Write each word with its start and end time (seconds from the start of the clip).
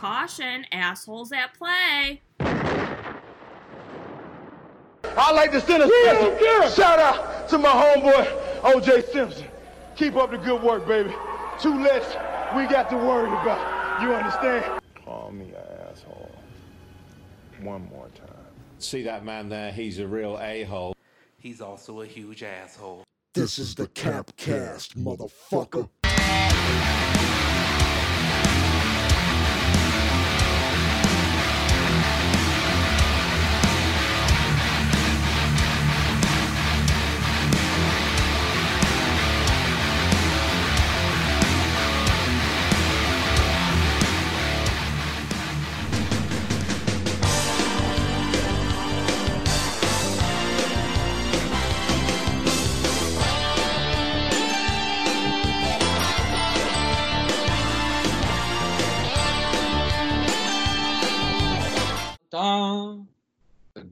Caution, 0.00 0.64
assholes 0.72 1.30
at 1.30 1.52
play. 1.52 2.22
I'd 5.04 5.34
like 5.34 5.52
to 5.52 5.60
send 5.60 5.82
a 5.82 5.88
special 5.88 6.70
shout 6.70 6.98
out 6.98 7.46
to 7.50 7.58
my 7.58 7.68
homeboy, 7.68 8.26
OJ 8.62 9.12
Simpson. 9.12 9.46
Keep 9.96 10.16
up 10.16 10.30
the 10.30 10.38
good 10.38 10.62
work, 10.62 10.88
baby. 10.88 11.12
Two 11.60 11.78
less 11.82 12.16
we 12.56 12.66
got 12.66 12.88
to 12.88 12.96
worry 12.96 13.28
about. 13.28 14.00
You 14.00 14.14
understand? 14.14 14.80
Call 15.04 15.32
me 15.32 15.50
an 15.50 15.90
asshole. 15.90 16.32
One 17.60 17.86
more 17.90 18.08
time. 18.14 18.46
See 18.78 19.02
that 19.02 19.22
man 19.22 19.50
there? 19.50 19.70
He's 19.70 19.98
a 19.98 20.08
real 20.08 20.38
a-hole. 20.40 20.94
He's 21.36 21.60
also 21.60 22.00
a 22.00 22.06
huge 22.06 22.42
asshole. 22.42 23.04
This 23.34 23.58
is 23.58 23.74
the 23.74 23.86
Capcast, 23.88 24.94
motherfucker. 24.96 25.90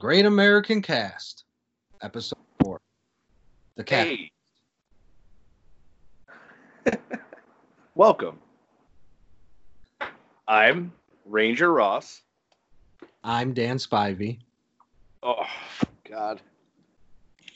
Great 0.09 0.25
American 0.25 0.81
Cast, 0.81 1.43
episode 2.01 2.39
four. 2.63 2.81
The 3.75 3.83
cat. 3.83 4.07
Hey. 4.07 4.31
Welcome. 7.93 8.39
I'm 10.47 10.93
Ranger 11.25 11.71
Ross. 11.71 12.23
I'm 13.23 13.53
Dan 13.53 13.77
Spivey. 13.77 14.39
Oh 15.21 15.45
God. 16.09 16.41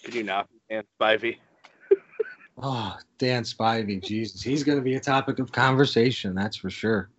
Could 0.03 0.13
you 0.13 0.21
not 0.21 0.47
be 0.51 0.59
Dan 0.69 0.83
Spivey? 1.01 1.37
Oh, 2.61 2.95
Dan 3.17 3.41
Spivey, 3.41 3.99
Jesus, 3.99 4.43
he's 4.43 4.63
going 4.63 4.77
to 4.77 4.83
be 4.83 4.93
a 4.93 4.99
topic 4.99 5.39
of 5.39 5.51
conversation. 5.51 6.35
That's 6.35 6.55
for 6.55 6.69
sure. 6.69 7.09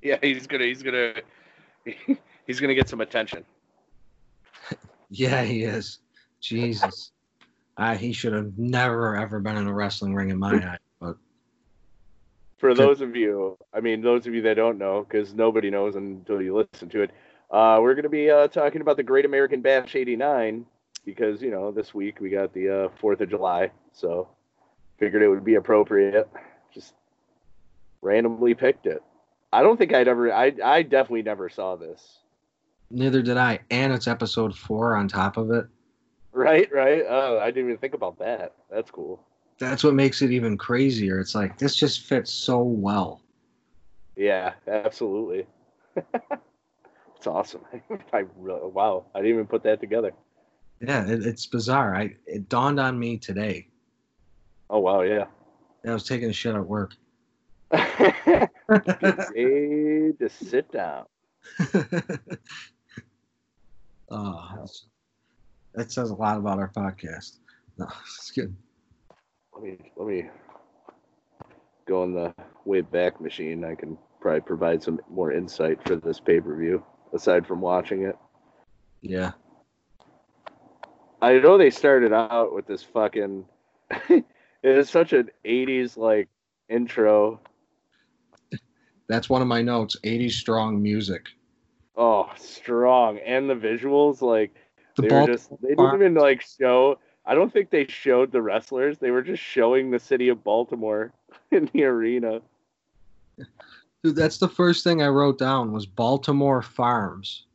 Yeah, 0.00 0.18
he's 0.22 0.46
gonna 0.46 0.66
he's 0.66 0.84
gonna 0.84 1.14
he's 2.46 2.60
gonna 2.60 2.76
get 2.76 2.88
some 2.88 3.00
attention. 3.00 3.44
Yeah, 5.14 5.44
he 5.44 5.62
is. 5.62 6.00
Jesus, 6.40 7.12
uh, 7.76 7.96
he 7.96 8.12
should 8.12 8.32
have 8.32 8.58
never 8.58 9.16
ever 9.16 9.40
been 9.40 9.56
in 9.56 9.66
a 9.66 9.72
wrestling 9.72 10.14
ring 10.14 10.30
in 10.30 10.38
my 10.38 10.56
eye. 10.56 10.78
But 11.00 11.16
For 12.58 12.74
those 12.74 13.00
of 13.00 13.14
you, 13.14 13.56
I 13.72 13.80
mean 13.80 14.02
those 14.02 14.26
of 14.26 14.34
you 14.34 14.42
that 14.42 14.54
don't 14.54 14.76
know, 14.76 15.06
because 15.08 15.32
nobody 15.32 15.70
knows 15.70 15.94
until 15.94 16.42
you 16.42 16.56
listen 16.56 16.88
to 16.90 17.02
it. 17.02 17.10
Uh, 17.50 17.78
we're 17.80 17.94
gonna 17.94 18.08
be 18.08 18.30
uh, 18.30 18.48
talking 18.48 18.80
about 18.80 18.96
the 18.96 19.02
Great 19.02 19.24
American 19.24 19.60
Bash 19.60 19.94
'89 19.94 20.66
because 21.04 21.40
you 21.40 21.50
know 21.50 21.70
this 21.70 21.94
week 21.94 22.20
we 22.20 22.28
got 22.30 22.52
the 22.52 22.86
uh, 22.86 22.88
Fourth 23.00 23.20
of 23.20 23.30
July, 23.30 23.70
so 23.92 24.28
figured 24.98 25.22
it 25.22 25.28
would 25.28 25.44
be 25.44 25.54
appropriate. 25.54 26.28
Just 26.72 26.94
randomly 28.02 28.54
picked 28.54 28.86
it. 28.86 29.02
I 29.52 29.62
don't 29.62 29.76
think 29.76 29.94
I'd 29.94 30.08
ever. 30.08 30.32
I 30.32 30.52
I 30.62 30.82
definitely 30.82 31.22
never 31.22 31.48
saw 31.48 31.76
this. 31.76 32.18
Neither 32.90 33.22
did 33.22 33.36
I. 33.36 33.60
And 33.70 33.92
it's 33.92 34.08
episode 34.08 34.56
four 34.56 34.96
on 34.96 35.08
top 35.08 35.36
of 35.36 35.50
it. 35.50 35.66
Right, 36.32 36.68
right. 36.72 37.04
Oh, 37.08 37.38
I 37.38 37.46
didn't 37.46 37.70
even 37.70 37.78
think 37.78 37.94
about 37.94 38.18
that. 38.18 38.54
That's 38.70 38.90
cool. 38.90 39.24
That's 39.58 39.84
what 39.84 39.94
makes 39.94 40.20
it 40.20 40.32
even 40.32 40.58
crazier. 40.58 41.20
It's 41.20 41.34
like 41.34 41.58
this 41.58 41.76
just 41.76 42.00
fits 42.00 42.32
so 42.32 42.62
well. 42.62 43.22
Yeah, 44.16 44.54
absolutely. 44.66 45.46
it's 47.16 47.26
awesome. 47.26 47.62
I 48.12 48.24
really, 48.36 48.68
wow, 48.68 49.06
I 49.14 49.18
didn't 49.18 49.34
even 49.34 49.46
put 49.46 49.62
that 49.62 49.80
together. 49.80 50.12
Yeah, 50.80 51.06
it, 51.06 51.24
it's 51.24 51.46
bizarre. 51.46 51.94
I 51.94 52.16
it 52.26 52.48
dawned 52.48 52.80
on 52.80 52.98
me 52.98 53.16
today. 53.16 53.68
Oh 54.70 54.80
wow, 54.80 55.02
yeah. 55.02 55.26
I 55.86 55.92
was 55.92 56.04
taking 56.04 56.30
a 56.30 56.32
shit 56.32 56.54
at 56.54 56.66
work. 56.66 56.94
hey, 57.72 58.48
just 60.18 60.48
sit 60.48 60.70
down. 60.72 61.04
Oh, 64.14 64.48
that's- 64.52 64.86
that 65.74 65.90
says 65.90 66.10
a 66.10 66.14
lot 66.14 66.38
about 66.38 66.58
our 66.58 66.70
podcast. 66.70 67.38
No, 67.78 67.88
it's 68.06 68.30
good. 68.30 68.54
Let 69.52 69.62
me 69.62 69.78
let 69.96 70.06
me 70.08 70.30
go 71.86 72.02
on 72.02 72.14
the 72.14 72.32
way 72.64 72.80
back 72.80 73.20
machine. 73.20 73.64
I 73.64 73.74
can 73.74 73.98
probably 74.20 74.40
provide 74.40 74.82
some 74.82 75.00
more 75.10 75.32
insight 75.32 75.78
for 75.86 75.96
this 75.96 76.20
pay 76.20 76.40
per 76.40 76.54
view 76.56 76.84
aside 77.12 77.46
from 77.46 77.60
watching 77.60 78.02
it. 78.02 78.16
Yeah, 79.02 79.32
I 81.20 81.38
know 81.38 81.58
they 81.58 81.70
started 81.70 82.12
out 82.12 82.54
with 82.54 82.66
this 82.66 82.82
fucking. 82.82 83.44
it 84.08 84.24
is 84.62 84.88
such 84.90 85.12
an 85.12 85.30
'80s 85.44 85.96
like 85.96 86.28
intro. 86.68 87.40
that's 89.08 89.28
one 89.28 89.42
of 89.42 89.48
my 89.48 89.60
notes. 89.62 89.96
80s 90.04 90.32
strong 90.32 90.82
music. 90.82 91.26
Oh, 91.96 92.30
strong, 92.36 93.18
and 93.18 93.48
the 93.48 93.54
visuals 93.54 94.20
like 94.20 94.54
The 94.96 95.02
they 95.02 95.14
were 95.14 95.26
just 95.26 95.50
they 95.62 95.68
didn't 95.70 95.94
even 95.94 96.14
like 96.14 96.42
show. 96.42 96.98
I 97.26 97.34
don't 97.34 97.52
think 97.52 97.70
they 97.70 97.86
showed 97.86 98.32
the 98.32 98.42
wrestlers. 98.42 98.98
They 98.98 99.10
were 99.10 99.22
just 99.22 99.42
showing 99.42 99.90
the 99.90 99.98
city 99.98 100.28
of 100.28 100.42
Baltimore 100.44 101.12
in 101.50 101.70
the 101.72 101.84
arena. 101.84 102.40
Dude, 104.02 104.16
that's 104.16 104.38
the 104.38 104.48
first 104.48 104.84
thing 104.84 105.02
I 105.02 105.08
wrote 105.08 105.38
down 105.38 105.72
was 105.72 105.86
Baltimore 105.86 106.62
Farms. 106.62 107.46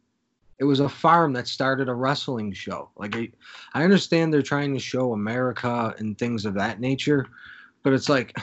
It 0.57 0.63
was 0.63 0.79
a 0.79 0.89
farm 0.89 1.31
that 1.33 1.47
started 1.47 1.87
a 1.87 1.93
wrestling 1.93 2.51
show. 2.51 2.89
Like 2.97 3.15
I, 3.15 3.29
I 3.73 3.83
understand 3.83 4.33
they're 4.33 4.41
trying 4.41 4.73
to 4.73 4.79
show 4.79 5.13
America 5.13 5.93
and 5.99 6.17
things 6.17 6.45
of 6.45 6.53
that 6.55 6.79
nature, 6.79 7.27
but 7.83 7.93
it's 7.93 8.09
like 8.09 8.35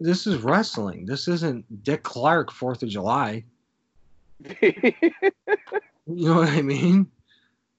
this 0.00 0.26
is 0.26 0.42
wrestling. 0.42 1.06
This 1.06 1.28
isn't 1.28 1.84
Dick 1.84 2.02
Clark 2.02 2.52
Fourth 2.52 2.82
of 2.82 2.88
July. 2.88 3.44
You 6.08 6.28
know 6.28 6.36
what 6.36 6.50
I 6.50 6.62
mean? 6.62 7.10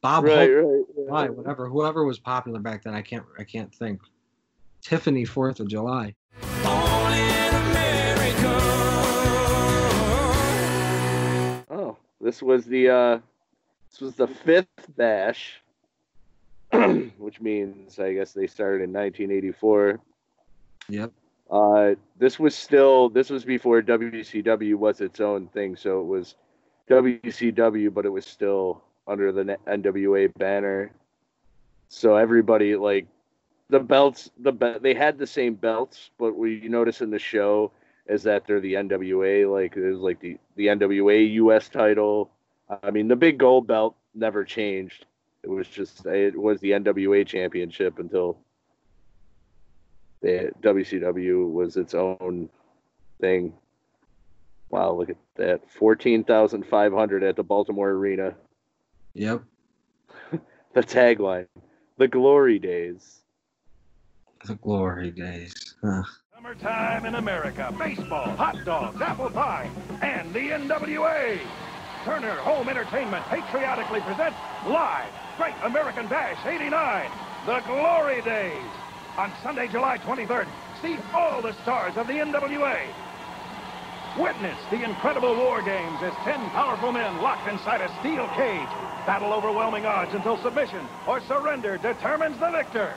Bob 0.01 0.25
right, 0.25 0.49
Hope, 0.49 0.65
right. 0.65 0.95
July, 0.95 1.23
yeah. 1.23 1.29
whatever, 1.29 1.69
whoever 1.69 2.03
was 2.03 2.19
popular 2.19 2.59
back 2.59 2.83
then. 2.83 2.93
I 2.93 3.01
can't, 3.01 3.23
I 3.39 3.45
can't 3.45 3.73
think. 3.73 4.01
Tiffany 4.81 5.23
Fourth 5.23 5.61
of 5.61 5.69
July. 5.69 6.13
Oh, 11.69 11.95
this 12.19 12.43
was 12.43 12.65
the 12.65 12.89
uh 12.89 13.19
this 13.89 14.01
was 14.01 14.15
the 14.15 14.27
fifth 14.27 14.67
bash, 14.97 15.61
which 17.17 17.39
means 17.39 17.97
I 17.97 18.13
guess 18.13 18.33
they 18.33 18.47
started 18.47 18.83
in 18.83 18.91
1984. 18.91 19.99
Yep. 20.89 21.11
Uh, 21.49 21.91
this 22.19 22.37
was 22.37 22.53
still 22.55 23.07
this 23.07 23.29
was 23.29 23.45
before 23.45 23.81
WCW 23.81 24.75
was 24.75 24.99
its 24.99 25.21
own 25.21 25.47
thing, 25.47 25.77
so 25.77 26.01
it 26.01 26.05
was 26.05 26.35
WCW, 26.89 27.93
but 27.93 28.05
it 28.05 28.09
was 28.09 28.25
still 28.25 28.83
under 29.07 29.31
the 29.31 29.57
NWA 29.67 30.33
banner. 30.37 30.91
So 31.89 32.15
everybody 32.15 32.75
like 32.75 33.07
the 33.69 33.79
belts, 33.79 34.29
the 34.39 34.51
be- 34.51 34.79
they 34.81 34.93
had 34.93 35.17
the 35.17 35.27
same 35.27 35.55
belts, 35.55 36.11
but 36.17 36.35
what 36.35 36.45
you 36.45 36.69
notice 36.69 37.01
in 37.01 37.09
the 37.09 37.19
show 37.19 37.71
is 38.07 38.23
that 38.23 38.45
they're 38.47 38.61
the 38.61 38.75
NWA, 38.75 39.51
like 39.51 39.75
there's 39.75 39.99
like 39.99 40.19
the 40.19 40.37
the 40.55 40.67
NWA 40.67 41.33
US 41.33 41.69
title. 41.69 42.29
I 42.83 42.91
mean, 42.91 43.07
the 43.07 43.15
big 43.15 43.37
gold 43.37 43.67
belt 43.67 43.95
never 44.13 44.43
changed. 44.43 45.05
It 45.43 45.49
was 45.49 45.67
just 45.67 46.05
it 46.05 46.37
was 46.37 46.59
the 46.59 46.71
NWA 46.71 47.25
championship 47.25 47.99
until 47.99 48.37
the 50.21 50.51
WCW 50.61 51.49
was 51.51 51.77
its 51.77 51.93
own 51.93 52.49
thing. 53.19 53.53
Wow, 54.69 54.93
look 54.93 55.09
at 55.09 55.17
that. 55.35 55.69
14,500 55.71 57.23
at 57.23 57.35
the 57.35 57.43
Baltimore 57.43 57.89
Arena. 57.89 58.35
Yep. 59.13 59.43
The 60.73 60.83
tagline, 60.83 61.47
The 61.97 62.07
Glory 62.07 62.59
Days. 62.59 63.21
The 64.45 64.55
glory 64.55 65.09
days. 65.09 65.75
Huh. 65.83 66.03
Summertime 66.35 67.05
in 67.05 67.15
America, 67.15 67.73
baseball, 67.79 68.29
hot 68.35 68.63
dogs, 68.63 69.01
apple 69.01 69.31
pie, 69.31 69.69
and 70.01 70.31
the 70.33 70.39
NWA. 70.39 71.39
Turner 72.05 72.35
Home 72.35 72.69
Entertainment 72.69 73.25
patriotically 73.25 74.01
presents 74.01 74.37
live 74.67 75.09
Great 75.37 75.55
American 75.63 76.07
Bash 76.07 76.37
89, 76.45 77.09
The 77.45 77.59
Glory 77.65 78.21
Days. 78.21 78.63
On 79.17 79.31
Sunday, 79.41 79.67
July 79.67 79.97
23rd, 79.97 80.47
see 80.81 80.97
all 81.13 81.41
the 81.41 81.53
stars 81.63 81.97
of 81.97 82.05
the 82.05 82.13
NWA. 82.13 82.87
Witness 84.17 84.57
the 84.71 84.83
incredible 84.83 85.35
war 85.35 85.61
games 85.61 86.01
as 86.01 86.13
10 86.23 86.49
powerful 86.49 86.91
men 86.91 87.21
locked 87.21 87.47
inside 87.47 87.81
a 87.81 87.99
steel 87.99 88.27
cage 88.29 88.67
battle 89.05 89.31
overwhelming 89.31 89.85
odds 89.85 90.13
until 90.15 90.37
submission 90.37 90.87
or 91.07 91.21
surrender 91.21 91.77
determines 91.77 92.37
the 92.39 92.49
victor. 92.49 92.93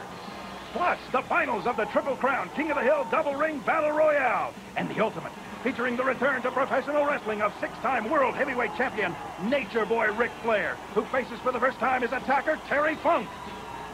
Plus, 0.72 0.98
the 1.12 1.22
finals 1.28 1.66
of 1.66 1.76
the 1.76 1.84
Triple 1.86 2.16
Crown 2.16 2.48
King 2.56 2.70
of 2.70 2.76
the 2.76 2.82
Hill 2.82 3.06
Double 3.10 3.34
Ring 3.34 3.58
Battle 3.66 3.92
Royale 3.92 4.54
and 4.76 4.88
the 4.88 5.00
ultimate, 5.00 5.32
featuring 5.62 5.94
the 5.94 6.04
return 6.04 6.40
to 6.40 6.50
professional 6.50 7.04
wrestling 7.04 7.42
of 7.42 7.52
six-time 7.60 8.08
World 8.08 8.34
Heavyweight 8.34 8.74
Champion 8.76 9.14
Nature 9.42 9.84
Boy 9.84 10.10
Ric 10.12 10.30
Flair, 10.42 10.78
who 10.94 11.04
faces 11.06 11.38
for 11.40 11.52
the 11.52 11.60
first 11.60 11.78
time 11.78 12.00
his 12.00 12.12
attacker 12.12 12.58
Terry 12.66 12.96
Funk. 12.96 13.28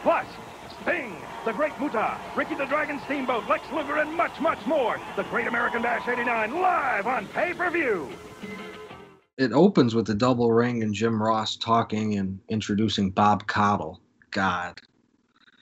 Plus, 0.02 0.26
Sting, 0.82 1.16
the 1.44 1.52
Great 1.52 1.78
Muta, 1.80 2.18
Ricky 2.36 2.54
the 2.54 2.66
Dragon 2.66 3.00
Steamboat, 3.04 3.48
Lex 3.48 3.64
Luger, 3.72 3.96
and 3.96 4.12
much, 4.14 4.40
much 4.40 4.64
more. 4.66 5.00
The 5.16 5.24
Great 5.24 5.46
American 5.46 5.82
Bash 5.82 6.08
89 6.08 6.60
live 6.60 7.06
on 7.06 7.26
pay-per-view. 7.28 8.08
It 9.38 9.52
opens 9.52 9.94
with 9.94 10.06
the 10.06 10.14
double 10.14 10.52
ring 10.52 10.82
and 10.82 10.94
Jim 10.94 11.22
Ross 11.22 11.56
talking 11.56 12.18
and 12.18 12.40
introducing 12.48 13.10
Bob 13.10 13.46
Caudle. 13.46 14.00
God. 14.30 14.80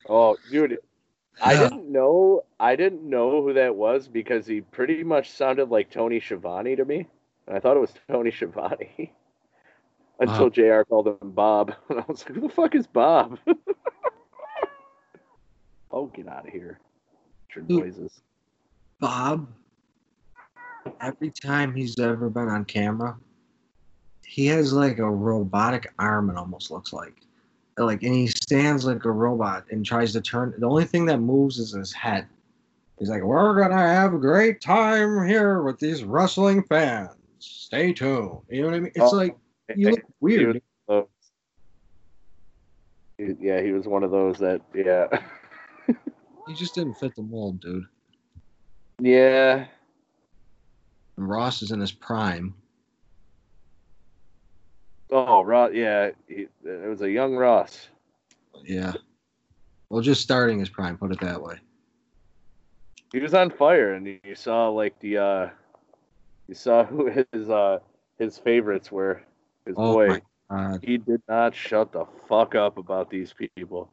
Oh, 0.08 0.37
dude, 0.50 0.78
I 1.43 1.56
didn't 1.56 1.90
know. 1.90 2.43
I 2.61 2.76
didn't 2.76 3.02
know 3.02 3.43
who 3.43 3.52
that 3.55 3.75
was 3.75 4.06
because 4.06 4.46
he 4.46 4.61
pretty 4.61 5.02
much 5.02 5.31
sounded 5.31 5.70
like 5.70 5.90
Tony 5.90 6.20
Schiavone 6.20 6.76
to 6.76 6.84
me. 6.84 7.06
And 7.46 7.56
I 7.56 7.61
thought 7.61 7.76
it 7.76 7.81
was 7.81 7.94
Tony 8.08 8.31
Schiavone 8.31 9.12
until 10.20 10.44
Wow. 10.44 10.49
Jr. 10.50 10.82
called 10.88 11.08
him 11.08 11.31
Bob, 11.32 11.75
and 11.88 11.99
I 12.00 12.05
was 12.06 12.25
like, 12.25 12.34
"Who 12.37 12.43
the 12.43 12.49
fuck 12.49 12.75
is 12.75 12.87
Bob?" 12.87 13.38
oh, 15.94 16.06
get 16.08 16.29
out 16.29 16.46
of 16.46 16.52
here! 16.52 16.81
Your 17.55 17.64
noises. 17.69 18.20
Bob, 19.00 19.46
every 21.00 21.31
time 21.31 21.75
he's 21.75 21.99
ever 21.99 22.29
been 22.29 22.49
on 22.49 22.64
camera, 22.64 23.17
he 24.26 24.46
has 24.46 24.73
like 24.73 24.99
a 24.99 25.08
robotic 25.11 25.93
arm, 25.99 26.31
it 26.31 26.37
almost 26.37 26.70
looks 26.70 26.93
like. 26.93 27.14
Like, 27.76 28.02
and 28.02 28.14
he 28.14 28.26
stands 28.29 28.85
like 28.85 29.05
a 29.05 29.11
robot 29.11 29.64
and 29.70 29.85
tries 29.85 30.12
to 30.12 30.20
turn. 30.20 30.55
The 30.58 30.67
only 30.67 30.85
thing 30.85 31.06
that 31.06 31.19
moves 31.19 31.58
is 31.58 31.73
his 31.73 31.93
head. 31.93 32.26
He's 32.99 33.08
like, 33.08 33.23
We're 33.23 33.61
gonna 33.61 33.76
have 33.76 34.14
a 34.14 34.19
great 34.19 34.61
time 34.61 35.26
here 35.26 35.62
with 35.62 35.79
these 35.81 36.05
wrestling 36.05 36.62
fans. 36.64 37.11
Stay 37.40 37.93
tuned. 37.93 38.38
You 38.49 38.62
know 38.62 38.69
what 38.69 38.76
I 38.76 38.81
mean? 38.81 38.93
It's 38.94 39.12
Oh, 39.12 39.17
like, 39.17 39.37
you 39.76 39.90
look 39.90 40.00
He 40.00 40.05
weird. 40.20 40.62
was- 40.88 41.06
he- 43.19 43.37
yeah, 43.40 43.61
he 43.61 43.73
was 43.73 43.87
one 43.87 44.02
of 44.05 44.11
those 44.11 44.38
that. 44.38 44.61
Yeah, 44.75 45.06
You 46.46 46.55
just 46.55 46.75
didn't 46.75 46.94
fit 46.94 47.14
the 47.17 47.23
mold, 47.23 47.61
dude. 47.61 47.85
yeah. 49.00 49.67
And 51.17 51.29
Ross 51.29 51.62
is 51.62 51.70
in 51.70 51.81
his 51.81 51.93
prime. 51.93 52.55
Oh, 55.11 55.43
Ross. 55.43 55.70
Yeah, 55.73 56.11
he, 56.29 56.49
it 56.64 56.88
was 56.88 57.02
a 57.02 57.11
young 57.11 57.37
Ross. 57.37 57.88
Yeah. 58.64 58.94
Well, 59.88 60.02
just 60.02 60.23
starting 60.23 60.58
his 60.58 60.69
prime, 60.69 60.96
put 60.99 61.12
it 61.12 61.20
that 61.20 61.41
way. 61.41 61.56
he 63.12 63.20
was 63.20 63.32
on 63.32 63.50
fire 63.50 63.94
and 63.94 64.06
you 64.06 64.35
saw 64.35 64.69
like 64.69 64.99
the 64.99 65.19
uh 65.19 65.49
you 66.49 66.55
saw 66.55 66.85
who 66.85 67.06
his 67.32 67.49
uh 67.49 67.79
his 68.19 68.38
favorites 68.38 68.90
were 68.90 69.23
his 69.67 69.76
Oh 69.79 69.93
boy 69.94 70.20
he 70.82 70.99
did 70.99 71.23
not 71.29 71.55
shut 71.55 71.93
the 71.93 72.06
fuck 72.29 72.55
up 72.56 72.76
about 72.76 73.08
these 73.11 73.32
people 73.56 73.88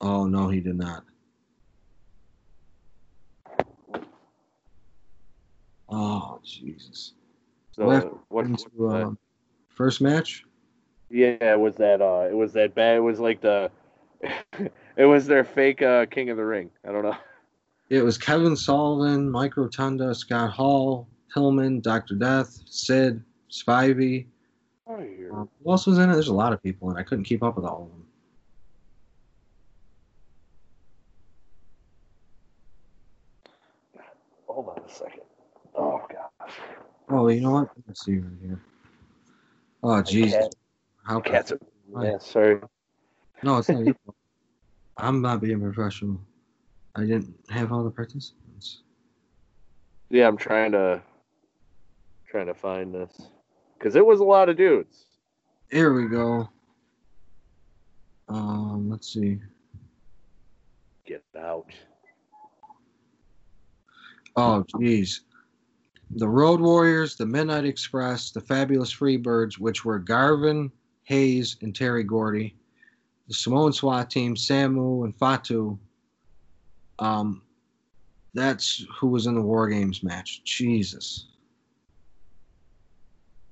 Oh 0.00 0.26
no, 0.26 0.48
he 0.48 0.60
did 0.60 0.76
not. 0.76 1.04
Oh 5.90 6.40
Jesus. 6.44 7.14
so 7.72 7.86
Well, 7.86 8.24
what, 8.28 8.46
what- 8.76 9.02
um, 9.02 9.18
first 9.68 10.00
match? 10.00 10.44
yeah 11.12 11.36
it 11.40 11.58
was 11.58 11.74
that 11.74 12.00
uh 12.00 12.28
it 12.30 12.34
was 12.34 12.52
that 12.52 12.72
bad 12.74 12.96
it 12.96 13.00
was 13.00 13.18
like 13.18 13.40
the 13.40 13.68
it 14.96 15.04
was 15.04 15.26
their 15.26 15.42
fake 15.42 15.82
uh 15.82 16.06
king 16.06 16.30
of 16.30 16.36
the 16.36 16.44
ring 16.44 16.70
i 16.86 16.92
don't 16.92 17.02
know 17.02 17.16
It 17.90 18.04
was 18.04 18.16
Kevin 18.16 18.54
Sullivan, 18.54 19.28
Mike 19.28 19.56
Rotunda, 19.56 20.14
Scott 20.14 20.52
Hall, 20.52 21.08
Pillman, 21.34 21.82
Dr. 21.82 22.14
Death, 22.14 22.60
Sid, 22.66 23.20
Spivey. 23.50 24.26
Um, 24.88 25.48
who 25.64 25.70
else 25.72 25.88
was 25.88 25.98
in 25.98 26.08
it? 26.08 26.12
There's 26.12 26.28
a 26.28 26.32
lot 26.32 26.52
of 26.52 26.62
people, 26.62 26.90
and 26.90 26.96
I 26.96 27.02
couldn't 27.02 27.24
keep 27.24 27.42
up 27.42 27.56
with 27.56 27.64
all 27.64 27.82
of 27.82 27.88
them. 27.88 28.06
hold 34.46 34.68
on 34.68 34.84
a 34.84 34.88
second 34.92 35.19
oh 35.19 35.19
Oh, 37.10 37.28
you 37.28 37.40
know 37.40 37.50
what? 37.50 37.70
Let's 37.86 38.04
see 38.04 38.18
right 38.18 38.32
here. 38.40 38.60
Oh, 39.82 40.00
Jesus. 40.02 40.38
cat- 40.38 40.54
How 41.04 41.20
cats 41.20 41.52
are 41.52 41.58
yeah 42.02 42.18
sorry 42.18 42.60
No, 43.42 43.58
it's 43.58 43.68
not. 43.68 43.96
I'm 44.96 45.20
not 45.22 45.40
being 45.40 45.60
professional. 45.60 46.20
I 46.94 47.00
didn't 47.02 47.34
have 47.48 47.72
all 47.72 47.82
the 47.82 47.90
participants. 47.90 48.82
yeah 50.10 50.26
i'm 50.28 50.36
trying 50.36 50.72
to 50.72 51.00
trying 52.28 52.46
to 52.46 52.54
find 52.54 52.92
this 52.94 53.12
because 53.78 53.96
it 53.96 54.04
was 54.04 54.20
a 54.20 54.24
lot 54.24 54.48
of 54.48 54.56
dudes 54.56 55.06
Here 55.70 55.92
we 55.92 56.06
go. 56.08 56.48
Um, 58.28 58.88
let's 58.90 59.12
see. 59.12 59.38
get 61.06 61.24
out 61.38 61.66
Oh, 64.36 64.64
jeez. 64.74 65.20
The 66.16 66.28
Road 66.28 66.60
Warriors, 66.60 67.16
the 67.16 67.26
Midnight 67.26 67.64
Express, 67.64 68.30
the 68.30 68.40
Fabulous 68.40 68.92
Freebirds, 68.92 69.58
which 69.58 69.84
were 69.84 69.98
Garvin, 69.98 70.72
Hayes, 71.04 71.56
and 71.62 71.74
Terry 71.74 72.02
Gordy. 72.02 72.56
The 73.28 73.34
Samoan 73.34 73.72
SWAT 73.72 74.10
team, 74.10 74.34
Samu 74.34 75.04
and 75.04 75.16
Fatu. 75.16 75.78
Um, 76.98 77.42
that's 78.34 78.84
who 78.98 79.06
was 79.06 79.26
in 79.26 79.34
the 79.34 79.40
War 79.40 79.68
Games 79.68 80.02
match. 80.02 80.42
Jesus. 80.44 81.28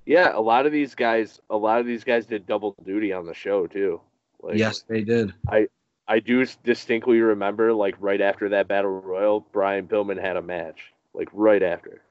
Yeah, 0.05 0.33
a 0.35 0.41
lot 0.41 0.67
of 0.67 0.73
these 0.73 0.95
guys, 0.95 1.41
a 1.51 1.57
lot 1.57 1.81
of 1.81 1.87
these 1.87 2.03
guys 2.03 2.27
did 2.27 2.47
double 2.47 2.75
duty 2.85 3.13
on 3.13 3.27
the 3.27 3.35
show 3.35 3.67
too. 3.67 4.01
Like, 4.43 4.57
yes, 4.57 4.83
they 4.89 5.03
did. 5.03 5.33
I 5.49 5.69
I 6.09 6.21
do 6.21 6.45
distinctly 6.65 7.21
remember, 7.21 7.73
like 7.73 7.95
right 8.01 8.21
after 8.21 8.49
that 8.49 8.67
battle 8.67 8.91
royal, 8.91 9.41
Brian 9.53 9.87
Pillman 9.87 10.21
had 10.21 10.37
a 10.37 10.43
match, 10.43 10.81
like 11.13 11.29
right 11.33 11.63
after. 11.63 12.03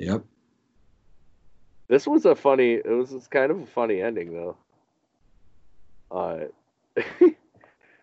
Yep. 0.00 0.24
This 1.88 2.06
was 2.06 2.24
a 2.24 2.34
funny. 2.34 2.74
It 2.74 2.86
was 2.86 3.12
it's 3.12 3.26
kind 3.26 3.50
of 3.50 3.60
a 3.60 3.66
funny 3.66 4.00
ending 4.00 4.32
though. 4.32 4.56
Uh, 6.10 6.44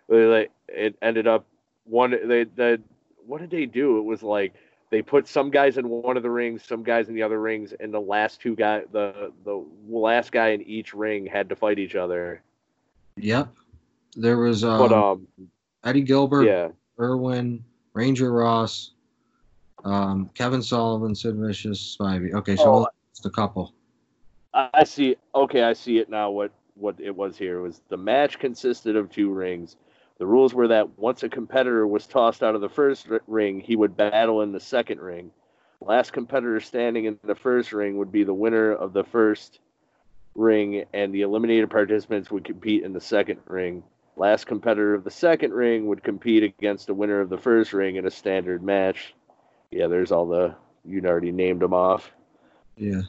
like 0.07 0.51
it 0.67 0.95
ended 1.01 1.27
up 1.27 1.45
one. 1.85 2.11
They 2.11 2.43
the 2.43 2.79
what 3.25 3.41
did 3.41 3.49
they 3.49 3.65
do? 3.65 3.97
It 3.97 4.03
was 4.03 4.21
like 4.21 4.53
they 4.91 5.01
put 5.01 5.27
some 5.27 5.49
guys 5.49 5.77
in 5.77 5.89
one 5.89 6.17
of 6.17 6.23
the 6.23 6.29
rings, 6.29 6.63
some 6.63 6.83
guys 6.83 7.09
in 7.09 7.15
the 7.15 7.23
other 7.23 7.41
rings, 7.41 7.73
and 7.79 7.91
the 7.91 7.99
last 7.99 8.41
two 8.41 8.55
guy, 8.55 8.83
the 8.91 9.31
the 9.43 9.65
last 9.89 10.31
guy 10.31 10.49
in 10.49 10.61
each 10.61 10.93
ring 10.93 11.25
had 11.25 11.49
to 11.49 11.55
fight 11.55 11.79
each 11.79 11.95
other. 11.95 12.41
Yep. 13.15 13.53
There 14.15 14.37
was 14.37 14.63
uh, 14.63 14.77
But 14.77 14.91
um, 14.91 15.27
Eddie 15.83 16.03
Gilbert, 16.03 16.43
yeah, 16.43 16.69
Irwin, 16.99 17.63
Ranger 17.93 18.31
Ross, 18.31 18.91
um, 19.83 20.29
Kevin 20.33 20.61
Sullivan, 20.61 21.15
Sid 21.15 21.35
Vicious, 21.35 21.97
Spivey. 21.99 22.33
Okay, 22.33 22.55
so 22.55 22.63
Oh. 22.83 22.87
just 23.13 23.25
a 23.25 23.29
couple. 23.29 23.73
I 24.53 24.69
I 24.73 24.83
see. 24.83 25.15
Okay, 25.35 25.63
I 25.63 25.73
see 25.73 25.97
it 25.99 26.09
now. 26.09 26.31
What 26.31 26.51
what 26.75 26.95
it 26.99 27.15
was 27.15 27.37
here 27.37 27.61
was 27.61 27.81
the 27.89 27.97
match 27.97 28.37
consisted 28.39 28.95
of 28.95 29.09
two 29.09 29.31
rings. 29.31 29.77
The 30.19 30.25
rules 30.27 30.53
were 30.53 30.67
that 30.67 30.97
once 30.97 31.23
a 31.23 31.29
competitor 31.29 31.87
was 31.87 32.07
tossed 32.07 32.43
out 32.43 32.55
of 32.55 32.61
the 32.61 32.69
first 32.69 33.07
ring, 33.27 33.59
he 33.59 33.75
would 33.75 33.97
battle 33.97 34.41
in 34.41 34.51
the 34.51 34.59
second 34.59 34.99
ring. 34.99 35.31
Last 35.79 36.11
competitor 36.11 36.59
standing 36.59 37.05
in 37.05 37.19
the 37.23 37.35
first 37.35 37.71
ring 37.71 37.97
would 37.97 38.11
be 38.11 38.23
the 38.23 38.33
winner 38.33 38.71
of 38.73 38.93
the 38.93 39.03
first 39.03 39.59
ring, 40.35 40.85
and 40.93 41.13
the 41.13 41.21
eliminated 41.21 41.69
participants 41.69 42.31
would 42.31 42.43
compete 42.45 42.83
in 42.83 42.93
the 42.93 43.01
second 43.01 43.39
ring. 43.47 43.83
Last 44.15 44.45
competitor 44.45 44.95
of 44.95 45.03
the 45.03 45.11
second 45.11 45.53
ring 45.53 45.85
would 45.87 46.03
compete 46.03 46.43
against 46.43 46.87
the 46.87 46.93
winner 46.95 47.21
of 47.21 47.29
the 47.29 47.37
first 47.37 47.73
ring 47.73 47.95
in 47.95 48.07
a 48.07 48.11
standard 48.11 48.63
match. 48.63 49.13
Yeah, 49.71 49.87
there's 49.87 50.11
all 50.11 50.27
the 50.27 50.55
you 50.85 51.01
already 51.05 51.31
named 51.31 51.61
them 51.61 51.73
off. 51.73 52.11
Yeah. 52.77 53.01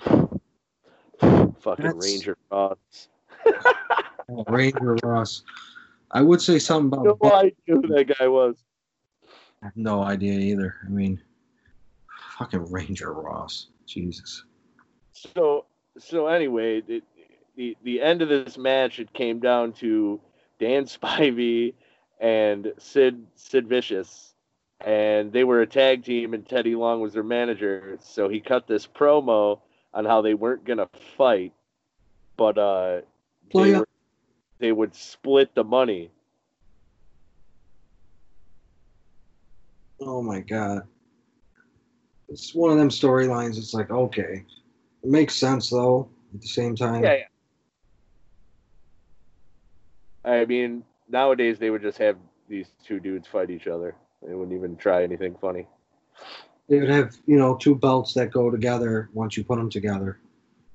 Fucking 1.20 1.84
That's- 1.84 1.94
Ranger 2.04 2.36
Ross. 2.50 3.08
Oh, 4.30 4.44
Ranger 4.46 4.94
Ross. 5.02 5.42
I 6.10 6.20
would 6.20 6.42
say 6.42 6.58
something 6.58 6.98
about. 6.98 7.16
No 7.22 7.32
idea 7.32 7.52
who 7.66 7.80
that 7.88 8.14
guy 8.18 8.28
was. 8.28 8.62
I 9.62 9.66
have 9.66 9.76
no 9.76 10.02
idea 10.02 10.38
either. 10.38 10.74
I 10.84 10.90
mean, 10.90 11.18
fucking 12.36 12.70
Ranger 12.70 13.14
Ross. 13.14 13.68
Jesus. 13.86 14.44
So 15.14 15.64
so 15.96 16.26
anyway, 16.26 16.82
it, 16.86 17.04
the 17.56 17.76
the 17.82 18.02
end 18.02 18.20
of 18.20 18.28
this 18.28 18.58
match 18.58 18.98
it 18.98 19.12
came 19.14 19.40
down 19.40 19.72
to 19.74 20.20
Dan 20.60 20.84
Spivey 20.84 21.72
and 22.20 22.72
Sid 22.78 23.26
Sid 23.34 23.66
Vicious 23.66 24.34
and 24.80 25.32
they 25.32 25.44
were 25.44 25.60
a 25.60 25.66
tag 25.66 26.04
team, 26.04 26.34
and 26.34 26.48
Teddy 26.48 26.74
Long 26.74 27.00
was 27.00 27.12
their 27.12 27.22
manager. 27.22 27.98
So 28.00 28.28
he 28.28 28.40
cut 28.40 28.66
this 28.66 28.86
promo 28.86 29.60
on 29.92 30.04
how 30.04 30.22
they 30.22 30.34
weren't 30.34 30.64
gonna 30.64 30.88
fight, 31.16 31.52
but 32.36 32.58
uh, 32.58 33.00
they, 33.52 33.72
were, 33.74 33.88
they 34.58 34.72
would 34.72 34.94
split 34.94 35.54
the 35.54 35.64
money. 35.64 36.10
Oh 40.00 40.22
my 40.22 40.40
god. 40.40 40.82
It's 42.28 42.54
one 42.54 42.70
of 42.70 42.78
them 42.78 42.90
storylines. 42.90 43.58
It's 43.58 43.74
like 43.74 43.90
okay, 43.90 44.44
it 45.02 45.10
makes 45.10 45.34
sense 45.34 45.70
though. 45.70 46.08
At 46.34 46.42
the 46.42 46.46
same 46.46 46.76
time, 46.76 47.02
Yeah, 47.02 47.14
yeah. 50.24 50.30
I 50.30 50.44
mean, 50.44 50.84
nowadays 51.08 51.58
they 51.58 51.70
would 51.70 51.80
just 51.80 51.96
have 51.98 52.18
these 52.48 52.66
two 52.84 53.00
dudes 53.00 53.26
fight 53.26 53.50
each 53.50 53.66
other. 53.66 53.96
They 54.26 54.34
wouldn't 54.34 54.56
even 54.56 54.76
try 54.76 55.02
anything 55.02 55.36
funny. 55.40 55.66
they 56.68 56.80
would 56.80 56.90
have 56.90 57.16
you 57.26 57.38
know 57.38 57.56
two 57.56 57.74
belts 57.74 58.14
that 58.14 58.30
go 58.30 58.50
together 58.50 59.08
once 59.12 59.36
you 59.36 59.44
put 59.44 59.56
them 59.58 59.70
together, 59.70 60.18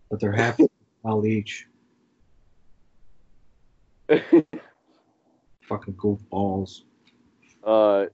but 0.09 0.19
they're 0.19 0.31
half 0.31 0.57
belt 1.03 1.25
each. 1.37 1.67
Fucking 4.09 5.93
goofballs. 5.95 6.81
uh, 7.63 8.05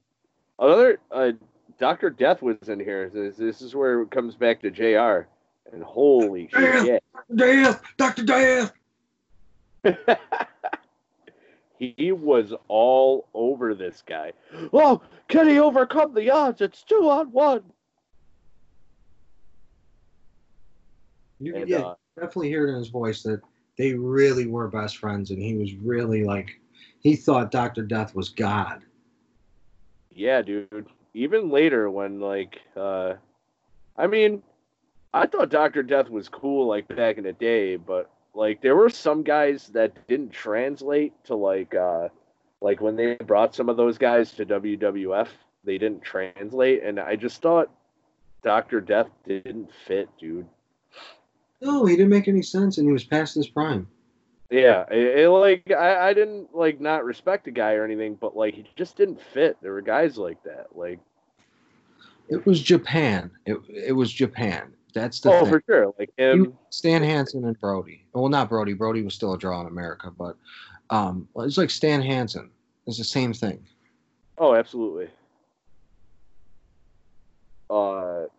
another 0.60 1.00
uh, 1.12 1.32
Doctor 1.80 2.10
Death 2.10 2.42
was 2.42 2.58
in 2.68 2.80
here. 2.80 3.10
This, 3.14 3.38
this 3.38 3.62
is 3.62 3.76
where 3.76 4.02
it 4.02 4.12
comes 4.12 4.36
back 4.36 4.62
to 4.62 4.72
Jr. 4.72 5.28
And 5.72 5.84
holy 5.84 6.50
Damn. 6.52 6.84
shit, 6.86 7.04
Death, 7.36 7.82
Doctor 7.98 8.24
Death. 8.24 8.74
he 11.80 12.12
was 12.12 12.54
all 12.68 13.28
over 13.34 13.74
this 13.74 14.04
guy. 14.06 14.34
Oh, 14.74 15.02
can 15.30 15.48
he 15.48 15.60
overcome 15.60 16.14
the 16.14 16.30
odds? 16.30 16.62
It's 16.62 16.84
two 16.84 17.10
on 17.10 17.32
one. 17.32 17.64
You, 21.40 21.56
And, 21.56 21.70
yeah, 21.70 21.80
uh, 21.80 21.96
definitely 22.18 22.50
hear 22.50 22.68
it 22.68 22.72
in 22.72 22.78
his 22.78 22.90
voice 22.90 23.24
that 23.24 23.42
they 23.78 23.94
really 23.94 24.46
were 24.46 24.68
best 24.68 24.98
friends, 24.98 25.32
and 25.32 25.42
he 25.42 25.56
was 25.56 25.74
really 25.76 26.26
like, 26.26 26.60
he 27.00 27.16
thought 27.16 27.50
Doctor 27.50 27.82
Death 27.82 28.14
was 28.14 28.28
God. 28.28 28.82
Yeah, 30.14 30.42
dude. 30.42 30.88
Even 31.14 31.50
later 31.50 31.90
when 31.90 32.20
like 32.20 32.60
uh 32.76 33.14
I 33.98 34.08
mean, 34.08 34.44
I 35.14 35.28
thought 35.28 35.50
Doctor 35.50 35.82
Death 35.82 36.10
was 36.10 36.28
cool 36.28 36.68
like 36.68 36.88
back 36.90 37.18
in 37.18 37.24
the 37.24 37.34
day, 37.34 37.78
but 37.78 38.12
like 38.40 38.62
there 38.62 38.76
were 38.76 38.90
some 38.90 39.22
guys 39.22 39.68
that 39.74 40.08
didn't 40.08 40.32
translate 40.32 41.14
to 41.26 41.36
like 41.36 41.76
uh 41.76 42.08
like 42.62 42.80
when 42.80 42.96
they 42.96 43.16
brought 43.16 43.54
some 43.54 43.70
of 43.70 43.78
those 43.78 43.98
guys 43.98 44.32
to 44.34 44.46
WWF, 44.46 45.28
they 45.66 45.78
didn't 45.78 46.02
translate 46.02 46.82
and 46.84 47.00
I 47.00 47.18
just 47.18 47.42
thought 47.42 47.70
Doctor 48.42 48.80
Death 48.80 49.10
didn't 49.28 49.70
fit, 49.86 50.10
dude. 50.18 50.48
No, 51.62 51.86
he 51.86 51.98
didn't 51.98 52.12
make 52.12 52.30
any 52.30 52.42
sense, 52.42 52.78
and 52.78 52.88
he 52.88 52.94
was 52.94 53.04
past 53.04 53.36
his 53.36 53.50
prime. 53.50 53.86
Yeah, 54.50 54.86
it, 54.90 55.20
it, 55.20 55.30
like 55.30 55.70
I, 55.72 56.10
I 56.10 56.14
didn't 56.14 56.56
like 56.56 56.80
not 56.80 57.04
respect 57.04 57.44
the 57.44 57.52
guy 57.52 57.74
or 57.74 57.84
anything, 57.84 58.16
but 58.16 58.38
like 58.38 58.56
he 58.56 58.66
just 58.78 58.96
didn't 58.96 59.22
fit. 59.34 59.58
There 59.62 59.74
were 59.74 59.82
guys 59.82 60.18
like 60.18 60.42
that. 60.44 60.68
Like 60.74 61.00
It 62.30 62.46
was 62.46 62.62
Japan. 62.62 63.32
It 63.46 63.58
it 63.70 63.92
was 63.92 64.12
Japan. 64.12 64.74
That's 64.94 65.20
the 65.20 65.32
oh 65.32 65.42
thing. 65.42 65.50
for 65.50 65.64
sure. 65.66 65.94
Like 66.00 66.12
him 66.18 66.38
You- 66.46 66.58
Stan 66.70 67.04
Hansen 67.04 67.46
and 67.46 67.60
Brody. 67.60 68.06
Well, 68.14 68.30
not 68.30 68.50
Brody. 68.50 68.74
Brody 68.74 69.04
was 69.04 69.14
still 69.14 69.34
a 69.34 69.38
draw 69.38 69.62
in 69.62 69.68
America, 69.68 70.12
but 70.12 70.36
um, 70.90 71.28
it's 71.38 71.58
like 71.58 71.70
Stan 71.70 72.02
Hansen. 72.02 72.50
It's 72.88 72.98
the 72.98 73.04
same 73.04 73.34
thing. 73.34 73.66
Oh, 74.38 74.56
absolutely. 74.56 75.10
Uh, 77.70 77.74
all 77.74 78.30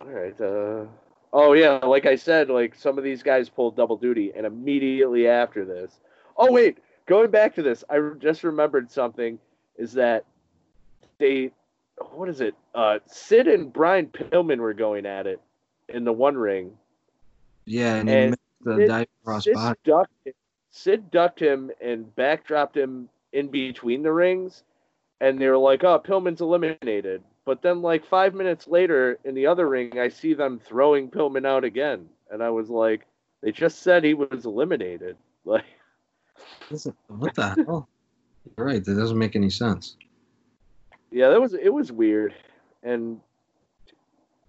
right. 0.00 0.40
Uh, 0.40 0.86
oh 1.32 1.52
yeah, 1.52 1.78
like 1.84 2.06
I 2.06 2.16
said, 2.16 2.48
like 2.48 2.74
some 2.74 2.96
of 2.96 3.04
these 3.04 3.22
guys 3.22 3.48
pulled 3.48 3.76
double 3.76 3.96
duty, 3.96 4.32
and 4.34 4.46
immediately 4.46 5.28
after 5.28 5.64
this, 5.64 6.00
oh 6.36 6.50
wait, 6.50 6.78
going 7.06 7.30
back 7.30 7.54
to 7.56 7.62
this, 7.62 7.84
I 7.90 7.98
just 8.18 8.44
remembered 8.44 8.90
something. 8.90 9.38
Is 9.76 9.92
that 9.92 10.24
they, 11.18 11.50
what 12.12 12.28
is 12.28 12.40
it? 12.40 12.54
Uh, 12.74 12.98
Sid 13.06 13.46
and 13.46 13.72
Brian 13.72 14.06
Pillman 14.06 14.58
were 14.58 14.74
going 14.74 15.04
at 15.04 15.26
it 15.26 15.40
in 15.88 16.04
the 16.04 16.12
one 16.12 16.36
ring, 16.36 16.76
Yeah, 17.66 17.96
and, 17.96 18.08
And 18.08 18.18
he 18.24 18.30
missed 18.30 18.40
the 18.62 18.76
Sid- 18.76 18.88
dive 18.88 19.06
cross 19.24 19.44
Sid 19.44 19.54
body. 19.54 19.78
ducked, 19.84 20.28
Sid 20.70 21.10
ducked 21.10 21.40
him 21.40 21.70
and 21.80 22.14
backdropped 22.16 22.76
him 22.76 23.08
in 23.32 23.48
between 23.48 24.02
the 24.02 24.12
rings, 24.12 24.62
and 25.20 25.38
they 25.40 25.48
were 25.48 25.58
like, 25.58 25.84
"Oh, 25.84 25.98
Pillman's 25.98 26.40
eliminated." 26.40 27.22
But 27.44 27.62
then, 27.62 27.80
like 27.82 28.04
five 28.04 28.34
minutes 28.34 28.66
later, 28.68 29.18
in 29.24 29.34
the 29.34 29.46
other 29.46 29.68
ring, 29.68 29.98
I 29.98 30.08
see 30.08 30.34
them 30.34 30.58
throwing 30.58 31.10
Pillman 31.10 31.46
out 31.46 31.64
again, 31.64 32.08
and 32.30 32.42
I 32.42 32.50
was 32.50 32.68
like, 32.68 33.06
"They 33.40 33.52
just 33.52 33.80
said 33.82 34.04
he 34.04 34.14
was 34.14 34.44
eliminated." 34.46 35.16
Like, 35.44 35.64
Listen, 36.70 36.94
What 37.06 37.34
the 37.34 37.54
hell? 37.66 37.88
You're 38.56 38.66
right. 38.66 38.84
That 38.84 38.94
doesn't 38.96 39.16
make 39.18 39.34
any 39.34 39.48
sense. 39.50 39.96
yeah, 41.10 41.30
that 41.30 41.40
was 41.40 41.54
it 41.54 41.72
was 41.72 41.90
weird, 41.90 42.34
and 42.82 43.20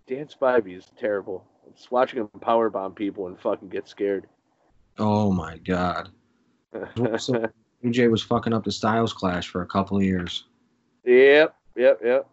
Dan 0.10 0.26
Spivey 0.26 0.76
is 0.76 0.92
terrible. 0.98 1.46
Just 1.76 1.92
watching 1.92 2.20
him 2.20 2.30
powerbomb 2.40 2.96
people 2.96 3.28
and 3.28 3.40
fucking 3.40 3.70
get 3.70 3.88
scared. 3.88 4.28
Oh 4.98 5.32
my 5.32 5.58
god. 5.60 6.10
So- 7.18 7.46
UJ 7.84 8.12
was 8.12 8.22
fucking 8.22 8.52
up 8.52 8.66
the 8.66 8.72
Styles 8.74 9.14
Clash 9.14 9.48
for 9.48 9.62
a 9.62 9.66
couple 9.66 9.96
of 9.96 10.04
years. 10.04 10.44
Yep, 11.06 11.56
yep, 11.78 12.00
yep. 12.04 12.28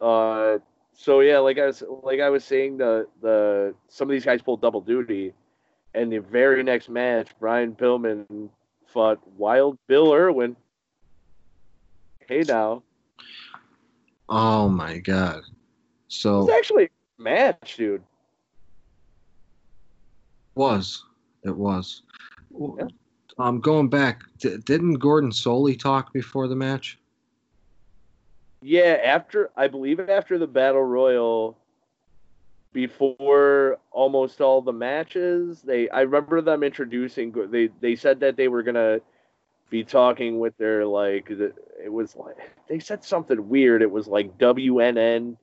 Uh, 0.00 0.58
so 0.92 1.20
yeah, 1.20 1.38
like 1.38 1.56
I 1.58 1.66
was 1.66 1.84
like 2.02 2.18
I 2.18 2.28
was 2.30 2.42
saying, 2.44 2.78
the 2.78 3.06
the 3.22 3.74
some 3.86 4.08
of 4.08 4.12
these 4.12 4.24
guys 4.24 4.42
pulled 4.42 4.60
double 4.60 4.80
duty, 4.80 5.34
and 5.94 6.12
the 6.12 6.18
very 6.18 6.64
next 6.64 6.88
match, 6.88 7.28
Brian 7.38 7.76
Pillman 7.76 8.48
fought 8.86 9.20
Wild 9.36 9.78
Bill 9.86 10.12
Irwin. 10.12 10.56
Hey 12.26 12.42
now, 12.48 12.82
Oh 14.28 14.68
my 14.68 14.98
god. 14.98 15.42
So 16.08 16.42
it's 16.42 16.52
actually 16.52 16.90
match, 17.18 17.76
dude. 17.76 18.02
was 20.54 21.04
it 21.44 21.56
was. 21.56 22.02
Yeah. 22.50 22.86
Um, 23.38 23.60
going 23.60 23.88
back, 23.88 24.22
d- 24.38 24.56
didn't 24.64 24.94
Gordon 24.94 25.30
Solie 25.30 25.78
talk 25.78 26.12
before 26.12 26.48
the 26.48 26.56
match? 26.56 26.98
Yeah, 28.60 28.98
after 29.04 29.50
I 29.56 29.68
believe 29.68 30.00
after 30.00 30.38
the 30.38 30.46
battle 30.48 30.82
royal, 30.82 31.56
before 32.72 33.78
almost 33.92 34.40
all 34.40 34.60
the 34.60 34.72
matches, 34.72 35.62
they 35.62 35.88
I 35.90 36.00
remember 36.00 36.40
them 36.42 36.64
introducing. 36.64 37.32
They 37.50 37.70
they 37.80 37.94
said 37.94 38.18
that 38.20 38.36
they 38.36 38.48
were 38.48 38.64
gonna 38.64 39.00
be 39.70 39.84
talking 39.84 40.40
with 40.40 40.56
their 40.58 40.84
like 40.84 41.30
it 41.30 41.92
was 41.92 42.16
like 42.16 42.36
they 42.68 42.80
said 42.80 43.04
something 43.04 43.48
weird. 43.48 43.82
It 43.82 43.90
was 43.90 44.08
like 44.08 44.36
WNN, 44.38 45.36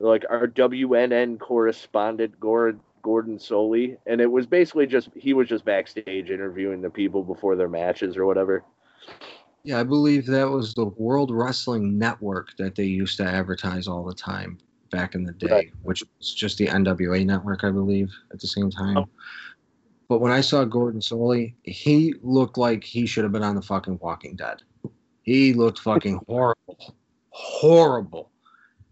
like 0.00 0.24
our 0.30 0.46
WNN 0.48 1.38
correspondent 1.38 2.38
Gordon 2.40 2.80
Gordon 3.02 3.38
Solie, 3.38 3.96
and 4.06 4.20
it 4.20 4.30
was 4.30 4.46
basically 4.46 4.86
just 4.86 5.08
he 5.14 5.32
was 5.32 5.48
just 5.48 5.64
backstage 5.64 6.30
interviewing 6.30 6.82
the 6.82 6.90
people 6.90 7.22
before 7.22 7.56
their 7.56 7.68
matches 7.68 8.16
or 8.16 8.26
whatever. 8.26 8.64
Yeah, 9.62 9.78
I 9.78 9.82
believe 9.84 10.26
that 10.26 10.48
was 10.48 10.74
the 10.74 10.86
World 10.86 11.30
Wrestling 11.30 11.98
Network 11.98 12.56
that 12.56 12.74
they 12.74 12.84
used 12.84 13.18
to 13.18 13.24
advertise 13.24 13.86
all 13.86 14.04
the 14.04 14.14
time 14.14 14.58
back 14.90 15.14
in 15.14 15.22
the 15.22 15.32
day, 15.32 15.50
Right. 15.50 15.70
which 15.82 16.02
was 16.18 16.34
just 16.34 16.58
the 16.58 16.66
NWA 16.66 17.24
network, 17.24 17.62
I 17.62 17.70
believe, 17.70 18.10
at 18.32 18.40
the 18.40 18.46
same 18.46 18.70
time. 18.70 18.96
Oh. 18.98 19.08
But 20.08 20.20
when 20.20 20.32
I 20.32 20.40
saw 20.40 20.64
Gordon 20.64 21.00
Solie, 21.00 21.54
he 21.62 22.14
looked 22.22 22.58
like 22.58 22.82
he 22.82 23.06
should 23.06 23.22
have 23.22 23.32
been 23.32 23.44
on 23.44 23.54
the 23.54 23.62
fucking 23.62 23.98
Walking 24.02 24.34
Dead. 24.34 24.62
He 25.22 25.52
looked 25.52 25.78
fucking 25.78 26.20
horrible. 26.28 26.96
Horrible. 27.30 28.30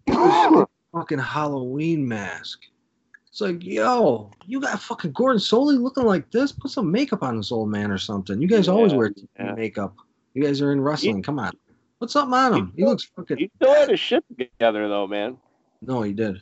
He 1.06 1.14
was 1.14 1.18
in 1.18 1.18
a 1.18 1.18
fucking 1.18 1.18
Halloween 1.18 2.08
mask. 2.08 2.60
It's 3.28 3.40
like, 3.40 3.64
yo, 3.64 4.30
you 4.46 4.60
got 4.60 4.80
fucking 4.80 5.12
Gordon 5.12 5.38
Solie 5.38 5.80
looking 5.80 6.04
like 6.04 6.30
this? 6.30 6.50
Put 6.52 6.70
some 6.70 6.90
makeup 6.90 7.22
on 7.22 7.36
this 7.36 7.52
old 7.52 7.70
man 7.70 7.90
or 7.90 7.98
something. 7.98 8.40
You 8.40 8.48
guys 8.48 8.68
always 8.68 8.94
wear 8.94 9.12
yeah. 9.38 9.52
makeup. 9.52 9.94
You 10.34 10.42
guys 10.42 10.60
are 10.60 10.72
in 10.72 10.80
wrestling. 10.80 11.22
Come 11.22 11.38
on. 11.38 11.52
What's 11.98 12.16
up 12.16 12.30
on 12.32 12.54
him? 12.54 12.72
He 12.76 12.84
looks 12.84 13.04
fucking. 13.04 13.38
He 13.38 13.50
still 13.56 13.74
had 13.74 13.90
his 13.90 14.00
shit 14.00 14.24
together 14.38 14.88
though, 14.88 15.06
man. 15.06 15.36
No, 15.82 16.02
he 16.02 16.12
did. 16.12 16.40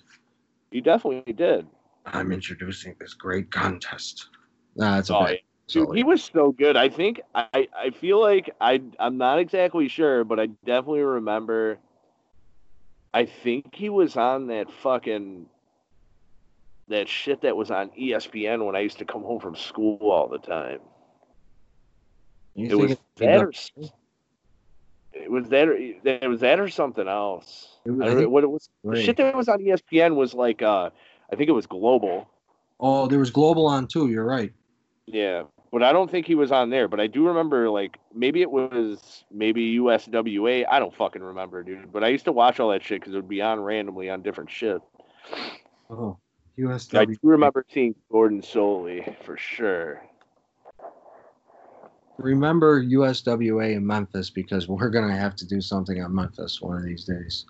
He 0.71 0.81
definitely 0.81 1.33
did. 1.33 1.67
I'm 2.07 2.33
introducing 2.33 2.95
this 3.01 3.15
great 3.15 3.51
contest. 3.51 4.29
Nah, 4.77 4.99
it's 4.99 5.11
Oh, 5.11 5.27
yeah. 5.29 5.37
Dude, 5.69 5.97
he 5.97 6.05
was 6.05 6.23
so 6.23 6.53
good. 6.53 6.77
I 6.77 6.89
think 6.89 7.21
I 7.35 7.69
I 7.77 7.91
feel 7.91 8.21
like 8.21 8.55
I 8.61 8.81
I'm 9.01 9.19
not 9.19 9.39
exactly 9.39 9.89
sure, 9.89 10.25
but 10.25 10.39
I 10.39 10.47
definitely 10.65 11.01
remember. 11.01 11.79
I 13.17 13.25
think 13.25 13.75
he 13.75 13.89
was 13.89 14.15
on 14.19 14.49
that 14.49 14.71
fucking 14.71 15.47
that 16.89 17.09
shit 17.09 17.41
that 17.41 17.57
was 17.57 17.71
on 17.71 17.89
ESPN 17.99 18.67
when 18.67 18.77
I 18.77 18.81
used 18.81 18.99
to 18.99 19.07
come 19.07 19.23
home 19.23 19.41
from 19.41 19.57
school 19.57 19.99
all 20.03 20.29
the 20.29 20.37
time. 20.37 20.81
You 22.55 22.69
It 22.69 22.75
was 22.75 22.97
that 23.17 23.43
or, 23.43 23.53
it 25.15 25.31
was 25.31 25.49
that. 25.49 25.69
Or, 25.69 25.73
it 25.73 26.29
was 26.29 26.41
that 26.41 26.61
or 26.61 26.69
something 26.69 27.09
else. 27.09 27.79
It 27.87 27.91
was- 27.93 28.27
what 28.27 28.45
it 28.45 28.51
was? 28.51 28.69
The 28.85 29.01
shit 29.03 29.17
that 29.17 29.35
was 29.35 29.49
on 29.49 29.61
ESPN 29.61 30.15
was 30.15 30.35
like, 30.35 30.61
uh, 30.61 30.91
I 31.33 31.37
think 31.37 31.49
it 31.49 31.53
was 31.53 31.67
Global. 31.67 32.29
Oh, 32.79 33.07
there 33.07 33.19
was 33.19 33.31
Global 33.31 33.67
on 33.67 33.87
too. 33.87 34.11
You're 34.11 34.27
right. 34.27 34.53
Yeah, 35.07 35.45
but 35.77 35.83
I 35.83 35.93
don't 35.93 36.11
think 36.11 36.27
he 36.27 36.35
was 36.35 36.53
on 36.53 36.71
there. 36.71 36.89
But 36.89 37.01
I 37.01 37.07
do 37.07 37.27
remember, 37.29 37.69
like, 37.69 37.99
maybe 38.15 38.41
it 38.41 38.51
was 38.51 39.25
maybe 39.31 39.77
USWA. 39.77 40.65
I 40.71 40.79
don't 40.79 40.97
fucking 40.97 41.23
remember, 41.23 41.63
dude. 41.63 41.93
But 41.93 42.03
I 42.03 42.09
used 42.09 42.25
to 42.25 42.33
watch 42.33 42.59
all 42.61 42.71
that 42.71 42.83
shit 42.83 42.99
because 42.99 43.13
it 43.13 43.17
would 43.17 43.29
be 43.29 43.43
on 43.43 43.61
randomly 43.61 44.09
on 44.09 44.23
different 44.23 44.51
shit. 44.51 44.81
Oh, 45.91 46.17
I 46.95 47.05
do 47.05 47.19
remember 47.25 47.63
seeing 47.69 47.95
Gordon 48.11 48.41
Solie 48.41 49.23
for 49.23 49.37
sure. 49.37 50.03
Remember 52.17 52.83
USWA 52.83 53.77
in 53.77 53.87
Memphis 53.87 54.31
because 54.31 54.69
we're 54.69 54.89
gonna 54.89 55.15
have 55.15 55.37
to 55.37 55.47
do 55.47 55.61
something 55.61 56.03
on 56.03 56.15
Memphis 56.15 56.63
one 56.63 56.79
of 56.79 56.85
these 56.85 57.05
days. 57.05 57.45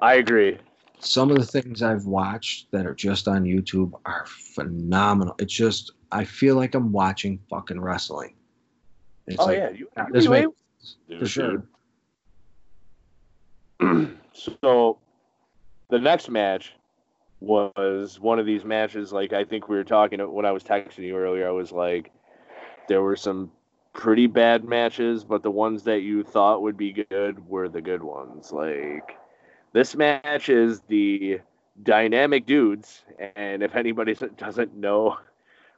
I 0.00 0.14
agree. 0.14 0.56
Some 0.98 1.30
of 1.30 1.36
the 1.36 1.44
things 1.46 1.82
I've 1.82 2.06
watched 2.06 2.70
that 2.72 2.86
are 2.86 2.94
just 2.94 3.28
on 3.28 3.44
YouTube 3.44 3.92
are 4.04 4.24
phenomenal. 4.26 5.34
It's 5.38 5.52
just 5.52 5.92
I 6.10 6.24
feel 6.24 6.56
like 6.56 6.74
I'm 6.74 6.92
watching 6.92 7.38
fucking 7.50 7.80
wrestling. 7.80 8.34
It's 9.26 9.40
oh 9.40 9.46
like, 9.46 9.58
yeah, 9.58 9.70
you, 9.70 9.88
this 10.12 10.26
UWA 10.26 10.30
way- 10.30 10.46
Dude, 11.08 11.18
for 11.18 11.26
sure. 11.26 11.64
so 14.32 14.98
the 15.90 15.98
next 15.98 16.30
match 16.30 16.72
was 17.40 18.18
one 18.18 18.38
of 18.38 18.46
these 18.46 18.64
matches 18.64 19.12
like 19.12 19.32
I 19.32 19.44
think 19.44 19.68
we 19.68 19.76
were 19.76 19.84
talking 19.84 20.20
when 20.32 20.46
I 20.46 20.52
was 20.52 20.64
texting 20.64 21.00
you 21.00 21.16
earlier 21.16 21.46
I 21.46 21.50
was 21.50 21.70
like 21.70 22.10
there 22.88 23.02
were 23.02 23.16
some 23.16 23.50
pretty 23.92 24.26
bad 24.26 24.64
matches 24.64 25.22
but 25.24 25.42
the 25.42 25.50
ones 25.50 25.82
that 25.82 26.00
you 26.00 26.22
thought 26.22 26.62
would 26.62 26.78
be 26.78 26.92
good 27.10 27.46
were 27.46 27.68
the 27.68 27.82
good 27.82 28.02
ones 28.02 28.52
like 28.52 29.18
this 29.76 29.94
match 29.94 30.48
is 30.48 30.80
the 30.88 31.38
dynamic 31.82 32.46
dudes 32.46 33.02
and 33.36 33.62
if 33.62 33.76
anybody 33.76 34.14
doesn't 34.38 34.74
know 34.74 35.18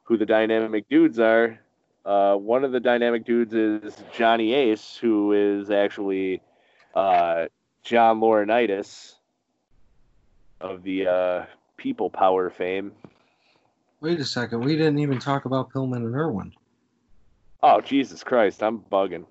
who 0.04 0.16
the 0.16 0.24
dynamic 0.24 0.88
dudes 0.88 1.18
are 1.18 1.58
uh, 2.04 2.36
one 2.36 2.62
of 2.62 2.70
the 2.70 2.78
dynamic 2.78 3.26
dudes 3.26 3.52
is 3.52 3.94
Johnny 4.14 4.54
Ace, 4.54 4.96
who 4.96 5.32
is 5.32 5.70
actually 5.70 6.40
uh, 6.94 7.46
John 7.82 8.20
Laurinaitis 8.20 9.16
of 10.60 10.82
the 10.84 11.06
uh, 11.06 11.46
People 11.76 12.08
Power 12.08 12.48
fame. 12.50 12.92
Wait 14.00 14.20
a 14.20 14.24
second, 14.24 14.64
we 14.64 14.76
didn't 14.76 15.00
even 15.00 15.18
talk 15.18 15.44
about 15.44 15.70
Pillman 15.70 15.96
and 15.96 16.14
Irwin. 16.14 16.52
Oh 17.62 17.80
Jesus 17.80 18.22
Christ, 18.22 18.62
I'm 18.62 18.78
bugging. 18.78 19.26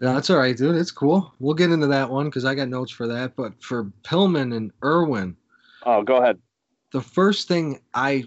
Yeah, 0.00 0.12
that's 0.12 0.28
all 0.28 0.36
right, 0.38 0.56
dude. 0.56 0.76
It's 0.76 0.90
cool. 0.90 1.32
We'll 1.38 1.54
get 1.54 1.70
into 1.70 1.86
that 1.86 2.10
one 2.10 2.26
because 2.26 2.44
I 2.44 2.54
got 2.54 2.68
notes 2.68 2.92
for 2.92 3.06
that. 3.06 3.34
But 3.34 3.62
for 3.62 3.84
Pillman 4.02 4.54
and 4.54 4.70
Irwin, 4.84 5.36
Oh, 5.84 6.02
go 6.02 6.16
ahead. 6.16 6.38
the 6.92 7.00
first 7.00 7.48
thing 7.48 7.80
I 7.94 8.24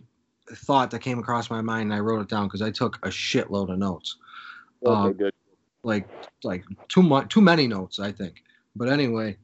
thought 0.52 0.90
that 0.92 1.00
came 1.00 1.20
across 1.20 1.50
my 1.52 1.62
mind, 1.62 1.92
and 1.92 1.94
I 1.94 2.00
wrote 2.00 2.22
it 2.22 2.28
down 2.30 2.48
because 2.48 2.64
I 2.64 2.72
took 2.72 2.98
a 3.06 3.10
shitload 3.10 3.72
of 3.72 3.78
notes. 3.78 4.18
Okay, 4.84 4.96
Um, 5.10 5.14
good. 5.14 5.34
Like, 5.84 6.08
like 6.44 6.64
too 6.88 7.04
much, 7.04 7.30
too 7.30 7.42
many 7.42 7.68
notes, 7.68 8.00
I 8.00 8.12
think. 8.12 8.44
But 8.76 8.90
anyway, 8.90 9.38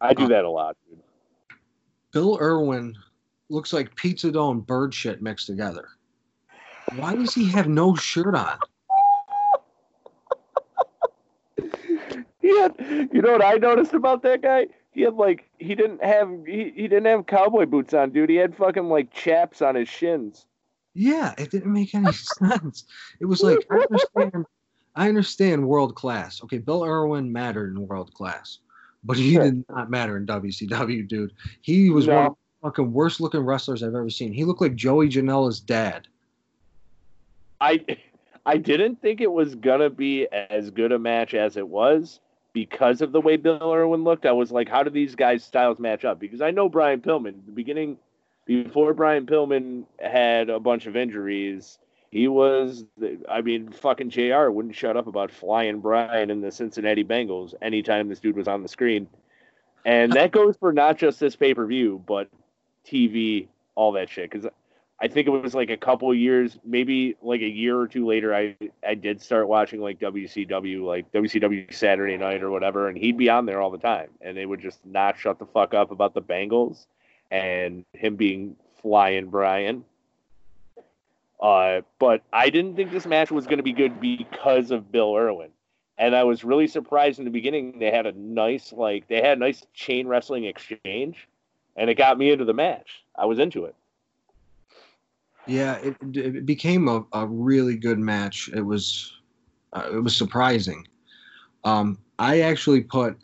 I 0.00 0.14
do 0.14 0.24
uh, 0.24 0.28
that 0.28 0.44
a 0.44 0.50
lot, 0.50 0.76
dude. 0.88 0.98
Bill 2.12 2.38
Irwin 2.40 2.96
looks 3.50 3.72
like 3.72 3.94
pizza 3.94 4.30
dough 4.32 4.50
and 4.50 4.66
bird 4.66 4.92
shit 4.92 5.22
mixed 5.22 5.46
together. 5.46 5.88
Why 6.96 7.14
does 7.14 7.34
he 7.34 7.48
have 7.50 7.68
no 7.68 7.94
shirt 7.94 8.34
on? 8.34 8.58
He 12.48 12.58
had, 12.58 13.10
you 13.12 13.20
know 13.20 13.32
what 13.32 13.44
I 13.44 13.54
noticed 13.54 13.92
about 13.92 14.22
that 14.22 14.40
guy? 14.40 14.68
He 14.92 15.02
had 15.02 15.14
like 15.14 15.50
he 15.58 15.74
didn't 15.74 16.02
have 16.02 16.30
he, 16.46 16.72
he 16.74 16.82
didn't 16.88 17.04
have 17.04 17.26
cowboy 17.26 17.66
boots 17.66 17.92
on, 17.92 18.10
dude. 18.10 18.30
He 18.30 18.36
had 18.36 18.56
fucking 18.56 18.88
like 18.88 19.12
chaps 19.12 19.60
on 19.60 19.74
his 19.74 19.86
shins. 19.88 20.46
Yeah, 20.94 21.34
it 21.36 21.50
didn't 21.50 21.72
make 21.72 21.94
any 21.94 22.10
sense. 22.12 22.84
It 23.20 23.26
was 23.26 23.42
like 23.42 23.58
I 23.70 23.76
understand, 23.90 24.46
I 24.96 25.08
understand 25.08 25.68
world 25.68 25.94
class. 25.94 26.42
Okay, 26.44 26.56
Bill 26.56 26.84
Irwin 26.84 27.30
mattered 27.30 27.76
in 27.76 27.86
world 27.86 28.14
class, 28.14 28.60
but 29.04 29.18
he 29.18 29.34
Sure. 29.34 29.44
did 29.44 29.64
not 29.68 29.90
matter 29.90 30.16
in 30.16 30.26
WCW, 30.26 31.06
dude. 31.06 31.34
He 31.60 31.90
was 31.90 32.06
one 32.06 32.26
of 32.26 32.32
the 32.32 32.66
fucking 32.68 32.90
worst 32.94 33.20
looking 33.20 33.40
wrestlers 33.40 33.82
I've 33.82 33.94
ever 33.94 34.08
seen. 34.08 34.32
He 34.32 34.44
looked 34.44 34.62
like 34.62 34.74
Joey 34.74 35.10
Janela's 35.10 35.60
dad. 35.60 36.08
I 37.60 37.84
I 38.46 38.56
didn't 38.56 39.02
think 39.02 39.20
it 39.20 39.30
was 39.30 39.54
gonna 39.54 39.90
be 39.90 40.26
as 40.32 40.70
good 40.70 40.92
a 40.92 40.98
match 40.98 41.34
as 41.34 41.58
it 41.58 41.68
was 41.68 42.20
because 42.58 43.00
of 43.02 43.12
the 43.12 43.20
way 43.20 43.36
Bill 43.36 43.72
Irwin 43.72 44.02
looked. 44.02 44.26
I 44.26 44.32
was 44.32 44.50
like, 44.50 44.68
how 44.68 44.82
do 44.82 44.90
these 44.90 45.14
guys' 45.14 45.44
styles 45.44 45.78
match 45.78 46.04
up? 46.04 46.18
Because 46.18 46.42
I 46.42 46.50
know 46.50 46.68
Brian 46.68 47.00
Pillman. 47.00 47.34
The 47.46 47.52
beginning, 47.52 47.98
before 48.46 48.92
Brian 48.94 49.26
Pillman 49.26 49.84
had 50.00 50.50
a 50.50 50.58
bunch 50.58 50.86
of 50.86 50.96
injuries, 50.96 51.78
he 52.10 52.26
was. 52.26 52.84
I 53.30 53.42
mean, 53.42 53.70
fucking 53.70 54.10
Jr. 54.10 54.50
wouldn't 54.50 54.74
shut 54.74 54.96
up 54.96 55.06
about 55.06 55.30
flying 55.30 55.78
Brian 55.78 56.30
in 56.30 56.40
the 56.40 56.50
Cincinnati 56.50 57.04
Bengals 57.04 57.54
anytime 57.62 58.08
this 58.08 58.18
dude 58.18 58.36
was 58.36 58.48
on 58.48 58.64
the 58.64 58.68
screen, 58.68 59.06
and 59.84 60.12
that 60.14 60.32
goes 60.32 60.56
for 60.56 60.72
not 60.72 60.98
just 60.98 61.20
this 61.20 61.36
pay 61.36 61.54
per 61.54 61.64
view, 61.64 62.02
but 62.08 62.28
TV, 62.84 63.46
all 63.76 63.92
that 63.92 64.10
shit. 64.10 64.32
Because 64.32 64.50
I 65.00 65.06
think 65.06 65.28
it 65.28 65.30
was 65.30 65.54
like 65.54 65.70
a 65.70 65.76
couple 65.76 66.12
years, 66.12 66.58
maybe 66.64 67.16
like 67.22 67.40
a 67.40 67.48
year 67.48 67.78
or 67.78 67.86
two 67.86 68.04
later, 68.04 68.34
I 68.34 68.56
I 68.84 68.94
did 68.94 69.22
start 69.22 69.46
watching 69.46 69.80
like 69.80 70.00
WCW, 70.00 70.82
like 70.84 71.10
WCW 71.12 71.72
Saturday 71.72 72.16
Night 72.16 72.42
or 72.42 72.50
whatever, 72.50 72.88
and 72.88 72.98
he'd 72.98 73.16
be 73.16 73.30
on 73.30 73.46
there 73.46 73.60
all 73.60 73.70
the 73.70 73.78
time, 73.78 74.08
and 74.20 74.36
they 74.36 74.44
would 74.44 74.60
just 74.60 74.84
not 74.84 75.16
shut 75.16 75.38
the 75.38 75.46
fuck 75.46 75.72
up 75.72 75.92
about 75.92 76.14
the 76.14 76.22
Bengals 76.22 76.86
and 77.30 77.84
him 77.92 78.16
being 78.16 78.56
flying 78.82 79.28
Brian. 79.28 79.84
Uh, 81.40 81.82
but 82.00 82.22
I 82.32 82.50
didn't 82.50 82.74
think 82.74 82.90
this 82.90 83.06
match 83.06 83.30
was 83.30 83.44
going 83.44 83.58
to 83.58 83.62
be 83.62 83.72
good 83.72 84.00
because 84.00 84.72
of 84.72 84.90
Bill 84.90 85.14
Irwin, 85.14 85.50
and 85.96 86.16
I 86.16 86.24
was 86.24 86.42
really 86.42 86.66
surprised 86.66 87.20
in 87.20 87.24
the 87.24 87.30
beginning. 87.30 87.78
They 87.78 87.92
had 87.92 88.06
a 88.06 88.12
nice 88.12 88.72
like 88.72 89.06
they 89.06 89.22
had 89.22 89.38
a 89.38 89.40
nice 89.40 89.64
chain 89.74 90.08
wrestling 90.08 90.42
exchange, 90.42 91.28
and 91.76 91.88
it 91.88 91.94
got 91.94 92.18
me 92.18 92.32
into 92.32 92.44
the 92.44 92.52
match. 92.52 93.04
I 93.14 93.26
was 93.26 93.38
into 93.38 93.64
it. 93.64 93.76
Yeah, 95.48 95.76
it, 95.76 95.96
it 96.14 96.46
became 96.46 96.88
a, 96.88 97.04
a 97.12 97.26
really 97.26 97.76
good 97.76 97.98
match. 97.98 98.50
It 98.54 98.60
was 98.60 99.12
uh, 99.72 99.88
it 99.92 100.00
was 100.02 100.16
surprising. 100.16 100.86
Um, 101.64 101.98
I 102.18 102.40
actually 102.40 102.82
put 102.82 103.16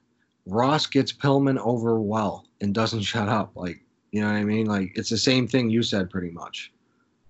Ross 0.46 0.86
gets 0.86 1.12
Pillman 1.12 1.58
over 1.58 2.00
well 2.00 2.46
and 2.60 2.74
doesn't 2.74 3.02
shut 3.12 3.28
up. 3.28 3.52
Like 3.54 3.80
you 4.10 4.20
know 4.20 4.28
what 4.28 4.36
I 4.36 4.44
mean? 4.44 4.66
Like 4.66 4.92
it's 4.94 5.10
the 5.10 5.18
same 5.18 5.46
thing 5.46 5.70
you 5.70 5.82
said 5.82 6.10
pretty 6.10 6.30
much. 6.30 6.72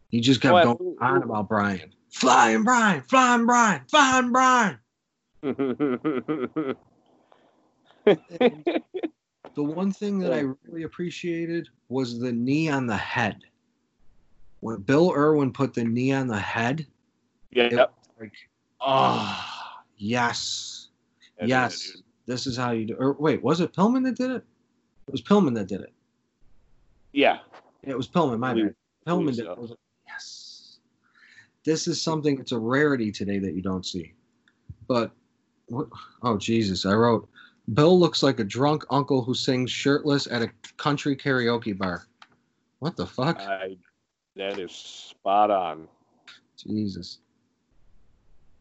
He 0.09 0.20
just 0.20 0.40
kept 0.40 0.64
going 0.64 0.96
on 1.00 1.22
about 1.22 1.48
Brian. 1.48 1.92
Flying 2.11 2.62
Brian, 2.62 3.02
flying 3.02 3.46
Brian, 3.46 3.83
flying 3.88 4.33
Brian. 4.33 4.78
The 9.54 9.62
one 9.62 9.92
thing 9.92 10.18
that 10.18 10.33
I 10.33 10.40
really 10.64 10.83
appreciated 10.83 11.68
was 11.88 12.18
the 12.18 12.33
knee 12.33 12.68
on 12.68 12.87
the 12.87 12.96
head. 12.96 13.42
When 14.64 14.81
Bill 14.81 15.12
Irwin 15.14 15.53
put 15.53 15.74
the 15.74 15.85
knee 15.85 16.11
on 16.12 16.27
the 16.27 16.38
head, 16.38 16.87
yeah, 17.50 17.68
yep. 17.70 17.92
like, 18.18 18.33
oh, 18.81 19.44
yes, 19.98 20.88
That's 21.38 21.50
yes, 21.50 21.90
it, 21.94 22.00
this 22.24 22.46
is 22.46 22.57
how 22.57 22.70
you 22.70 22.87
do. 22.87 22.94
Or 22.94 23.12
wait, 23.12 23.42
was 23.42 23.61
it 23.61 23.74
Pillman 23.74 24.03
that 24.05 24.16
did 24.16 24.31
it? 24.31 24.42
It 25.07 25.12
was 25.12 25.20
Pillman 25.20 25.55
that 25.57 25.68
did 25.68 25.83
it. 25.83 25.92
Yeah. 27.12 27.40
It 27.83 27.94
was 27.94 28.09
Pillman. 28.09 28.38
My 28.38 28.55
bad. 28.55 28.74
Pillman 29.07 29.27
believe 29.27 29.37
did. 29.37 29.44
so. 29.44 29.64
it. 29.64 29.79
Yes, 30.07 30.79
this 31.66 31.87
is 31.87 32.00
something. 32.00 32.40
It's 32.40 32.53
a 32.53 32.59
rarity 32.59 33.12
today 33.12 33.38
that 33.40 33.53
you 33.53 33.61
don't 33.61 33.85
see. 33.85 34.14
But 34.88 35.11
what? 35.66 35.88
Oh 36.22 36.38
Jesus! 36.38 36.87
I 36.87 36.94
wrote. 36.94 37.29
Bill 37.74 38.00
looks 38.00 38.22
like 38.22 38.40
a 38.40 38.44
drunk 38.44 38.85
uncle 38.88 39.22
who 39.22 39.35
sings 39.35 39.70
shirtless 39.70 40.27
at 40.27 40.40
a 40.40 40.50
country 40.79 41.14
karaoke 41.14 41.77
bar. 41.77 42.07
What 42.79 42.96
the 42.96 43.07
fuck? 43.07 43.40
I, 43.40 43.77
that 44.37 44.59
is 44.59 44.73
spot 44.73 45.51
on. 45.51 45.88
Jesus. 46.57 47.18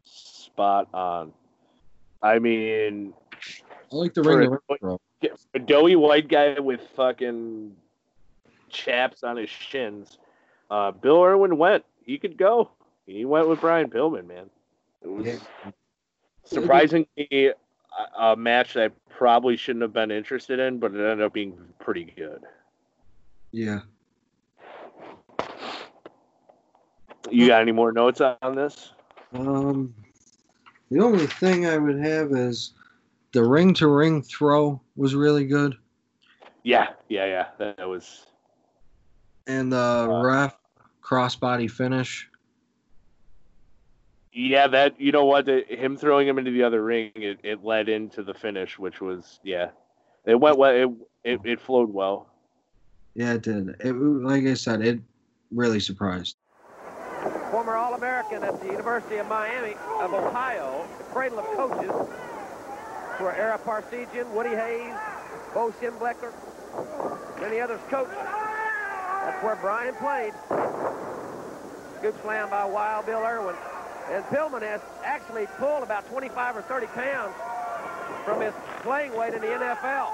Spot 0.04 0.88
on. 0.94 1.34
I 2.22 2.40
mean, 2.40 3.14
I 3.92 3.96
like 3.96 4.14
the 4.14 4.24
For 4.24 4.38
ring. 4.38 4.58
a- 4.82 4.98
a 5.56 5.60
doughy 5.60 5.96
white 5.96 6.28
guy 6.28 6.60
with 6.60 6.82
fucking 6.96 7.76
chaps 8.70 9.24
on 9.24 9.38
his 9.38 9.50
shins. 9.50 10.18
Uh, 10.70 10.92
Bill 10.92 11.24
Irwin 11.24 11.58
went. 11.58 11.86
He 12.06 12.18
could 12.18 12.38
go. 12.38 12.70
He 13.06 13.26
went 13.26 13.48
with 13.48 13.62
Brian 13.62 13.90
Pillman, 13.90 14.28
man. 14.28 14.50
It 15.02 15.08
was 15.08 15.26
Yeah. 15.26 15.72
surprisingly 16.44 17.08
a, 17.32 17.54
a 18.18 18.36
match 18.36 18.74
that 18.74 18.92
I 18.92 19.14
probably 19.14 19.56
shouldn't 19.58 19.82
have 19.84 19.94
been 19.94 20.12
interested 20.12 20.60
in, 20.60 20.80
but 20.80 20.94
it 20.94 21.00
ended 21.00 21.22
up 21.22 21.34
being 21.34 21.58
pretty 21.80 22.04
good. 22.06 22.44
Yeah. 23.52 23.82
You 27.34 27.48
got 27.48 27.62
any 27.62 27.72
more 27.72 27.92
notes 27.92 28.22
on 28.22 28.56
this? 28.56 28.92
Um, 29.34 29.94
the 30.92 31.00
only 31.04 31.26
thing 31.26 31.66
I 31.66 31.78
would 31.78 32.00
have 32.00 32.32
is 32.32 32.74
the 33.32 33.44
ring 33.44 33.74
to 33.76 33.88
ring 33.88 34.22
throw 34.22 34.80
was 34.96 35.16
really 35.16 35.46
good, 35.46 35.76
Yeah, 36.64 36.90
yeah, 37.10 37.26
yeah. 37.26 37.48
That 37.58 37.88
was 37.90 38.28
and 39.48 39.72
the 39.74 40.08
Uh, 40.10 40.22
ref 40.24 40.56
crossbody 41.02 41.70
finish. 41.70 42.30
yeah. 44.32 44.68
That 44.68 45.00
you 45.02 45.12
know 45.12 45.26
what? 45.26 45.46
The, 45.46 45.64
him 45.68 45.98
throwing 45.98 46.28
him 46.28 46.38
into 46.38 46.52
the 46.52 46.62
other 46.64 46.84
ring, 46.84 47.12
it, 47.16 47.40
it 47.44 47.64
led 47.64 47.90
into 47.90 48.22
the 48.24 48.34
finish, 48.34 48.78
which 48.78 49.02
was 49.02 49.40
yeah. 49.44 49.72
It 50.26 50.36
went 50.40 50.58
well. 50.60 50.72
It 50.72 50.90
it, 51.24 51.40
it 51.44 51.60
flowed 51.60 51.92
well. 51.92 52.30
Yeah, 53.16 53.34
it 53.34 53.42
did. 53.42 53.76
It 53.80 53.94
like 53.94 54.44
I 54.46 54.54
said, 54.54 54.82
it 54.86 55.00
really 55.52 55.80
surprised. 55.80 56.38
Former 57.54 57.76
All-American 57.76 58.44
at 58.44 58.60
the 58.62 58.66
University 58.66 59.18
of 59.18 59.28
Miami 59.28 59.76
of 60.02 60.12
Ohio, 60.12 60.88
the 60.98 61.04
cradle 61.04 61.38
of 61.38 61.46
coaches 61.56 61.92
for 63.20 63.32
Ara 63.32 63.60
Parseghian, 63.60 64.28
Woody 64.32 64.56
Hayes, 64.56 64.96
Bo 65.54 65.72
Schembechler, 65.80 66.34
many 67.40 67.60
others 67.60 67.80
coached. 67.92 68.10
That's 68.10 69.44
where 69.44 69.56
Brian 69.58 69.94
played. 70.02 70.34
Scoop 72.00 72.20
slam 72.24 72.50
by 72.50 72.66
Wild 72.66 73.06
Bill 73.06 73.20
Irwin. 73.20 73.56
And 74.10 74.24
Pillman 74.26 74.64
has 74.64 74.82
actually 75.04 75.46
pulled 75.60 75.84
about 75.84 76.10
25 76.10 76.58
or 76.58 76.64
30 76.64 76.88
pounds 76.88 77.36
from 78.26 78.42
his 78.42 78.54
playing 78.82 79.16
weight 79.16 79.36
in 79.36 79.42
the 79.42 79.48
NFL. 79.48 80.10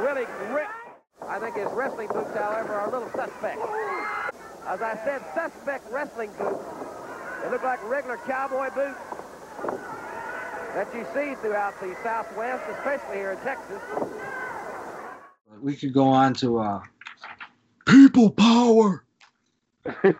Really 0.00 0.26
ripped. 0.52 0.72
I 1.22 1.38
think 1.38 1.54
his 1.54 1.70
wrestling 1.70 2.08
boots, 2.08 2.34
however, 2.34 2.74
are 2.74 2.88
a 2.88 2.90
little 2.90 3.10
suspect. 3.12 3.60
As 4.66 4.80
I 4.80 4.94
said, 5.04 5.22
suspect 5.34 5.90
wrestling 5.92 6.30
boots. 6.38 6.64
They 7.42 7.50
look 7.50 7.62
like 7.62 7.82
regular 7.88 8.16
cowboy 8.18 8.70
boots 8.74 8.98
that 10.74 10.88
you 10.94 11.04
see 11.14 11.34
throughout 11.40 11.78
the 11.80 11.94
Southwest, 12.02 12.64
especially 12.78 13.16
here 13.16 13.32
in 13.32 13.38
Texas. 13.38 13.80
We 15.60 15.76
could 15.76 15.92
go 15.92 16.08
on 16.08 16.34
to 16.34 16.58
uh, 16.58 16.82
people 17.86 18.30
power. 18.30 19.04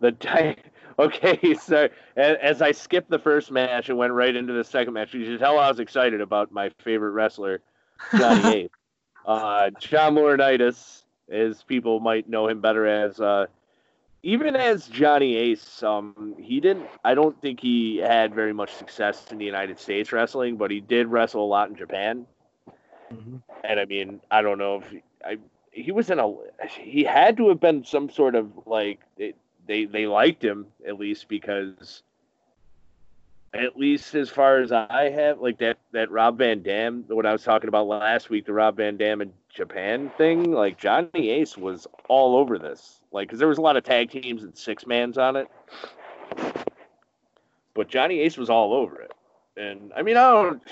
The 0.00 0.12
ti- 0.12 0.56
okay, 0.98 1.54
so 1.54 1.88
as, 2.16 2.36
as 2.42 2.62
I 2.62 2.72
skipped 2.72 3.10
the 3.10 3.18
first 3.18 3.50
match 3.50 3.88
and 3.88 3.96
went 3.96 4.12
right 4.12 4.34
into 4.34 4.52
the 4.52 4.62
second 4.62 4.92
match, 4.92 5.14
you 5.14 5.24
should 5.24 5.38
tell 5.38 5.58
I 5.58 5.68
was 5.70 5.80
excited 5.80 6.20
about 6.20 6.52
my 6.52 6.70
favorite 6.84 7.12
wrestler, 7.12 7.62
Johnny 8.16 8.52
Ace. 8.54 8.70
Uh, 9.24 9.70
John 9.80 10.14
Laurinaitis, 10.14 11.02
as 11.30 11.62
people 11.62 11.98
might 12.00 12.28
know 12.28 12.46
him 12.46 12.60
better 12.60 12.86
as, 12.86 13.18
uh, 13.18 13.46
even 14.26 14.56
as 14.56 14.88
Johnny 14.88 15.36
Ace, 15.36 15.82
um, 15.84 16.34
he 16.38 16.60
didn't. 16.60 16.88
I 17.04 17.14
don't 17.14 17.40
think 17.40 17.60
he 17.60 17.98
had 17.98 18.34
very 18.34 18.52
much 18.52 18.74
success 18.74 19.32
in 19.32 19.38
the 19.38 19.44
United 19.46 19.78
States 19.78 20.12
wrestling, 20.12 20.56
but 20.56 20.70
he 20.70 20.80
did 20.80 21.08
wrestle 21.08 21.44
a 21.44 21.46
lot 21.46 21.70
in 21.70 21.76
Japan. 21.76 22.26
Mhm. 23.12 23.42
And 23.64 23.80
I 23.80 23.84
mean, 23.86 24.20
I 24.30 24.42
don't 24.42 24.58
know 24.58 24.76
if 24.76 24.90
he, 24.90 25.02
I 25.24 25.38
he 25.70 25.92
was 25.92 26.10
in 26.10 26.18
a 26.18 26.34
he 26.68 27.04
had 27.04 27.36
to 27.38 27.48
have 27.48 27.60
been 27.60 27.84
some 27.84 28.10
sort 28.10 28.34
of 28.34 28.66
like 28.66 29.00
it, 29.18 29.36
they 29.66 29.84
they 29.86 30.06
liked 30.06 30.44
him 30.44 30.68
at 30.86 30.98
least 30.98 31.28
because 31.28 32.02
at 33.56 33.76
least 33.76 34.14
as 34.14 34.28
far 34.28 34.58
as 34.58 34.72
I 34.72 35.10
have 35.10 35.40
like 35.40 35.58
that 35.58 35.78
that 35.92 36.10
Rob 36.10 36.38
Van 36.38 36.62
Dam 36.62 37.04
what 37.08 37.26
I 37.26 37.32
was 37.32 37.42
talking 37.42 37.68
about 37.68 37.86
last 37.86 38.30
week 38.30 38.46
the 38.46 38.52
Rob 38.52 38.76
Van 38.76 38.96
Dam 38.96 39.20
and 39.20 39.32
Japan 39.48 40.10
thing 40.16 40.52
like 40.52 40.78
Johnny 40.78 41.30
Ace 41.30 41.56
was 41.56 41.86
all 42.08 42.36
over 42.36 42.58
this. 42.58 43.00
Like 43.12 43.28
because 43.28 43.38
there 43.38 43.48
was 43.48 43.58
a 43.58 43.62
lot 43.62 43.76
of 43.76 43.84
tag 43.84 44.10
teams 44.10 44.42
and 44.42 44.56
six 44.56 44.86
mans 44.86 45.18
on 45.18 45.36
it. 45.36 45.48
But 47.74 47.88
Johnny 47.88 48.20
Ace 48.20 48.36
was 48.36 48.50
all 48.50 48.72
over 48.72 49.00
it. 49.00 49.12
And 49.56 49.92
I 49.96 50.02
mean 50.02 50.16
I 50.16 50.30
don't 50.30 50.62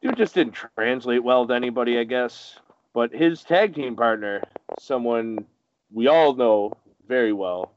dude 0.00 0.16
just 0.16 0.34
didn't 0.34 0.56
translate 0.76 1.22
well 1.22 1.46
to 1.46 1.54
anybody 1.54 1.98
I 1.98 2.04
guess. 2.04 2.58
But 2.94 3.12
his 3.12 3.42
tag 3.42 3.74
team 3.74 3.96
partner 3.96 4.42
someone 4.78 5.44
we 5.92 6.06
all 6.08 6.34
know 6.34 6.72
very 7.06 7.32
well, 7.32 7.72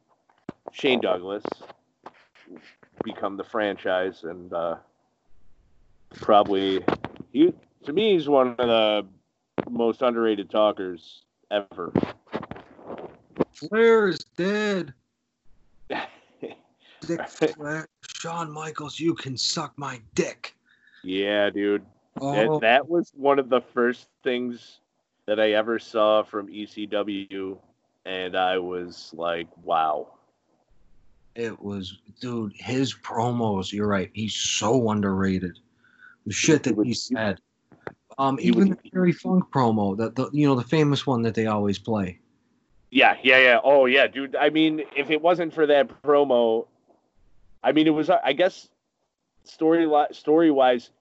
Shane 0.71 1.01
Douglas, 1.01 1.43
become 3.05 3.37
the 3.37 3.43
franchise 3.43 4.23
and 4.23 4.51
uh, 4.51 4.75
probably 6.15 6.83
he 7.31 7.53
to 7.85 7.93
me 7.93 8.13
he's 8.13 8.27
one 8.27 8.55
of 8.57 8.57
the 8.57 9.07
most 9.69 10.01
underrated 10.01 10.49
talkers 10.49 11.23
ever. 11.51 11.93
Flair 13.53 14.09
is 14.09 14.25
dead. 14.35 14.93
Dick 15.89 17.27
Flair. 17.29 17.87
Shawn 18.07 18.51
Michaels, 18.51 18.99
you 18.99 19.13
can 19.13 19.37
suck 19.37 19.73
my 19.77 20.01
dick. 20.15 20.55
yeah, 21.03 21.49
dude. 21.49 21.85
Oh, 22.19 22.59
That, 22.59 22.61
that 22.61 22.89
was 22.89 23.11
one 23.15 23.39
of 23.39 23.49
the 23.49 23.61
first 23.61 24.07
things 24.23 24.79
that 25.27 25.39
I 25.39 25.51
ever 25.51 25.79
saw 25.79 26.23
from 26.23 26.47
ECW, 26.47 27.57
and 28.05 28.35
I 28.35 28.57
was 28.57 29.11
like, 29.13 29.47
wow. 29.63 30.14
It 31.35 31.61
was, 31.61 31.97
dude. 32.21 32.53
His 32.55 32.93
promos. 32.93 33.71
You're 33.71 33.87
right. 33.87 34.09
He's 34.13 34.33
so 34.33 34.89
underrated. 34.89 35.59
The 36.25 36.33
shit 36.33 36.63
that 36.63 36.77
he 36.83 36.93
said. 36.93 37.39
Um, 38.17 38.37
even 38.41 38.69
the 38.69 38.89
Terry 38.89 39.11
Funk 39.11 39.45
promo, 39.53 39.97
that 39.97 40.15
the 40.15 40.29
you 40.31 40.47
know 40.47 40.55
the 40.55 40.63
famous 40.63 41.05
one 41.05 41.21
that 41.23 41.35
they 41.35 41.47
always 41.47 41.77
play. 41.77 42.19
Yeah, 42.89 43.17
yeah, 43.21 43.39
yeah. 43.39 43.59
Oh, 43.61 43.87
yeah, 43.87 44.07
dude. 44.07 44.37
I 44.37 44.49
mean, 44.49 44.83
if 44.95 45.09
it 45.09 45.21
wasn't 45.21 45.53
for 45.53 45.65
that 45.67 46.01
promo, 46.01 46.67
I 47.61 47.73
mean, 47.73 47.87
it 47.87 47.91
was. 47.91 48.09
I 48.09 48.31
guess 48.31 48.69
story 49.43 49.87
story 50.11 50.49
wise, 50.49 50.91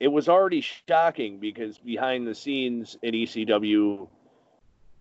it 0.00 0.08
was 0.08 0.28
already 0.28 0.60
shocking 0.60 1.38
because 1.38 1.78
behind 1.78 2.26
the 2.26 2.34
scenes 2.34 2.98
in 3.02 3.14
ECW, 3.14 4.08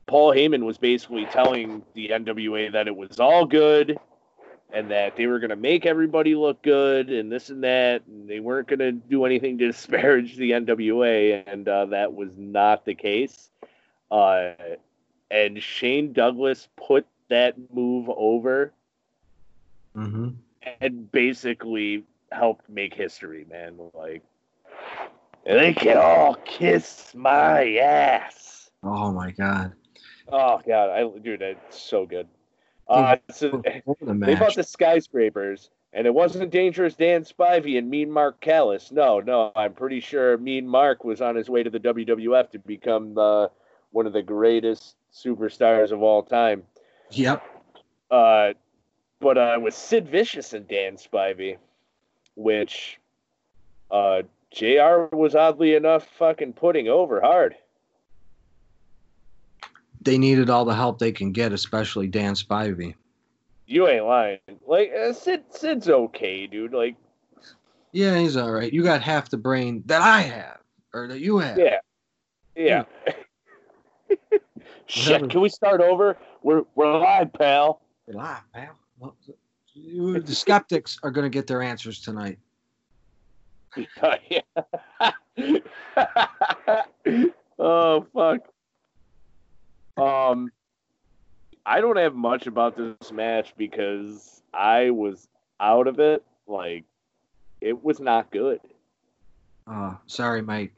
Paul 0.05 0.31
Heyman 0.31 0.63
was 0.63 0.77
basically 0.77 1.25
telling 1.25 1.81
the 1.95 2.09
NWA 2.09 2.71
that 2.71 2.87
it 2.87 2.95
was 2.95 3.19
all 3.19 3.47
good 3.47 3.99
and 4.73 4.89
that 4.91 5.15
they 5.15 5.27
were 5.27 5.39
going 5.39 5.51
to 5.51 5.55
make 5.55 5.85
everybody 5.85 6.35
look 6.35 6.61
good 6.63 7.09
and 7.09 7.31
this 7.31 7.49
and 7.49 7.63
that, 7.63 8.01
and 8.07 8.27
they 8.27 8.39
weren't 8.39 8.67
going 8.67 8.79
to 8.79 8.91
do 8.91 9.23
anything 9.25 9.57
to 9.59 9.67
disparage 9.71 10.35
the 10.35 10.51
NWA, 10.51 11.43
and 11.45 11.67
uh, 11.67 11.85
that 11.87 12.13
was 12.13 12.31
not 12.37 12.85
the 12.85 12.95
case. 12.95 13.49
Uh, 14.09 14.51
and 15.31 15.61
Shane 15.61 16.13
Douglas 16.13 16.67
put 16.75 17.05
that 17.29 17.55
move 17.73 18.09
over 18.09 18.73
Mm-hmm. 19.95 20.29
and 20.81 21.11
basically 21.11 22.03
helped 22.31 22.67
make 22.67 22.95
history, 22.95 23.45
man. 23.47 23.77
Like, 23.93 24.23
they 25.45 25.73
can 25.73 25.97
all 25.97 26.33
kiss 26.45 27.13
my 27.13 27.75
ass. 27.75 28.71
Oh 28.81 29.11
my 29.11 29.29
god. 29.31 29.73
Oh 30.29 30.59
god, 30.65 30.89
I 30.89 31.19
dude, 31.19 31.43
it's 31.43 31.79
so 31.79 32.07
good. 32.07 32.27
Uh, 32.93 33.17
so 33.31 33.61
the 33.63 34.13
they 34.13 34.35
bought 34.35 34.55
the 34.55 34.63
skyscrapers, 34.63 35.69
and 35.93 36.05
it 36.07 36.13
wasn't 36.13 36.49
Dangerous 36.51 36.95
Dan 36.95 37.23
Spivey 37.23 37.77
and 37.77 37.89
Mean 37.89 38.11
Mark 38.11 38.39
Callous. 38.39 38.91
No, 38.91 39.19
no, 39.19 39.51
I'm 39.55 39.73
pretty 39.73 39.99
sure 39.99 40.37
Mean 40.37 40.67
Mark 40.67 41.03
was 41.03 41.21
on 41.21 41.35
his 41.35 41.49
way 41.49 41.63
to 41.63 41.69
the 41.69 41.79
WWF 41.79 42.51
to 42.51 42.59
become 42.59 43.13
the 43.13 43.51
one 43.91 44.07
of 44.07 44.13
the 44.13 44.23
greatest 44.23 44.95
superstars 45.13 45.91
of 45.91 46.01
all 46.01 46.23
time. 46.23 46.63
Yep. 47.11 47.43
Uh, 48.09 48.53
but 49.19 49.37
uh, 49.37 49.57
with 49.61 49.73
Sid 49.73 50.07
Vicious 50.09 50.53
and 50.53 50.67
Dan 50.67 50.97
Spivey, 50.97 51.57
which 52.35 52.99
uh, 53.91 54.23
JR 54.51 55.15
was 55.15 55.35
oddly 55.35 55.75
enough 55.75 56.07
fucking 56.17 56.53
putting 56.53 56.87
over 56.87 57.21
hard. 57.21 57.55
They 60.03 60.17
needed 60.17 60.49
all 60.49 60.65
the 60.65 60.75
help 60.75 60.99
they 60.99 61.11
can 61.11 61.31
get, 61.31 61.53
especially 61.53 62.07
Dan 62.07 62.33
Spivey. 62.33 62.95
You 63.65 63.87
ain't 63.87 64.05
lying. 64.05 64.39
Like 64.67 64.91
uh, 64.91 65.13
Sid, 65.13 65.43
Sid's 65.49 65.89
okay, 65.89 66.47
dude. 66.47 66.73
Like, 66.73 66.95
Yeah, 67.91 68.17
he's 68.17 68.35
all 68.35 68.51
right. 68.51 68.71
You 68.71 68.83
got 68.83 69.01
half 69.01 69.29
the 69.29 69.37
brain 69.37 69.83
that 69.85 70.01
I 70.01 70.21
have, 70.21 70.59
or 70.93 71.07
that 71.07 71.19
you 71.19 71.37
have. 71.39 71.57
yeah, 71.57 71.79
yeah. 72.55 72.83
Shit, 74.85 75.29
can 75.29 75.41
we 75.41 75.49
start 75.49 75.81
over? 75.81 76.17
We're 76.41 76.63
we're 76.75 76.99
live, 76.99 77.31
pal. 77.33 77.81
We're 78.05 78.15
live, 78.15 78.41
pal. 78.53 78.75
Well, 78.99 79.15
The 79.75 80.35
skeptics 80.35 80.99
are 81.01 81.11
going 81.11 81.23
to 81.23 81.29
get 81.29 81.47
their 81.47 81.61
answers 81.61 82.01
tonight. 82.01 82.37
oh 87.59 88.05
fuck. 88.13 88.39
Um, 89.97 90.51
I 91.65 91.81
don't 91.81 91.97
have 91.97 92.15
much 92.15 92.47
about 92.47 92.75
this 92.77 93.11
match 93.11 93.53
because 93.57 94.41
I 94.53 94.89
was 94.89 95.27
out 95.59 95.87
of 95.87 95.99
it. 95.99 96.23
Like, 96.47 96.83
it 97.61 97.83
was 97.83 97.99
not 97.99 98.31
good. 98.31 98.59
Uh, 99.65 99.95
sorry, 100.07 100.41
my 100.41 100.69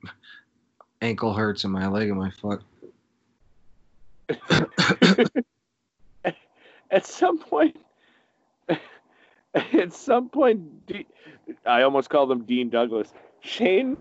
ankle 1.01 1.33
hurts 1.33 1.63
and 1.63 1.73
my 1.73 1.87
leg 1.87 2.09
and 2.09 2.19
my 2.19 2.29
foot. 2.31 2.61
At 6.91 7.05
some 7.05 7.39
point, 7.39 7.75
at 9.55 9.91
some 9.91 10.29
point, 10.29 10.61
I 11.65 11.81
almost 11.81 12.09
called 12.09 12.31
him 12.31 12.43
Dean 12.43 12.69
Douglas. 12.69 13.11
Shane 13.41 13.97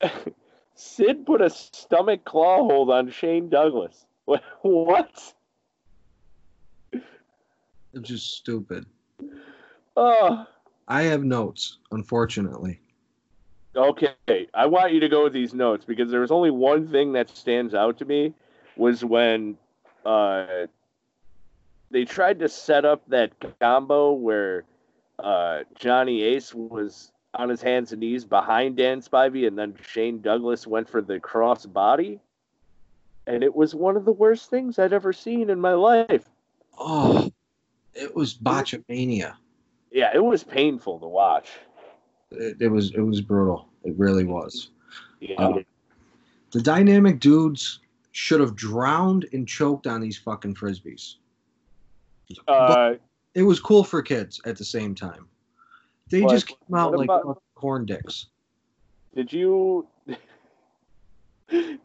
Sid 0.82 1.24
put 1.24 1.40
a 1.40 1.48
stomach 1.48 2.24
claw 2.24 2.58
hold 2.64 2.90
on 2.90 3.10
Shane 3.10 3.48
Douglas. 3.48 4.06
What? 4.24 4.42
What? 4.62 5.34
It's 7.92 8.08
just 8.08 8.36
stupid. 8.36 8.86
Oh, 9.96 10.46
I 10.88 11.02
have 11.02 11.24
notes, 11.24 11.78
unfortunately. 11.90 12.80
okay. 13.74 14.46
I 14.54 14.66
want 14.66 14.92
you 14.92 15.00
to 15.00 15.08
go 15.08 15.24
with 15.24 15.32
these 15.32 15.54
notes 15.54 15.84
because 15.84 16.10
there 16.10 16.20
was 16.20 16.30
only 16.30 16.50
one 16.50 16.88
thing 16.88 17.12
that 17.12 17.30
stands 17.30 17.74
out 17.74 17.98
to 17.98 18.04
me 18.04 18.32
was 18.76 19.04
when 19.04 19.56
uh, 20.06 20.66
they 21.90 22.04
tried 22.04 22.38
to 22.40 22.48
set 22.48 22.84
up 22.84 23.02
that 23.08 23.32
combo 23.60 24.12
where 24.12 24.64
uh, 25.18 25.60
Johnny 25.74 26.22
Ace 26.22 26.54
was 26.54 27.11
on 27.34 27.48
his 27.48 27.62
hands 27.62 27.92
and 27.92 28.00
knees 28.00 28.24
behind 28.24 28.76
Dan 28.76 29.00
Spivey, 29.00 29.46
and 29.46 29.58
then 29.58 29.74
Shane 29.86 30.20
Douglas 30.20 30.66
went 30.66 30.88
for 30.88 31.00
the 31.00 31.18
cross 31.18 31.64
body. 31.66 32.20
And 33.26 33.42
it 33.42 33.54
was 33.54 33.74
one 33.74 33.96
of 33.96 34.04
the 34.04 34.12
worst 34.12 34.50
things 34.50 34.78
I'd 34.78 34.92
ever 34.92 35.12
seen 35.12 35.48
in 35.48 35.60
my 35.60 35.72
life. 35.74 36.28
Oh, 36.78 37.30
it 37.94 38.14
was 38.14 38.34
botchamania. 38.34 39.34
Yeah, 39.90 40.10
it 40.14 40.24
was 40.24 40.42
painful 40.42 40.98
to 41.00 41.06
watch. 41.06 41.48
It, 42.30 42.56
it 42.60 42.68
was 42.68 42.92
it 42.94 43.00
was 43.00 43.20
brutal. 43.20 43.68
It 43.84 43.94
really 43.96 44.24
was. 44.24 44.70
Yeah. 45.20 45.36
Uh, 45.40 45.62
the 46.50 46.60
dynamic 46.60 47.20
dudes 47.20 47.80
should 48.12 48.40
have 48.40 48.56
drowned 48.56 49.26
and 49.32 49.46
choked 49.46 49.86
on 49.86 50.00
these 50.00 50.18
fucking 50.18 50.54
frisbees. 50.54 51.16
uh, 52.48 52.94
It 53.34 53.42
was 53.42 53.60
cool 53.60 53.84
for 53.84 54.02
kids 54.02 54.40
at 54.44 54.58
the 54.58 54.64
same 54.64 54.94
time. 54.94 55.28
They 56.12 56.20
What- 56.20 56.30
just 56.30 56.46
came 56.48 56.74
out 56.76 56.92
like 56.92 57.06
about- 57.06 57.42
corn 57.54 57.86
dicks. 57.86 58.26
Did 59.14 59.32
you? 59.32 59.86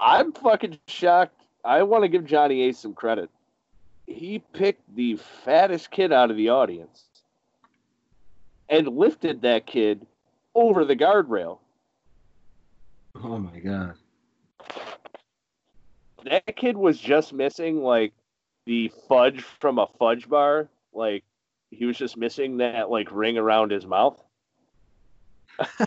I'm 0.00 0.32
fucking 0.32 0.78
shocked. 0.86 1.40
I 1.64 1.82
want 1.82 2.02
to 2.04 2.08
give 2.08 2.26
Johnny 2.26 2.60
Ace 2.62 2.78
some 2.78 2.92
credit. 2.94 3.30
He 4.06 4.38
picked 4.52 4.82
the 4.94 5.16
fattest 5.16 5.90
kid 5.90 6.12
out 6.12 6.30
of 6.30 6.36
the 6.36 6.50
audience 6.50 7.04
and 8.68 8.86
lifted 8.86 9.40
that 9.42 9.66
kid 9.66 10.06
over 10.54 10.84
the 10.84 10.94
guardrail. 10.96 11.58
Oh 13.14 13.38
my 13.38 13.58
god. 13.60 13.94
That 16.24 16.54
kid 16.56 16.76
was 16.76 16.98
just 16.98 17.32
missing 17.32 17.82
like 17.82 18.12
the 18.66 18.92
fudge 19.08 19.40
from 19.60 19.78
a 19.78 19.86
fudge 19.98 20.28
bar. 20.28 20.68
Like 20.92 21.24
he 21.74 21.84
was 21.84 21.96
just 21.96 22.16
missing 22.16 22.58
that 22.58 22.90
like 22.90 23.08
ring 23.10 23.38
around 23.38 23.70
his 23.70 23.86
mouth. 23.86 24.22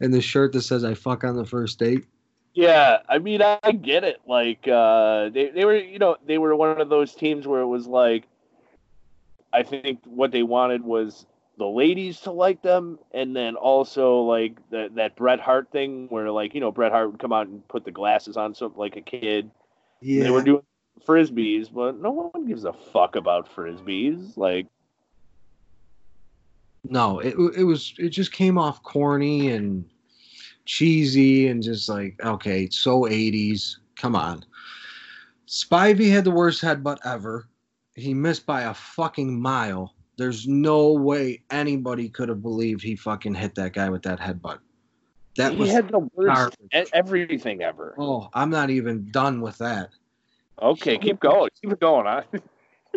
and 0.00 0.12
the 0.12 0.20
shirt 0.20 0.52
that 0.52 0.62
says 0.62 0.84
"I 0.84 0.94
fuck 0.94 1.24
on 1.24 1.36
the 1.36 1.44
first 1.44 1.78
date." 1.78 2.04
Yeah, 2.54 2.98
I 3.08 3.18
mean, 3.18 3.40
I 3.40 3.70
get 3.70 4.02
it. 4.04 4.20
Like, 4.26 4.66
uh, 4.66 5.28
they 5.28 5.50
they 5.50 5.64
were, 5.64 5.76
you 5.76 5.98
know, 5.98 6.16
they 6.26 6.38
were 6.38 6.56
one 6.56 6.80
of 6.80 6.88
those 6.88 7.14
teams 7.14 7.46
where 7.46 7.60
it 7.60 7.66
was 7.66 7.86
like, 7.86 8.24
I 9.52 9.62
think 9.62 10.00
what 10.04 10.32
they 10.32 10.42
wanted 10.42 10.82
was 10.82 11.24
the 11.56 11.66
ladies 11.66 12.20
to 12.20 12.32
like 12.32 12.62
them, 12.62 12.98
and 13.12 13.36
then 13.36 13.54
also 13.54 14.22
like 14.22 14.56
that 14.70 14.96
that 14.96 15.16
Bret 15.16 15.40
Hart 15.40 15.70
thing 15.70 16.08
where 16.08 16.30
like 16.30 16.54
you 16.54 16.60
know 16.60 16.72
Bret 16.72 16.92
Hart 16.92 17.12
would 17.12 17.20
come 17.20 17.32
out 17.32 17.46
and 17.46 17.66
put 17.68 17.84
the 17.84 17.92
glasses 17.92 18.36
on 18.36 18.54
something 18.54 18.78
like 18.78 18.96
a 18.96 19.02
kid. 19.02 19.50
Yeah. 20.00 20.24
They 20.24 20.30
were 20.30 20.42
doing 20.42 20.62
frisbees, 21.06 21.72
but 21.72 22.00
no 22.00 22.10
one 22.10 22.46
gives 22.46 22.64
a 22.64 22.72
fuck 22.72 23.16
about 23.16 23.54
frisbees. 23.54 24.36
Like, 24.36 24.66
No, 26.84 27.18
it 27.20 27.34
it 27.56 27.64
was 27.64 27.94
it 27.98 28.10
just 28.10 28.32
came 28.32 28.58
off 28.58 28.82
corny 28.82 29.50
and 29.50 29.84
cheesy 30.64 31.48
and 31.48 31.62
just 31.62 31.88
like 31.88 32.22
okay, 32.24 32.68
so 32.70 33.02
80s. 33.02 33.76
Come 33.96 34.14
on. 34.14 34.44
Spivey 35.48 36.10
had 36.10 36.24
the 36.24 36.30
worst 36.30 36.62
headbutt 36.62 36.98
ever. 37.04 37.48
He 37.94 38.14
missed 38.14 38.46
by 38.46 38.62
a 38.62 38.74
fucking 38.74 39.40
mile. 39.40 39.94
There's 40.16 40.46
no 40.46 40.92
way 40.92 41.42
anybody 41.50 42.08
could 42.08 42.28
have 42.28 42.42
believed 42.42 42.82
he 42.82 42.96
fucking 42.96 43.34
hit 43.34 43.54
that 43.54 43.72
guy 43.72 43.88
with 43.88 44.02
that 44.02 44.20
headbutt. 44.20 44.58
That 45.36 45.52
he 45.52 45.58
was 45.58 45.70
had 45.70 45.88
the 45.88 46.00
worst 46.14 46.56
garbage. 46.72 46.90
everything 46.92 47.62
ever. 47.62 47.94
oh, 47.98 48.28
I'm 48.34 48.50
not 48.50 48.70
even 48.70 49.10
done 49.10 49.40
with 49.40 49.58
that. 49.58 49.90
Okay, 50.60 50.98
keep 50.98 51.20
going, 51.20 51.50
keep 51.60 51.72
it 51.72 51.80
going. 51.80 52.06
Huh? 52.06 52.22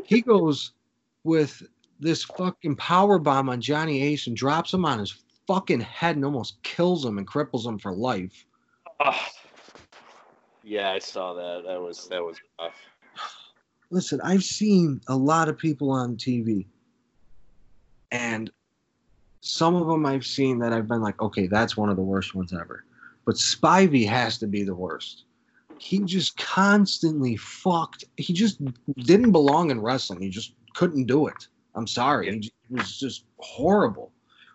He 0.05 0.21
goes 0.21 0.71
with 1.25 1.61
this 1.99 2.23
fucking 2.23 2.77
power 2.77 3.19
bomb 3.19 3.49
on 3.49 3.59
Johnny 3.59 4.01
Ace 4.01 4.25
and 4.25 4.35
drops 4.35 4.73
him 4.73 4.85
on 4.85 4.99
his 4.99 5.21
fucking 5.47 5.81
head 5.81 6.15
and 6.15 6.23
almost 6.23 6.63
kills 6.63 7.05
him 7.05 7.17
and 7.17 7.27
cripples 7.27 7.65
him 7.65 7.77
for 7.77 7.93
life. 7.93 8.45
Ah. 9.01 9.29
Yeah, 10.63 10.91
I 10.91 10.99
saw 10.99 11.33
that. 11.33 11.63
That 11.65 11.81
was 11.81 12.07
that 12.09 12.23
was 12.23 12.37
rough. 12.59 12.81
Listen, 13.89 14.21
I've 14.23 14.43
seen 14.43 15.01
a 15.07 15.15
lot 15.15 15.49
of 15.49 15.57
people 15.57 15.91
on 15.91 16.15
TV, 16.15 16.65
and 18.11 18.49
some 19.41 19.75
of 19.75 19.87
them 19.87 20.05
I've 20.05 20.25
seen 20.25 20.59
that 20.59 20.71
I've 20.71 20.87
been 20.87 21.01
like, 21.01 21.21
okay, 21.21 21.47
that's 21.47 21.75
one 21.75 21.89
of 21.89 21.97
the 21.97 22.03
worst 22.03 22.35
ones 22.35 22.53
ever. 22.53 22.85
But 23.25 23.35
Spivey 23.35 24.07
has 24.07 24.37
to 24.37 24.47
be 24.47 24.63
the 24.63 24.75
worst. 24.75 25.25
He 25.81 25.97
just 26.01 26.37
constantly 26.37 27.35
fucked. 27.37 28.03
He 28.15 28.33
just 28.33 28.61
didn't 28.97 29.31
belong 29.31 29.71
in 29.71 29.81
wrestling. 29.81 30.21
He 30.21 30.29
just 30.29 30.53
couldn't 30.75 31.07
do 31.07 31.25
it. 31.25 31.47
I'm 31.73 31.87
sorry. 31.87 32.39
He 32.39 32.51
was 32.69 32.99
just 32.99 33.25
horrible. 33.39 34.11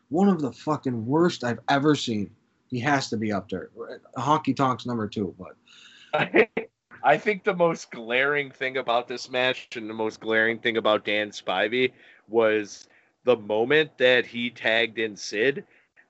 One 0.09 0.29
of 0.29 0.41
the 0.41 0.53
fucking 0.53 1.05
worst 1.05 1.43
I've 1.43 1.59
ever 1.69 1.97
seen. 1.97 2.31
He 2.69 2.79
has 2.79 3.11
to 3.11 3.17
be 3.17 3.33
up 3.33 3.49
there. 3.49 3.71
Honky 4.17 4.55
Tonk's 4.55 4.87
number 4.87 5.09
two, 5.09 5.35
but 5.37 6.49
I 7.03 7.19
think 7.19 7.43
the 7.43 7.55
most 7.55 7.91
glaring 7.91 8.53
thing 8.53 8.77
about 8.77 9.09
this 9.09 9.29
match 9.29 9.71
and 9.75 9.91
the 9.91 9.95
most 9.95 10.21
glaring 10.21 10.61
thing 10.61 10.77
about 10.77 11.05
Dan 11.05 11.31
Spivey 11.31 11.91
was 12.29 12.87
the 13.25 13.37
moment 13.37 13.99
that 13.99 14.27
he 14.27 14.49
tagged 14.49 15.01
in 15.01 15.17
Sid 15.17 15.65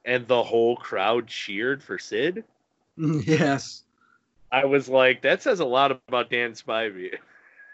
and 0.05 0.29
the 0.29 0.42
whole 0.42 0.76
crowd 0.76 1.26
cheered 1.26 1.83
for 1.83 1.98
Sid. 1.98 2.44
yes, 2.98 3.85
I 4.56 4.64
was 4.64 4.88
like, 4.88 5.20
that 5.20 5.42
says 5.42 5.60
a 5.60 5.66
lot 5.66 5.90
about 6.08 6.30
Dan 6.30 6.52
Spivey. 6.52 7.14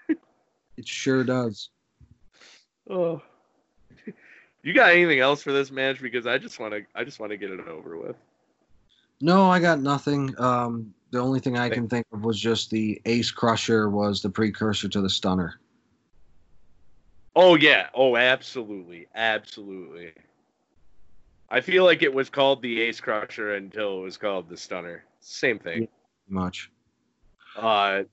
it 0.08 0.88
sure 0.88 1.22
does. 1.22 1.68
Oh. 2.90 3.22
You 4.64 4.72
got 4.72 4.90
anything 4.90 5.20
else 5.20 5.44
for 5.44 5.52
this 5.52 5.70
match? 5.70 6.02
Because 6.02 6.26
I 6.26 6.38
just 6.38 6.58
want 6.58 6.74
to, 6.74 6.82
I 6.92 7.04
just 7.04 7.20
want 7.20 7.30
to 7.30 7.36
get 7.36 7.50
it 7.50 7.68
over 7.68 7.96
with. 7.96 8.16
No, 9.20 9.48
I 9.48 9.60
got 9.60 9.80
nothing. 9.80 10.34
Um, 10.40 10.92
the 11.12 11.20
only 11.20 11.38
thing 11.38 11.56
I 11.56 11.68
can 11.68 11.88
think 11.88 12.04
of 12.12 12.24
was 12.24 12.40
just 12.40 12.70
the 12.70 13.00
Ace 13.04 13.30
Crusher 13.30 13.88
was 13.88 14.20
the 14.20 14.30
precursor 14.30 14.88
to 14.88 15.00
the 15.00 15.10
Stunner. 15.10 15.60
Oh 17.36 17.54
yeah. 17.54 17.90
Oh, 17.94 18.16
absolutely, 18.16 19.06
absolutely. 19.14 20.14
I 21.48 21.60
feel 21.60 21.84
like 21.84 22.02
it 22.02 22.12
was 22.12 22.28
called 22.28 22.60
the 22.60 22.80
Ace 22.80 23.00
Crusher 23.00 23.54
until 23.54 24.00
it 24.00 24.02
was 24.02 24.16
called 24.16 24.48
the 24.48 24.56
Stunner. 24.56 25.04
Same 25.20 25.60
thing. 25.60 25.86
Much. 26.32 26.70
Uh, 27.56 28.04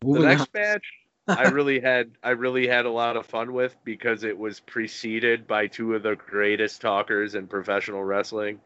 the 0.00 0.20
next 0.20 0.42
on. 0.42 0.46
match, 0.54 0.84
I 1.26 1.42
really 1.48 1.80
had, 1.80 2.12
I 2.22 2.30
really 2.30 2.68
had 2.68 2.86
a 2.86 2.90
lot 2.90 3.16
of 3.16 3.26
fun 3.26 3.52
with 3.52 3.76
because 3.84 4.22
it 4.22 4.38
was 4.38 4.60
preceded 4.60 5.46
by 5.48 5.66
two 5.66 5.94
of 5.94 6.04
the 6.04 6.14
greatest 6.14 6.80
talkers 6.80 7.34
in 7.34 7.48
professional 7.48 8.04
wrestling, 8.04 8.60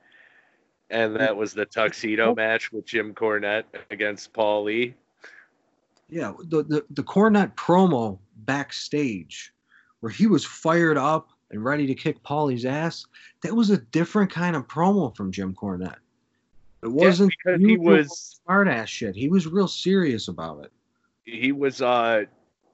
and 0.90 1.16
that 1.16 1.34
was 1.34 1.54
the 1.54 1.64
tuxedo 1.64 2.34
match 2.34 2.70
with 2.70 2.84
Jim 2.84 3.14
Cornette 3.14 3.64
against 3.90 4.34
Paul 4.34 4.64
Lee. 4.64 4.94
Yeah, 6.10 6.32
the, 6.44 6.62
the 6.64 6.84
the 6.90 7.02
Cornette 7.02 7.54
promo 7.54 8.18
backstage, 8.36 9.54
where 10.00 10.12
he 10.12 10.26
was 10.26 10.44
fired 10.44 10.98
up 10.98 11.30
and 11.50 11.64
ready 11.64 11.86
to 11.86 11.94
kick 11.94 12.22
Paulie's 12.22 12.66
ass. 12.66 13.06
That 13.42 13.54
was 13.54 13.70
a 13.70 13.78
different 13.78 14.30
kind 14.30 14.56
of 14.56 14.68
promo 14.68 15.16
from 15.16 15.32
Jim 15.32 15.54
Cornette. 15.54 15.96
It 16.82 16.88
wasn't 16.88 17.32
because 17.44 17.60
he 17.60 17.76
was- 17.76 18.40
smart 18.44 18.68
ass 18.68 18.88
shit. 18.88 19.14
He 19.14 19.28
was 19.28 19.46
real 19.46 19.68
serious 19.68 20.28
about 20.28 20.64
it. 20.64 20.72
he 21.24 21.52
was 21.52 21.80
uh 21.82 22.24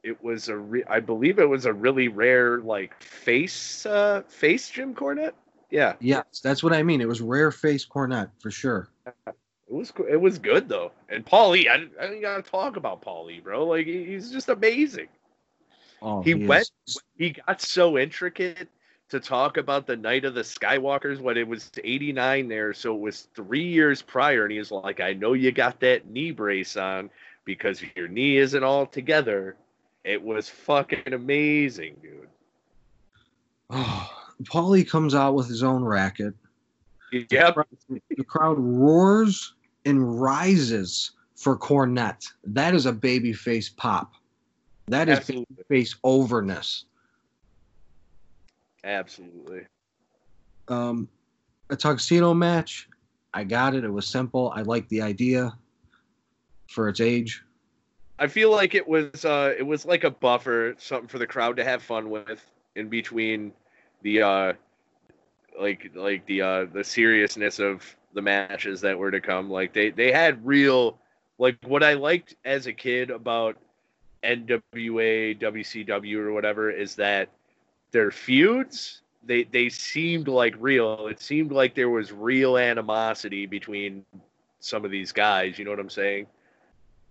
it 0.02 0.22
was 0.22 0.48
a 0.48 0.56
re- 0.56 0.84
I 0.88 1.00
believe 1.00 1.38
it 1.40 1.48
was 1.48 1.66
a 1.66 1.72
really 1.72 2.08
rare 2.08 2.58
like 2.60 3.00
face 3.02 3.84
uh 3.86 4.22
face 4.28 4.70
Jim 4.70 4.94
Cornette. 4.94 5.32
Yeah, 5.70 5.94
Yes, 6.00 6.40
that's 6.42 6.62
what 6.62 6.72
I 6.72 6.82
mean. 6.84 7.00
It 7.00 7.08
was 7.08 7.20
rare 7.20 7.50
face 7.50 7.84
Cornette 7.84 8.30
for 8.40 8.52
sure. 8.52 8.88
it 9.04 9.34
was 9.68 9.92
it 10.08 10.20
was 10.20 10.38
good 10.38 10.68
though. 10.68 10.92
And 11.08 11.26
Paul 11.26 11.50
Lee, 11.50 11.68
I, 11.68 11.74
I 12.00 12.06
didn't 12.06 12.22
gotta 12.22 12.42
talk 12.42 12.76
about 12.76 13.02
Paul 13.02 13.24
Lee, 13.26 13.40
bro. 13.40 13.66
Like 13.66 13.86
he's 13.86 14.30
just 14.30 14.48
amazing. 14.48 15.08
Oh, 16.00 16.22
He 16.22 16.32
is- 16.32 16.48
went- 16.48 16.70
He 17.18 17.30
got 17.30 17.60
so 17.60 17.98
intricate 17.98 18.68
to 19.08 19.20
talk 19.20 19.56
about 19.56 19.86
the 19.86 19.96
night 19.96 20.24
of 20.24 20.34
the 20.34 20.42
Skywalkers 20.42 21.20
when 21.20 21.36
it 21.36 21.46
was 21.46 21.70
89 21.82 22.48
there, 22.48 22.72
so 22.72 22.94
it 22.94 23.00
was 23.00 23.28
three 23.34 23.64
years 23.64 24.02
prior, 24.02 24.42
and 24.42 24.52
he 24.52 24.58
was 24.58 24.72
like, 24.72 25.00
I 25.00 25.12
know 25.12 25.32
you 25.32 25.52
got 25.52 25.80
that 25.80 26.08
knee 26.08 26.32
brace 26.32 26.76
on 26.76 27.10
because 27.44 27.82
your 27.94 28.08
knee 28.08 28.36
isn't 28.36 28.64
all 28.64 28.86
together. 28.86 29.56
It 30.04 30.22
was 30.22 30.48
fucking 30.48 31.12
amazing, 31.12 31.96
dude. 32.02 32.28
Oh, 33.70 34.10
Paulie 34.42 34.88
comes 34.88 35.14
out 35.14 35.34
with 35.34 35.48
his 35.48 35.62
own 35.62 35.84
racket. 35.84 36.34
Yep. 37.12 37.56
The 37.88 38.24
crowd 38.24 38.58
roars 38.58 39.54
and 39.84 40.20
rises 40.20 41.12
for 41.36 41.56
Cornette. 41.56 42.26
That 42.44 42.74
is 42.74 42.86
a 42.86 42.92
baby 42.92 43.32
face 43.32 43.68
pop. 43.68 44.12
That 44.88 45.08
is 45.08 45.18
Absolutely. 45.18 45.56
babyface 45.70 45.96
overness. 46.02 46.84
Absolutely. 48.86 49.66
Um, 50.68 51.08
a 51.70 51.76
tuxedo 51.76 52.32
match. 52.32 52.88
I 53.34 53.44
got 53.44 53.74
it. 53.74 53.84
It 53.84 53.92
was 53.92 54.06
simple. 54.06 54.52
I 54.54 54.62
liked 54.62 54.88
the 54.88 55.02
idea 55.02 55.52
for 56.68 56.88
its 56.88 57.00
age. 57.00 57.42
I 58.18 58.28
feel 58.28 58.50
like 58.50 58.74
it 58.74 58.86
was 58.86 59.24
uh 59.24 59.52
it 59.58 59.62
was 59.62 59.84
like 59.84 60.04
a 60.04 60.10
buffer, 60.10 60.74
something 60.78 61.08
for 61.08 61.18
the 61.18 61.26
crowd 61.26 61.56
to 61.56 61.64
have 61.64 61.82
fun 61.82 62.08
with 62.08 62.42
in 62.76 62.88
between 62.88 63.52
the 64.02 64.22
uh 64.22 64.52
like 65.60 65.90
like 65.94 66.24
the 66.26 66.40
uh 66.40 66.64
the 66.72 66.84
seriousness 66.84 67.58
of 67.58 67.84
the 68.14 68.22
matches 68.22 68.80
that 68.80 68.98
were 68.98 69.10
to 69.10 69.20
come. 69.20 69.50
Like 69.50 69.74
they 69.74 69.90
they 69.90 70.12
had 70.12 70.46
real 70.46 70.98
like 71.38 71.58
what 71.66 71.82
I 71.82 71.94
liked 71.94 72.36
as 72.44 72.66
a 72.66 72.72
kid 72.72 73.10
about 73.10 73.56
NWA, 74.22 75.38
WCW 75.38 76.16
or 76.16 76.32
whatever 76.32 76.70
is 76.70 76.94
that 76.94 77.28
their 77.92 78.10
feuds 78.10 79.02
they 79.24 79.44
they 79.44 79.68
seemed 79.68 80.28
like 80.28 80.54
real. 80.58 81.08
It 81.08 81.20
seemed 81.20 81.52
like 81.52 81.74
there 81.74 81.90
was 81.90 82.12
real 82.12 82.56
animosity 82.56 83.46
between 83.46 84.04
some 84.60 84.84
of 84.84 84.90
these 84.90 85.12
guys, 85.12 85.58
you 85.58 85.64
know 85.64 85.70
what 85.70 85.80
I'm 85.80 85.90
saying? 85.90 86.26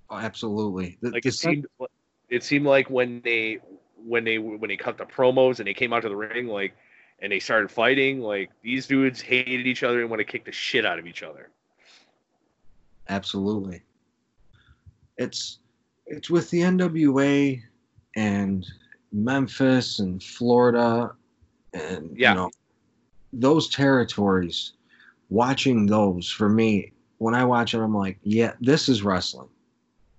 Oh, 0.09 0.17
absolutely. 0.17 0.97
The- 1.01 1.11
like 1.11 1.25
it 1.25 1.33
seemed 1.33 1.67
it 2.29 2.43
seemed 2.43 2.65
like 2.65 2.89
when 2.89 3.21
they 3.21 3.59
when 4.05 4.23
they 4.23 4.38
when 4.38 4.69
they 4.69 4.77
cut 4.77 4.97
the 4.97 5.05
promos 5.05 5.59
and 5.59 5.67
they 5.67 5.73
came 5.73 5.93
out 5.93 6.01
to 6.01 6.09
the 6.09 6.15
ring 6.15 6.47
like 6.47 6.75
and 7.21 7.31
they 7.31 7.39
started 7.39 7.71
fighting 7.71 8.21
like 8.21 8.51
these 8.61 8.88
dudes 8.88 9.21
hated 9.21 9.65
each 9.65 9.83
other 9.83 10.01
and 10.01 10.09
want 10.09 10.19
to 10.19 10.25
kick 10.25 10.45
the 10.45 10.51
shit 10.51 10.85
out 10.85 10.99
of 10.99 11.07
each 11.07 11.23
other 11.23 11.49
Absolutely. 13.09 13.83
It's 15.17 15.59
it's 16.07 16.29
with 16.29 16.49
the 16.49 16.61
NWA 16.61 17.61
and 18.15 18.65
Memphis 19.15 19.99
and 19.99 20.21
Florida 20.21 21.12
and 21.73 22.15
Yeah. 22.17 22.32
you 22.32 22.36
know 22.36 22.51
those 23.34 23.69
territories. 23.69 24.73
Watching 25.30 25.88
those 25.88 26.30
for 26.30 26.47
me, 26.47 26.91
when 27.17 27.34
I 27.34 27.43
watch 27.43 27.73
it, 27.73 27.80
I'm 27.80 27.95
like, 27.95 28.19
yeah, 28.21 28.54
this 28.62 28.88
is 28.88 29.01
wrestling. 29.04 29.49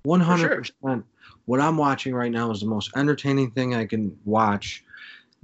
One 0.03 0.21
hundred 0.21 0.59
percent. 0.59 1.05
What 1.45 1.61
I'm 1.61 1.77
watching 1.77 2.13
right 2.15 2.33
now 2.33 2.51
is 2.51 2.61
the 2.61 2.67
most 2.67 2.91
entertaining 2.97 3.53
thing 3.53 3.75
I 3.75 3.87
can 3.87 4.17
watch. 4.25 4.85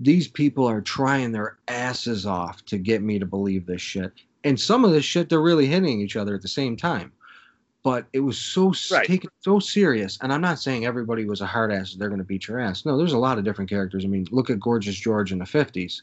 These 0.01 0.27
people 0.27 0.67
are 0.67 0.81
trying 0.81 1.31
their 1.31 1.59
asses 1.69 2.27
off 2.27 2.65
to 2.67 2.77
get 2.79 3.03
me 3.03 3.21
to 3.21 3.27
believe 3.27 3.67
this 3.67 3.81
shit. 3.81 4.13
And 4.43 4.59
some 4.59 4.85
of 4.85 4.91
this 4.91 5.05
shit, 5.05 5.29
they're 5.29 5.41
really 5.41 5.67
hitting 5.67 6.01
each 6.01 6.17
other 6.17 6.35
at 6.35 6.43
the 6.43 6.49
same 6.49 6.77
time 6.77 7.13
but 7.83 8.07
it 8.13 8.21
was 8.21 8.39
so 8.39 8.73
Right. 8.91 9.07
taken 9.07 9.31
so 9.41 9.59
serious. 9.59 10.19
And 10.23 10.33
I'm 10.33 10.41
not 10.41 10.59
saying 10.61 10.87
everybody 10.87 11.25
was 11.25 11.41
a 11.41 11.47
hard 11.47 11.73
ass. 11.73 11.95
They're 11.95 12.09
going 12.09 12.19
to 12.21 12.25
beat 12.25 12.47
your 12.49 12.61
ass. 12.61 12.85
No, 12.85 12.97
there's 12.97 13.13
a 13.13 13.19
lot 13.19 13.39
of 13.39 13.45
different 13.45 13.69
characters. 13.71 14.05
I 14.05 14.09
mean, 14.09 14.27
look 14.31 14.51
at 14.51 14.61
Gorgeous 14.61 14.95
George 14.97 15.33
in 15.33 15.39
the 15.39 15.45
'50s. 15.45 16.01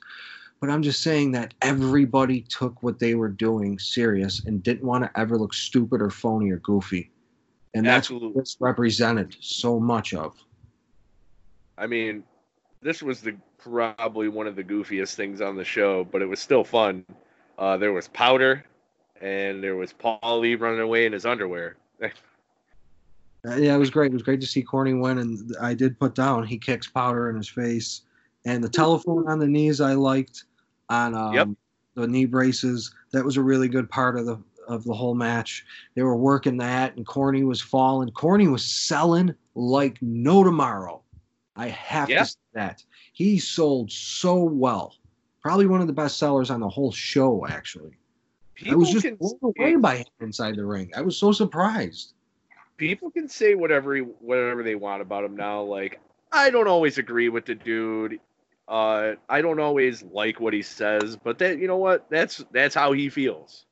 But 0.60 0.70
I'm 0.70 0.82
just 0.82 1.02
saying 1.04 1.32
that 1.32 1.54
everybody 1.62 2.42
took 2.42 2.84
what 2.84 3.00
they 3.00 3.16
were 3.16 3.30
doing 3.30 3.80
serious 3.80 4.44
and 4.46 4.62
didn't 4.62 4.84
want 4.86 5.06
to 5.06 5.20
ever 5.20 5.38
look 5.38 5.54
stupid 5.54 6.02
or 6.02 6.10
phony 6.10 6.52
or 6.52 6.58
goofy. 6.58 7.10
And 7.74 7.86
that's 7.86 8.08
Absolutely. 8.08 8.30
what 8.30 8.44
this 8.44 8.58
represented 8.60 9.36
so 9.40 9.80
much 9.80 10.14
of. 10.14 10.36
i 11.78 11.88
mean 11.88 12.24
this 12.82 13.02
was 13.02 13.22
the 13.22 13.36
probably 13.58 14.28
one 14.28 14.48
of 14.48 14.56
the 14.58 14.64
goofiest 14.64 15.16
things 15.16 15.40
on 15.40 15.56
the 15.56 15.64
show 15.64 16.04
but 16.04 16.22
it 16.22 16.26
was 16.26 16.40
still 16.42 16.64
fun 16.64 17.06
uh 17.58 17.78
there 17.78 17.94
was 17.94 18.08
powder 18.10 18.66
and 19.22 19.64
there 19.64 19.76
was 19.76 19.94
paul 19.94 20.40
lee 20.40 20.56
running 20.56 20.80
away 20.80 21.06
in 21.06 21.14
his 21.14 21.26
underwear 21.26 21.76
Uh, 23.48 23.56
yeah, 23.56 23.74
it 23.74 23.78
was 23.78 23.90
great. 23.90 24.12
It 24.12 24.14
was 24.14 24.24
great 24.24 24.42
to 24.42 24.48
see 24.48 24.62
Corny 24.62 24.94
win, 24.94 25.18
and 25.20 25.56
I 25.62 25.74
did 25.74 25.98
put 25.98 26.14
down 26.14 26.46
he 26.46 26.58
kicks 26.58 26.88
powder 26.88 27.30
in 27.30 27.38
his 27.38 27.48
face, 27.48 28.02
and 28.46 28.62
the 28.62 28.68
telephone 28.70 29.30
on 29.30 29.40
the 29.40 29.48
knees 29.48 29.80
I 29.80 29.94
liked 29.94 30.44
on 30.90 31.16
um, 31.16 31.34
Yep. 31.34 31.48
the 31.96 32.08
knee 32.08 32.26
braces. 32.26 32.94
That 33.14 33.24
was 33.24 33.38
a 33.38 33.42
really 33.42 33.70
good 33.70 33.90
part 33.90 34.18
of 34.20 34.26
the 34.26 34.38
of 34.68 34.84
the 34.84 34.94
whole 34.94 35.16
match. 35.16 35.66
They 35.96 36.04
were 36.04 36.18
working 36.18 36.58
that, 36.58 36.98
and 36.98 37.06
Corny 37.08 37.44
was 37.46 37.62
falling. 37.62 38.12
Corny 38.12 38.50
was 38.50 38.66
selling 38.66 39.34
like 39.56 39.98
no 40.02 40.44
tomorrow. 40.44 41.02
I 41.56 41.70
have 41.70 42.10
Yeah. 42.10 42.20
to 42.20 42.26
say 42.26 42.38
that 42.56 42.84
he 43.14 43.40
sold 43.40 43.90
so 43.90 44.36
well. 44.44 44.96
Probably 45.42 45.66
one 45.66 45.80
of 45.80 45.88
the 45.88 45.94
best 45.94 46.18
sellers 46.18 46.50
on 46.52 46.60
the 46.60 46.68
whole 46.70 46.92
show, 46.92 47.48
actually. 47.48 47.98
I 48.68 48.76
was 48.76 48.92
just 48.92 49.08
blown 49.20 49.54
away 49.58 49.76
by 49.76 49.98
him 49.98 50.06
inside 50.22 50.56
the 50.56 50.66
ring. 50.66 50.92
I 50.96 51.02
was 51.02 51.18
so 51.18 51.32
surprised. 51.32 52.14
people 52.78 53.12
can 53.12 53.28
say 53.30 53.56
whatever 53.56 53.96
he, 53.96 54.02
whatever 54.02 54.64
they 54.64 54.76
want 54.76 55.02
about 55.02 55.24
him 55.24 55.36
now. 55.36 55.62
Like 55.62 56.00
I 56.32 56.50
don't 56.50 56.68
always 56.68 56.98
agree 56.98 57.30
with 57.30 57.46
the 57.46 57.56
dude. 57.56 58.20
Uh, 58.68 59.14
I 59.28 59.42
don't 59.42 59.60
always 59.60 60.04
like 60.04 60.40
what 60.40 60.54
he 60.54 60.62
says, 60.62 61.16
but 61.16 61.40
that 61.40 61.60
you 61.60 61.68
know 61.68 61.78
what? 61.78 62.10
That's 62.10 62.44
that's 62.52 62.76
how 62.76 62.92
he 62.92 63.10
feels. 63.10 63.66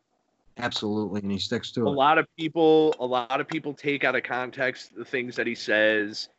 Absolutely, 0.57 1.21
and 1.21 1.31
he 1.31 1.37
sticks 1.37 1.71
to 1.73 1.85
A 1.85 1.91
it. 1.91 1.93
lot 1.93 2.17
of 2.17 2.25
people, 2.35 2.95
a 2.99 3.05
lot 3.05 3.39
of 3.39 3.47
people 3.47 3.73
take 3.75 4.03
out 4.03 4.15
of 4.15 4.23
context 4.23 4.95
the 4.95 5.05
things 5.05 5.35
that 5.35 5.45
he 5.45 5.53
says, 5.53 6.29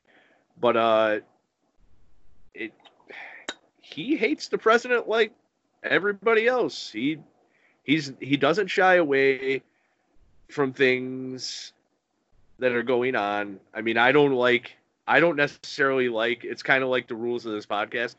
but 0.60 0.76
uh, 0.76 1.20
it 2.54 2.72
he 3.80 4.16
hates 4.16 4.48
the 4.48 4.58
president 4.58 5.08
like 5.08 5.32
everybody 5.84 6.48
else. 6.48 6.90
He 6.90 7.18
he's 7.88 8.12
he 8.20 8.36
doesn't 8.36 8.68
shy 8.68 8.96
away 8.96 9.62
from 10.48 10.72
things 10.72 11.72
that 12.60 12.72
are 12.72 12.82
going 12.82 13.16
on. 13.16 13.58
I 13.74 13.80
mean, 13.80 13.96
I 13.96 14.12
don't 14.12 14.34
like 14.34 14.76
I 15.08 15.18
don't 15.18 15.36
necessarily 15.36 16.08
like 16.08 16.44
it's 16.44 16.62
kind 16.62 16.84
of 16.84 16.90
like 16.90 17.08
the 17.08 17.16
rules 17.16 17.46
of 17.46 17.52
this 17.52 17.66
podcast. 17.66 18.14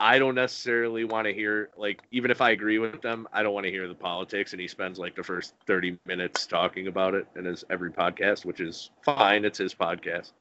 I 0.00 0.18
don't 0.18 0.34
necessarily 0.34 1.04
want 1.04 1.26
to 1.26 1.34
hear 1.34 1.70
like 1.76 2.02
even 2.12 2.30
if 2.30 2.40
I 2.40 2.50
agree 2.50 2.78
with 2.78 3.02
them, 3.02 3.28
I 3.32 3.42
don't 3.42 3.52
want 3.52 3.64
to 3.64 3.70
hear 3.70 3.88
the 3.88 3.94
politics 3.94 4.52
and 4.52 4.60
he 4.60 4.68
spends 4.68 4.98
like 4.98 5.16
the 5.16 5.24
first 5.24 5.54
30 5.66 5.98
minutes 6.06 6.46
talking 6.46 6.86
about 6.86 7.14
it 7.14 7.26
in 7.36 7.44
his 7.44 7.64
every 7.70 7.90
podcast, 7.90 8.44
which 8.44 8.60
is 8.60 8.90
fine, 9.04 9.44
it's 9.44 9.58
his 9.58 9.74
podcast. 9.74 10.32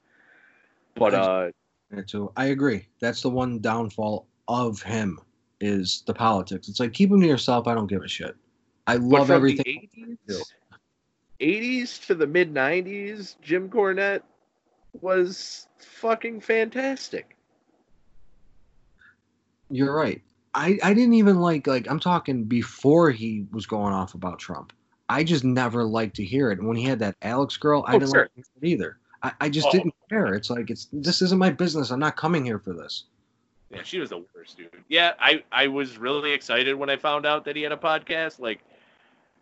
But 0.95 1.13
uh 1.15 1.51
so 2.05 2.31
I 2.37 2.45
agree. 2.45 2.87
That's 2.99 3.21
the 3.21 3.29
one 3.29 3.59
downfall 3.59 4.27
of 4.47 4.81
him 4.81 5.19
is 5.59 6.03
the 6.05 6.13
politics. 6.13 6.67
It's 6.67 6.79
like 6.79 6.93
keep 6.93 7.11
him 7.11 7.21
to 7.21 7.27
yourself. 7.27 7.67
I 7.67 7.73
don't 7.73 7.87
give 7.87 8.03
a 8.03 8.07
shit. 8.07 8.35
I 8.87 8.95
love 8.95 9.27
from 9.27 9.35
everything. 9.35 9.87
80s, 10.29 10.41
80s 11.39 12.05
to 12.07 12.15
the 12.15 12.27
mid 12.27 12.53
90s, 12.53 13.35
Jim 13.41 13.69
Cornette 13.69 14.21
was 15.01 15.67
fucking 15.77 16.41
fantastic. 16.41 17.35
You're 19.69 19.93
right. 19.95 20.21
I, 20.53 20.77
I 20.83 20.93
didn't 20.93 21.13
even 21.15 21.39
like 21.39 21.65
like 21.65 21.89
I'm 21.89 21.99
talking 21.99 22.43
before 22.43 23.09
he 23.09 23.45
was 23.51 23.65
going 23.65 23.93
off 23.93 24.13
about 24.13 24.37
Trump. 24.39 24.71
I 25.09 25.23
just 25.23 25.43
never 25.43 25.83
liked 25.83 26.15
to 26.17 26.23
hear 26.23 26.51
it. 26.51 26.59
And 26.59 26.67
when 26.67 26.77
he 26.77 26.83
had 26.83 26.99
that 26.99 27.15
Alex 27.21 27.57
girl, 27.57 27.83
I 27.87 27.95
Oh, 27.95 27.99
didn't 27.99 28.11
sure. 28.13 28.29
like 28.35 28.45
it 28.61 28.67
either. 28.67 28.97
I, 29.23 29.31
I 29.41 29.49
just 29.49 29.67
Oh. 29.67 29.71
didn't 29.71 29.95
care. 30.09 30.33
It's 30.35 30.49
like 30.49 30.69
it's 30.69 30.89
this 30.93 31.21
isn't 31.23 31.39
my 31.39 31.49
business. 31.49 31.89
I'm 31.89 31.99
not 31.99 32.15
coming 32.15 32.45
here 32.45 32.59
for 32.59 32.73
this. 32.73 33.05
Yeah, 33.71 33.81
she 33.81 33.97
was 33.97 34.11
the 34.11 34.23
worst, 34.35 34.57
dude. 34.57 34.69
Yeah, 34.89 35.13
I 35.19 35.43
I 35.51 35.67
was 35.67 35.97
really 35.97 36.31
excited 36.31 36.75
when 36.75 36.91
I 36.91 36.97
found 36.97 37.25
out 37.25 37.43
that 37.45 37.55
he 37.55 37.63
had 37.63 37.71
a 37.71 37.77
podcast. 37.77 38.39
Like, 38.39 38.59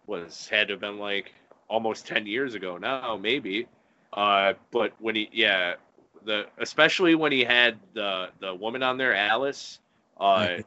was 0.07 0.47
had 0.47 0.67
to 0.67 0.73
have 0.73 0.81
been 0.81 0.99
like 0.99 1.33
almost 1.67 2.07
ten 2.07 2.25
years 2.25 2.55
ago 2.55 2.77
now, 2.77 3.17
maybe. 3.17 3.67
Uh, 4.13 4.53
but 4.71 4.93
when 4.99 5.15
he, 5.15 5.29
yeah, 5.31 5.75
the 6.25 6.45
especially 6.57 7.15
when 7.15 7.31
he 7.31 7.43
had 7.43 7.77
the 7.93 8.29
the 8.39 8.53
woman 8.53 8.83
on 8.83 8.97
there, 8.97 9.15
Alice. 9.15 9.79
Uh, 10.19 10.57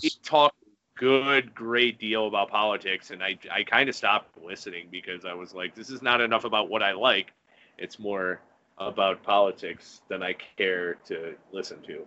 he 0.00 0.10
talked 0.24 0.56
good, 0.96 1.54
great 1.54 1.98
deal 2.00 2.26
about 2.26 2.50
politics, 2.50 3.10
and 3.10 3.22
I 3.22 3.38
I 3.50 3.62
kind 3.62 3.88
of 3.88 3.94
stopped 3.94 4.36
listening 4.42 4.88
because 4.90 5.24
I 5.24 5.34
was 5.34 5.54
like, 5.54 5.74
this 5.74 5.90
is 5.90 6.02
not 6.02 6.20
enough 6.20 6.44
about 6.44 6.68
what 6.68 6.82
I 6.82 6.92
like. 6.92 7.32
It's 7.78 7.98
more 7.98 8.40
about 8.78 9.22
politics 9.22 10.02
than 10.08 10.22
I 10.22 10.34
care 10.56 10.94
to 11.06 11.34
listen 11.52 11.82
to. 11.82 12.06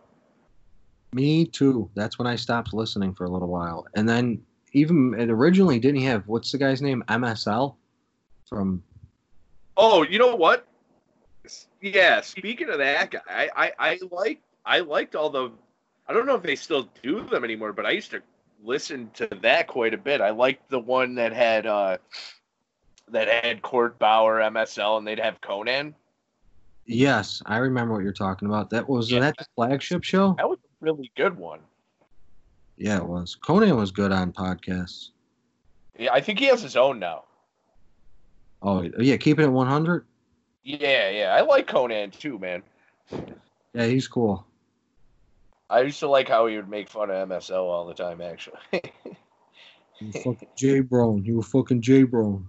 Me 1.14 1.46
too. 1.46 1.90
That's 1.96 2.20
when 2.20 2.28
I 2.28 2.36
stopped 2.36 2.74
listening 2.74 3.14
for 3.14 3.26
a 3.26 3.30
little 3.30 3.48
while. 3.48 3.88
And 3.96 4.08
then 4.08 4.42
even 4.74 5.14
it 5.20 5.30
originally 5.30 5.80
didn't 5.80 6.00
he 6.00 6.06
have 6.06 6.28
what's 6.28 6.52
the 6.52 6.58
guy's 6.58 6.82
name? 6.82 7.04
MSL 7.08 7.76
from 8.46 8.84
Oh, 9.78 10.04
you 10.04 10.20
know 10.20 10.36
what? 10.36 10.66
Yeah, 11.82 12.20
speaking 12.22 12.70
of 12.70 12.80
that 12.80 13.12
guy, 13.12 13.22
I, 13.30 13.50
I, 13.56 13.72
I 13.80 14.00
like 14.12 14.42
I 14.66 14.80
liked 14.80 15.16
all 15.16 15.30
the 15.30 15.52
I 16.08 16.14
don't 16.14 16.26
know 16.26 16.36
if 16.36 16.44
they 16.44 16.56
still 16.56 16.90
do 17.02 17.24
them 17.24 17.44
anymore, 17.44 17.72
but 17.72 17.86
I 17.86 17.92
used 17.92 18.12
to 18.12 18.22
listen 18.64 19.10
to 19.14 19.28
that 19.42 19.68
quite 19.68 19.94
a 19.94 19.98
bit. 19.98 20.20
I 20.22 20.32
liked 20.32 20.70
the 20.70 20.80
one 20.80 21.16
that 21.16 21.32
had 21.34 21.66
uh 21.66 21.98
that 23.10 23.28
had 23.44 23.62
Court 23.62 23.98
Bauer, 23.98 24.40
MSL, 24.40 24.98
and 24.98 25.08
they'd 25.08 25.20
have 25.20 25.40
Konnan. 25.42 25.94
Yes, 26.86 27.42
I 27.46 27.58
remember 27.58 27.94
what 27.94 28.04
you're 28.04 28.12
talking 28.14 28.48
about. 28.48 28.70
That 28.72 28.88
was 28.90 29.12
Yeah. 29.12 29.20
that 29.22 29.38
the 29.38 29.46
flagship 29.56 30.04
show? 30.04 30.34
That 30.38 30.50
was 30.50 30.58
a 30.60 30.86
really 30.86 31.12
good 31.16 31.38
one. 31.38 31.60
Yeah, 32.80 32.98
it 32.98 33.06
was. 33.06 33.38
Konnan 33.44 33.76
was 33.76 33.92
good 33.92 34.14
on 34.14 34.32
podcasts. 34.32 35.10
Yeah, 35.98 36.14
I 36.14 36.22
think 36.22 36.40
he 36.40 36.46
has 36.46 36.62
his 36.62 36.78
own 36.78 36.98
now. 36.98 37.26
Oh 38.62 38.82
yeah, 38.98 39.18
keeping 39.18 39.46
it 39.46 39.50
100. 39.50 40.06
Yeah, 40.64 41.10
yeah. 41.10 41.36
I 41.36 41.42
like 41.42 41.68
Konnan 41.68 42.18
too, 42.18 42.40
man. 42.40 42.64
Yeah, 43.74 43.86
he's 43.86 44.08
cool. 44.08 44.46
I 45.70 45.82
used 45.82 46.00
to 46.00 46.08
like 46.08 46.30
how 46.30 46.48
he 46.48 46.56
would 46.56 46.70
make 46.70 46.90
fun 46.90 47.12
of 47.12 47.30
MSL 47.30 47.58
all 47.58 47.86
the 47.86 47.94
time, 47.94 48.22
actually. 48.22 48.60
You 50.02 50.12
fucking 50.14 50.48
J 50.56 50.80
Brown. 50.80 51.26
You 51.26 51.38
were 51.38 51.44
fucking 51.44 51.82
J 51.82 52.04
Brown. 52.04 52.48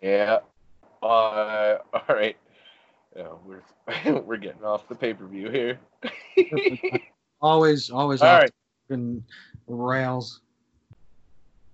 yeah. 0.00 0.38
Uh, 1.00 1.78
all 1.92 2.02
right. 2.08 2.36
Yeah, 3.16 3.28
we're 3.44 4.20
we're 4.22 4.36
getting 4.36 4.64
off 4.64 4.88
the 4.88 4.96
pay 4.96 5.14
per 5.14 5.26
view 5.26 5.48
here. 5.50 5.78
Always, 7.42 7.90
always 7.90 8.22
All 8.22 8.38
right. 8.38 8.52
Fucking 8.88 9.24
rails. 9.66 10.40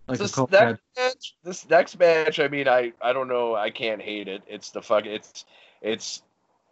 Like 0.07 0.19
this 0.19 0.39
next 0.39 0.81
match, 0.97 1.35
this 1.45 1.69
next 1.69 1.99
match, 1.99 2.41
I 2.41 2.49
mean, 2.49 2.67
I 2.67 2.93
I 3.03 3.13
don't 3.13 3.29
know, 3.29 3.55
I 3.55 3.71
can't 3.71 4.01
hate 4.01 4.27
it. 4.27 4.43
It's 4.47 4.71
the 4.71 4.81
fuck, 4.81 5.05
it's 5.05 5.45
it's 5.83 6.23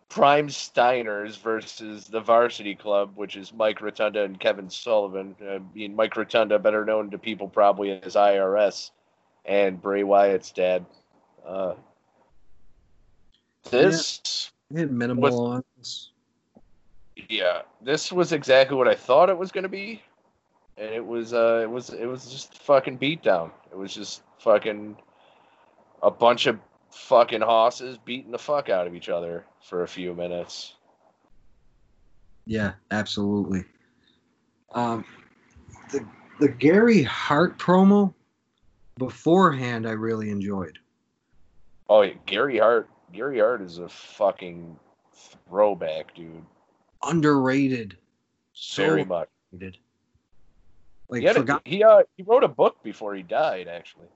Prime 0.09 0.49
Steiners 0.49 1.39
versus 1.39 2.07
the 2.07 2.21
Varsity 2.21 2.75
Club, 2.75 3.13
which 3.17 3.37
is 3.37 3.53
Mike 3.53 3.81
Rotunda 3.81 4.23
and 4.23 4.39
Kevin 4.39 4.71
Sullivan. 4.71 5.35
I 5.43 5.61
mean, 5.75 5.95
Mike 5.95 6.17
Rotunda, 6.17 6.59
better 6.59 6.85
known 6.85 7.11
to 7.11 7.19
people 7.19 7.49
probably 7.49 7.91
as 7.91 8.15
IRS, 8.15 8.91
and 9.45 9.83
Bray 9.83 10.05
Wyatt's 10.05 10.53
dad. 10.53 10.87
Uh, 11.47 11.75
this, 13.71 14.51
had 14.75 14.93
minimal 14.93 15.63
this. 15.77 16.11
yeah, 17.29 17.63
this 17.83 18.13
was 18.13 18.33
exactly 18.33 18.77
what 18.77 18.89
I 18.89 18.95
thought 18.95 19.29
it 19.29 19.37
was 19.37 19.51
going 19.53 19.65
to 19.65 19.69
be, 19.69 20.03
and 20.77 20.91
it 20.91 21.05
was, 21.05 21.33
uh, 21.33 21.61
it 21.63 21.71
was, 21.71 21.91
it 21.91 22.07
was 22.07 22.31
just 22.31 22.59
fucking 22.59 22.99
beatdown. 22.99 23.51
It 23.71 23.77
was 23.77 23.95
just 23.95 24.23
fucking 24.39 24.97
a 26.03 26.11
bunch 26.11 26.47
of 26.47 26.59
fucking 26.91 27.41
hosses 27.41 27.99
beating 27.99 28.31
the 28.33 28.39
fuck 28.39 28.69
out 28.69 28.87
of 28.87 28.95
each 28.95 29.09
other 29.09 29.45
for 29.63 29.83
a 29.83 29.89
few 29.89 30.15
minutes. 30.15 30.75
Yeah, 32.47 32.73
absolutely. 32.91 33.65
Um, 34.73 35.05
the 35.91 36.07
the 36.39 36.49
Gary 36.49 37.03
Hart 37.03 37.59
promo 37.59 38.13
beforehand, 38.99 39.87
I 39.87 39.93
really 39.93 40.31
enjoyed. 40.31 40.79
Oh, 41.89 42.03
yeah, 42.03 42.15
Gary 42.27 42.59
Hart. 42.59 42.89
Gary 43.13 43.39
Hart 43.39 43.63
is 43.63 43.79
a 43.79 43.89
fucking 43.89 44.77
throwback, 45.49 46.15
dude. 46.15 46.45
Underrated, 47.03 47.97
so 48.53 48.85
Very 48.85 49.05
much. 49.05 49.29
underrated. 49.53 49.79
Like 51.09 51.21
he, 51.21 51.27
had 51.27 51.49
a- 51.49 51.61
he 51.65 51.85
uh 51.85 52.03
he 52.17 52.23
wrote 52.23 52.45
a 52.45 52.49
book 52.49 52.83
before 52.83 53.15
he 53.15 53.23
died, 53.23 53.69
actually. 53.69 54.07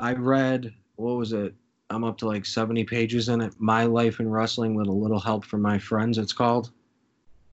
I 0.00 0.12
read 0.12 0.72
what 0.96 1.16
was 1.16 1.32
it? 1.32 1.54
I'm 1.90 2.04
up 2.04 2.18
to 2.18 2.26
like 2.26 2.44
70 2.44 2.84
pages 2.84 3.28
in 3.28 3.40
it. 3.40 3.54
My 3.58 3.84
life 3.84 4.18
in 4.18 4.28
wrestling 4.28 4.74
with 4.74 4.88
a 4.88 4.92
little 4.92 5.20
help 5.20 5.44
from 5.44 5.62
my 5.62 5.78
friends. 5.78 6.18
It's 6.18 6.32
called. 6.32 6.70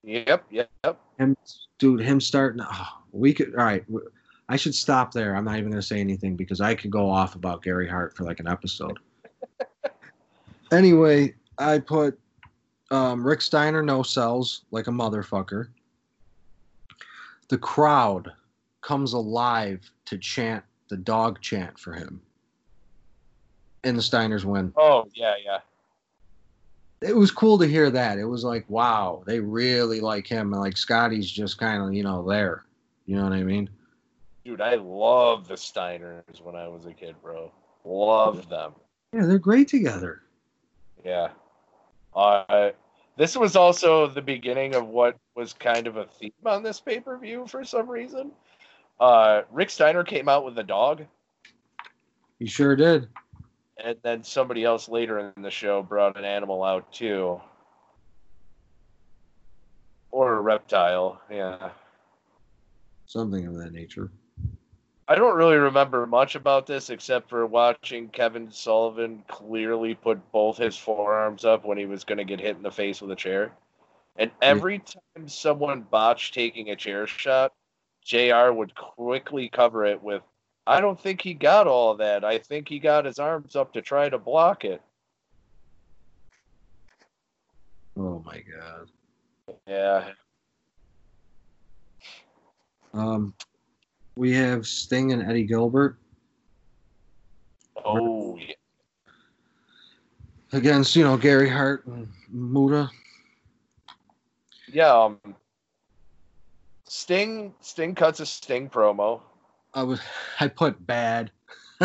Yep, 0.02 0.46
yep, 0.50 0.70
yep. 0.84 1.00
Him, 1.18 1.36
dude. 1.78 2.00
Him 2.00 2.20
starting. 2.20 2.62
Oh, 2.68 2.88
we 3.12 3.32
could. 3.32 3.54
All 3.54 3.64
right. 3.64 3.84
I 4.48 4.56
should 4.56 4.74
stop 4.74 5.12
there. 5.12 5.36
I'm 5.36 5.44
not 5.44 5.58
even 5.58 5.70
gonna 5.70 5.82
say 5.82 6.00
anything 6.00 6.36
because 6.36 6.60
I 6.60 6.74
could 6.74 6.90
go 6.90 7.08
off 7.08 7.34
about 7.34 7.62
Gary 7.62 7.88
Hart 7.88 8.14
for 8.14 8.24
like 8.24 8.40
an 8.40 8.48
episode. 8.48 8.98
anyway, 10.72 11.34
I 11.58 11.78
put 11.78 12.18
um, 12.90 13.26
Rick 13.26 13.40
Steiner 13.40 13.82
no 13.82 14.02
sells 14.02 14.62
like 14.70 14.88
a 14.88 14.90
motherfucker. 14.90 15.68
The 17.48 17.58
crowd 17.58 18.32
comes 18.84 19.14
alive 19.14 19.90
to 20.04 20.18
chant 20.18 20.62
the 20.90 20.96
dog 20.96 21.40
chant 21.40 21.78
for 21.78 21.92
him. 21.92 22.20
And 23.82 23.96
the 23.96 24.02
Steiners 24.02 24.44
win. 24.44 24.72
Oh 24.76 25.08
yeah, 25.14 25.34
yeah. 25.42 25.58
It 27.00 27.16
was 27.16 27.30
cool 27.30 27.58
to 27.58 27.66
hear 27.66 27.90
that. 27.90 28.18
It 28.18 28.24
was 28.24 28.44
like, 28.44 28.64
wow, 28.68 29.22
they 29.26 29.40
really 29.40 30.00
like 30.00 30.26
him. 30.26 30.52
And 30.52 30.62
like 30.62 30.76
Scotty's 30.76 31.30
just 31.30 31.58
kind 31.58 31.82
of, 31.82 31.92
you 31.92 32.02
know, 32.02 32.26
there. 32.26 32.64
You 33.06 33.16
know 33.16 33.24
what 33.24 33.32
I 33.32 33.42
mean? 33.42 33.68
Dude, 34.44 34.60
I 34.60 34.76
love 34.76 35.48
the 35.48 35.54
Steiners 35.54 36.40
when 36.42 36.54
I 36.54 36.68
was 36.68 36.86
a 36.86 36.92
kid, 36.92 37.16
bro. 37.22 37.50
Love 37.84 38.48
them. 38.48 38.72
Yeah, 39.12 39.26
they're 39.26 39.38
great 39.38 39.68
together. 39.68 40.22
Yeah. 41.04 41.28
Uh, 42.14 42.70
this 43.16 43.36
was 43.36 43.56
also 43.56 44.06
the 44.06 44.22
beginning 44.22 44.74
of 44.74 44.86
what 44.86 45.18
was 45.34 45.52
kind 45.52 45.86
of 45.86 45.96
a 45.96 46.06
theme 46.06 46.32
on 46.46 46.62
this 46.62 46.80
pay 46.80 47.00
per 47.00 47.18
view 47.18 47.46
for 47.46 47.64
some 47.64 47.88
reason. 47.88 48.32
Uh, 49.00 49.42
Rick 49.50 49.70
Steiner 49.70 50.04
came 50.04 50.28
out 50.28 50.44
with 50.44 50.56
a 50.58 50.62
dog, 50.62 51.04
He 52.38 52.46
sure 52.46 52.76
did. 52.76 53.08
and 53.82 53.96
then 54.02 54.22
somebody 54.22 54.64
else 54.64 54.88
later 54.88 55.32
in 55.36 55.42
the 55.42 55.50
show 55.50 55.82
brought 55.82 56.16
an 56.16 56.24
animal 56.24 56.62
out 56.62 56.92
too. 56.92 57.40
Or 60.10 60.34
a 60.34 60.40
reptile, 60.40 61.20
yeah. 61.30 61.70
Something 63.06 63.46
of 63.46 63.54
that 63.56 63.72
nature. 63.72 64.10
I 65.08 65.16
don't 65.16 65.36
really 65.36 65.56
remember 65.56 66.06
much 66.06 66.34
about 66.34 66.66
this 66.66 66.88
except 66.88 67.28
for 67.28 67.44
watching 67.46 68.08
Kevin 68.08 68.50
Sullivan 68.50 69.22
clearly 69.28 69.94
put 69.94 70.32
both 70.32 70.56
his 70.56 70.76
forearms 70.78 71.44
up 71.44 71.64
when 71.64 71.76
he 71.76 71.84
was 71.84 72.04
going 72.04 72.18
to 72.18 72.24
get 72.24 72.40
hit 72.40 72.56
in 72.56 72.62
the 72.62 72.70
face 72.70 73.02
with 73.02 73.10
a 73.10 73.16
chair. 73.16 73.52
And 74.16 74.30
every 74.40 74.78
time 74.78 75.28
someone 75.28 75.82
botched 75.90 76.32
taking 76.32 76.70
a 76.70 76.76
chair 76.76 77.06
shot, 77.06 77.52
JR 78.04 78.52
would 78.52 78.74
quickly 78.74 79.48
cover 79.48 79.84
it 79.84 80.02
with, 80.02 80.22
I 80.66 80.80
don't 80.80 81.00
think 81.00 81.20
he 81.20 81.34
got 81.34 81.66
all 81.66 81.90
of 81.92 81.98
that. 81.98 82.24
I 82.24 82.38
think 82.38 82.68
he 82.68 82.78
got 82.78 83.04
his 83.04 83.18
arms 83.18 83.56
up 83.56 83.72
to 83.74 83.82
try 83.82 84.08
to 84.08 84.18
block 84.18 84.64
it. 84.64 84.80
Oh 87.96 88.22
my 88.24 88.40
god. 88.40 88.90
Yeah. 89.66 90.10
Um, 92.92 93.34
we 94.16 94.32
have 94.32 94.66
Sting 94.66 95.12
and 95.12 95.22
Eddie 95.22 95.44
Gilbert 95.44 95.98
Oh, 97.84 98.36
yeah. 98.36 98.54
against, 100.52 100.96
you 100.96 101.04
know, 101.04 101.16
Gary 101.16 101.48
Hart 101.48 101.86
and 101.86 102.08
Muta. 102.30 102.90
Yeah. 104.72 104.92
Um, 104.92 105.20
Sting, 106.94 107.52
Sting 107.60 107.96
cuts 107.96 108.20
a 108.20 108.26
Sting 108.26 108.70
promo. 108.70 109.20
I 109.74 109.82
was, 109.82 110.00
I 110.38 110.46
put 110.46 110.86
bad. 110.86 111.32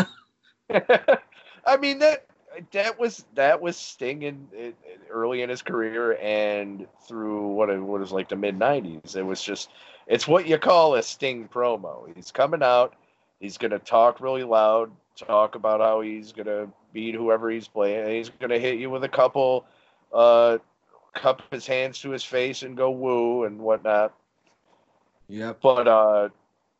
I 0.70 1.76
mean 1.80 1.98
that 1.98 2.26
that 2.70 2.96
was 2.96 3.24
that 3.34 3.60
was 3.60 3.76
Sting 3.76 4.22
in, 4.22 4.46
in 4.56 4.72
early 5.10 5.42
in 5.42 5.50
his 5.50 5.62
career 5.62 6.16
and 6.22 6.86
through 7.08 7.48
what 7.48 7.70
it 7.70 7.80
what 7.80 8.00
was 8.00 8.12
like 8.12 8.28
the 8.28 8.36
mid 8.36 8.56
'90s. 8.56 9.16
It 9.16 9.24
was 9.24 9.42
just 9.42 9.70
it's 10.06 10.28
what 10.28 10.46
you 10.46 10.58
call 10.58 10.94
a 10.94 11.02
Sting 11.02 11.48
promo. 11.48 12.08
He's 12.14 12.30
coming 12.30 12.62
out, 12.62 12.94
he's 13.40 13.58
gonna 13.58 13.80
talk 13.80 14.20
really 14.20 14.44
loud, 14.44 14.92
talk 15.16 15.56
about 15.56 15.80
how 15.80 16.02
he's 16.02 16.30
gonna 16.30 16.68
beat 16.92 17.16
whoever 17.16 17.50
he's 17.50 17.66
playing. 17.66 18.04
And 18.04 18.12
he's 18.12 18.30
gonna 18.30 18.60
hit 18.60 18.78
you 18.78 18.90
with 18.90 19.02
a 19.02 19.08
couple, 19.08 19.64
uh, 20.14 20.58
cup 21.14 21.42
his 21.50 21.66
hands 21.66 21.98
to 22.02 22.10
his 22.10 22.22
face 22.22 22.62
and 22.62 22.76
go 22.76 22.92
woo 22.92 23.42
and 23.42 23.58
whatnot. 23.58 24.14
Yep. 25.30 25.60
But 25.62 25.88
uh, 25.88 26.28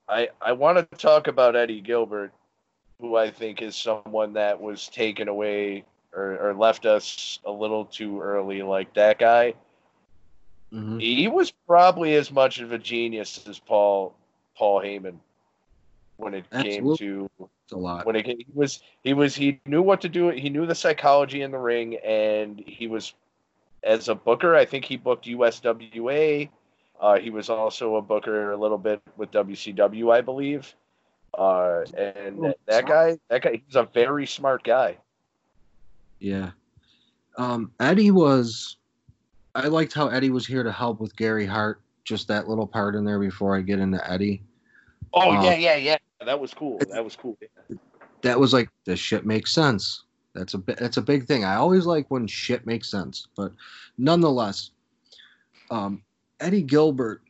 I 0.09 0.28
I 0.40 0.53
want 0.53 0.78
to 0.78 0.98
talk 0.98 1.28
about 1.28 1.57
Eddie 1.57 1.80
Gilbert, 1.80 2.32
who 3.01 3.16
I 3.16 3.30
think 3.30 3.62
is 3.62 3.76
someone 3.76 4.32
that 4.34 4.61
was 4.61 4.88
taken 4.88 5.28
away 5.28 5.84
or, 6.12 6.36
or 6.51 6.55
left 6.55 6.84
us 6.86 7.38
a 7.44 7.51
little 7.51 7.84
too 7.84 8.20
early. 8.20 8.62
Like 8.62 8.92
that 8.94 9.18
guy, 9.18 9.55
hmm 10.72 10.98
he 10.98 11.28
was 11.28 11.53
probably 11.66 12.14
as 12.16 12.30
much 12.32 12.59
of 12.61 12.72
a 12.72 12.78
genius 12.78 13.46
as 13.48 13.59
Paul 13.61 14.14
Paul 14.57 14.80
Heyman 14.80 15.18
when 16.16 16.34
it 16.34 16.51
came 16.51 16.96
to 16.96 17.30
It's 17.64 17.72
a 17.72 17.76
lot. 17.76 18.05
when 18.07 18.16
it 18.16 18.24
came, 18.24 18.38
he 18.38 18.46
was 18.53 18.82
he 19.05 19.14
was 19.14 19.34
he 19.36 19.61
knew 19.66 19.82
what 19.82 20.01
to 20.03 20.09
do. 20.09 20.28
He 20.30 20.51
knew 20.51 20.66
the 20.66 20.74
psychology 20.74 21.42
in 21.42 21.53
the 21.53 21.59
ring, 21.59 21.96
and 22.05 22.61
he 22.66 22.88
was 22.88 23.14
as 23.84 24.09
a 24.09 24.14
booker. 24.14 24.57
I 24.57 24.64
think 24.64 24.84
he 24.84 24.96
booked 24.96 25.26
USWA. 25.26 26.51
Uh, 27.01 27.18
he 27.18 27.30
was 27.30 27.48
also 27.48 27.96
a 27.96 28.03
booker 28.03 28.53
a 28.53 28.57
little 28.57 28.78
bit 28.78 29.01
with 29.16 29.30
WCW, 29.30 30.12
I 30.12 30.20
believe. 30.20 30.74
Uh, 31.36 31.84
and 31.96 32.44
that, 32.44 32.57
that 32.66 32.86
guy, 32.86 33.18
that 33.28 33.42
guy, 33.42 33.62
he's 33.64 33.76
a 33.76 33.84
very 33.94 34.26
smart 34.26 34.62
guy. 34.62 34.98
Yeah. 36.18 36.51
Um, 37.38 37.72
Eddie 37.80 38.11
was. 38.11 38.76
I 39.55 39.66
liked 39.66 39.94
how 39.94 40.09
Eddie 40.09 40.30
was 40.30 40.46
here 40.46 40.62
to 40.62 40.70
help 40.70 41.01
with 41.01 41.16
Gary 41.16 41.46
Hart. 41.46 41.80
Just 42.05 42.28
that 42.28 42.48
little 42.48 42.66
part 42.66 42.94
in 42.94 43.05
there 43.05 43.18
before 43.18 43.57
I 43.57 43.62
get 43.62 43.78
into 43.78 44.11
Eddie. 44.11 44.42
Oh 45.12 45.30
Uh, 45.30 45.42
yeah, 45.42 45.55
yeah, 45.55 45.76
yeah. 45.76 45.96
That 46.24 46.38
was 46.38 46.53
cool. 46.53 46.78
That 46.90 47.03
was 47.03 47.16
cool. 47.16 47.38
That 48.22 48.38
was 48.38 48.53
like 48.53 48.68
this 48.84 49.01
shit 49.01 49.24
makes 49.24 49.53
sense. 49.53 50.05
That's 50.34 50.55
a 50.55 50.59
bi- 50.59 50.76
that's 50.78 50.98
a 50.98 51.03
big 51.03 51.26
thing. 51.26 51.44
I 51.44 51.55
always 51.57 51.86
like 51.86 52.11
when 52.11 52.26
shit 52.26 52.66
makes 52.66 52.90
sense, 52.90 53.28
but 53.36 53.53
nonetheless, 53.96 54.70
um, 55.70 56.03
Eddie 56.41 56.62
Gilbert 56.62 57.22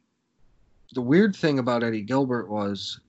the 0.92 1.00
weird 1.00 1.36
thing 1.36 1.58
about 1.58 1.84
Eddie 1.84 2.02
Gilbert 2.02 2.48
was 2.48 3.00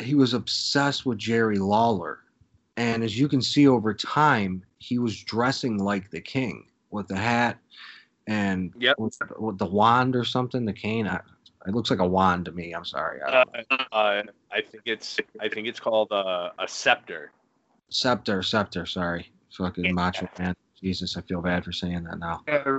he 0.00 0.14
was 0.14 0.34
obsessed 0.34 1.04
with 1.06 1.18
Jerry 1.18 1.58
Lawler. 1.58 2.20
And 2.78 3.02
as 3.02 3.18
you 3.18 3.28
can 3.28 3.40
see 3.42 3.66
over 3.68 3.94
time, 3.94 4.62
he 4.78 4.98
was 4.98 5.22
dressing 5.22 5.78
like 5.78 6.10
the 6.10 6.20
king 6.20 6.66
with 6.90 7.08
the 7.08 7.16
hat 7.16 7.58
and 8.26 8.72
Yep. 8.78 8.96
with, 8.98 9.18
with 9.38 9.58
the 9.58 9.66
wand 9.66 10.16
or 10.16 10.24
something, 10.24 10.64
the 10.64 10.72
cane. 10.72 11.06
I, 11.06 11.20
it 11.66 11.74
looks 11.74 11.90
like 11.90 11.98
a 11.98 12.06
wand 12.06 12.44
to 12.46 12.52
me. 12.52 12.72
I'm 12.72 12.84
sorry. 12.84 13.20
I 13.22 13.42
Uh, 13.70 13.76
uh, 13.92 14.22
I 14.52 14.60
think 14.60 14.84
it's 14.86 15.18
I 15.40 15.48
think 15.48 15.66
it's 15.66 15.80
called 15.80 16.12
uh, 16.12 16.50
a 16.58 16.68
scepter. 16.68 17.32
Scepter, 17.88 18.42
scepter, 18.42 18.86
sorry. 18.86 19.30
Fucking 19.50 19.84
Yeah. 19.86 19.92
macho 19.92 20.28
man. 20.38 20.54
Jesus, 20.80 21.16
I 21.16 21.22
feel 21.22 21.40
bad 21.40 21.64
for 21.64 21.72
saying 21.72 22.04
that 22.04 22.18
now. 22.18 22.42
Yeah, 22.46 22.78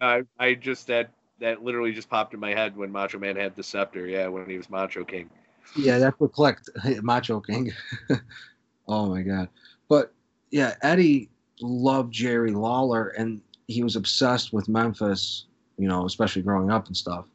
I, 0.00 0.22
I 0.38 0.54
just 0.54 0.86
that 0.86 1.10
that 1.40 1.62
literally 1.62 1.92
just 1.92 2.08
popped 2.08 2.34
in 2.34 2.40
my 2.40 2.54
head 2.54 2.76
when 2.76 2.90
Macho 2.90 3.18
Man 3.18 3.36
had 3.36 3.56
the 3.56 3.62
scepter. 3.62 4.06
Yeah, 4.06 4.28
when 4.28 4.48
he 4.48 4.56
was 4.56 4.70
Macho 4.70 5.04
King. 5.04 5.28
Yeah, 5.76 5.98
that's 5.98 6.18
what 6.20 6.32
clicked. 6.32 6.68
Macho 7.02 7.40
King. 7.40 7.72
oh 8.88 9.06
my 9.06 9.22
god. 9.22 9.48
But 9.88 10.12
yeah, 10.50 10.74
Eddie 10.82 11.30
loved 11.60 12.12
Jerry 12.12 12.52
Lawler 12.52 13.08
and 13.08 13.40
he 13.68 13.82
was 13.82 13.96
obsessed 13.96 14.52
with 14.52 14.68
Memphis, 14.68 15.46
you 15.78 15.88
know, 15.88 16.04
especially 16.06 16.42
growing 16.42 16.70
up 16.70 16.86
and 16.86 16.96
stuff. 16.96 17.26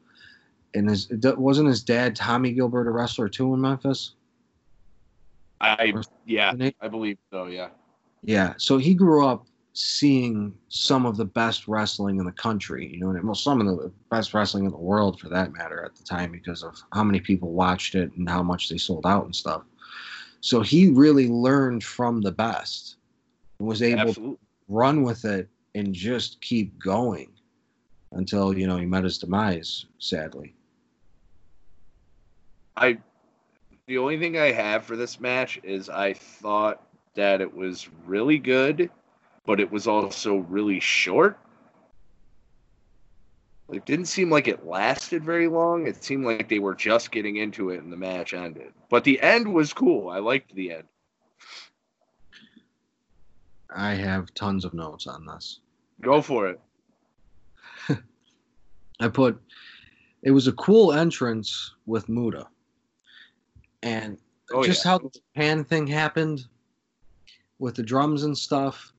And 0.76 0.90
his 0.90 1.10
wasn't 1.12 1.68
his 1.68 1.82
dad 1.82 2.16
Tommy 2.16 2.54
Gilbert 2.54 2.88
a 2.88 2.92
wrestler 2.92 3.28
too 3.28 3.54
in 3.54 3.62
Memphis? 3.62 4.14
I 5.62 5.94
yeah, 6.26 6.54
I 6.80 6.88
believe 6.88 7.18
so. 7.32 7.48
Yeah. 7.48 7.70
Yeah. 8.24 8.54
So 8.58 8.78
he 8.78 8.94
grew 8.94 9.26
up 9.26 9.46
seeing 9.74 10.54
some 10.68 11.06
of 11.06 11.18
the 11.18 11.26
best 11.26 11.68
wrestling 11.68 12.20
in 12.20 12.26
the 12.26 12.32
country, 12.32 12.88
you 12.88 13.00
know, 13.00 13.12
and 13.12 13.24
well, 13.24 13.36
some 13.36 13.62
of 13.62 13.68
the 13.68 13.92
best 14.10 14.34
wrestling 14.34 14.66
in 14.66 14.72
the 14.72 14.78
world 14.78 15.20
for 15.20 15.30
that 15.30 15.54
matter 15.54 15.84
at 15.84 15.96
the 15.96 16.04
time 16.04 16.32
because 16.32 16.64
of 16.64 16.76
how 16.94 17.04
many 17.04 17.20
people 17.20 17.54
watched 17.54 17.96
it 17.96 18.12
and 18.18 18.30
how 18.30 18.44
much 18.44 18.70
they 18.70 18.78
sold 18.78 19.06
out 19.06 19.26
and 19.26 19.36
stuff. 19.36 19.64
So 20.42 20.62
he 20.62 20.90
really 20.90 21.28
learned 21.28 21.84
from 21.84 22.22
the 22.22 22.32
best 22.32 22.98
and 23.60 23.68
was 23.68 23.82
able 23.82 24.14
to 24.14 24.40
run 24.68 25.04
with 25.04 25.26
it 25.26 25.48
and 25.76 25.94
just 25.94 26.42
keep 26.42 26.78
going 26.80 27.32
until, 28.12 28.58
you 28.58 28.66
know, 28.66 28.78
he 28.78 28.86
met 28.86 29.04
his 29.04 29.18
demise, 29.18 29.86
sadly. 30.00 30.56
I 32.76 32.98
the 33.88 33.98
only 33.98 34.20
thing 34.20 34.38
I 34.38 34.52
have 34.52 34.86
for 34.86 34.96
this 34.96 35.20
match 35.20 35.60
is 35.64 35.90
I 35.90 36.14
thought 36.14 36.88
that 37.16 37.42
it 37.42 37.54
was 37.54 37.90
really 38.06 38.38
good, 38.38 38.90
but 39.50 39.60
it 39.60 39.72
was 39.72 39.88
also 39.88 40.36
really 40.48 40.80
short. 40.80 41.40
It 43.74 43.84
didn't 43.84 44.06
seem 44.06 44.30
like 44.30 44.48
it 44.48 44.64
lasted 44.64 45.24
very 45.24 45.48
long. 45.48 45.88
It 45.88 46.04
seemed 46.04 46.24
like 46.24 46.48
they 46.48 46.60
were 46.60 46.76
just 46.76 47.10
getting 47.10 47.38
into 47.38 47.72
it 47.72 47.82
and 47.82 47.92
the 47.92 47.98
match 47.98 48.36
ended. 48.36 48.74
But 48.92 49.04
the 49.04 49.20
end 49.20 49.52
was 49.52 49.74
cool. 49.74 50.10
I 50.12 50.20
liked 50.20 50.54
the 50.54 50.74
end. 50.74 50.84
I 53.76 53.96
have 53.96 54.32
tons 54.36 54.66
of 54.66 54.76
notes 54.76 55.08
on 55.08 55.26
this. 55.26 55.62
Go 56.00 56.22
for 56.22 56.48
it. 56.50 56.60
I 59.00 59.08
put 59.08 59.42
it 60.22 60.30
was 60.30 60.46
a 60.48 60.54
cool 60.54 60.94
entrance 60.94 61.74
with 61.88 62.08
Muta. 62.08 62.46
And 63.82 64.20
Oh, 64.54 64.64
just 64.64 64.86
yeah. 64.86 64.92
how 64.92 64.98
the 65.00 65.10
Japan 65.10 65.64
thing 65.64 65.88
happened 65.88 66.46
with 67.58 67.74
the 67.74 67.84
drums 67.84 68.22
and 68.26 68.38
stuff. 68.38 68.94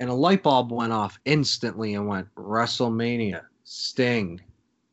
And 0.00 0.10
a 0.10 0.14
light 0.14 0.42
bulb 0.42 0.70
went 0.70 0.92
off 0.92 1.18
instantly 1.24 1.94
and 1.94 2.06
went 2.06 2.32
WrestleMania, 2.36 3.42
Sting. 3.64 4.40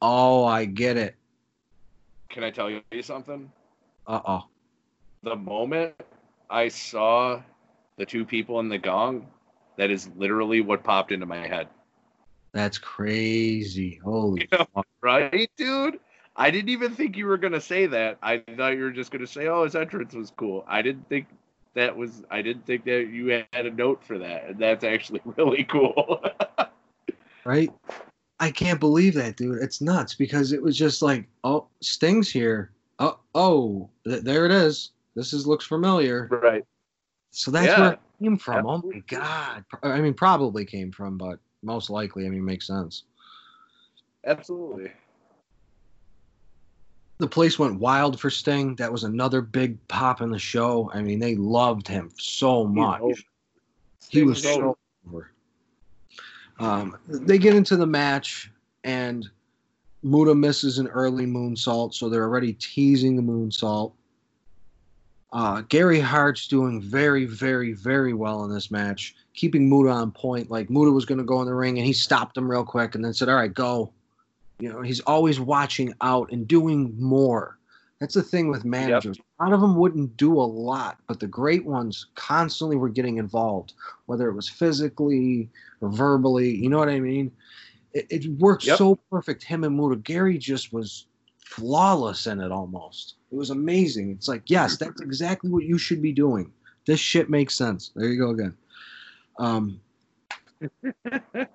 Oh, 0.01 0.45
I 0.45 0.65
get 0.65 0.97
it. 0.97 1.15
Can 2.29 2.43
I 2.43 2.49
tell 2.49 2.69
you 2.69 2.81
something? 3.01 3.51
Uh 4.07 4.21
oh. 4.27 4.43
The 5.23 5.35
moment 5.35 5.93
I 6.49 6.67
saw 6.67 7.41
the 7.97 8.05
two 8.05 8.25
people 8.25 8.59
in 8.59 8.69
the 8.69 8.77
gong, 8.77 9.27
that 9.77 9.91
is 9.91 10.09
literally 10.15 10.61
what 10.61 10.83
popped 10.83 11.11
into 11.11 11.25
my 11.25 11.47
head. 11.47 11.67
That's 12.51 12.77
crazy. 12.77 13.99
Holy 14.03 14.47
Yeah. 14.51 14.65
Right, 15.01 15.51
dude? 15.57 15.99
I 16.35 16.51
didn't 16.51 16.69
even 16.69 16.93
think 16.93 17.15
you 17.15 17.27
were 17.27 17.37
gonna 17.37 17.61
say 17.61 17.85
that. 17.85 18.17
I 18.21 18.39
thought 18.57 18.75
you 18.75 18.83
were 18.83 18.91
just 18.91 19.11
gonna 19.11 19.27
say, 19.27 19.47
"Oh, 19.47 19.63
his 19.63 19.75
entrance 19.75 20.13
was 20.13 20.31
cool." 20.35 20.65
I 20.67 20.81
didn't 20.81 21.07
think 21.07 21.27
that 21.75 21.95
was. 21.95 22.23
I 22.31 22.41
didn't 22.41 22.65
think 22.65 22.83
that 22.85 23.07
you 23.11 23.27
had 23.53 23.65
a 23.65 23.71
note 23.71 24.03
for 24.03 24.17
that, 24.17 24.45
and 24.47 24.57
that's 24.59 24.83
actually 24.83 25.21
really 25.37 25.63
cool. 25.65 26.23
right? 27.45 27.71
I 28.39 28.51
can't 28.51 28.79
believe 28.79 29.13
that, 29.15 29.37
dude. 29.37 29.61
It's 29.61 29.79
nuts 29.81 30.13
because 30.15 30.51
it 30.51 30.61
was 30.61 30.77
just 30.77 31.01
like, 31.01 31.25
oh, 31.43 31.67
Sting's 31.81 32.29
here. 32.29 32.71
Oh, 32.99 33.19
oh, 33.33 33.89
th- 34.05 34.23
there 34.23 34.45
it 34.45 34.51
is. 34.51 34.91
This 35.15 35.31
is 35.31 35.47
looks 35.47 35.65
familiar. 35.65 36.27
right. 36.31 36.65
So 37.31 37.51
that's 37.51 37.67
Yeah. 37.67 37.79
where 37.79 37.91
it 37.93 37.99
came 38.21 38.37
from. 38.37 38.65
Oh 38.65 38.81
my 38.85 38.99
god. 39.07 39.63
I 39.83 39.99
mean, 40.01 40.13
probably 40.13 40.65
came 40.65 40.91
from, 40.91 41.17
but 41.17 41.39
most 41.63 41.89
likely, 41.89 42.25
I 42.25 42.29
mean, 42.29 42.43
makes 42.43 42.67
sense. 42.67 43.03
Absolutely. 44.25 44.91
The 47.17 47.27
place 47.27 47.57
went 47.57 47.79
wild 47.79 48.19
for 48.19 48.29
Sting. 48.29 48.75
That 48.75 48.91
was 48.91 49.03
another 49.03 49.41
big 49.41 49.85
pop 49.87 50.21
in 50.21 50.29
the 50.29 50.39
show. 50.39 50.91
I 50.93 51.01
mean, 51.01 51.19
they 51.19 51.35
loved 51.35 51.87
him 51.87 52.11
so 52.17 52.65
much. 52.65 53.25
He 54.09 54.23
was 54.23 54.43
so 54.43 54.77
over. 55.07 55.31
Um, 56.59 56.97
they 57.07 57.37
get 57.37 57.55
into 57.55 57.77
the 57.77 57.87
match, 57.87 58.51
and 58.83 59.29
Muta 60.03 60.35
misses 60.35 60.77
an 60.77 60.87
early 60.87 61.25
moonsault, 61.25 61.93
so 61.93 62.09
they're 62.09 62.23
already 62.23 62.53
teasing 62.53 63.15
the 63.15 63.21
moonsault. 63.21 63.93
Uh, 65.33 65.61
Gary 65.67 65.99
Hart's 65.99 66.47
doing 66.47 66.81
very, 66.81 67.25
very, 67.25 67.73
very 67.73 68.13
well 68.13 68.45
in 68.45 68.53
this 68.53 68.71
match, 68.71 69.15
keeping 69.33 69.69
Muta 69.69 69.89
on 69.89 70.11
point. 70.11 70.49
Like 70.49 70.69
Muta 70.69 70.91
was 70.91 71.05
going 71.05 71.17
to 71.17 71.25
go 71.25 71.41
in 71.41 71.47
the 71.47 71.53
ring, 71.53 71.77
and 71.77 71.85
he 71.85 71.91
stopped 71.91 72.37
him 72.37 72.49
real 72.49 72.63
quick, 72.63 72.95
and 72.95 73.03
then 73.03 73.13
said, 73.13 73.29
"All 73.29 73.35
right, 73.35 73.53
go." 73.53 73.91
You 74.59 74.71
know, 74.71 74.81
he's 74.81 75.01
always 75.01 75.39
watching 75.39 75.93
out 76.01 76.31
and 76.31 76.47
doing 76.47 76.95
more. 76.99 77.57
That's 77.99 78.13
the 78.13 78.23
thing 78.23 78.49
with 78.49 78.65
managers. 78.65 79.17
A 79.39 79.43
lot 79.43 79.53
of 79.53 79.61
them 79.61 79.75
wouldn't 79.77 80.17
do 80.17 80.33
a 80.33 80.43
lot, 80.43 80.97
but 81.07 81.19
the 81.19 81.27
great 81.27 81.65
ones 81.65 82.07
constantly 82.15 82.75
were 82.75 82.89
getting 82.89 83.17
involved, 83.17 83.73
whether 84.05 84.27
it 84.29 84.33
was 84.33 84.49
physically 84.49 85.49
or 85.81 85.89
verbally. 85.89 86.55
You 86.55 86.69
know 86.69 86.77
what 86.77 86.89
I 86.89 86.99
mean? 86.99 87.31
It, 87.93 88.07
it 88.09 88.27
worked 88.39 88.65
Yep. 88.65 88.77
so 88.77 88.95
perfect. 89.09 89.43
Him 89.43 89.63
and 89.63 89.75
Muta. 89.75 89.95
Gary 89.95 90.37
just 90.37 90.73
was 90.73 91.07
flawless 91.39 92.27
in 92.27 92.41
it 92.41 92.51
almost. 92.51 93.15
It 93.31 93.35
was 93.35 93.49
amazing. 93.49 94.11
It's 94.11 94.27
like, 94.27 94.43
yes, 94.47 94.77
that's 94.77 95.01
exactly 95.01 95.49
what 95.49 95.63
you 95.63 95.77
should 95.77 96.01
be 96.01 96.11
doing. 96.11 96.51
This 96.85 96.99
shit 96.99 97.29
makes 97.29 97.55
sense. 97.55 97.91
There 97.95 98.09
you 98.09 98.19
go 98.19 98.31
again. 98.31 98.57
Um, 99.39 99.79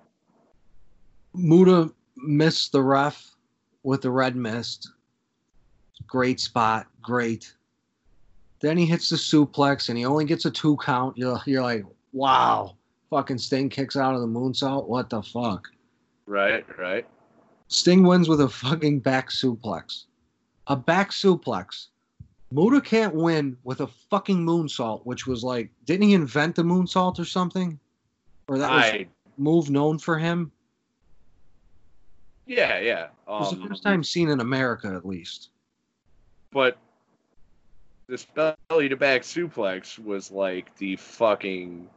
Muta 1.33 1.91
missed 2.17 2.71
the 2.71 2.81
ref 2.81 3.31
with 3.83 4.01
the 4.01 4.11
red 4.11 4.35
mist. 4.35 4.91
Great 6.07 6.39
spot. 6.39 6.87
Great. 7.01 7.53
Then 8.59 8.77
he 8.77 8.85
hits 8.85 9.09
the 9.09 9.15
suplex 9.15 9.89
and 9.89 9.97
he 9.97 10.05
only 10.05 10.25
gets 10.25 10.45
a 10.45 10.51
two 10.51 10.77
count. 10.77 11.17
You're, 11.17 11.39
you're 11.45 11.63
like, 11.63 11.85
wow. 12.13 12.75
Fucking 13.09 13.39
Sting 13.39 13.69
kicks 13.69 13.97
out 13.97 14.15
of 14.15 14.21
the 14.21 14.27
moonsault. 14.27 14.87
What 14.87 15.09
the 15.09 15.21
fuck? 15.21 15.67
Right, 16.25 16.65
right. 16.77 17.05
Sting 17.67 18.03
wins 18.03 18.29
with 18.29 18.41
a 18.41 18.49
fucking 18.49 18.99
back 18.99 19.29
suplex. 19.29 20.05
A 20.67 20.75
back 20.75 21.11
suplex. 21.11 21.87
Muta 22.51 22.81
can't 22.81 23.15
win 23.15 23.57
with 23.63 23.81
a 23.81 23.87
fucking 24.09 24.45
moonsault, 24.45 25.05
which 25.05 25.25
was 25.25 25.43
like, 25.43 25.71
didn't 25.85 26.07
he 26.07 26.13
invent 26.13 26.55
the 26.55 26.63
moonsault 26.63 27.17
or 27.17 27.25
something? 27.25 27.79
Or 28.47 28.57
that 28.57 28.71
was 28.71 28.83
I 28.83 28.87
a 28.87 29.07
move 29.37 29.69
known 29.69 29.97
for 29.97 30.19
him? 30.19 30.51
Yeah, 32.45 32.79
yeah. 32.79 33.03
It 33.05 33.09
was 33.27 33.51
the 33.51 33.61
Um, 33.61 33.67
first 33.69 33.83
time 33.83 34.03
seen 34.03 34.29
in 34.29 34.39
America, 34.39 34.87
at 34.95 35.05
least. 35.05 35.49
but 36.51 36.77
this 38.07 38.25
belly 38.25 38.89
to 38.89 38.97
back 38.97 39.21
suplex 39.21 39.97
was 39.97 40.31
like 40.31 40.75
the 40.77 40.97
fucking 40.97 41.87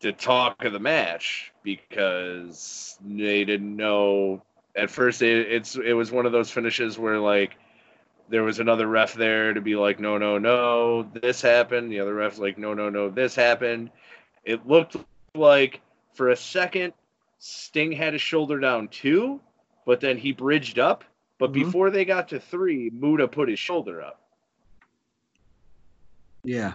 the 0.00 0.10
talk 0.12 0.64
of 0.64 0.72
the 0.72 0.80
match 0.80 1.52
because 1.62 2.98
they 3.00 3.44
didn't 3.44 3.76
know 3.76 4.42
at 4.74 4.90
first 4.90 5.22
it, 5.22 5.52
it's 5.52 5.76
it 5.76 5.92
was 5.92 6.10
one 6.10 6.26
of 6.26 6.32
those 6.32 6.50
finishes 6.50 6.98
where 6.98 7.20
like 7.20 7.56
there 8.28 8.42
was 8.42 8.58
another 8.58 8.88
ref 8.88 9.14
there 9.14 9.54
to 9.54 9.60
be 9.60 9.76
like 9.76 10.00
no 10.00 10.18
no 10.18 10.36
no 10.36 11.04
this 11.04 11.40
happened 11.40 11.92
the 11.92 12.00
other 12.00 12.14
ref's 12.14 12.38
like 12.40 12.58
no 12.58 12.74
no 12.74 12.90
no 12.90 13.08
this 13.08 13.36
happened 13.36 13.90
it 14.44 14.66
looked 14.66 14.96
like 15.36 15.80
for 16.14 16.30
a 16.30 16.36
second 16.36 16.92
sting 17.46 17.92
had 17.92 18.14
his 18.14 18.22
shoulder 18.22 18.58
down 18.58 18.88
too 18.88 19.38
but 19.84 20.00
then 20.00 20.16
he 20.16 20.32
bridged 20.32 20.78
up 20.78 21.04
but 21.38 21.50
Mhm. 21.50 21.54
before 21.54 21.90
they 21.90 22.04
got 22.04 22.28
to 22.28 22.40
three 22.40 22.90
muta 22.90 23.28
put 23.28 23.48
his 23.48 23.58
shoulder 23.58 24.00
up 24.00 24.22
Yeah. 26.42 26.74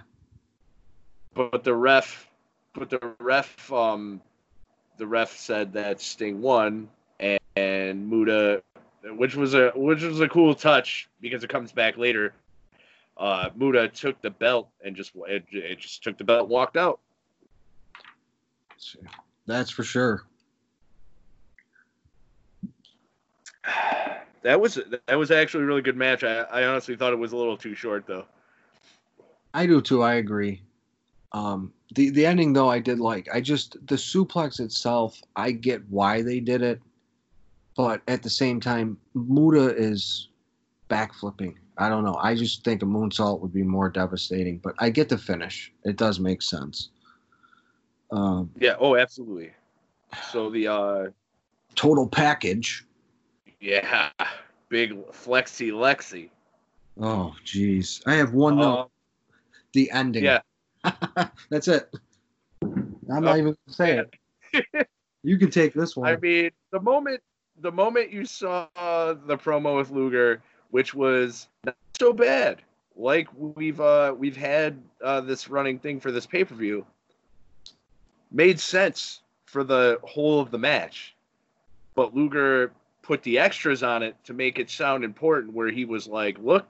but 1.34 1.63
the 1.63 1.74
ref 1.74 2.30
but 2.74 2.89
the 2.89 3.15
ref 3.20 3.72
um 3.74 4.22
the 4.97 5.07
ref 5.07 5.36
said 5.36 5.74
that 5.74 6.01
Sting 6.01 6.41
won 6.41 6.89
and, 7.20 7.39
and 7.55 8.07
Muta 8.07 8.61
which 9.03 9.36
was 9.36 9.53
a 9.53 9.72
which 9.76 10.03
was 10.03 10.20
a 10.20 10.28
cool 10.28 10.53
touch 10.53 11.09
because 11.22 11.43
it 11.43 11.49
comes 11.49 11.72
back 11.72 11.97
later. 11.97 12.34
Uh, 13.17 13.49
Muta 13.55 13.88
took 13.88 14.22
the 14.22 14.30
belt 14.30 14.70
and 14.84 14.95
just 14.95 15.11
it, 15.28 15.45
it 15.51 15.80
just 15.80 16.03
took 16.03 16.17
the 16.17 16.24
belt, 16.24 16.41
and 16.41 16.49
walked 16.49 16.78
out. 16.78 16.99
That's 19.45 19.70
for 19.70 19.84
sure. 19.84 20.24
That 24.41 24.61
was 24.61 24.80
that 25.05 25.15
was 25.17 25.32
actually 25.32 25.65
a 25.65 25.67
really 25.67 25.82
good 25.82 25.97
match. 25.97 26.24
I, 26.24 26.43
I 26.43 26.63
honestly 26.63 26.95
thought 26.95 27.11
it 27.11 27.20
was 27.20 27.34
a 27.34 27.36
little 27.36 27.57
too 27.57 27.76
short 27.76 28.07
though. 28.07 28.24
I 29.53 29.65
do 29.65 29.82
too. 29.82 30.01
I 30.01 30.13
agree. 30.13 30.61
Um, 31.34 31.74
the 31.93 32.09
the 32.11 32.26
ending 32.26 32.53
though, 32.53 32.70
I 32.70 32.80
did 32.80 33.01
like. 33.01 33.28
I 33.34 33.41
just 33.41 33.76
the 33.88 33.95
suplex 33.95 34.61
itself. 34.61 35.22
I 35.36 35.51
get 35.51 35.82
why 35.89 36.22
they 36.22 36.39
did 36.39 36.61
it, 36.61 36.82
but 37.76 38.01
at 38.07 38.24
the 38.24 38.30
same 38.30 38.61
time, 38.61 38.97
Muta 39.13 39.76
is 39.76 40.30
backflipping. 40.89 41.55
I 41.78 41.88
don't 41.88 42.03
know. 42.03 42.17
I 42.22 42.36
just 42.36 42.63
think 42.63 42.82
a 42.82 42.86
moonsault 42.86 43.39
would 43.39 43.53
be 43.53 43.63
more 43.63 43.89
devastating. 43.89 44.57
But 44.57 44.76
I 44.80 44.89
get 44.89 45.09
the 45.09 45.17
finish. 45.17 45.72
It 45.84 45.95
does 45.95 46.20
make 46.20 46.41
sense. 46.41 46.89
Um, 48.11 48.51
Yeah. 48.59 48.76
Oh, 48.80 48.95
absolutely. 48.95 49.51
So 50.32 50.49
the 50.49 50.67
uh, 50.67 51.07
total 51.76 52.07
package. 52.07 52.86
Yeah, 53.60 54.10
big 54.70 54.91
flexi 55.12 55.72
Lexi. 55.72 56.30
Oh, 56.99 57.34
jeez. 57.45 58.01
I 58.07 58.16
have 58.16 58.34
one 58.34 58.57
note. 58.57 58.80
Um, 58.80 58.88
The 59.74 59.89
ending. 59.91 60.24
yeah. 60.26 60.41
That's 61.49 61.68
it. 61.68 61.93
I'm 62.64 63.24
not 63.24 63.36
Oh, 63.36 63.38
even 63.38 63.45
gonna 63.45 63.57
say 63.68 63.99
it. 64.53 64.88
You 65.22 65.38
can 65.38 65.51
take 65.51 65.74
this 65.74 65.97
one. 65.97 66.07
I 66.10 66.16
mean, 66.16 66.49
the 66.72 66.80
moment 66.80 67.22
the 67.62 67.72
moment 67.72 68.10
you 68.10 68.24
saw 68.24 68.68
the 68.76 69.38
promo 69.38 69.76
with 69.76 69.91
Luger, 69.91 70.41
which 70.72 70.93
was 70.93 71.49
not 71.66 71.76
so 71.99 72.14
bad, 72.14 72.62
like 72.95 73.28
we've 73.38 73.82
uh 73.82 74.16
we've 74.18 74.38
had 74.38 74.82
uh 75.03 75.20
this 75.20 75.49
running 75.49 75.78
thing 75.78 75.99
for 75.99 76.12
this 76.14 76.26
pay 76.26 76.45
per 76.45 76.55
view, 76.55 76.86
made 78.32 78.62
sense 78.62 79.22
for 79.45 79.66
the 79.66 79.99
whole 80.03 80.39
of 80.39 80.51
the 80.51 80.57
match, 80.57 81.16
but 81.95 82.16
Luger 82.16 82.72
put 83.10 83.24
the 83.24 83.39
extras 83.39 83.82
on 83.82 84.03
it 84.03 84.16
to 84.24 84.36
make 84.36 84.60
it 84.60 84.70
sound 84.70 85.03
important. 85.03 85.51
Where 85.51 85.72
he 85.72 85.84
was 85.84 86.07
like, 86.07 86.38
"Look, 86.38 86.68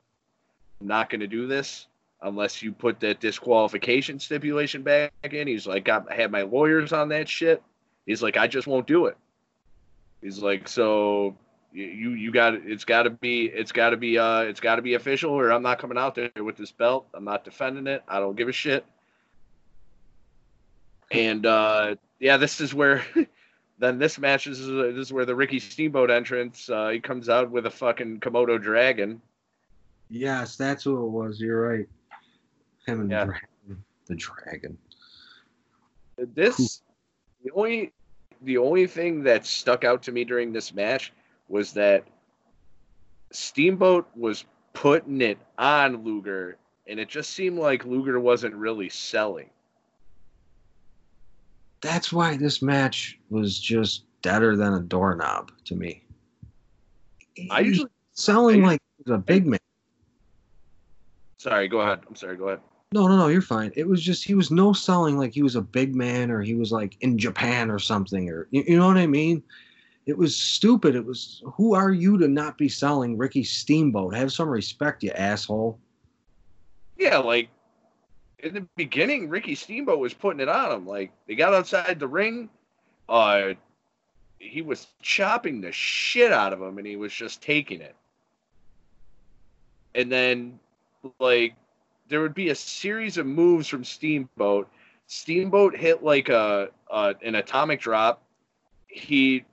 I'm 0.80 0.88
not 0.88 1.10
going 1.10 1.20
to 1.20 1.28
do 1.28 1.48
this." 1.48 1.88
Unless 2.22 2.64
you 2.64 2.72
put 2.72 3.02
that 3.02 3.20
disqualification 3.20 4.20
stipulation 4.20 4.82
back 4.82 5.12
in, 5.24 5.48
he's 5.48 5.68
like, 5.68 5.88
i 5.90 6.02
had 6.10 6.32
my 6.32 6.44
lawyers 6.44 6.94
on 6.94 7.10
that 7.10 7.28
shit." 7.28 7.62
He's 8.06 8.24
like, 8.24 8.38
I 8.38 8.48
just 8.48 8.68
won't 8.68 8.88
do 8.88 9.08
it. 9.08 9.18
He's 10.22 10.40
like, 10.40 10.70
so 10.70 11.36
you 11.74 12.12
you, 12.12 12.32
got 12.32 12.54
it's 12.54 12.86
got 12.86 13.04
to 13.04 13.10
be 13.10 13.46
it's 13.46 13.74
got 13.74 13.90
to 13.90 13.98
be 13.98 14.18
uh 14.18 14.40
it's 14.40 14.62
got 14.62 14.78
to 14.78 14.82
be 14.82 14.94
official, 14.94 15.32
or 15.32 15.52
I'm 15.52 15.62
not 15.62 15.78
coming 15.78 15.98
out 15.98 16.16
there 16.16 16.32
with 16.38 16.56
this 16.56 16.72
belt. 16.72 17.06
I'm 17.14 17.26
not 17.26 17.44
defending 17.44 17.86
it. 17.86 18.02
I 18.08 18.20
don't 18.20 18.38
give 18.38 18.48
a 18.48 18.54
shit. 18.54 18.86
And 21.12 21.46
uh 21.46 21.96
yeah, 22.18 22.38
this 22.38 22.62
is 22.62 22.74
where 22.74 23.04
then 23.80 23.98
this 23.98 24.20
match 24.20 24.46
is 24.46 24.60
this 24.60 24.98
is 25.08 25.14
where 25.14 25.26
the 25.26 25.36
Ricky 25.36 25.60
Steamboat 25.60 26.12
entrance. 26.12 26.70
Uh, 26.70 26.90
he 26.90 27.00
comes 27.00 27.30
out 27.30 27.50
with 27.50 27.66
a 27.66 27.72
fucking 27.72 28.20
Komodo 28.20 28.62
dragon. 28.62 29.22
Yes, 30.10 30.56
that's 30.56 30.84
who 30.84 31.06
it 31.06 31.10
was. 31.10 31.40
You're 31.40 31.62
right. 31.62 31.88
Him 32.86 33.02
and 33.02 33.12
Yeah. 33.12 33.26
the 33.26 33.32
dragon. 33.32 33.84
The 34.08 34.16
dragon. 34.16 34.78
This 36.36 36.82
the 37.44 37.52
only 37.52 37.94
the 38.42 38.58
only 38.58 38.88
thing 38.88 39.24
that 39.24 39.46
stuck 39.46 39.84
out 39.84 40.04
to 40.04 40.12
me 40.12 40.24
during 40.26 40.52
this 40.52 40.74
match 40.74 41.14
was 41.48 41.74
that 41.74 42.06
Steamboat 43.32 44.08
was 44.16 44.46
putting 44.74 45.22
it 45.22 45.38
on 45.58 46.04
Luger, 46.04 46.58
and 46.88 47.00
it 47.00 47.08
just 47.08 47.32
seemed 47.32 47.58
like 47.60 47.86
Luger 47.86 48.20
wasn't 48.20 48.56
really 48.56 48.90
selling. 48.90 49.50
That's 51.82 52.12
why 52.12 52.36
this 52.38 52.62
match 52.62 53.18
was 53.30 53.58
just 53.60 54.04
deader 54.22 54.56
than 54.56 54.74
a 54.74 54.80
doorknob 54.82 55.52
to 55.66 55.76
me. 55.76 56.04
I 57.52 57.60
He's 57.62 57.68
usually 57.70 57.90
selling 58.14 58.64
I- 58.66 58.68
like 58.68 58.82
a 59.08 59.18
big 59.18 59.46
man. 59.48 59.60
sorry, 61.38 61.68
go 61.68 61.80
ahead. 61.82 62.00
I'm 62.08 62.16
sorry, 62.16 62.36
go 62.36 62.50
ahead. 62.50 62.60
No, 62.92 63.08
no, 63.08 63.16
no, 63.18 63.28
you're 63.28 63.42
fine. 63.42 63.72
It 63.76 63.88
was 63.88 64.02
just 64.02 64.24
he 64.26 64.34
was 64.34 64.50
no 64.52 64.74
selling 64.74 65.18
like 65.18 65.32
he 65.32 65.44
was 65.44 65.56
a 65.56 65.62
big 65.62 65.96
man 65.96 66.32
or 66.32 66.42
he 66.42 66.56
was 66.56 66.72
like 66.72 66.98
in 67.02 67.18
Japan 67.18 67.70
or 67.70 67.78
something 67.80 68.30
or 68.30 68.48
you, 68.50 68.64
you 68.68 68.78
know 68.78 68.88
what 68.88 68.98
I 68.98 69.06
mean? 69.08 69.44
It 70.08 70.18
was 70.18 70.36
stupid. 70.36 70.96
It 70.96 71.06
was 71.06 71.44
who 71.54 71.76
are 71.76 71.92
you 71.92 72.18
to 72.18 72.28
not 72.28 72.58
be 72.58 72.68
selling 72.68 73.16
Ricky 73.16 73.44
Steamboat? 73.44 74.16
Have 74.16 74.34
some 74.34 74.50
respect, 74.50 75.04
you 75.04 75.12
asshole. 75.12 75.80
Yeah, 76.98 77.20
like 77.20 77.50
in 78.44 78.54
the 78.54 78.68
beginning, 78.76 79.30
Ricky 79.30 79.56
Steamboat 79.56 80.00
was 80.00 80.14
putting 80.14 80.40
it 80.40 80.50
on 80.50 80.72
him. 80.72 80.88
Like 80.88 81.12
they 81.28 81.36
got 81.36 81.54
outside 81.54 82.00
the 82.00 82.08
ring, 82.08 82.50
uh, 83.08 83.54
he 84.40 84.62
was 84.62 84.88
chopping 85.02 85.62
the 85.62 85.72
shit 85.72 86.32
out 86.32 86.54
of 86.54 86.62
him, 86.62 86.78
and 86.78 86.88
he 86.88 86.96
was 86.96 87.14
just 87.14 87.42
taking 87.42 87.82
it. 87.82 87.96
And 89.96 90.12
then, 90.12 90.60
like, 91.20 91.56
there 92.08 92.22
would 92.22 92.34
be 92.34 92.50
a 92.50 92.56
series 92.56 93.18
of 93.18 93.26
moves 93.26 93.68
from 93.68 93.84
Steamboat. 93.84 94.70
Steamboat 95.08 95.76
hit 95.76 96.04
like 96.04 96.30
a, 96.30 96.70
a 96.90 97.16
an 97.22 97.36
atomic 97.36 97.82
drop. 97.82 98.22
He 98.88 99.46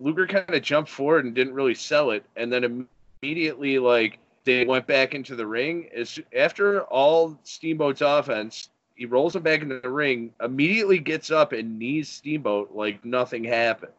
Luger 0.00 0.26
kind 0.26 0.54
of 0.54 0.62
jumped 0.62 0.90
forward 0.90 1.24
and 1.24 1.34
didn't 1.34 1.54
really 1.54 1.74
sell 1.74 2.10
it, 2.10 2.24
and 2.36 2.52
then 2.52 2.88
immediately 3.22 3.78
like 3.78 4.18
they 4.48 4.64
went 4.64 4.86
back 4.86 5.14
into 5.14 5.36
the 5.36 5.46
ring. 5.46 5.90
As 5.94 6.18
after 6.34 6.82
all 6.84 7.38
Steamboat's 7.42 8.00
offense, 8.00 8.70
he 8.94 9.04
rolls 9.04 9.36
him 9.36 9.42
back 9.42 9.60
into 9.60 9.78
the 9.80 9.90
ring, 9.90 10.32
immediately 10.42 10.98
gets 10.98 11.30
up 11.30 11.52
and 11.52 11.78
knees 11.78 12.08
Steamboat 12.08 12.70
like 12.74 13.04
nothing 13.04 13.44
happened. 13.44 13.92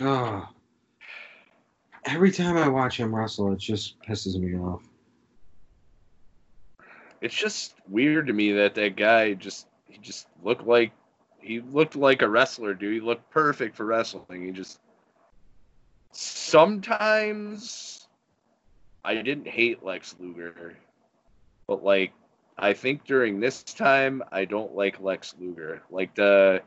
Oh. 0.00 0.48
Every 2.06 2.32
time 2.32 2.56
I 2.56 2.68
watch 2.68 2.96
him 2.98 3.14
wrestle, 3.14 3.52
it 3.52 3.58
just 3.58 4.00
pisses 4.02 4.38
me 4.40 4.56
off. 4.58 4.82
It's 7.20 7.34
just 7.34 7.74
weird 7.88 8.26
to 8.26 8.32
me 8.32 8.52
that 8.52 8.74
that 8.74 8.96
guy 8.96 9.34
just 9.34 9.68
he 9.86 9.98
just 9.98 10.26
looked 10.42 10.66
like 10.66 10.92
he 11.40 11.60
looked 11.60 11.94
like 11.94 12.22
a 12.22 12.28
wrestler, 12.28 12.74
dude. 12.74 12.94
He 12.94 13.00
looked 13.00 13.30
perfect 13.30 13.76
for 13.76 13.84
wrestling. 13.84 14.44
He 14.44 14.50
just 14.50 14.80
sometimes 16.12 18.06
I 19.04 19.14
didn't 19.14 19.48
hate 19.48 19.84
Lex 19.84 20.14
Luger, 20.18 20.76
but 21.66 21.82
like 21.82 22.12
I 22.58 22.72
think 22.72 23.04
during 23.04 23.40
this 23.40 23.62
time 23.62 24.22
I 24.30 24.44
don't 24.44 24.74
like 24.74 25.00
Lex 25.00 25.34
Luger. 25.40 25.82
Like 25.90 26.14
the 26.14 26.62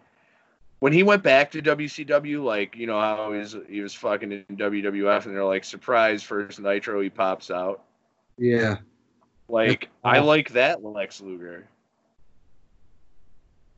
when 0.79 0.91
he 0.91 1.03
went 1.03 1.23
back 1.23 1.51
to 1.51 1.61
WCW, 1.61 2.43
like 2.43 2.75
you 2.75 2.87
know 2.87 2.99
how 2.99 3.31
he 3.31 3.39
was 3.39 3.55
he 3.69 3.81
was 3.81 3.93
fucking 3.93 4.31
in 4.31 4.57
WWF, 4.57 5.25
and 5.25 5.35
they're 5.35 5.45
like 5.45 5.63
surprise 5.63 6.21
first 6.23 6.59
Nitro 6.59 7.01
he 7.01 7.09
pops 7.09 7.49
out. 7.49 7.83
Yeah. 8.37 8.77
Like 9.47 9.89
I 10.03 10.19
like 10.19 10.49
that 10.49 10.83
Lex 10.83 11.21
Luger. 11.21 11.67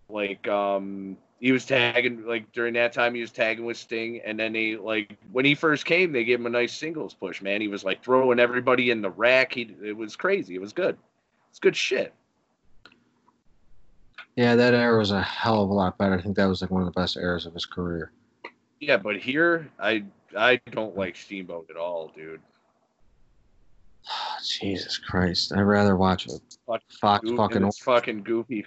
Like 0.09 0.47
um 0.47 1.18
he 1.39 1.51
was 1.51 1.65
tagging 1.65 2.25
like 2.25 2.51
during 2.51 2.73
that 2.73 2.93
time 2.93 3.13
he 3.13 3.21
was 3.21 3.31
tagging 3.31 3.65
with 3.65 3.77
Sting 3.77 4.21
and 4.25 4.39
then 4.39 4.53
they 4.53 4.75
like 4.75 5.17
when 5.31 5.45
he 5.45 5.53
first 5.53 5.85
came 5.85 6.11
they 6.11 6.23
gave 6.23 6.39
him 6.39 6.47
a 6.47 6.49
nice 6.49 6.73
singles 6.73 7.13
push, 7.13 7.41
man. 7.41 7.61
He 7.61 7.67
was 7.67 7.83
like 7.83 8.03
throwing 8.03 8.39
everybody 8.39 8.89
in 8.89 9.01
the 9.01 9.11
rack. 9.11 9.53
He 9.53 9.75
it 9.83 9.95
was 9.95 10.15
crazy. 10.15 10.55
It 10.55 10.61
was 10.61 10.73
good. 10.73 10.97
It's 11.49 11.59
good 11.59 11.75
shit. 11.75 12.13
Yeah, 14.35 14.55
that 14.55 14.73
era 14.73 14.97
was 14.97 15.11
a 15.11 15.21
hell 15.21 15.63
of 15.63 15.69
a 15.69 15.73
lot 15.73 15.97
better. 15.97 16.15
I 16.15 16.21
think 16.21 16.35
that 16.35 16.45
was 16.45 16.61
like 16.61 16.71
one 16.71 16.81
of 16.81 16.88
the 16.88 16.99
best 16.99 17.17
eras 17.17 17.45
of 17.45 17.53
his 17.53 17.65
career. 17.65 18.11
Yeah, 18.79 18.97
but 18.97 19.17
here 19.17 19.69
I 19.79 20.03
I 20.35 20.59
don't 20.71 20.97
like 20.97 21.15
Steamboat 21.15 21.69
at 21.69 21.77
all, 21.77 22.11
dude. 22.15 22.41
Jesus 24.43 24.97
Christ. 24.97 25.53
I'd 25.53 25.61
rather 25.61 25.95
watch 25.95 26.27
a 26.27 26.39
Fuck, 26.65 26.81
Fox 26.99 27.29
fucking 27.31 27.71
fucking 27.71 28.23
goofy. 28.23 28.65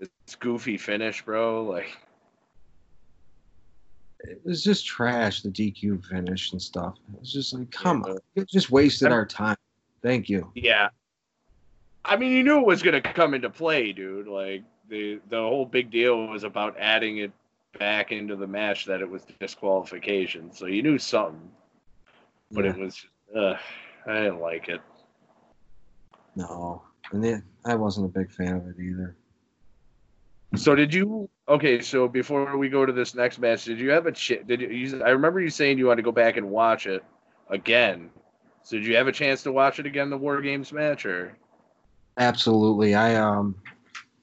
It's 0.00 0.34
goofy 0.34 0.76
finish, 0.76 1.24
bro. 1.24 1.64
Like 1.64 1.96
it 4.20 4.40
was 4.44 4.62
just 4.64 4.86
trash, 4.86 5.42
the 5.42 5.50
DQ 5.50 6.04
finish 6.06 6.52
and 6.52 6.60
stuff. 6.60 6.96
It 7.12 7.20
was 7.20 7.32
just 7.32 7.52
like, 7.54 7.70
come 7.70 8.02
Yeah. 8.06 8.12
on. 8.14 8.18
You 8.34 8.44
just 8.46 8.70
wasted 8.70 9.12
our 9.12 9.26
time. 9.26 9.56
Thank 10.02 10.28
you. 10.28 10.50
Yeah. 10.54 10.88
I 12.04 12.16
mean, 12.16 12.32
you 12.32 12.42
knew 12.42 12.58
it 12.60 12.66
was 12.66 12.82
going 12.82 13.00
to 13.00 13.12
come 13.12 13.34
into 13.34 13.50
play, 13.50 13.92
dude. 13.92 14.26
Like 14.26 14.62
the 14.88 15.20
the 15.30 15.38
whole 15.38 15.64
big 15.66 15.90
deal 15.90 16.26
was 16.26 16.44
about 16.44 16.76
adding 16.78 17.18
it 17.18 17.32
back 17.78 18.12
into 18.12 18.36
the 18.36 18.46
match 18.46 18.84
that 18.86 19.00
it 19.00 19.08
was 19.08 19.22
disqualification. 19.40 20.52
So 20.52 20.66
you 20.66 20.82
knew 20.82 20.98
something, 20.98 21.50
but 22.50 22.64
it 22.64 22.76
was 22.76 23.06
uh, 23.34 23.54
I 24.06 24.14
didn't 24.14 24.40
like 24.40 24.68
it. 24.68 24.80
No. 26.36 26.82
And 27.12 27.22
then 27.22 27.42
I 27.64 27.74
wasn't 27.74 28.06
a 28.06 28.08
big 28.08 28.30
fan 28.30 28.54
of 28.56 28.66
it 28.68 28.76
either. 28.80 29.16
So 30.56 30.74
did 30.74 30.94
you? 30.94 31.28
Okay, 31.48 31.80
so 31.80 32.08
before 32.08 32.56
we 32.56 32.68
go 32.68 32.86
to 32.86 32.92
this 32.92 33.14
next 33.14 33.38
match, 33.38 33.64
did 33.64 33.78
you 33.78 33.90
have 33.90 34.06
a 34.06 34.12
ch- 34.12 34.40
Did 34.46 34.60
you, 34.60 34.68
you? 34.68 35.02
I 35.02 35.10
remember 35.10 35.40
you 35.40 35.50
saying 35.50 35.78
you 35.78 35.86
wanted 35.86 35.96
to 35.96 36.02
go 36.02 36.12
back 36.12 36.36
and 36.36 36.50
watch 36.50 36.86
it 36.86 37.04
again. 37.50 38.10
So 38.62 38.76
did 38.76 38.86
you 38.86 38.96
have 38.96 39.08
a 39.08 39.12
chance 39.12 39.42
to 39.42 39.52
watch 39.52 39.78
it 39.78 39.86
again, 39.86 40.10
the 40.10 40.16
War 40.16 40.40
Games 40.40 40.72
match, 40.72 41.04
or? 41.04 41.36
Absolutely. 42.16 42.94
I 42.94 43.16
um 43.16 43.56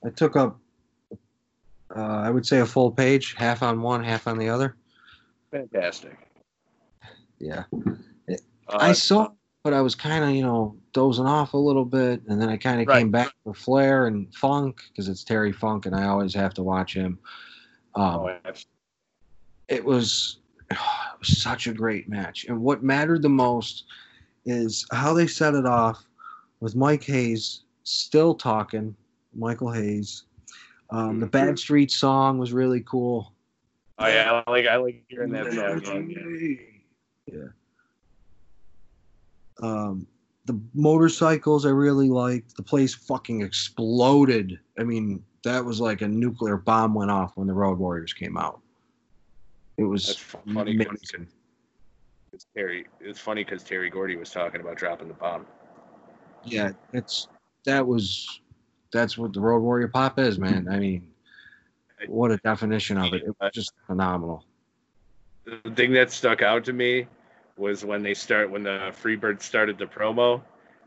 I 0.03 0.09
took 0.09 0.35
up 0.35 0.57
uh, 1.95 1.99
I 1.99 2.29
would 2.29 2.45
say 2.45 2.59
a 2.59 2.65
full 2.65 2.91
page, 2.91 3.35
half 3.35 3.63
on 3.63 3.81
one, 3.81 4.03
half 4.03 4.27
on 4.27 4.37
the 4.37 4.49
other. 4.49 4.75
Fantastic. 5.51 6.17
Yeah. 7.39 7.63
Uh, 7.73 8.35
I 8.69 8.93
saw 8.93 9.25
it, 9.25 9.31
but 9.63 9.73
I 9.73 9.81
was 9.81 9.95
kind 9.95 10.23
of, 10.23 10.31
you 10.31 10.41
know, 10.43 10.75
dozing 10.93 11.25
off 11.25 11.53
a 11.53 11.57
little 11.57 11.85
bit, 11.85 12.21
and 12.27 12.41
then 12.41 12.49
I 12.49 12.57
kind 12.57 12.81
of 12.81 12.87
Right. 12.87 12.99
came 12.99 13.11
back 13.11 13.31
for 13.43 13.53
Flair 13.53 14.07
and 14.07 14.33
Funk 14.33 14.81
because 14.89 15.07
it's 15.07 15.23
Terry 15.23 15.51
Funk, 15.51 15.85
and 15.85 15.95
I 15.95 16.07
always 16.07 16.33
have 16.33 16.53
to 16.55 16.63
watch 16.63 16.93
him. 16.95 17.19
Um, 17.95 18.03
oh, 18.03 18.37
it 19.67 19.83
was 19.83 20.39
it 20.71 20.77
was 21.19 21.41
such 21.41 21.67
a 21.67 21.73
great 21.73 22.09
match. 22.09 22.45
And 22.45 22.61
what 22.61 22.83
mattered 22.83 23.21
the 23.21 23.29
most 23.29 23.85
is 24.45 24.85
how 24.91 25.13
they 25.13 25.27
set 25.27 25.53
it 25.53 25.65
off 25.65 26.03
with 26.59 26.75
Mike 26.75 27.03
Hayes 27.03 27.61
still 27.83 28.33
talking, 28.33 28.95
Michael 29.33 29.71
Hayes. 29.71 30.23
Um, 30.89 31.19
the 31.19 31.27
Bad 31.27 31.57
Street 31.59 31.91
song 31.91 32.37
was 32.37 32.51
really 32.51 32.81
cool. 32.81 33.33
oh 33.99 34.07
yeah, 34.07 34.41
I 34.45 34.51
like 34.51 34.67
I 34.67 34.75
like 34.77 35.03
hearing 35.07 35.31
that 35.31 35.53
song. 35.53 36.09
yeah. 36.09 36.55
Yeah. 37.33 37.47
Um, 39.61 40.07
the 40.45 40.59
motorcycles 40.73 41.65
I 41.65 41.69
really 41.69 42.09
liked. 42.09 42.55
The 42.55 42.63
place 42.63 42.93
fucking 42.95 43.41
exploded. 43.41 44.59
I 44.79 44.83
mean, 44.83 45.23
that 45.43 45.63
was 45.63 45.79
like 45.79 46.01
a 46.01 46.07
nuclear 46.07 46.57
bomb 46.57 46.93
went 46.93 47.11
off 47.11 47.33
when 47.35 47.47
the 47.47 47.53
Road 47.53 47.77
Warriors 47.77 48.13
came 48.13 48.37
out. 48.37 48.59
It 49.77 49.83
was 49.83 50.07
That's 50.07 50.19
funny. 50.19 50.73
amazing. 50.73 51.27
It's 52.33 52.45
Terry. 52.55 52.87
It's 52.99 53.19
funny 53.19 53.43
because 53.43 53.63
Terry 53.63 53.89
Gordy 53.89 54.15
was 54.15 54.31
talking 54.31 54.61
about 54.61 54.77
dropping 54.77 55.07
the 55.07 55.13
bomb. 55.13 55.45
Yeah, 56.43 56.71
it's 56.93 57.27
that 57.65 57.85
was 57.85 58.41
that's 58.91 59.17
what 59.17 59.33
the 59.33 59.41
Road 59.41 59.61
Warrior 59.61 59.87
pop 59.89 60.19
is, 60.19 60.39
man. 60.39 60.67
I 60.69 60.79
mean, 60.79 61.07
what 62.07 62.31
a 62.31 62.37
definition 62.37 62.97
of 62.97 63.13
it. 63.13 63.23
It 63.23 63.35
was 63.39 63.51
just 63.53 63.73
phenomenal. 63.85 64.45
the 65.45 65.71
thing 65.75 65.93
that 65.93 66.11
stuck 66.11 66.41
out 66.41 66.63
to 66.65 66.73
me 66.73 67.07
was 67.61 67.85
when 67.85 68.01
they 68.01 68.13
start 68.13 68.49
when 68.49 68.63
the 68.63 68.91
Freebirds 69.01 69.43
started 69.43 69.77
the 69.77 69.85
promo, 69.85 70.41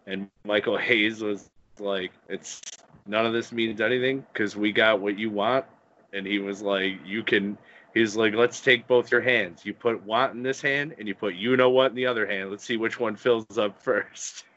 and 0.06 0.28
Michael 0.44 0.76
Hayes 0.76 1.22
was 1.22 1.48
like, 1.78 2.12
"It's 2.28 2.60
none 3.06 3.24
of 3.24 3.32
this 3.32 3.52
means 3.52 3.80
anything 3.80 4.26
because 4.32 4.56
we 4.56 4.72
got 4.72 5.00
what 5.00 5.18
you 5.18 5.30
want," 5.30 5.64
and 6.12 6.26
he 6.26 6.40
was 6.40 6.60
like, 6.60 6.98
"You 7.06 7.22
can." 7.22 7.56
He's 7.94 8.16
like, 8.16 8.34
"Let's 8.34 8.60
take 8.60 8.88
both 8.88 9.12
your 9.12 9.20
hands. 9.20 9.64
You 9.64 9.72
put 9.72 10.02
want 10.02 10.34
in 10.34 10.42
this 10.42 10.60
hand, 10.60 10.96
and 10.98 11.06
you 11.06 11.14
put 11.14 11.36
you 11.36 11.56
know 11.56 11.70
what 11.70 11.90
in 11.90 11.94
the 11.94 12.06
other 12.06 12.26
hand. 12.26 12.50
Let's 12.50 12.64
see 12.64 12.76
which 12.76 12.98
one 12.98 13.16
fills 13.16 13.56
up 13.56 13.80
first. 13.80 14.44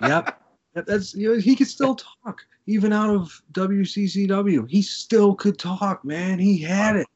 Yep. 0.00 0.40
That's 0.72 1.14
you 1.14 1.34
know, 1.34 1.38
he 1.38 1.54
could 1.54 1.68
still 1.68 1.94
talk 1.94 2.40
even 2.66 2.92
out 2.92 3.10
of 3.10 3.42
WCCW. 3.52 4.68
He 4.68 4.80
still 4.80 5.34
could 5.34 5.58
talk, 5.58 6.04
man. 6.06 6.38
He 6.38 6.58
had 6.58 6.96
it. 6.96 7.06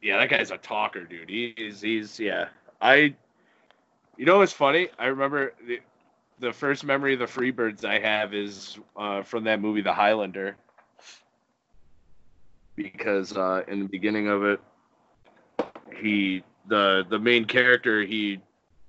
Yeah, 0.00 0.18
that 0.18 0.30
guy's 0.30 0.50
a 0.50 0.56
talker, 0.56 1.04
dude. 1.04 1.28
He's 1.28 1.80
he's 1.80 2.18
yeah. 2.18 2.48
I, 2.80 3.14
you 4.20 4.26
know 4.26 4.36
what's 4.36 4.52
funny? 4.52 4.90
I 4.98 5.06
remember 5.06 5.54
the, 5.66 5.80
the 6.40 6.52
first 6.52 6.84
memory 6.84 7.14
of 7.14 7.20
the 7.20 7.24
Freebirds 7.24 7.86
I 7.86 7.98
have 8.00 8.34
is 8.34 8.78
uh, 8.94 9.22
from 9.22 9.44
that 9.44 9.62
movie, 9.62 9.80
The 9.80 9.94
Highlander, 9.94 10.56
because 12.76 13.34
uh, 13.34 13.62
in 13.66 13.80
the 13.80 13.88
beginning 13.88 14.28
of 14.28 14.44
it, 14.44 14.60
he 15.96 16.44
the 16.68 17.06
the 17.08 17.18
main 17.18 17.46
character 17.46 18.02
he 18.02 18.40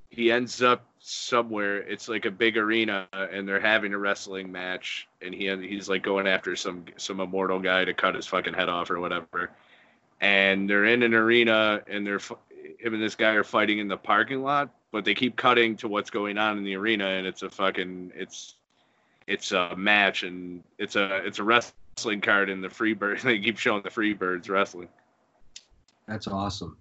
he 0.09 0.33
ends 0.33 0.61
up 0.61 0.85
somewhere. 0.99 1.77
It's 1.77 2.09
like 2.09 2.25
a 2.25 2.31
big 2.31 2.57
arena, 2.57 3.07
and 3.13 3.47
they're 3.47 3.61
having 3.61 3.93
a 3.93 3.97
wrestling 3.97 4.51
match, 4.51 5.07
and 5.21 5.33
he 5.33 5.47
he's 5.65 5.87
like 5.87 6.03
going 6.03 6.27
after 6.27 6.57
some 6.57 6.83
some 6.97 7.21
immortal 7.21 7.59
guy 7.59 7.85
to 7.85 7.93
cut 7.93 8.15
his 8.15 8.27
fucking 8.27 8.53
head 8.53 8.67
off 8.67 8.91
or 8.91 8.99
whatever 8.99 9.51
and 10.19 10.69
they're 10.69 10.85
in 10.85 11.01
an 11.01 11.15
arena 11.15 11.81
and 11.87 12.05
they're 12.05 12.19
him 12.19 12.93
and 12.93 13.01
this 13.01 13.15
guy 13.15 13.31
are 13.31 13.43
fighting 13.43 13.79
in 13.79 13.87
the 13.87 13.97
parking 13.97 14.43
lot 14.43 14.69
but 14.91 15.05
they 15.05 15.13
keep 15.13 15.35
cutting 15.35 15.75
to 15.77 15.87
what's 15.87 16.09
going 16.09 16.37
on 16.37 16.57
in 16.57 16.63
the 16.63 16.75
arena 16.75 17.05
and 17.07 17.25
it's 17.27 17.43
a 17.43 17.49
fucking 17.49 18.11
it's 18.15 18.55
it's 19.27 19.51
a 19.51 19.75
match 19.75 20.23
and 20.23 20.63
it's 20.77 20.95
a 20.95 21.17
it's 21.25 21.39
a 21.39 21.43
wrestling 21.43 22.21
card 22.21 22.49
in 22.49 22.61
the 22.61 22.67
freebird 22.67 23.21
they 23.23 23.39
keep 23.39 23.57
showing 23.57 23.81
the 23.83 23.89
freebirds 23.89 24.49
wrestling 24.49 24.87
That's 26.07 26.27
awesome. 26.27 26.77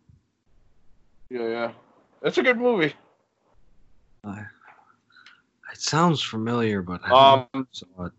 yeah 1.30 1.46
yeah 1.48 1.72
that's 2.22 2.38
a 2.38 2.42
good 2.42 2.58
movie 2.58 2.92
I, 4.24 4.40
it 5.72 5.80
sounds 5.80 6.20
familiar, 6.22 6.82
but 6.82 7.00
I 7.04 7.08
don't 7.08 7.48
um 7.54 7.68
saw 7.72 8.04
it. 8.06 8.12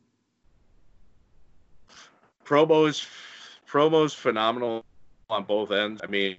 promos 2.45 3.05
promos 3.69 4.15
phenomenal 4.15 4.83
on 5.29 5.43
both 5.43 5.71
ends. 5.71 6.01
I 6.03 6.07
mean, 6.07 6.37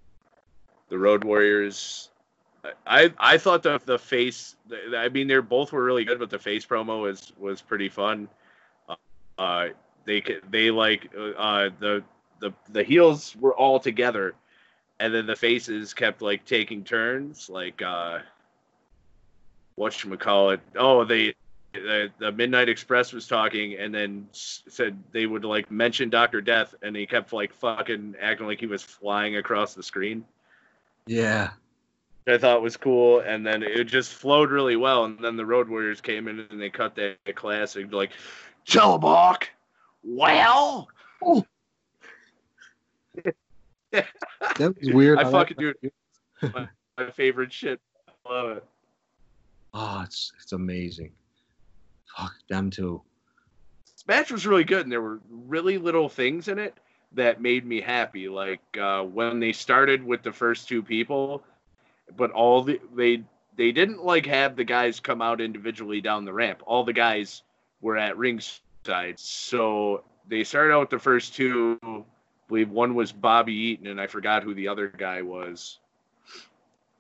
the 0.89 0.99
Road 0.99 1.25
Warriors. 1.25 2.11
I 2.87 3.13
I 3.19 3.39
thought 3.39 3.63
the 3.63 3.81
the 3.85 3.99
face. 3.99 4.57
I 4.97 5.09
mean, 5.09 5.27
they're 5.27 5.43
both 5.43 5.73
were 5.73 5.83
really 5.83 6.05
good, 6.05 6.19
but 6.19 6.31
the 6.31 6.39
face 6.39 6.65
promo 6.65 7.03
was 7.03 7.33
was 7.39 7.61
pretty 7.61 7.89
fun. 7.89 8.29
Uh, 9.39 9.69
they 10.05 10.21
could- 10.21 10.43
they 10.51 10.71
like 10.71 11.11
uh 11.37 11.71
the 11.81 12.05
the 12.41 12.53
the 12.71 12.83
heels 12.83 13.35
were 13.41 13.55
all 13.55 13.81
together, 13.81 14.35
and 15.01 15.13
then 15.13 15.27
the 15.27 15.37
faces 15.37 15.95
kept 15.95 16.23
like 16.23 16.45
taking 16.45 16.85
turns. 16.85 17.49
Like 17.49 17.83
uh, 17.83 18.21
what 19.75 20.05
you 20.05 20.17
call 20.17 20.51
it? 20.51 20.61
Oh, 20.77 21.05
they 21.05 21.35
the, 21.73 22.11
the 22.19 22.31
Midnight 22.31 22.69
Express 22.69 23.13
was 23.13 23.27
talking 23.27 23.77
and 23.79 23.95
then 23.95 24.29
said 24.33 24.97
they 25.11 25.27
would 25.27 25.45
like 25.45 25.71
mention 25.71 26.11
Doctor 26.11 26.41
Death, 26.41 26.75
and 26.83 26.95
he 26.95 27.07
kept 27.07 27.33
like 27.33 27.53
fucking 27.55 28.15
acting 28.21 28.47
like 28.47 28.61
he 28.61 28.67
was 28.67 28.83
flying 28.83 29.37
across 29.37 29.75
the 29.75 29.83
screen. 29.83 30.25
Yeah. 31.07 31.51
I 32.27 32.39
thought 32.39 32.63
was 32.63 32.77
cool, 32.77 33.21
and 33.21 33.45
then 33.45 33.63
it 33.63 33.85
just 33.85 34.13
flowed 34.13 34.51
really 34.51 34.77
well. 34.77 35.05
And 35.05 35.19
then 35.19 35.37
the 35.37 35.47
Road 35.47 35.69
Warriors 35.69 36.01
came 36.01 36.29
in 36.29 36.47
and 36.51 36.61
they 36.61 36.71
cut 36.71 36.95
that 36.97 37.19
classic 37.35 37.93
like, 37.93 38.11
Telemark, 38.67 39.45
well, 40.05 40.89
That 43.93 44.75
was 44.81 44.93
weird. 44.93 45.19
I 45.19 45.31
fucking 45.31 45.57
do 45.59 45.75
my, 46.43 46.69
my 46.97 47.11
favorite 47.11 47.53
shit. 47.53 47.81
I 48.09 48.33
love 48.33 48.57
it. 48.57 48.65
Oh, 49.75 50.03
it's 50.05 50.33
it's 50.41 50.53
amazing. 50.53 51.13
Fuck 52.17 52.35
them 52.49 52.71
too. 52.71 53.03
This 53.85 54.07
match 54.07 54.33
was 54.33 54.47
really 54.47 54.65
good, 54.65 54.83
and 54.83 54.93
there 54.93 55.03
were 55.03 55.21
really 55.31 55.79
little 55.79 56.09
things 56.09 56.49
in 56.49 56.59
it 56.59 56.75
that 57.13 57.41
made 57.41 57.67
me 57.67 57.81
happy. 57.81 58.29
Like 58.29 58.63
uh, 58.81 59.03
when 59.03 59.41
they 59.41 59.53
started 59.53 60.03
with 60.05 60.23
the 60.23 60.33
first 60.33 60.69
two 60.69 60.83
people, 60.83 61.45
but 62.17 62.31
all 62.31 62.63
the 62.63 62.81
they 62.95 63.23
they 63.57 63.73
didn't 63.73 64.05
like 64.05 64.27
have 64.27 64.57
the 64.57 64.65
guys 64.65 65.01
come 65.01 65.21
out 65.23 65.41
individually 65.41 66.01
down 66.01 66.25
the 66.25 66.33
ramp. 66.33 66.63
All 66.67 66.85
the 66.85 66.93
guys 66.93 67.43
were 67.81 67.97
at 67.97 68.17
ringside, 68.17 69.19
so 69.19 70.05
they 70.29 70.45
started 70.45 70.73
out 70.73 70.81
with 70.81 70.91
the 70.91 70.99
first 70.99 71.35
two. 71.35 71.79
I 71.83 72.03
believe 72.49 72.71
one 72.71 72.95
was 72.95 73.13
Bobby 73.13 73.55
Eaton, 73.55 73.87
and 73.87 74.01
I 74.01 74.07
forgot 74.07 74.43
who 74.43 74.55
the 74.55 74.69
other 74.69 74.89
guy 74.89 75.23
was 75.23 75.79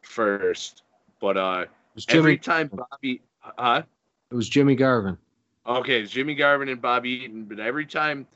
first. 0.02 0.82
But 1.20 1.36
uh, 1.36 1.64
It 1.64 1.94
was 1.94 2.06
every 2.08 2.38
time 2.38 2.70
Bobby, 2.72 3.22
huh? 3.40 3.82
It 4.30 4.34
was 4.34 4.48
Jimmy 4.48 4.74
Garvin. 4.74 5.18
Okay, 5.66 6.00
it's 6.00 6.10
Jimmy 6.10 6.34
Garvin 6.34 6.68
and 6.68 6.82
Bobby 6.82 7.10
Eaton, 7.10 7.44
but 7.44 7.60
every 7.60 7.86
time 7.86 8.26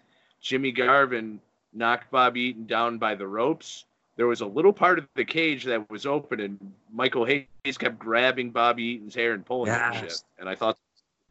Jimmy 0.41 0.71
Garvin 0.71 1.41
knocked 1.73 2.11
Bobby 2.11 2.41
Eaton 2.43 2.67
down 2.67 2.99
by 2.99 3.15
the 3.15 3.27
ropes, 3.27 3.85
there 4.17 4.27
was 4.27 4.41
a 4.41 4.47
little 4.47 4.73
part 4.73 4.99
of 4.99 5.07
the 5.15 5.25
cage 5.25 5.65
that 5.65 5.89
was 5.91 6.07
open, 6.07 6.41
and 6.41 6.73
Michael 6.93 7.25
Hayes 7.25 7.79
kept 7.79 7.99
grabbing 7.99 8.51
Bobby 8.51 8.83
Eaton's 8.85 9.15
hair 9.15 9.35
and 9.35 9.45
pulling 9.45 9.71
it 9.71 9.79
and 9.79 9.97
shit. 9.97 10.23
And 10.39 10.49
I 10.49 10.55
thought 10.55 10.79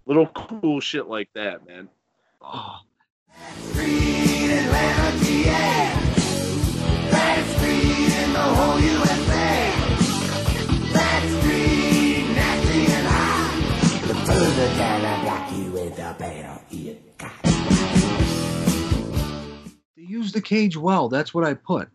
little 0.06 0.28
cool 0.28 0.80
shit 0.80 1.08
like 1.08 1.30
that, 1.34 1.68
man. 1.68 1.90
Oh, 2.42 2.80
they 19.96 20.04
use 20.04 20.32
the 20.32 20.42
cage 20.42 20.78
well. 20.78 21.10
That's 21.10 21.34
what 21.34 21.44
I 21.44 21.56
put. 21.56 21.90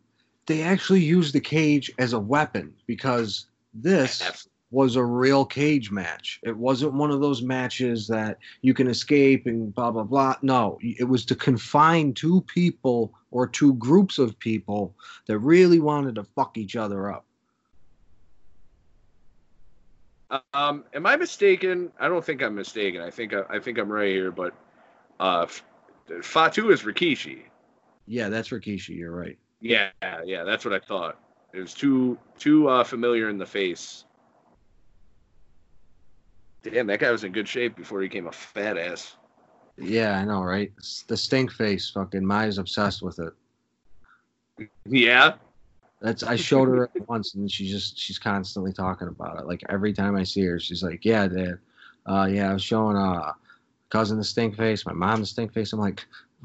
They 0.47 0.63
actually 0.63 1.01
used 1.01 1.35
the 1.35 1.41
cage 1.41 1.91
as 1.99 2.13
a 2.13 2.19
weapon 2.19 2.75
because 2.87 3.47
this 3.73 4.49
was 4.71 4.97
a 4.97 5.05
real 5.05 5.45
cage 5.45 5.91
match. 5.91 6.41
It 6.43 6.57
wasn't 6.57 6.95
one 6.95 7.11
of 7.11 7.21
those 7.21 7.43
matches 7.43 8.07
that 8.09 8.39
you 8.63 8.73
can 8.73 8.89
escape 8.89 9.47
and 9.47 9.75
blah 9.75 9.91
blah 9.91 10.05
blah. 10.05 10.37
No, 10.43 10.79
it 10.81 11.09
was 11.09 11.25
to 11.27 11.35
confine 11.35 12.15
two 12.15 12.41
people 12.43 13.13
or 13.31 13.47
two 13.47 13.75
groups 13.75 14.19
of 14.19 14.39
people 14.39 14.95
that 15.27 15.39
really 15.39 15.81
wanted 15.81 16.15
to 16.17 16.25
fuck 16.25 16.57
each 16.57 16.77
other 16.77 17.13
up. 17.13 17.25
Um, 20.55 20.85
am 20.95 21.07
I 21.07 21.17
mistaken? 21.17 21.91
I 21.99 22.07
don't 22.09 22.25
think 22.25 22.41
I'm 22.41 22.55
mistaken. 22.55 23.01
I 23.01 23.11
think 23.11 23.35
I, 23.35 23.43
I 23.51 23.59
think 23.59 23.79
I'm 23.79 23.91
right 23.91 24.11
here, 24.11 24.31
but 24.31 24.55
uh, 25.19 25.47
Fatu 26.23 26.71
is 26.71 26.83
Rikishi. 26.83 27.43
Yeah, 28.07 28.29
that's 28.29 28.51
Rikishi. 28.51 28.97
You're 28.97 29.11
right. 29.11 29.39
Yeah, 29.61 29.91
yeah, 30.25 30.45
that's 30.45 30.65
what 30.65 30.73
I 30.75 30.81
thought. 30.81 31.19
It 31.53 31.61
was 31.61 31.75
too 31.75 32.19
too 32.39 32.69
uh, 32.69 32.85
familiar 32.85 33.29
in 33.29 33.39
the 33.39 33.47
face. 33.47 34.05
Damn, 36.63 36.87
that 36.89 37.01
guy 37.01 37.11
was 37.11 37.25
in 37.25 37.33
good 37.33 37.49
shape 37.49 37.77
before 37.77 38.01
he 38.03 38.09
became 38.09 38.27
a 38.27 38.33
fat 38.33 38.77
ass. 38.77 39.17
Yeah, 39.79 40.19
I 40.19 40.25
know, 40.25 40.43
right? 40.43 40.73
The 41.09 41.17
stink 41.17 41.53
face, 41.53 41.91
fucking 41.91 42.25
Maya's 42.25 42.59
obsessed 42.59 43.03
with 43.03 43.19
it. 43.19 44.69
Yeah, 44.85 45.35
That's 46.01 46.23
I 46.23 46.37
showed 46.37 46.69
her 46.69 46.91
once, 47.07 47.35
and 47.35 47.51
she 47.51 47.69
just 47.69 47.99
she's 47.99 48.19
constantly 48.19 48.73
talking 48.73 49.09
about 49.09 49.39
it. 49.39 49.47
Like 49.47 49.63
every 49.69 49.93
time 49.93 50.17
I 50.17 50.23
see 50.23 50.43
her, 50.43 50.59
she's 50.59 50.83
like, 50.83 51.05
"Yeah, 51.05 51.29
Dad, 51.29 51.59
uh, 52.07 52.29
yeah, 52.31 52.51
I 52.51 52.53
was 52.53 52.63
showing 52.63 52.97
uh 52.97 53.33
cousin 53.91 54.19
the 54.19 54.25
stink 54.25 54.57
face, 54.57 54.87
my 54.87 54.93
mom 54.93 55.21
the 55.21 55.27
stink 55.27 55.53
face." 55.53 55.73
I'm 55.73 55.81
like, 55.81 56.05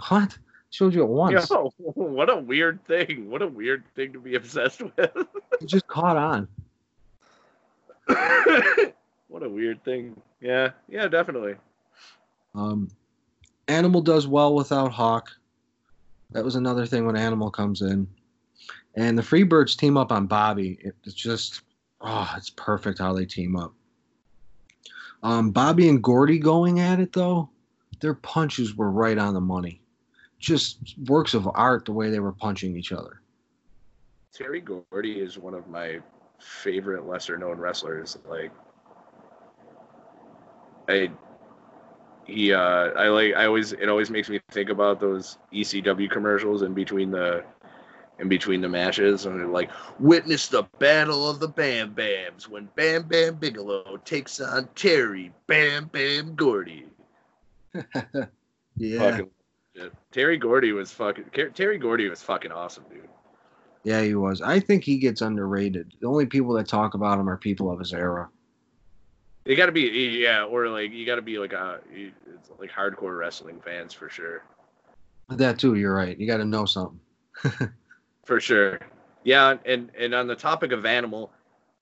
"What? 0.09 0.37
Showed 0.71 0.93
you 0.93 1.03
it 1.03 1.07
once. 1.09 1.49
Yo, 1.49 1.71
what 1.77 2.29
a 2.29 2.35
weird 2.35 2.83
thing. 2.85 3.29
What 3.29 3.41
a 3.41 3.47
weird 3.47 3.83
thing 3.95 4.11
to 4.13 4.19
be 4.19 4.35
obsessed 4.35 4.81
with. 4.81 5.11
You 5.61 5.67
just 5.67 5.87
caught 5.87 6.17
on." 6.17 6.47
what 9.29 9.41
a 9.43 9.49
weird 9.49 9.83
thing. 9.85 10.19
Yeah, 10.41 10.71
yeah, 10.89 11.07
definitely. 11.07 11.55
Um, 12.53 12.89
Animal 13.67 14.01
does 14.01 14.27
well 14.27 14.53
without 14.53 14.91
Hawk. 14.91 15.29
That 16.31 16.43
was 16.43 16.55
another 16.55 16.85
thing 16.85 17.05
when 17.05 17.15
Animal 17.15 17.49
comes 17.51 17.81
in, 17.81 18.07
and 18.95 19.17
the 19.17 19.21
Freebirds 19.23 19.77
team 19.77 19.95
up 19.97 20.11
on 20.11 20.27
Bobby. 20.27 20.77
It- 20.81 20.95
It's 21.05 21.15
just, 21.15 21.61
oh, 22.01 22.31
it's 22.37 22.49
perfect 22.49 22.99
how 22.99 23.13
they 23.13 23.25
team 23.25 23.55
up. 23.55 23.73
Um, 25.23 25.51
Bobby 25.51 25.87
and 25.89 26.03
Gordy 26.03 26.37
going 26.37 26.79
at 26.81 26.99
it 26.99 27.13
though, 27.13 27.49
their 28.01 28.13
punches 28.13 28.75
were 28.75 28.91
right 28.91 29.17
on 29.17 29.33
the 29.33 29.41
money. 29.41 29.81
Just 30.39 30.95
works 31.07 31.33
of 31.33 31.49
art 31.53 31.85
the 31.85 31.91
way 31.91 32.09
they 32.09 32.19
were 32.19 32.33
punching 32.33 32.75
each 32.75 32.91
other. 32.91 33.21
Terry 34.33 34.61
Gordy 34.61 35.19
is 35.19 35.37
one 35.37 35.53
of 35.53 35.67
my 35.67 35.99
favorite 36.39 37.07
lesser 37.07 37.37
known 37.37 37.57
wrestlers. 37.57 38.17
Like 38.27 38.51
I 40.87 41.09
he 42.25 42.53
uh 42.53 42.59
I 42.59 43.07
like 43.07 43.33
I 43.35 43.45
always 43.45 43.71
it 43.71 43.87
always 43.87 44.09
makes 44.09 44.29
me 44.29 44.39
think 44.51 44.69
about 44.69 44.99
those 44.99 45.37
ECW 45.53 46.09
commercials 46.09 46.63
in 46.63 46.73
between 46.73 47.11
the 47.11 47.43
in 48.19 48.29
between 48.29 48.61
the 48.61 48.69
matches 48.69 49.25
and 49.25 49.39
they're 49.39 49.47
like 49.47 49.69
witness 49.99 50.47
the 50.47 50.63
battle 50.79 51.29
of 51.29 51.39
the 51.39 51.47
Bam 51.47 51.93
Bams 51.93 52.47
when 52.47 52.69
Bam 52.75 53.03
Bam 53.03 53.35
Bigelow 53.35 53.97
takes 54.05 54.39
on 54.39 54.67
Terry 54.75 55.31
Bam 55.47 55.85
Bam 55.85 56.35
Gordy. 56.35 56.87
Yeah, 58.77 58.99
Fucking 58.99 59.29
Terry 60.11 60.37
Gordy 60.37 60.71
was 60.71 60.91
fucking 60.91 61.25
Terry 61.53 61.77
Gordy 61.77 62.09
was 62.09 62.21
fucking 62.21 62.51
awesome, 62.51 62.85
dude. 62.89 63.07
yeah, 63.83 64.01
he 64.01 64.15
was. 64.15 64.41
I 64.41 64.59
think 64.59 64.83
he 64.83 64.97
gets 64.97 65.21
underrated. 65.21 65.93
The 65.99 66.07
only 66.07 66.25
people 66.25 66.53
that 66.53 66.67
talk 66.67 66.93
about 66.93 67.19
him 67.19 67.29
are 67.29 67.37
people 67.37 67.69
of 67.71 67.79
his 67.79 67.93
era. 67.93 68.29
You 69.45 69.55
got 69.55 69.67
to 69.67 69.71
be 69.71 69.81
yeah, 70.21 70.43
or 70.43 70.67
like 70.69 70.91
you 70.91 71.05
got 71.05 71.15
to 71.15 71.21
be 71.21 71.37
like 71.37 71.53
a 71.53 71.79
it's 71.93 72.49
like 72.57 72.71
hardcore 72.71 73.17
wrestling 73.17 73.61
fans 73.63 73.93
for 73.93 74.09
sure, 74.09 74.43
That 75.29 75.59
too, 75.59 75.75
you're 75.75 75.93
right. 75.93 76.17
You 76.17 76.25
got 76.25 76.37
to 76.37 76.45
know 76.45 76.65
something. 76.65 76.99
for 78.25 78.39
sure. 78.39 78.79
Yeah, 79.23 79.57
and 79.65 79.91
and 79.97 80.15
on 80.15 80.27
the 80.27 80.35
topic 80.35 80.71
of 80.71 80.85
Animal, 80.85 81.31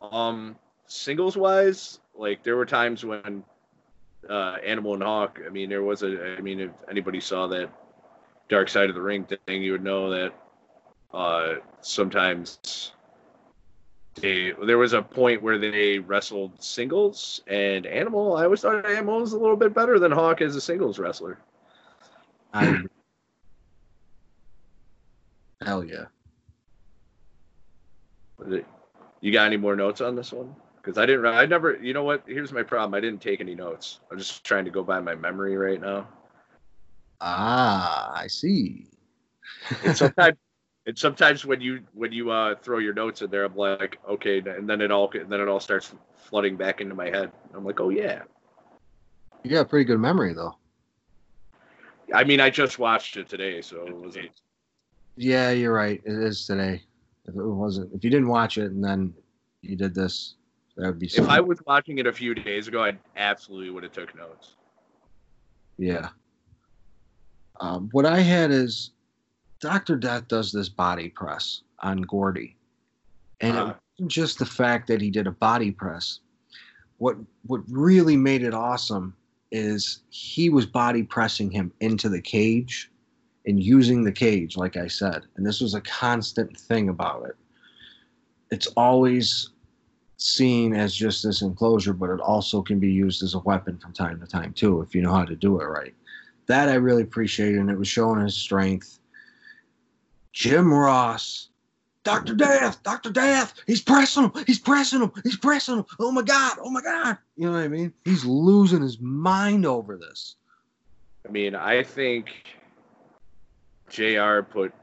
um, 0.02 0.58
singles 0.88 1.38
wise, 1.38 2.00
like 2.16 2.44
there 2.44 2.58
were 2.58 2.66
times 2.66 3.06
when 3.06 3.44
uh, 4.30 4.58
Animal 4.66 4.96
and 4.96 5.04
Hawk. 5.04 5.40
I 5.46 5.50
mean, 5.50 5.70
there 5.70 5.84
was 5.84 6.04
a. 6.04 6.36
I 6.38 6.42
mean, 6.42 6.60
if 6.60 6.72
anybody 6.90 7.22
saw 7.22 7.48
that 7.48 7.70
Dark 8.50 8.70
Side 8.70 8.90
of 8.90 8.96
the 8.96 9.02
Ring 9.02 9.26
thing, 9.48 9.64
you 9.64 9.72
would 9.72 9.84
know 9.84 10.10
that 10.10 10.34
uh, 11.14 11.56
sometimes 11.82 12.92
they 14.16 14.54
there 14.66 14.78
was 14.78 14.94
a 14.94 15.02
point 15.02 15.42
where 15.42 15.58
they 15.58 16.00
wrestled 16.00 16.62
singles 16.62 17.42
and 17.48 17.86
Animal. 17.86 18.38
I 18.38 18.44
always 18.44 18.62
thought 18.62 18.86
Animal 18.86 19.22
was 19.22 19.34
a 19.34 19.40
little 19.40 19.56
bit 19.56 19.74
better 19.74 19.98
than 20.00 20.12
Hawk 20.12 20.42
as 20.42 20.56
a 20.56 20.62
singles 20.62 21.00
wrestler. 21.00 21.40
I. 22.54 22.84
Hell 25.66 25.84
yeah. 25.84 26.06
You 29.22 29.32
got 29.32 29.48
any 29.48 29.58
more 29.58 29.76
notes 29.76 30.02
on 30.02 30.16
this 30.16 30.34
one? 30.34 30.54
Because 30.76 30.98
I 30.98 31.06
didn't. 31.06 31.26
I 31.26 31.46
never. 31.46 31.78
You 31.82 31.94
know 31.94 32.04
what? 32.04 32.24
Here's 32.28 32.52
my 32.52 32.64
problem. 32.64 32.94
I 32.94 33.00
didn't 33.00 33.22
take 33.22 33.40
any 33.40 33.56
notes. 33.56 34.02
I'm 34.12 34.18
just 34.18 34.44
trying 34.44 34.66
to 34.66 34.72
go 34.72 34.84
by 34.84 35.00
my 35.00 35.16
memory 35.16 35.56
right 35.56 35.80
now. 35.80 36.08
Ah, 37.26 38.12
I 38.14 38.28
see. 38.28 38.88
And 39.86 39.96
sometimes, 39.96 40.38
and 40.86 40.98
sometimes 40.98 41.46
when 41.46 41.62
you 41.62 41.82
when 41.94 42.12
you 42.12 42.32
uh, 42.32 42.56
throw 42.56 42.80
your 42.80 42.94
notes 42.94 43.22
in 43.22 43.32
there, 43.32 43.46
I'm 43.46 43.56
like, 43.56 43.98
okay, 44.10 44.40
and 44.40 44.70
then 44.70 44.82
it 44.82 44.92
all 44.92 45.10
and 45.14 45.32
then 45.32 45.40
it 45.40 45.48
all 45.48 45.62
starts 45.62 45.96
flooding 46.18 46.58
back 46.58 46.82
into 46.82 46.96
my 46.96 47.06
head. 47.06 47.32
I'm 47.54 47.64
like, 47.64 47.80
oh 47.80 47.90
yeah. 47.90 48.24
You 49.44 49.52
got 49.52 49.62
a 49.62 49.66
pretty 49.66 49.86
good 49.86 50.00
memory 50.00 50.34
though. 50.34 50.58
I 52.14 52.26
mean, 52.26 52.42
I 52.42 52.50
just 52.50 52.78
watched 52.78 53.16
it 53.16 53.30
today, 53.30 53.62
so 53.62 53.88
it 53.88 53.96
wasn't. 53.96 54.32
Yeah, 55.16 55.52
you're 55.52 55.74
right. 55.74 56.02
It 56.04 56.14
is 56.14 56.46
today. 56.46 56.84
If 57.26 57.36
it 57.36 57.42
wasn't, 57.42 57.94
if 57.94 58.04
you 58.04 58.10
didn't 58.10 58.28
watch 58.28 58.58
it 58.58 58.72
and 58.72 58.84
then 58.84 59.14
you 59.62 59.78
did 59.78 59.96
this, 59.96 60.36
that 60.76 60.88
would 60.88 61.00
be. 61.00 61.06
If 61.06 61.30
I 61.30 61.40
was 61.40 61.60
watching 61.66 62.00
it 62.00 62.08
a 62.08 62.12
few 62.12 62.36
days 62.36 62.68
ago, 62.68 62.84
I 62.84 62.98
absolutely 63.16 63.70
would 63.70 63.84
have 63.84 63.94
took 63.94 64.14
notes. 64.14 64.58
Yeah. 65.78 66.10
Um, 67.64 67.88
what 67.94 68.06
I 68.06 68.20
had 68.20 68.52
is 68.52 68.92
Doctor 69.62 69.96
Death 69.96 70.28
does 70.28 70.52
this 70.52 70.68
body 70.68 71.08
press 71.08 71.62
on 71.80 72.02
Gordy, 72.02 72.58
and 73.40 73.58
it 73.58 73.62
wasn't 73.62 74.12
just 74.12 74.38
the 74.38 74.46
fact 74.46 74.88
that 74.88 75.00
he 75.00 75.10
did 75.10 75.28
a 75.28 75.32
body 75.32 75.72
press. 75.72 76.20
What 76.98 77.16
what 77.46 77.62
really 77.70 78.18
made 78.18 78.44
it 78.44 78.54
awesome 78.54 79.16
is 79.54 80.02
he 80.10 80.50
was 80.50 80.66
body 80.66 81.04
pressing 81.04 81.52
him 81.52 81.72
into 81.80 82.10
the 82.10 82.22
cage 82.22 82.92
and 83.46 83.64
using 83.64 84.04
the 84.04 84.12
cage, 84.12 84.58
like 84.58 84.76
I 84.76 84.88
said, 84.88 85.24
and 85.38 85.46
this 85.46 85.62
was 85.62 85.74
a 85.74 85.82
constant 85.82 86.58
thing 86.58 86.90
about 86.90 87.28
it. 87.28 87.38
It's 88.52 88.68
always 88.76 89.52
seen 90.18 90.76
as 90.76 90.94
just 90.94 91.24
this 91.24 91.42
enclosure, 91.42 91.94
but 91.94 92.10
it 92.10 92.20
also 92.20 92.62
can 92.62 92.80
be 92.82 92.92
used 92.92 93.24
as 93.24 93.36
a 93.36 93.40
weapon 93.40 93.78
from 93.78 93.94
time 93.94 94.20
to 94.20 94.28
time 94.28 94.52
too, 94.52 94.82
if 94.82 94.94
you 94.94 95.02
know 95.02 95.14
how 95.14 95.24
to 95.24 95.36
do 95.36 95.62
it 95.62 95.66
right. 95.66 95.94
That 96.48 96.70
I 96.70 96.76
really 96.76 97.04
appreciated, 97.04 97.60
and 97.60 97.70
it 97.70 97.78
was 97.78 97.88
showing 97.88 98.22
his 98.22 98.36
strength. 98.36 99.00
Jim 100.34 100.74
Ross, 100.74 101.50
Doctor 102.04 102.34
Death, 102.34 102.84
Doctor 102.84 103.12
Death, 103.12 103.54
he's 103.68 103.82
pressing 103.82 104.24
him, 104.24 104.32
he's 104.46 104.60
pressing 104.60 105.02
him, 105.02 105.12
he's 105.24 105.38
pressing 105.38 105.78
him. 105.78 105.86
Oh 106.00 106.12
my 106.12 106.24
God, 106.24 106.58
oh 106.62 106.70
my 106.70 106.82
God. 106.82 107.18
You 107.36 107.46
know 107.48 107.54
what 107.54 107.64
I 107.64 107.68
mean? 107.68 107.94
He's 108.04 108.26
losing 108.26 108.82
his 108.82 109.00
mind 109.00 109.66
over 109.66 109.98
this. 109.98 110.36
I 111.28 111.32
mean, 111.32 111.56
I 111.56 111.84
think 111.84 112.30
Jr. 113.90 114.42
put 114.42 114.74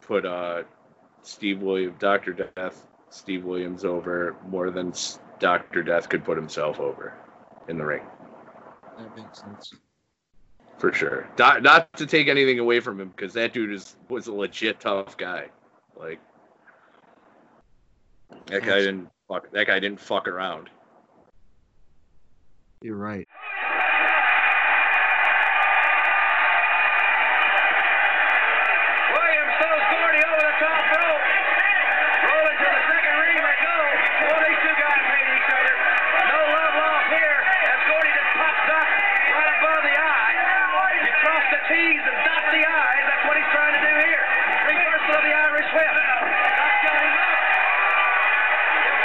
put 0.00 0.24
uh 0.24 0.62
Steve 1.22 1.60
Williams, 1.60 1.96
Doctor 1.98 2.32
Death, 2.32 2.86
Steve 3.10 3.44
Williams 3.44 3.84
over 3.84 4.36
more 4.48 4.70
than 4.70 4.92
Doctor 5.38 5.82
Death 5.82 6.08
could 6.08 6.24
put 6.24 6.36
himself 6.36 6.80
over 6.80 7.14
in 7.68 7.76
the 7.78 7.84
ring 7.84 8.02
That 8.96 9.16
makes 9.16 9.40
sense. 9.40 9.74
For 10.82 10.92
sure. 10.92 11.30
Not, 11.38 11.62
not 11.62 11.92
to 11.92 12.06
take 12.06 12.26
anything 12.26 12.58
away 12.58 12.80
from 12.80 13.00
him 13.00 13.12
because 13.14 13.32
that 13.34 13.52
dude 13.52 13.72
is 13.72 13.94
was 14.08 14.26
a 14.26 14.32
legit 14.32 14.80
tough 14.80 15.16
guy. 15.16 15.46
Like 15.94 16.18
that 18.46 18.64
guy 18.64 18.80
didn't 18.80 19.08
fuck. 19.28 19.48
That 19.52 19.68
guy 19.68 19.78
didn't 19.78 20.00
fuck 20.00 20.26
around. 20.26 20.70
You're 22.82 22.96
right. 22.96 23.28
Williams 29.14 29.54
throws 29.62 29.86
Gordy 29.86 30.18
over 30.18 30.42
the 30.50 30.56
top 30.58 30.82
rope. 30.98 31.24
Rolling 32.26 32.58
to 32.58 32.68
the 32.74 32.82
second 32.90 33.14
ring 33.22 33.38
they 33.38 33.54
go. 33.62 33.78
Boy, 34.18 34.34
these 34.50 34.60
two 34.66 34.74
guys 34.82 35.02
hate 35.14 35.30
each 35.30 35.46
other. 35.46 35.74
No 36.26 36.42
love 36.42 36.74
lost 36.74 37.06
here 37.14 37.38
as 37.70 37.78
Gordy 37.86 38.10
just 38.18 38.34
pops 38.34 38.66
up 38.66 38.90
right 39.30 39.50
above 39.62 39.86
the 39.86 39.94
eye. 39.94 40.30
You 40.92 41.10
cross 41.18 41.42
the 41.50 41.58
T's 41.66 42.02
and 42.04 42.18
dot 42.22 42.44
the 42.52 42.62
I's. 42.62 43.04
That's 43.08 43.24
what 43.26 43.34
he's 43.34 43.50
trying 43.50 43.74
to 43.74 43.82
do 43.82 43.94
here. 44.06 44.22
Reversal 44.70 45.18
of 45.18 45.24
the 45.24 45.34
Irish 45.34 45.66
whip. 45.74 45.88
That's 45.88 46.78
got 46.84 47.00
him 47.02 47.16
up. 47.16 47.38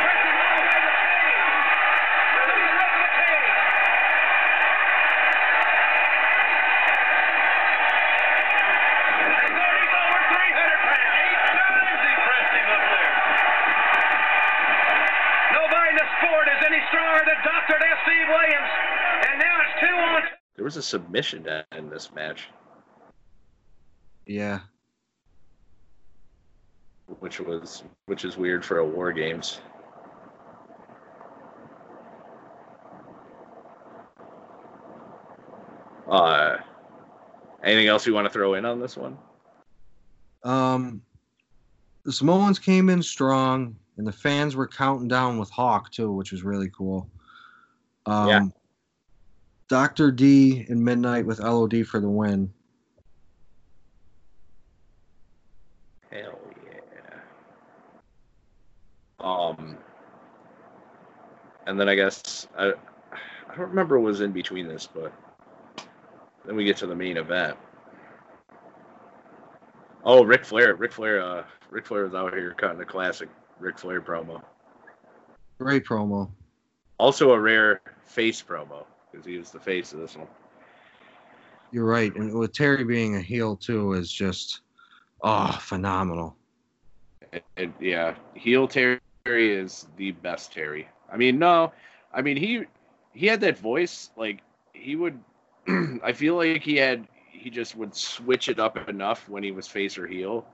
Pressing 0.03 0.35
low 0.37 0.57
to 0.61 0.77
the 0.77 0.93
cage. 0.93 1.47
Was 20.77 20.85
a 20.85 20.87
submission 20.87 21.43
to 21.43 21.65
end 21.71 21.91
this 21.91 22.13
match, 22.13 22.49
Yeah. 24.27 24.59
which 27.19 27.39
was 27.39 27.83
which 28.05 28.23
is 28.23 28.37
weird 28.37 28.63
for 28.63 28.77
a 28.77 28.85
War 28.85 29.11
Games. 29.11 29.59
Uh, 36.09 36.57
anything 37.63 37.87
else 37.87 38.05
you 38.05 38.13
want 38.13 38.25
to 38.25 38.29
throw 38.29 38.53
in 38.53 38.65
on 38.65 38.79
this 38.79 38.95
one? 38.95 39.17
Um, 40.43 41.01
the 42.03 42.11
Samoans 42.11 42.59
came 42.59 42.89
in 42.89 43.01
strong, 43.01 43.75
and 43.97 44.05
the 44.05 44.11
fans 44.11 44.55
were 44.55 44.67
counting 44.67 45.07
down 45.07 45.37
with 45.39 45.49
Hawk 45.49 45.91
too, 45.91 46.11
which 46.11 46.31
was 46.31 46.43
really 46.43 46.69
cool. 46.69 47.09
Um, 48.05 48.27
Yeah. 48.27 48.41
Doctor 49.67 50.11
D 50.11 50.65
and 50.69 50.83
Midnight 50.83 51.25
with 51.25 51.39
LOD 51.39 51.85
for 51.85 51.99
the 51.99 52.09
win. 52.09 52.53
Hell 56.09 56.39
yeah. 56.65 57.19
Um, 59.19 59.77
and 61.65 61.77
then 61.77 61.89
I 61.89 61.95
guess 61.95 62.47
I 62.57 62.67
I 62.69 63.55
don't 63.57 63.69
remember 63.69 63.99
what 63.99 64.07
was 64.07 64.21
in 64.21 64.31
between 64.31 64.67
this, 64.67 64.87
but 64.87 65.11
then 66.45 66.55
we 66.55 66.63
get 66.63 66.77
to 66.77 66.87
the 66.87 66.95
main 66.95 67.17
event. 67.17 67.57
Oh, 70.05 70.23
Ric 70.23 70.45
Flair! 70.45 70.75
Ric 70.75 70.93
Flair! 70.93 71.21
Uh, 71.21 71.43
Ric 71.69 71.85
Flair 71.85 72.05
was 72.05 72.13
out 72.13 72.33
here 72.33 72.53
cutting 72.57 72.79
a 72.79 72.85
classic 72.85 73.27
Ric 73.59 73.77
Flair 73.77 74.01
promo. 74.01 74.41
Great 75.59 75.83
promo. 75.83 76.29
Also 76.97 77.31
a 77.31 77.39
rare 77.39 77.81
face 78.05 78.41
promo 78.41 78.85
because 79.17 79.27
he 79.27 79.37
was 79.37 79.49
the 79.49 79.59
face 79.59 79.93
of 79.93 79.99
this 79.99 80.15
one. 80.15 80.27
You're 81.71 81.85
right, 81.85 82.15
and 82.15 82.33
with 82.33 82.53
Terry 82.53 82.83
being 82.83 83.15
a 83.15 83.21
heel 83.21 83.55
too 83.55 83.93
is 83.93 84.11
just 84.11 84.61
oh 85.23 85.57
phenomenal. 85.61 86.37
And, 87.33 87.41
and, 87.57 87.73
yeah, 87.79 88.15
heel 88.35 88.67
Terry 88.67 88.99
is 89.25 89.87
the 89.97 90.11
best 90.11 90.53
Terry. 90.53 90.87
I 91.11 91.17
mean, 91.17 91.39
no, 91.39 91.73
I 92.13 92.21
mean 92.21 92.37
he 92.37 92.63
he 93.13 93.25
had 93.25 93.41
that 93.41 93.57
voice 93.57 94.11
like 94.15 94.41
he 94.73 94.95
would. 94.95 95.19
I 96.03 96.13
feel 96.13 96.35
like 96.35 96.61
he 96.61 96.77
had 96.77 97.07
he 97.31 97.49
just 97.49 97.75
would 97.75 97.93
switch 97.95 98.47
it 98.49 98.59
up 98.59 98.87
enough 98.87 99.27
when 99.27 99.43
he 99.43 99.51
was 99.51 99.67
face 99.67 99.97
or 99.97 100.07
heel. 100.07 100.45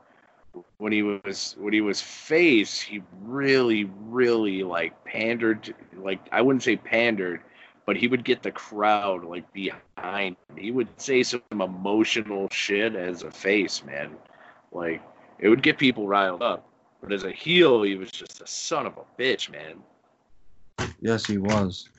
When 0.78 0.92
he 0.92 1.04
was 1.04 1.56
when 1.60 1.74
he 1.74 1.82
was 1.82 2.02
face, 2.02 2.80
he 2.80 3.04
really 3.22 3.84
really 4.06 4.64
like 4.64 5.04
pandered. 5.04 5.64
to- 5.64 5.76
Like 5.96 6.20
I 6.32 6.42
wouldn't 6.42 6.64
say 6.64 6.76
pandered, 6.76 7.42
but 7.86 7.98
he 7.98 8.08
would 8.08 8.24
get 8.24 8.44
the 8.44 8.52
crowd 8.52 9.24
like 9.24 9.52
behind. 9.54 10.36
him. 10.50 10.58
He 10.58 10.72
would 10.72 10.88
say 11.00 11.24
some 11.24 11.42
emotional 11.52 12.48
shit 12.52 12.96
as 12.96 13.24
a 13.24 13.32
face, 13.32 13.84
man. 13.84 14.16
Like 14.72 15.02
it 15.40 15.50
would 15.50 15.64
get 15.64 15.78
people 15.78 16.08
riled 16.08 16.42
up. 16.42 16.68
But 17.02 17.12
as 17.12 17.24
a 17.24 17.32
heel, 17.32 17.84
he 17.84 17.96
was 17.96 18.12
just 18.12 18.42
a 18.42 18.48
son 18.48 18.86
of 18.86 18.98
a 18.98 19.22
bitch, 19.22 19.50
man. 19.50 19.84
Yes, 21.02 21.26
he 21.26 21.38
was. 21.38 21.90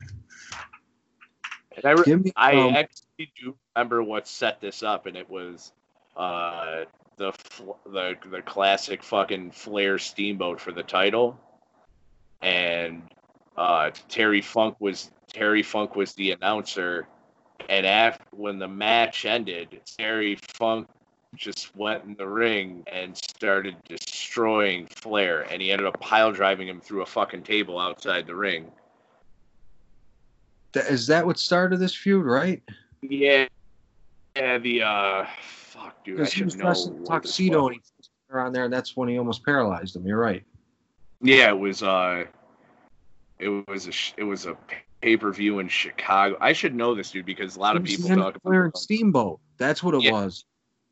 And 1.76 1.84
I, 1.84 1.90
re- 1.90 2.16
me 2.16 2.32
I 2.36 2.54
um, 2.54 2.74
actually 2.74 3.32
do 3.40 3.54
remember 3.76 4.02
what 4.02 4.26
set 4.26 4.60
this 4.60 4.82
up, 4.82 5.06
and 5.06 5.16
it 5.16 5.28
was 5.28 5.72
uh, 6.16 6.84
the 7.16 7.32
fl- 7.32 7.72
the 7.84 8.14
the 8.30 8.42
classic 8.42 9.02
fucking 9.02 9.50
Flair 9.50 9.98
Steamboat 9.98 10.60
for 10.60 10.72
the 10.72 10.82
title, 10.82 11.38
and 12.40 13.02
uh, 13.56 13.90
Terry 14.08 14.40
Funk 14.40 14.76
was 14.78 15.10
Terry 15.34 15.64
Funk 15.64 15.96
was 15.96 16.14
the 16.14 16.30
announcer, 16.30 17.08
and 17.68 17.84
after 17.84 18.24
when 18.30 18.60
the 18.60 18.68
match 18.68 19.24
ended, 19.24 19.80
Terry 19.98 20.36
Funk 20.36 20.88
just 21.34 21.74
went 21.74 22.04
in 22.04 22.14
the 22.14 22.26
ring 22.26 22.84
and 22.86 23.16
started 23.16 23.74
destroying 23.88 24.86
Flair, 24.86 25.42
and 25.50 25.60
he 25.60 25.72
ended 25.72 25.88
up 25.88 25.98
pile 25.98 26.30
driving 26.30 26.68
him 26.68 26.80
through 26.80 27.02
a 27.02 27.06
fucking 27.06 27.42
table 27.42 27.80
outside 27.80 28.28
the 28.28 28.34
ring. 28.34 28.70
Is 30.74 31.08
that 31.08 31.26
what 31.26 31.38
started 31.38 31.78
this 31.78 31.94
feud, 31.94 32.24
right? 32.24 32.62
Yeah, 33.02 33.46
yeah. 34.36 34.58
The 34.58 34.82
uh, 34.82 35.26
fuck, 35.42 36.04
dude. 36.04 36.14
I 36.14 36.22
Because 36.22 36.32
he 36.32 36.44
was 36.44 36.54
know. 36.54 36.62
dressed 36.62 36.88
in 36.88 37.04
tuxedo 37.04 37.66
and 37.66 37.74
he 37.76 37.80
around 38.30 38.52
there, 38.52 38.64
and 38.64 38.72
that's 38.72 38.96
when 38.96 39.08
he 39.08 39.18
almost 39.18 39.44
paralyzed 39.44 39.96
him. 39.96 40.06
You're 40.06 40.18
right. 40.18 40.44
Yeah, 41.20 41.48
it 41.50 41.58
was. 41.58 41.82
Uh, 41.82 42.24
it 43.38 43.48
was 43.68 43.88
a 43.88 43.92
it 44.20 44.24
was 44.24 44.46
a 44.46 44.56
pay 45.04 45.16
per 45.18 45.30
view 45.30 45.58
in 45.58 45.68
Chicago. 45.68 46.36
I 46.40 46.54
should 46.54 46.74
know 46.74 46.94
this, 46.94 47.10
dude, 47.10 47.26
because 47.26 47.56
a 47.56 47.60
lot 47.60 47.76
of 47.76 47.84
people 47.84 48.08
talk 48.08 48.40
Flair 48.42 48.64
about. 48.64 48.74
and 48.74 48.76
Steamboat. 48.78 49.38
That's 49.58 49.82
what 49.82 49.94
it 49.94 50.02
Yeah. 50.02 50.12
was. 50.12 50.44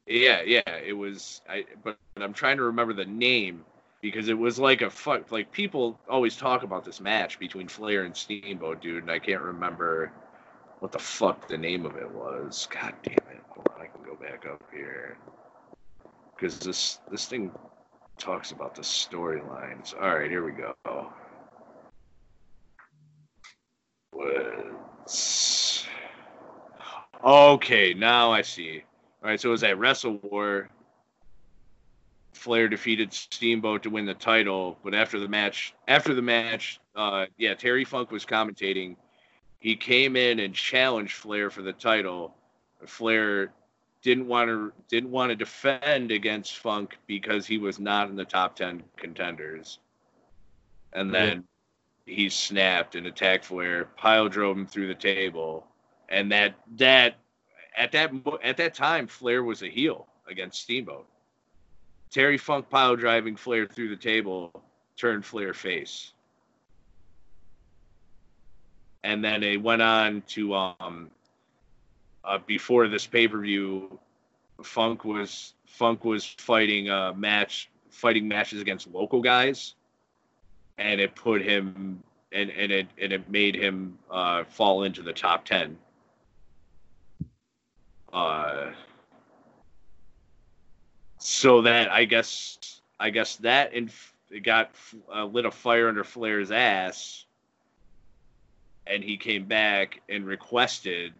Yeah, 0.07 0.43
yeah. 0.43 0.77
It 0.85 0.93
was. 0.93 1.41
I 1.49 1.65
but 1.83 1.97
I'm 2.17 2.35
trying 2.35 2.59
to 2.59 2.65
remember 2.65 2.93
the 2.93 3.07
name 3.07 3.65
because 4.03 4.29
it 4.29 4.37
was 4.37 4.59
like 4.59 4.83
a 4.83 4.91
fuck. 4.91 5.33
Like 5.33 5.51
people 5.51 5.99
always 6.09 6.37
talk 6.37 6.63
about 6.63 6.85
this 6.85 7.01
match 7.01 7.39
between 7.39 7.69
Flair 7.69 8.05
and 8.05 8.15
Steamboat, 8.15 8.83
dude, 8.83 9.03
and 9.05 9.11
I 9.11 9.19
can't 9.19 9.43
remember 9.43 10.13
what 10.81 10.93
the 10.93 10.99
fuck 10.99 11.49
the 11.49 11.57
name 11.57 11.87
of 11.87 11.97
it 11.97 12.11
was. 12.11 12.69
God 12.71 12.95
damn 13.03 13.15
it! 13.15 13.41
Hold 13.49 13.69
on, 13.75 13.81
I 13.81 13.87
can 13.87 14.05
go 14.05 14.15
back 14.17 14.45
up 14.45 14.63
here 14.75 15.17
because 16.35 16.59
this 16.59 16.99
this 17.11 17.27
thing 17.27 17.51
talks 18.19 18.51
about 18.51 18.75
the 18.75 18.83
storylines. 18.83 19.95
All 19.95 20.15
right, 20.17 20.31
here 20.31 20.45
we 20.45 20.53
go. 20.53 20.75
Okay. 27.25 27.95
Now 27.95 28.33
I 28.33 28.43
see. 28.43 28.83
All 29.23 29.31
right, 29.31 29.41
so 29.41 29.49
it 29.49 29.53
was 29.53 29.63
at 29.63 29.79
Wrestle 29.79 30.19
War. 30.23 30.69
Flair 32.33 32.69
defeated 32.69 33.13
Steamboat 33.13 33.85
to 33.85 33.91
win 33.91 34.05
the 34.05 34.15
title, 34.15 34.77
but 34.83 34.95
after 34.95 35.21
the 35.21 35.29
match, 35.29 35.75
after 35.87 36.13
the 36.13 36.23
match, 36.23 36.81
uh, 36.97 37.27
yeah, 37.39 37.55
Terry 37.55 37.85
Funk 37.85 38.11
was 38.11 38.27
commentating. 38.27 38.97
He 39.61 39.77
came 39.77 40.17
in 40.17 40.41
and 40.41 40.53
challenged 40.53 41.13
Flair 41.13 41.51
for 41.51 41.63
the 41.63 41.73
title. 41.73 42.35
Flair 42.85 43.53
didn't 44.03 44.27
want 44.27 44.49
to 44.49 44.73
didn't 44.89 45.13
want 45.13 45.31
to 45.31 45.37
defend 45.37 46.11
against 46.11 46.59
Funk 46.59 46.99
because 47.07 47.47
he 47.47 47.59
was 47.59 47.79
not 47.79 48.09
in 48.09 48.17
the 48.17 48.25
top 48.25 48.57
ten 48.57 48.83
contenders. 48.97 49.79
And 50.95 51.15
then 51.15 51.45
he 52.07 52.29
snapped 52.29 52.95
and 52.95 53.07
attacked 53.07 53.45
Flair, 53.45 53.87
pile 53.97 54.29
drove 54.29 54.57
him 54.57 54.67
through 54.67 54.89
the 54.89 54.95
table, 54.95 55.67
and 56.09 56.31
that 56.33 56.55
that 56.77 57.17
at 57.77 57.93
that 57.93 58.13
at 58.43 58.57
that 58.57 58.75
time 58.75 59.07
Flair 59.07 59.43
was 59.43 59.63
a 59.63 59.69
heel 59.69 60.07
against 60.29 60.61
Steamboat. 60.63 61.07
Terry 62.11 62.37
Funk 62.37 62.69
pile 62.69 62.97
driving 62.97 63.37
Flair 63.37 63.67
through 63.67 63.89
the 63.89 63.97
table 63.97 64.53
turned 64.97 65.25
Flair 65.25 65.55
face. 65.55 66.13
And 69.05 69.25
then 69.25 69.43
it 69.43 69.61
went 69.61 69.83
on 69.83 70.23
to 70.29 70.55
um 70.55 71.11
uh, 72.25 72.39
before 72.47 72.89
this 72.89 73.07
pay-per-view 73.07 73.99
Funk 74.63 75.05
was 75.05 75.55
Funk 75.67 76.05
was 76.05 76.25
fighting 76.25 76.89
a 76.91 77.15
match 77.15 77.71
fighting 77.91 78.29
matches 78.29 78.61
against 78.61 78.87
local 78.89 79.21
guys 79.21 79.75
and 80.83 81.01
it 81.01 81.15
put 81.15 81.43
him 81.43 82.03
and, 82.33 82.51
and 82.51 82.73
it 82.73 82.89
and 83.01 83.13
it 83.13 83.31
made 83.31 83.55
him 83.55 83.99
uh, 84.11 84.45
fall 84.45 84.83
into 84.83 85.03
the 85.03 85.13
top 85.13 85.45
10 85.45 85.77
uh, 88.13 88.71
so 91.19 91.63
that 91.63 91.91
I 91.91 92.05
guess 92.05 92.59
I 92.99 93.11
guess 93.11 93.37
that 93.37 93.73
got 94.43 94.71
uh, 95.15 95.25
lit 95.25 95.45
a 95.45 95.51
fire 95.51 95.89
under 95.89 96.05
Flair's 96.05 96.51
ass, 96.51 97.25
and 98.87 99.03
he 99.03 99.17
came 99.17 99.47
back 99.47 100.01
and 100.09 100.27
requested 100.27 101.13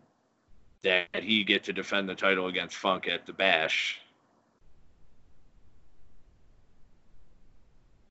that 0.83 1.09
he 1.15 1.45
get 1.45 1.65
to 1.65 1.73
defend 1.73 2.09
the 2.09 2.15
title 2.15 2.49
against 2.49 2.77
Funk 2.77 3.09
at 3.09 3.27
the 3.27 3.33
Bash. 3.33 4.01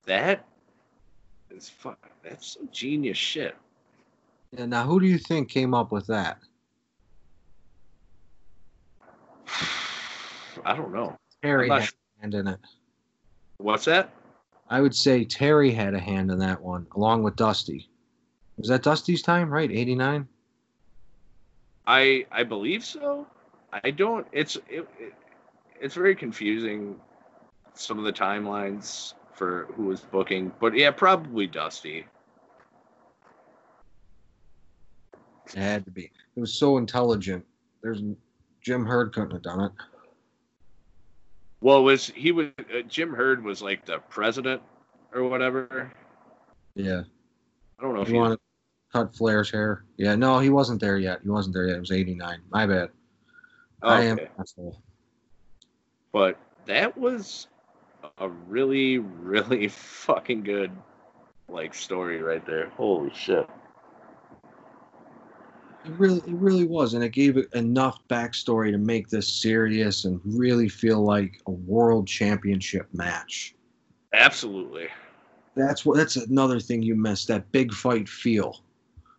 That 0.06 0.45
is 1.56 1.70
fuck. 1.70 2.10
That's 2.24 2.54
some 2.54 2.70
genius 2.72 3.18
shit. 3.18 3.56
Yeah, 4.52 4.66
now, 4.66 4.84
who 4.84 4.99
do 4.99 5.06
you 5.06 5.18
think 5.18 5.49
came 5.49 5.74
up 5.74 5.91
with 5.91 6.08
that? 6.08 6.39
I 10.66 10.76
don't 10.76 10.93
know. 10.93 11.18
Terry 11.41 11.70
had 11.70 11.84
sure. 11.84 11.93
a 12.18 12.22
hand 12.22 12.36
in 12.36 12.47
it. 12.47 12.60
What's 13.58 13.86
that? 13.86 14.10
I 14.70 14.82
would 14.82 14.95
say 14.95 15.26
Terry 15.26 15.72
had 15.72 15.93
a 15.93 15.99
hand 15.99 16.32
in 16.32 16.39
that 16.39 16.62
one, 16.62 16.88
along 16.95 17.24
with 17.24 17.36
Dusty. 17.36 17.89
Was 18.58 18.70
that 18.70 18.84
Dusty's 18.84 19.22
time, 19.22 19.49
right? 19.49 19.70
89? 19.70 20.28
I 21.88 22.26
I 22.32 22.43
believe 22.43 22.86
so. 22.86 23.28
I 23.84 23.91
don't. 23.91 24.28
It's 24.32 24.56
it, 24.70 24.88
it, 24.99 25.14
it's 25.80 25.95
very 25.95 26.16
confusing. 26.16 26.95
Some 27.74 27.97
of 27.97 28.06
the 28.06 28.14
timelines 28.14 29.14
for 29.41 29.65
who 29.75 29.85
was 29.85 30.01
booking, 30.01 30.51
but 30.59 30.77
yeah, 30.77 30.91
probably 30.91 31.47
Dusty. 31.47 32.05
It 35.47 35.55
had 35.55 35.83
to 35.85 35.89
be. 35.89 36.11
It 36.35 36.39
was 36.39 36.53
so 36.53 36.77
intelligent. 36.77 37.43
There's 37.81 38.03
Jim 38.61 38.85
Herd 38.85 39.11
couldn't 39.13 39.31
have 39.31 39.41
done 39.41 39.61
it. 39.61 39.71
Well, 41.59 41.83
was 41.83 42.09
he 42.09 42.31
was 42.31 42.49
uh, 42.59 42.81
Jim 42.87 43.15
Herd 43.15 43.43
was 43.43 43.63
like 43.63 43.83
the 43.83 43.97
president 44.09 44.61
or 45.11 45.23
whatever. 45.23 45.91
Yeah. 46.75 47.01
I 47.79 47.81
don't 47.81 47.95
know 47.95 48.01
if 48.01 48.09
You 48.09 48.13
he 48.13 48.19
want 48.19 48.33
to 48.33 48.39
cut 48.93 49.15
Flair's 49.15 49.49
hair? 49.49 49.85
Yeah, 49.97 50.13
no, 50.13 50.37
he 50.37 50.51
wasn't 50.51 50.79
there 50.79 50.99
yet. 50.99 51.21
He 51.23 51.29
wasn't 51.29 51.55
there 51.55 51.65
yet. 51.65 51.77
It 51.77 51.79
was 51.79 51.91
89. 51.91 52.41
My 52.51 52.67
bad. 52.67 52.89
I 53.81 54.03
am 54.03 54.19
asshole. 54.39 54.79
but 56.11 56.37
that 56.67 56.95
was 56.95 57.47
a 58.18 58.30
really, 58.30 58.99
really 58.99 59.68
fucking 59.70 60.43
good 60.43 60.72
like 61.49 61.74
story 61.74 62.22
right 62.22 62.45
there. 62.45 62.70
Holy 62.70 63.12
shit. 63.14 63.47
It 65.84 65.91
really, 65.93 66.20
it 66.20 66.36
really 66.36 66.66
was, 66.66 66.93
and 66.93 67.04
it 67.04 67.10
gave 67.10 67.38
it 67.38 67.52
enough 67.54 67.99
backstory 68.08 68.72
to 68.72 68.78
make 68.78 69.10
this 69.10 69.28
serious 69.28 70.06
and 70.06 70.22
really 70.24 70.70
feel 70.70 71.04
like 71.04 71.41
a 71.47 71.52
world 71.52 72.08
championship 72.08 72.88
match. 72.93 73.56
Absolutely. 74.14 74.89
That's 75.56 75.84
what. 75.84 75.97
That's 75.97 76.18
another 76.18 76.60
thing 76.60 76.84
you 76.84 76.95
missed. 76.95 77.28
That 77.30 77.52
big 77.52 77.74
fight 77.74 78.08
feel, 78.08 78.62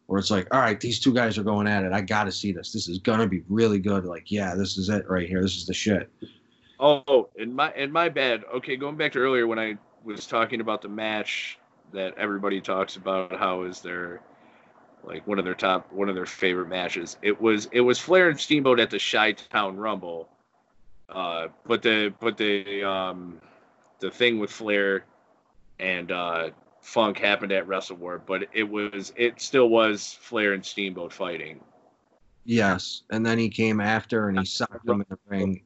where 0.06 0.20
it's 0.20 0.30
like, 0.30 0.46
all 0.54 0.60
right, 0.60 0.78
these 0.78 1.00
two 1.00 1.12
guys 1.12 1.36
are 1.36 1.42
going 1.42 1.66
at 1.66 1.82
it. 1.82 1.92
I 1.92 2.00
got 2.00 2.24
to 2.24 2.32
see 2.32 2.52
this. 2.52 2.72
This 2.72 2.88
is 2.88 2.98
gonna 2.98 3.26
be 3.26 3.42
really 3.48 3.80
good. 3.80 4.04
Like, 4.04 4.30
yeah, 4.30 4.54
this 4.54 4.78
is 4.78 4.88
it 4.88 5.08
right 5.08 5.28
here. 5.28 5.42
This 5.42 5.56
is 5.56 5.66
the 5.66 5.74
shit. 5.74 6.08
Oh, 6.82 7.28
and 7.38 7.54
my 7.54 7.70
and 7.70 7.92
my 7.92 8.08
bad. 8.08 8.42
Okay, 8.56 8.74
going 8.74 8.96
back 8.96 9.12
to 9.12 9.20
earlier 9.20 9.46
when 9.46 9.58
I 9.60 9.78
was 10.04 10.26
talking 10.26 10.60
about 10.60 10.82
the 10.82 10.88
match 10.88 11.56
that 11.92 12.18
everybody 12.18 12.60
talks 12.60 12.96
about 12.96 13.38
how 13.38 13.62
is 13.62 13.80
their 13.80 14.20
like 15.04 15.24
one 15.24 15.38
of 15.38 15.44
their 15.44 15.54
top 15.54 15.92
one 15.92 16.08
of 16.08 16.16
their 16.16 16.26
favorite 16.26 16.68
matches. 16.68 17.18
It 17.22 17.40
was 17.40 17.68
it 17.70 17.82
was 17.82 18.00
Flair 18.00 18.30
and 18.30 18.40
Steamboat 18.40 18.80
at 18.80 18.90
the 18.90 18.98
Chi 18.98 19.30
Town 19.30 19.76
Rumble. 19.76 20.28
Uh, 21.08 21.48
but 21.64 21.82
the 21.82 22.12
but 22.18 22.36
the 22.36 22.82
um 22.82 23.40
the 24.00 24.10
thing 24.10 24.40
with 24.40 24.50
Flair 24.50 25.04
and 25.78 26.10
uh 26.10 26.50
Funk 26.80 27.16
happened 27.16 27.52
at 27.52 27.68
Wrestle 27.68 27.96
War, 27.96 28.20
but 28.26 28.48
it 28.52 28.68
was 28.68 29.12
it 29.14 29.40
still 29.40 29.68
was 29.68 30.18
Flair 30.20 30.52
and 30.52 30.66
Steamboat 30.66 31.12
fighting. 31.12 31.60
Yes, 32.44 33.04
and 33.10 33.24
then 33.24 33.38
he 33.38 33.48
came 33.48 33.80
after 33.80 34.28
and 34.28 34.36
he 34.36 34.44
sucked 34.44 34.84
them 34.84 35.00
in 35.00 35.06
the 35.08 35.18
ring 35.28 35.62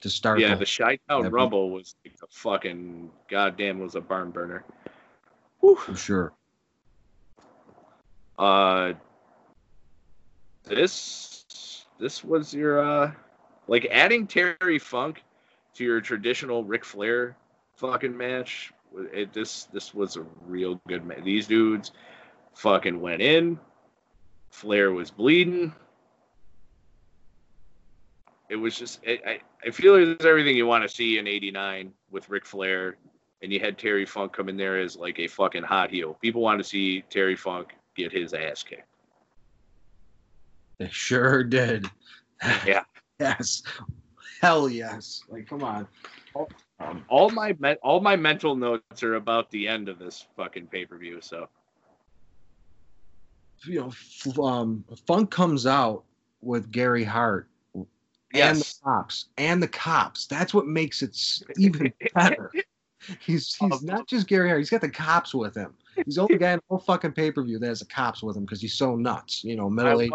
to 0.00 0.10
start. 0.10 0.40
Yeah, 0.40 0.54
the, 0.54 0.64
the 0.64 0.76
Chi 0.78 0.98
Town 1.08 1.24
Yeah, 1.24 1.30
Rumble 1.32 1.70
was 1.70 1.94
like 2.04 2.14
a 2.22 2.26
fucking 2.30 3.10
goddamn 3.28 3.80
was 3.80 3.94
a 3.94 4.00
barn 4.00 4.30
burner. 4.30 4.64
for 5.60 5.96
sure. 5.96 6.32
Uh, 8.38 8.92
this 10.64 11.86
this 11.98 12.22
was 12.22 12.52
your 12.52 12.80
uh, 12.80 13.12
like 13.68 13.86
adding 13.90 14.26
Terry 14.26 14.78
Funk 14.78 15.22
to 15.74 15.84
your 15.84 16.00
traditional 16.00 16.64
Ric 16.64 16.84
Flair 16.84 17.36
fucking 17.76 18.16
match. 18.16 18.72
It, 19.12 19.32
this 19.32 19.64
this 19.64 19.94
was 19.94 20.16
a 20.16 20.26
real 20.46 20.80
good 20.88 21.04
match. 21.04 21.22
These 21.24 21.46
dudes 21.46 21.92
fucking 22.54 23.00
went 23.00 23.22
in. 23.22 23.58
Flair 24.50 24.92
was 24.92 25.10
bleeding. 25.10 25.74
It 28.48 28.56
was 28.56 28.76
just 28.76 29.00
I 29.06 29.18
I, 29.26 29.40
I 29.66 29.70
feel 29.70 29.94
it 29.96 30.18
was 30.18 30.26
everything 30.26 30.56
you 30.56 30.66
want 30.66 30.82
to 30.82 30.88
see 30.88 31.18
in 31.18 31.26
'89 31.26 31.92
with 32.10 32.28
Ric 32.28 32.44
Flair, 32.46 32.96
and 33.42 33.52
you 33.52 33.60
had 33.60 33.78
Terry 33.78 34.06
Funk 34.06 34.32
come 34.32 34.48
in 34.48 34.56
there 34.56 34.78
as 34.78 34.96
like 34.96 35.18
a 35.18 35.26
fucking 35.26 35.64
hot 35.64 35.90
heel. 35.90 36.14
People 36.20 36.42
want 36.42 36.58
to 36.58 36.64
see 36.64 37.02
Terry 37.10 37.36
Funk 37.36 37.74
get 37.96 38.12
his 38.12 38.34
ass 38.34 38.62
kicked. 38.62 38.88
They 40.78 40.88
sure 40.88 41.42
did. 41.44 41.86
Yeah. 42.66 42.82
yes. 43.18 43.62
Hell 44.42 44.68
yes. 44.68 45.22
Like, 45.30 45.48
come 45.48 45.64
on. 45.64 45.88
Um, 46.78 47.02
all 47.08 47.30
my 47.30 47.56
me- 47.58 47.78
all 47.82 48.00
my 48.00 48.14
mental 48.14 48.54
notes 48.54 49.02
are 49.02 49.14
about 49.14 49.50
the 49.50 49.66
end 49.66 49.88
of 49.88 49.98
this 49.98 50.26
fucking 50.36 50.66
pay 50.66 50.84
per 50.84 50.98
view. 50.98 51.20
So 51.22 51.48
You 53.64 53.90
know, 54.36 54.44
um, 54.44 54.84
Funk 55.06 55.30
comes 55.30 55.66
out 55.66 56.04
with 56.42 56.70
Gary 56.70 57.04
Hart 57.04 57.48
and 58.34 58.58
the 58.58 58.74
cops. 58.82 59.26
And 59.38 59.62
the 59.62 59.68
cops. 59.68 60.26
That's 60.26 60.52
what 60.52 60.66
makes 60.66 61.02
it 61.02 61.16
even 61.58 61.92
better. 62.14 62.52
He's 63.20 63.54
he's 63.54 63.82
not 63.82 64.08
just 64.08 64.26
Gary 64.26 64.48
Hart. 64.48 64.58
He's 64.58 64.70
got 64.70 64.80
the 64.80 64.88
cops 64.88 65.32
with 65.32 65.54
him. 65.54 65.74
He's 66.04 66.16
the 66.16 66.22
only 66.22 66.38
guy 66.38 66.54
in 66.54 66.56
the 66.56 66.62
whole 66.68 66.78
fucking 66.78 67.12
pay 67.12 67.30
per 67.30 67.40
view 67.42 67.58
that 67.60 67.66
has 67.66 67.78
the 67.78 67.86
cops 67.86 68.20
with 68.20 68.36
him 68.36 68.44
because 68.44 68.60
he's 68.60 68.74
so 68.74 68.96
nuts. 68.96 69.44
You 69.44 69.54
know, 69.54 69.70
middle 69.70 70.00
aged. 70.00 70.12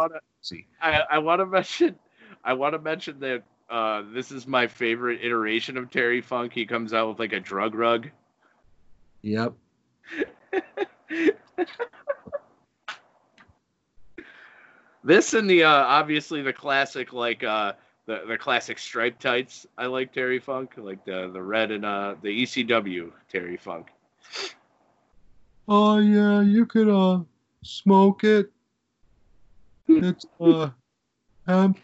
I, 0.82 1.04
I 1.10 1.18
want 1.20 1.40
to 1.40 1.46
mention 1.46 1.96
I 2.44 2.54
want 2.54 2.74
to 2.74 2.80
mention 2.80 3.20
that 3.22 3.44
uh, 3.70 4.04
this 4.12 4.32
is 4.32 4.46
my 4.46 4.68
favorite 4.68 5.24
iteration 5.24 5.78
of 5.78 5.90
Terry 5.90 6.20
Funk. 6.20 6.52
He 6.52 6.66
comes 6.66 6.92
out 6.94 7.08
with 7.08 7.20
like 7.20 7.32
a 7.32 7.40
drug 7.40 7.76
rug. 7.76 8.10
Yep. 9.22 9.54
This 15.04 15.34
and 15.34 15.50
the 15.50 15.64
uh, 15.64 15.70
obviously 15.70 16.42
the 16.42 16.54
classic 16.54 17.12
like 17.12 17.44
uh, 17.44 17.74
the 18.12 18.28
the 18.28 18.38
classic 18.38 18.78
stripe 18.78 19.20
tights. 19.20 19.66
I 19.78 19.86
like 19.86 20.14
Terry 20.14 20.40
Funk, 20.40 20.74
like 20.78 21.06
the 21.06 21.30
the 21.32 21.42
red 21.42 21.72
and 21.72 21.86
uh, 21.86 22.16
the 22.22 22.44
ECW 22.44 23.12
Terry 23.30 23.58
Funk. 23.58 23.88
Oh 25.68 25.98
yeah, 26.00 26.42
you 26.42 26.66
could 26.66 26.90
uh 26.90 27.22
smoke 27.64 28.24
it. 28.24 28.52
It's 29.88 30.26
uh 30.40 30.70
hemp. 31.48 31.80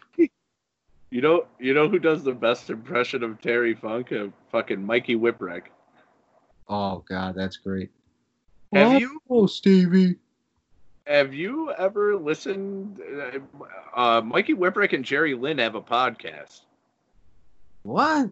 You 1.10 1.22
know, 1.22 1.46
you 1.58 1.72
know 1.72 1.88
who 1.88 1.98
does 1.98 2.22
the 2.22 2.34
best 2.34 2.68
impression 2.68 3.22
of 3.22 3.40
Terry 3.40 3.74
Funk? 3.74 4.12
Uh, 4.12 4.26
fucking 4.52 4.84
Mikey 4.84 5.16
Whipwreck. 5.16 5.62
Oh 6.68 7.02
god, 7.08 7.34
that's 7.34 7.56
great. 7.56 7.90
Have 8.74 9.00
you 9.00 9.18
Oh 9.30 9.46
Stevie. 9.46 10.16
Have 11.08 11.32
you 11.32 11.72
ever 11.72 12.16
listened? 12.16 13.00
Uh, 13.00 13.38
uh, 13.98 14.20
Mikey 14.20 14.54
Whipwreck 14.54 14.92
and 14.92 15.04
Jerry 15.04 15.34
Lynn 15.34 15.58
have 15.58 15.74
a 15.74 15.80
podcast. 15.80 16.60
What? 17.82 18.30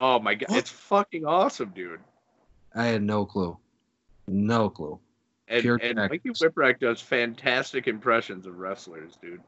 Oh 0.00 0.20
my 0.20 0.34
god, 0.34 0.56
it's 0.56 0.70
fucking 0.70 1.24
awesome, 1.24 1.72
dude. 1.74 2.00
I 2.74 2.86
had 2.86 3.02
no 3.02 3.26
clue. 3.26 3.56
No 4.28 4.70
clue. 4.70 5.00
And, 5.48 5.62
Pure 5.62 5.80
and. 5.82 5.96
Mikey 5.96 6.30
Whipwreck 6.30 6.78
does 6.78 7.00
fantastic 7.00 7.88
impressions 7.88 8.46
of 8.46 8.58
wrestlers, 8.58 9.16
dude. 9.20 9.40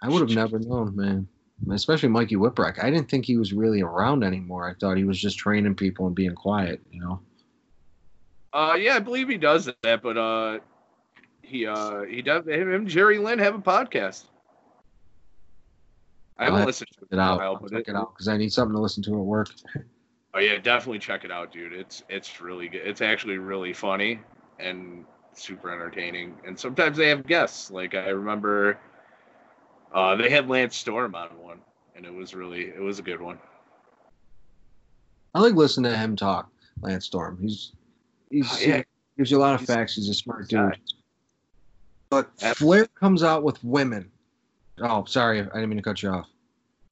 I 0.00 0.08
would 0.08 0.20
have 0.20 0.36
never 0.36 0.58
known, 0.58 0.96
man. 0.96 1.28
Especially 1.70 2.08
Mikey 2.08 2.36
Whipwreck. 2.36 2.82
I 2.82 2.90
didn't 2.90 3.08
think 3.08 3.24
he 3.24 3.36
was 3.36 3.52
really 3.52 3.82
around 3.82 4.24
anymore. 4.24 4.68
I 4.68 4.74
thought 4.74 4.96
he 4.96 5.04
was 5.04 5.20
just 5.20 5.38
training 5.38 5.76
people 5.76 6.06
and 6.06 6.14
being 6.14 6.34
quiet, 6.34 6.80
you 6.90 7.00
know. 7.00 7.20
Uh, 8.52 8.76
yeah, 8.78 8.96
I 8.96 8.98
believe 8.98 9.28
he 9.28 9.38
does 9.38 9.70
that, 9.82 10.02
but 10.02 10.18
uh, 10.18 10.58
he 11.42 11.66
uh 11.66 12.02
he 12.02 12.22
does. 12.22 12.46
Him 12.46 12.72
and 12.72 12.88
Jerry 12.88 13.18
Lynn 13.18 13.38
have 13.38 13.54
a 13.54 13.58
podcast. 13.58 14.24
I 16.38 16.44
haven't 16.44 16.60
I'll 16.60 16.66
listened 16.66 16.88
to 16.98 17.04
it 17.04 17.14
it 17.14 17.18
out. 17.18 17.38
while, 17.38 17.68
check 17.68 17.80
it, 17.80 17.88
it 17.88 17.96
out 17.96 18.14
because 18.14 18.28
I 18.28 18.36
need 18.36 18.52
something 18.52 18.74
to 18.74 18.80
listen 18.80 19.02
to 19.04 19.10
at 19.10 19.24
work. 19.24 19.50
Oh 20.34 20.38
yeah, 20.38 20.58
definitely 20.58 20.98
check 20.98 21.24
it 21.24 21.30
out, 21.30 21.52
dude. 21.52 21.72
It's 21.72 22.02
it's 22.08 22.40
really 22.40 22.68
good. 22.68 22.82
It's 22.86 23.02
actually 23.02 23.38
really 23.38 23.72
funny 23.72 24.18
and 24.58 25.04
super 25.34 25.70
entertaining. 25.70 26.34
And 26.46 26.58
sometimes 26.58 26.96
they 26.96 27.08
have 27.08 27.26
guests. 27.26 27.70
Like 27.70 27.94
I 27.94 28.08
remember, 28.08 28.78
uh, 29.94 30.16
they 30.16 30.30
had 30.30 30.48
Lance 30.48 30.76
Storm 30.76 31.14
on 31.14 31.28
one, 31.38 31.60
and 31.94 32.06
it 32.06 32.12
was 32.12 32.34
really 32.34 32.62
it 32.62 32.80
was 32.80 32.98
a 32.98 33.02
good 33.02 33.20
one. 33.20 33.38
I 35.34 35.40
like 35.40 35.54
listening 35.54 35.90
to 35.90 35.98
him 35.98 36.16
talk, 36.16 36.50
Lance 36.80 37.04
Storm. 37.06 37.38
He's 37.40 37.72
he's 38.32 38.50
Oh, 38.52 38.58
yeah. 38.60 38.76
he 38.78 38.84
gives 39.18 39.30
you 39.30 39.38
a 39.38 39.40
lot 39.40 39.54
of 39.54 39.60
He's- 39.60 39.74
facts. 39.76 39.94
He's 39.96 40.08
a 40.08 40.14
smart 40.14 40.48
guy. 40.48 40.70
dude. 40.70 40.78
But 42.10 42.30
Absolutely. 42.42 42.54
Flair 42.54 42.86
comes 42.98 43.22
out 43.22 43.42
with 43.42 43.62
women. 43.64 44.10
Oh, 44.78 45.04
sorry, 45.04 45.40
I 45.40 45.44
didn't 45.44 45.68
mean 45.68 45.76
to 45.78 45.82
cut 45.82 46.02
you 46.02 46.10
off. 46.10 46.26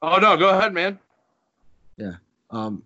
Oh 0.03 0.17
no, 0.19 0.37
go 0.37 0.51
ahead, 0.51 0.73
man. 0.73 0.99
Yeah. 1.97 2.13
Um, 2.51 2.83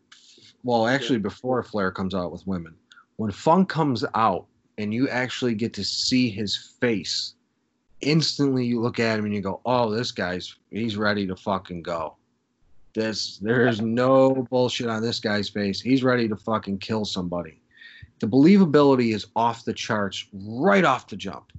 well, 0.65 0.87
actually, 0.87 1.19
before 1.21 1.63
Flair 1.63 1.93
comes 1.93 2.15
out 2.15 2.33
with 2.33 2.47
women, 2.47 2.75
when 3.17 3.31
Funk 3.31 3.69
comes 3.69 4.05
out 4.15 4.47
and 4.79 4.93
you 4.93 5.09
actually 5.09 5.55
get 5.55 5.73
to 5.75 5.85
see 5.85 6.29
his 6.31 6.57
face, 6.81 7.35
instantly 8.01 8.67
you 8.67 8.81
look 8.81 8.99
at 8.99 9.19
him 9.19 9.25
and 9.27 9.35
you 9.35 9.41
go, 9.41 9.61
"Oh, 9.65 9.91
this 9.91 10.11
guy's 10.11 10.55
he's 10.71 10.97
ready 10.97 11.27
to 11.29 11.37
fucking 11.37 11.83
go." 11.83 12.17
This 12.95 13.39
there's 13.39 13.81
no 13.81 14.47
bullshit 14.51 14.89
on 14.89 15.03
this 15.03 15.21
guy's 15.21 15.49
face. 15.49 15.81
He's 15.81 16.03
ready 16.03 16.29
to 16.29 16.37
fucking 16.37 16.79
kill 16.79 17.05
somebody. 17.05 17.61
The 18.25 18.31
believability 18.31 19.15
is 19.15 19.27
off 19.37 19.67
the 19.67 19.75
charts 19.75 20.27
right 20.33 20.83
off 20.83 21.09
the 21.09 21.17
jump. 21.17 21.53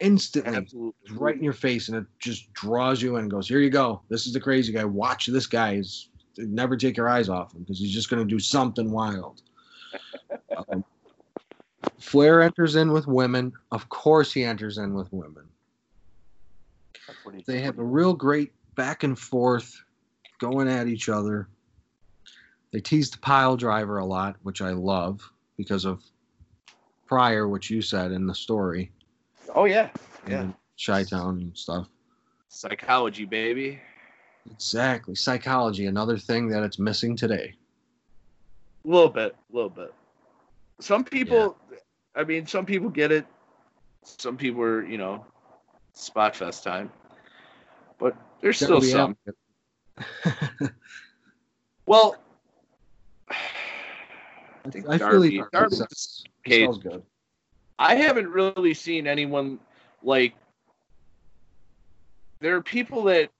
Instantly, 0.00 0.56
Absolutely. 0.56 1.16
right 1.16 1.36
in 1.36 1.44
your 1.44 1.52
face 1.52 1.86
and 1.86 1.96
it 1.96 2.06
just 2.18 2.52
draws 2.54 3.00
you 3.00 3.14
in 3.14 3.22
and 3.22 3.30
goes, 3.30 3.46
Here 3.46 3.60
you 3.60 3.70
go. 3.70 4.02
This 4.08 4.26
is 4.26 4.32
the 4.32 4.40
crazy 4.40 4.72
guy. 4.72 4.84
Watch 4.84 5.26
this 5.26 5.46
guy. 5.46 5.76
He's, 5.76 6.08
never 6.36 6.76
take 6.76 6.96
your 6.96 7.08
eyes 7.08 7.28
off 7.28 7.54
him 7.54 7.60
because 7.60 7.78
he's 7.78 7.94
just 7.94 8.10
going 8.10 8.20
to 8.20 8.28
do 8.28 8.40
something 8.40 8.90
wild. 8.90 9.42
um, 10.72 10.84
Flair 12.00 12.42
enters 12.42 12.74
in 12.74 12.90
with 12.90 13.06
women. 13.06 13.52
Of 13.70 13.88
course, 13.88 14.32
he 14.32 14.42
enters 14.42 14.78
in 14.78 14.94
with 14.94 15.12
women. 15.12 15.44
That's 17.06 17.24
what 17.24 17.36
he 17.36 17.44
They 17.46 17.60
have 17.60 17.78
a 17.78 17.84
real 17.84 18.12
great 18.12 18.50
back 18.74 19.04
and 19.04 19.16
forth 19.16 19.80
going 20.40 20.66
at 20.66 20.88
each 20.88 21.08
other. 21.08 21.48
They 22.72 22.80
tease 22.80 23.08
the 23.08 23.18
pile 23.18 23.56
driver 23.56 23.98
a 23.98 24.04
lot, 24.04 24.34
which 24.42 24.60
I 24.60 24.70
love 24.70 25.30
because 25.58 25.84
of 25.84 26.02
prior, 27.06 27.46
what 27.48 27.68
you 27.68 27.82
said 27.82 28.12
in 28.12 28.26
the 28.26 28.34
story. 28.34 28.90
Oh 29.54 29.66
yeah, 29.66 29.90
yeah. 30.26 30.40
and 30.40 30.54
Chi 30.82 31.04
Town 31.04 31.40
and 31.40 31.56
stuff. 31.56 31.88
Psychology, 32.48 33.26
baby. 33.26 33.78
Exactly. 34.50 35.14
Psychology, 35.14 35.84
another 35.86 36.16
thing 36.16 36.48
that 36.48 36.62
it's 36.62 36.78
missing 36.78 37.14
today. 37.14 37.54
A 38.86 38.88
little 38.88 39.10
bit, 39.10 39.36
a 39.52 39.54
little 39.54 39.68
bit. 39.68 39.92
Some 40.80 41.04
people, 41.04 41.58
I 42.14 42.24
mean, 42.24 42.46
some 42.46 42.64
people 42.64 42.88
get 42.88 43.12
it. 43.12 43.26
Some 44.04 44.38
people 44.38 44.62
are, 44.62 44.86
you 44.86 44.96
know, 44.96 45.26
spot 45.92 46.34
fest 46.34 46.64
time. 46.64 46.90
But 47.98 48.16
there's 48.40 48.56
still 48.56 48.80
some. 48.80 49.16
Well, 51.88 52.16
I 54.64 54.68
I 54.68 54.70
think 54.70 54.86
feel 54.86 54.98
Darby, 54.98 55.42
Darby 55.52 55.76
okay. 56.46 56.64
sells 56.64 56.78
good. 56.78 57.02
I 57.78 57.94
haven't 57.94 58.28
really 58.28 58.74
seen 58.74 59.06
anyone 59.06 59.58
like. 60.02 60.34
There 62.40 62.54
are 62.54 62.62
people 62.62 63.04
that 63.04 63.30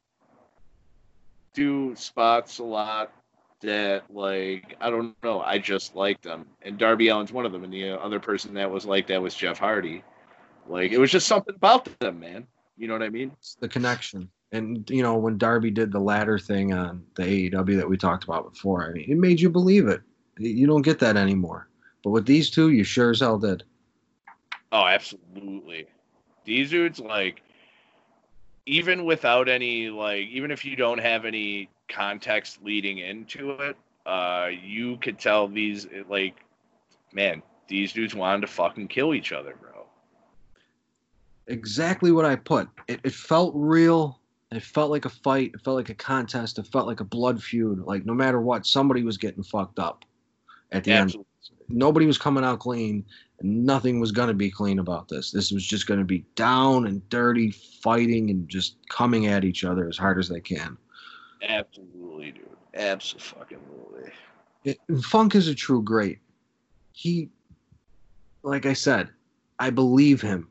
do 1.55 1.95
spots 1.97 2.59
a 2.59 2.65
lot 2.65 3.12
that 3.61 4.05
like 4.12 4.77
I 4.81 4.90
don't 4.90 5.15
know. 5.23 5.40
I 5.40 5.59
just 5.59 5.97
like 5.97 6.20
them, 6.23 6.47
and 6.62 6.78
Darby 6.78 7.11
Allin's 7.11 7.32
one 7.32 7.47
of 7.47 7.53
them, 7.53 7.65
and 7.65 7.73
the 7.73 7.90
other 7.90 8.20
person 8.20 8.55
that 8.55 8.70
was 8.70 8.86
like 8.86 9.07
that 9.09 9.20
was 9.20 9.35
Jeff 9.35 9.59
Hardy. 9.59 10.03
Like 10.69 10.93
it 10.93 10.99
was 10.99 11.11
just 11.11 11.27
something 11.27 11.55
about 11.55 11.89
them, 11.99 12.20
man. 12.20 12.47
You 12.77 12.86
know 12.86 12.95
what 12.95 13.03
I 13.03 13.09
mean? 13.09 13.32
It's 13.39 13.57
the 13.57 13.69
connection. 13.69 14.28
And 14.53 14.89
you 14.89 15.03
know, 15.03 15.16
when 15.16 15.36
Darby 15.36 15.70
did 15.70 15.93
the 15.93 16.01
ladder 16.01 16.39
thing 16.39 16.73
on 16.73 17.05
the 17.16 17.23
AEW 17.23 17.77
that 17.77 17.89
we 17.89 17.97
talked 17.97 18.24
about 18.24 18.53
before, 18.53 18.89
I 18.89 18.93
mean, 18.93 19.11
it 19.11 19.19
made 19.19 19.40
you 19.40 19.51
believe 19.51 19.89
it. 19.89 20.01
You 20.39 20.66
don't 20.66 20.82
get 20.82 20.98
that 21.01 21.16
anymore. 21.16 21.69
But 22.02 22.10
with 22.10 22.27
these 22.27 22.51
two, 22.51 22.70
you 22.70 22.85
sure 22.85 23.10
as 23.10 23.20
hell 23.20 23.39
did. 23.39 23.65
Oh, 24.70 24.85
absolutely. 24.85 25.86
These 26.44 26.70
dudes, 26.70 27.01
like, 27.01 27.43
even 28.66 29.05
without 29.05 29.48
any, 29.48 29.90
like, 29.90 30.28
even 30.28 30.51
if 30.51 30.65
you 30.65 30.77
don't 30.77 30.98
have 30.98 31.24
any 31.24 31.69
context 31.89 32.62
leading 32.62 32.98
into 32.98 33.51
it, 33.52 33.77
uh, 34.06 34.48
you 34.62 34.97
could 34.98 35.19
tell 35.19 35.48
these, 35.48 35.86
like, 36.09 36.36
man, 37.12 37.43
these 37.66 37.93
dudes 37.93 38.15
wanted 38.15 38.43
to 38.43 38.47
fucking 38.47 38.89
kill 38.89 39.15
each 39.15 39.32
other, 39.32 39.55
bro. 39.60 39.86
Exactly 41.47 42.12
what 42.12 42.27
I 42.27 42.36
put. 42.36 42.69
It, 42.89 43.01
it 43.05 43.12
felt 43.12 43.52
real. 43.56 44.20
It 44.51 44.62
felt 44.62 44.90
like 44.90 45.05
a 45.05 45.10
fight. 45.10 45.52
It 45.55 45.60
felt 45.62 45.77
like 45.77 45.89
a 45.89 45.94
contest. 45.94 46.59
It 46.59 46.66
felt 46.66 46.86
like 46.86 47.01
a 47.01 47.05
blood 47.05 47.43
feud. 47.43 47.81
Like 47.81 48.05
no 48.06 48.15
matter 48.15 48.40
what, 48.40 48.66
somebody 48.66 49.02
was 49.02 49.16
getting 49.16 49.43
fucked 49.43 49.78
up 49.78 50.05
at 50.73 50.85
the 50.85 50.93
Absolutely. 50.93 51.19
end. 51.20 51.24
Nobody 51.70 52.07
was 52.07 52.19
coming 52.19 52.45
out 52.45 52.61
clean, 52.61 53.05
nothing 53.43 54.01
was 54.01 54.11
going 54.12 54.28
to 54.28 54.35
be 54.35 54.51
clean 54.51 54.78
about 54.78 55.09
this. 55.09 55.31
This 55.31 55.53
was 55.53 55.65
just 55.66 55.86
going 55.86 56.01
to 56.01 56.05
be 56.07 56.24
down 56.35 56.86
and 56.86 57.07
dirty, 57.09 57.51
fighting 57.51 58.31
and 58.31 58.49
just 58.49 58.77
coming 58.89 59.27
at 59.27 59.45
each 59.45 59.65
other 59.65 59.89
as 59.89 59.97
hard 59.99 60.19
as 60.19 60.28
they 60.28 60.40
can. 60.40 60.77
Absolutely, 61.47 62.32
dude. 62.32 62.45
Absolutely. 62.74 64.11
It, 64.65 64.78
Funk 65.03 65.35
is 65.35 65.49
a 65.49 65.55
true 65.55 65.82
great. 65.82 66.19
He, 66.93 67.28
like 68.43 68.66
I 68.66 68.73
said, 68.73 69.09
I 69.59 69.70
believe 69.70 70.20
him. 70.20 70.49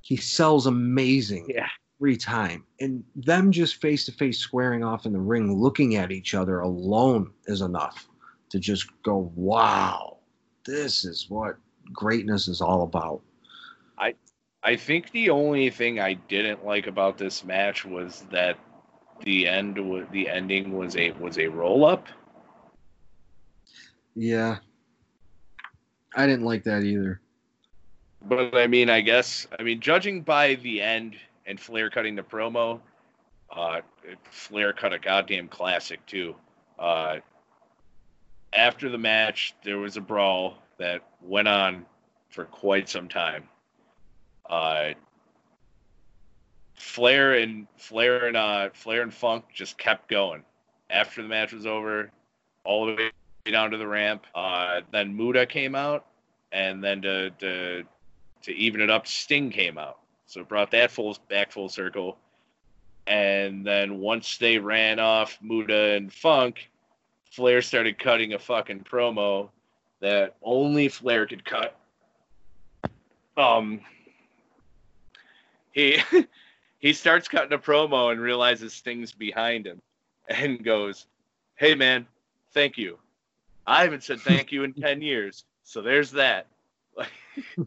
He 0.00 0.16
sells 0.16 0.66
amazing 0.66 1.46
Yeah. 1.48 1.68
every 2.00 2.16
time. 2.16 2.64
And 2.80 3.04
them 3.14 3.52
just 3.52 3.76
face 3.80 4.04
to 4.06 4.12
face 4.12 4.38
squaring 4.38 4.84
off 4.84 5.06
in 5.06 5.12
the 5.12 5.20
ring, 5.20 5.60
looking 5.60 5.96
at 5.96 6.12
each 6.12 6.34
other 6.34 6.60
alone 6.60 7.30
is 7.46 7.60
enough 7.60 8.08
to 8.50 8.58
just 8.58 8.90
go, 9.02 9.32
wow, 9.34 10.18
this 10.64 11.04
is 11.04 11.26
what 11.28 11.56
greatness 11.92 12.48
is 12.48 12.60
all 12.60 12.82
about. 12.82 13.22
I 13.98 14.14
I 14.62 14.76
think 14.76 15.10
the 15.12 15.30
only 15.30 15.70
thing 15.70 16.00
I 16.00 16.14
didn't 16.14 16.64
like 16.64 16.86
about 16.86 17.18
this 17.18 17.44
match 17.44 17.84
was 17.84 18.26
that 18.30 18.58
the 19.22 19.46
end 19.46 19.78
was 19.78 20.06
the 20.10 20.28
ending 20.28 20.76
was 20.76 20.96
a 20.96 21.12
was 21.12 21.38
a 21.38 21.46
roll 21.46 21.84
up. 21.84 22.06
Yeah. 24.14 24.56
I 26.14 26.26
didn't 26.26 26.46
like 26.46 26.64
that 26.64 26.82
either. 26.82 27.20
But 28.22 28.56
I 28.56 28.66
mean, 28.66 28.90
I 28.90 29.02
guess 29.02 29.46
I 29.58 29.62
mean, 29.62 29.80
judging 29.80 30.22
by 30.22 30.56
the 30.56 30.80
end 30.82 31.16
and 31.46 31.60
Flair 31.60 31.90
cutting 31.90 32.16
the 32.16 32.22
promo, 32.22 32.80
uh, 33.54 33.82
Flair 34.30 34.72
cut 34.72 34.92
a 34.92 34.98
goddamn 34.98 35.48
classic 35.48 36.04
too. 36.06 36.34
Uh, 36.78 37.18
after 38.52 38.88
the 38.88 38.98
match, 38.98 39.54
there 39.64 39.78
was 39.78 39.96
a 39.96 40.00
brawl 40.00 40.58
that 40.78 41.02
went 41.22 41.48
on 41.48 41.86
for 42.30 42.44
quite 42.44 42.88
some 42.88 43.08
time. 43.08 43.44
Uh, 44.48 44.90
Flair 46.74 47.34
and 47.34 47.66
Flair 47.76 48.26
and 48.26 48.36
uh, 48.36 48.70
Flair 48.74 49.02
and 49.02 49.12
Funk 49.12 49.44
just 49.52 49.78
kept 49.78 50.08
going 50.08 50.42
after 50.90 51.22
the 51.22 51.28
match 51.28 51.52
was 51.52 51.66
over, 51.66 52.10
all 52.64 52.86
the 52.86 52.94
way 52.94 53.10
down 53.50 53.70
to 53.70 53.76
the 53.76 53.86
ramp. 53.86 54.26
Uh, 54.34 54.82
then 54.92 55.16
Muta 55.16 55.46
came 55.46 55.74
out, 55.74 56.06
and 56.52 56.82
then 56.82 57.02
to, 57.02 57.30
to 57.30 57.84
to 58.42 58.52
even 58.52 58.80
it 58.80 58.90
up, 58.90 59.06
Sting 59.06 59.50
came 59.50 59.78
out. 59.78 59.98
So 60.26 60.44
brought 60.44 60.70
that 60.72 60.90
full 60.90 61.16
back 61.28 61.52
full 61.52 61.68
circle. 61.68 62.18
And 63.06 63.64
then 63.64 63.98
once 63.98 64.38
they 64.38 64.58
ran 64.58 64.98
off 64.98 65.38
Muta 65.40 65.94
and 65.94 66.12
Funk, 66.12 66.68
Flair 67.30 67.62
started 67.62 67.98
cutting 67.98 68.32
a 68.34 68.38
fucking 68.38 68.80
promo 68.80 69.50
that 70.00 70.36
only 70.42 70.88
Flair 70.88 71.26
could 71.26 71.44
cut. 71.44 71.78
Um, 73.36 73.80
he 75.72 76.00
he 76.78 76.92
starts 76.92 77.28
cutting 77.28 77.52
a 77.52 77.58
promo 77.58 78.10
and 78.12 78.20
realizes 78.20 78.72
Sting's 78.72 79.12
behind 79.12 79.66
him, 79.66 79.80
and 80.28 80.64
goes, 80.64 81.06
"Hey 81.56 81.74
man, 81.74 82.06
thank 82.52 82.78
you. 82.78 82.98
I 83.66 83.82
haven't 83.82 84.04
said 84.04 84.20
thank 84.20 84.52
you 84.52 84.64
in 84.64 84.72
ten 84.80 85.02
years, 85.02 85.44
so 85.64 85.82
there's 85.82 86.10
that." 86.12 86.46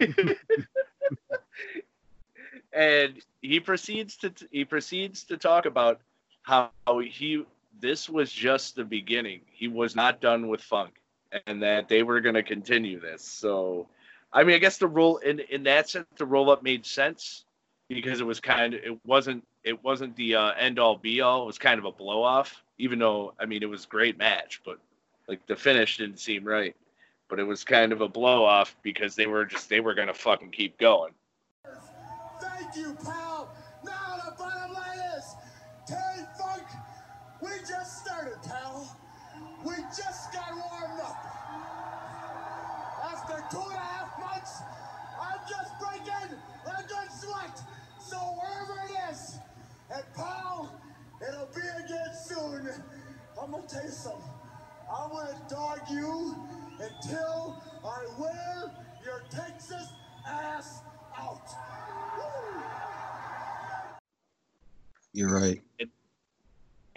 and 2.73 3.14
he 3.41 3.60
proceeds 3.60 4.18
to 4.18 4.34
he 4.52 4.65
proceeds 4.65 5.23
to 5.26 5.38
talk 5.38 5.65
about 5.65 6.02
how 6.41 6.72
he 7.03 7.45
this 7.80 8.10
was 8.10 8.32
just 8.32 8.76
the 8.76 8.84
beginning. 8.84 9.42
He 9.52 9.68
was 9.68 9.96
not 9.96 10.22
done 10.22 10.48
with 10.48 10.62
funk, 10.62 11.02
and 11.48 11.62
that 11.64 11.88
they 11.88 12.04
were 12.04 12.22
going 12.22 12.36
to 12.36 12.44
continue 12.44 13.00
this. 13.00 13.24
So, 13.24 13.88
I 14.34 14.44
mean, 14.44 14.56
I 14.56 14.60
guess 14.60 14.78
the 14.78 14.88
roll 14.88 15.18
in 15.18 15.40
in 15.40 15.64
that 15.64 15.90
sense, 15.90 16.08
the 16.18 16.26
roll 16.26 16.50
up 16.50 16.64
made 16.64 16.86
sense 16.86 17.46
because 17.88 18.22
it 18.22 18.26
was 18.26 18.40
kind 18.40 18.74
of 18.74 18.82
it 18.84 19.06
wasn't 19.06 19.46
it 19.64 19.84
wasn't 19.84 20.16
the 20.16 20.36
uh, 20.36 20.52
end 20.52 20.80
all 20.80 20.96
be 20.96 21.22
all. 21.22 21.44
It 21.44 21.48
was 21.48 21.58
kind 21.58 21.80
of 21.80 21.86
a 21.86 21.92
blow 21.92 22.24
off, 22.24 22.64
even 22.78 23.00
though 23.00 23.34
I 23.40 23.46
mean 23.46 23.64
it 23.64 23.70
was 23.70 23.86
a 23.86 23.88
great 23.88 24.18
match, 24.18 24.62
but 24.66 24.80
like 25.28 25.46
the 25.48 25.56
finish 25.56 25.98
didn't 25.98 26.20
seem 26.20 26.46
right. 26.46 26.76
But 27.28 27.40
it 27.40 27.44
was 27.44 27.64
kind 27.64 27.92
of 27.92 28.02
a 28.02 28.08
blow 28.08 28.44
off 28.44 28.76
because 28.82 29.16
they 29.16 29.28
were 29.28 29.46
just 29.46 29.70
they 29.70 29.80
were 29.80 29.94
gonna 29.94 30.14
fucking 30.14 30.52
keep 30.52 30.78
going. 30.80 31.14
Thank 32.40 32.76
you, 32.76 32.96
pal. 33.04 33.54
Now 33.84 34.22
the 34.26 34.32
we 37.41 37.49
just 37.68 38.06
started, 38.06 38.38
pal. 38.44 38.98
We 39.66 39.76
just 39.95 40.34
got 40.34 40.53
warmed 40.53 41.02
up. 41.02 41.41
After 42.88 43.44
two 43.52 43.64
and 43.64 43.76
a 43.76 43.80
half 43.80 44.20
months, 44.20 44.61
I'm 45.22 45.40
just 45.49 45.72
breaking 45.80 46.38
a 46.68 46.84
good 46.88 47.11
sweat. 47.11 47.61
So 47.99 48.18
wherever 48.18 48.80
it 48.88 49.11
is, 49.14 49.40
and 49.94 50.03
pal, 50.16 50.72
it'll 51.28 51.48
be 51.48 51.61
again 51.86 52.14
soon. 52.14 52.70
I'm 53.41 53.52
gonna 53.52 53.68
tell 53.68 53.84
you 53.84 53.91
something. 53.91 54.32
I'm 54.91 55.10
gonna 55.11 55.41
dog 55.49 55.80
you 55.90 56.36
until 56.80 57.61
I 57.86 58.06
wear 58.20 58.72
your 59.06 59.24
Texas 59.30 59.90
ass 60.28 60.82
out. 61.18 61.48
Woo! 62.18 62.61
You're 65.14 65.30
right. 65.30 65.61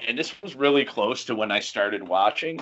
And 0.07 0.19
this 0.19 0.41
was 0.43 0.55
really 0.55 0.85
close 0.85 1.24
to 1.27 1.35
when 1.35 1.51
I 1.51 1.61
started 1.61 2.07
watching 2.07 2.61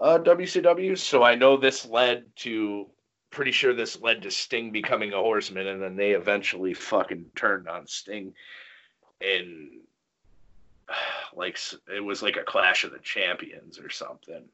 uh, 0.00 0.18
WCW. 0.18 0.96
So 0.98 1.22
I 1.22 1.34
know 1.34 1.56
this 1.56 1.86
led 1.86 2.24
to, 2.36 2.86
pretty 3.30 3.52
sure 3.52 3.74
this 3.74 4.00
led 4.00 4.22
to 4.22 4.30
Sting 4.30 4.72
becoming 4.72 5.12
a 5.12 5.18
horseman, 5.18 5.66
and 5.66 5.82
then 5.82 5.96
they 5.96 6.12
eventually 6.12 6.74
fucking 6.74 7.26
turned 7.36 7.68
on 7.68 7.86
Sting, 7.86 8.34
and 9.20 9.70
like 11.34 11.58
it 11.94 12.00
was 12.00 12.22
like 12.22 12.36
a 12.36 12.44
clash 12.44 12.84
of 12.84 12.92
the 12.92 12.98
champions 12.98 13.78
or 13.78 13.90
something. 13.90 14.44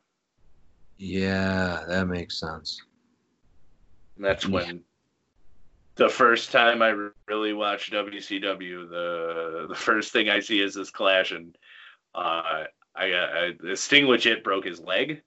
Yeah, 0.98 1.84
that 1.88 2.08
makes 2.08 2.40
sense. 2.40 2.80
And 4.16 4.24
that's 4.24 4.46
Yeah. 4.46 4.54
when 4.54 4.84
the 5.96 6.08
first 6.08 6.52
time 6.52 6.82
I 6.82 6.94
really 7.26 7.52
watched 7.52 7.92
WCW, 7.92 8.88
the 8.88 9.66
the 9.68 9.74
first 9.74 10.12
thing 10.12 10.28
I 10.28 10.40
see 10.40 10.60
is 10.60 10.74
this 10.74 10.90
clash, 10.90 11.32
and 11.32 11.56
uh, 12.16 12.64
I, 12.94 13.52
I 13.66 13.74
Sting 13.74 14.06
legit 14.06 14.42
broke 14.42 14.64
his 14.64 14.80
leg, 14.80 15.22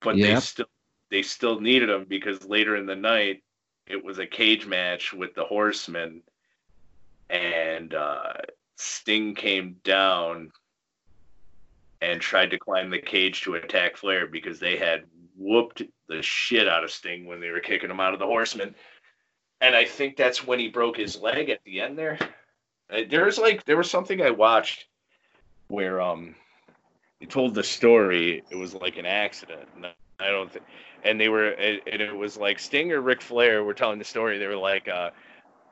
but 0.00 0.16
they 0.16 0.38
still 0.40 0.66
they 1.10 1.22
still 1.22 1.60
needed 1.60 1.88
him 1.88 2.04
because 2.06 2.44
later 2.44 2.76
in 2.76 2.84
the 2.84 2.96
night 2.96 3.42
it 3.86 4.04
was 4.04 4.18
a 4.18 4.26
cage 4.26 4.66
match 4.66 5.14
with 5.14 5.34
the 5.34 5.44
Horsemen, 5.44 6.22
and 7.30 7.94
uh, 7.94 8.34
Sting 8.76 9.34
came 9.34 9.76
down 9.84 10.52
and 12.02 12.20
tried 12.20 12.50
to 12.50 12.58
climb 12.58 12.90
the 12.90 13.00
cage 13.00 13.40
to 13.42 13.54
attack 13.54 13.96
Flair 13.96 14.26
because 14.26 14.60
they 14.60 14.76
had 14.76 15.04
whooped 15.36 15.82
the 16.08 16.22
shit 16.22 16.68
out 16.68 16.84
of 16.84 16.90
Sting 16.90 17.24
when 17.24 17.40
they 17.40 17.50
were 17.50 17.60
kicking 17.60 17.90
him 17.90 18.00
out 18.00 18.12
of 18.12 18.20
the 18.20 18.26
Horsemen. 18.26 18.74
And 19.60 19.74
I 19.74 19.84
think 19.84 20.16
that's 20.16 20.46
when 20.46 20.58
he 20.58 20.68
broke 20.68 20.96
his 20.96 21.20
leg 21.20 21.48
at 21.48 21.64
the 21.64 21.80
end 21.80 21.98
there. 21.98 22.18
Uh, 22.90 23.02
There's 23.08 23.38
like 23.38 23.64
there 23.64 23.76
was 23.76 23.90
something 23.90 24.22
I 24.22 24.30
watched 24.30 24.86
where 25.68 26.00
um 26.00 26.34
they 27.20 27.26
told 27.26 27.54
the 27.54 27.64
story. 27.64 28.42
It 28.50 28.56
was 28.56 28.74
like 28.74 28.96
an 28.96 29.06
accident. 29.06 29.68
And 29.76 29.86
I 30.20 30.30
don't 30.30 30.50
think, 30.50 30.64
and 31.04 31.20
they 31.20 31.28
were 31.28 31.50
and 31.50 31.80
it 31.86 32.16
was 32.16 32.36
like 32.36 32.58
Sting 32.58 32.92
or 32.92 33.00
Ric 33.00 33.20
Flair 33.20 33.64
were 33.64 33.74
telling 33.74 33.98
the 33.98 34.04
story. 34.04 34.38
They 34.38 34.46
were 34.46 34.56
like, 34.56 34.88
uh, 34.88 35.10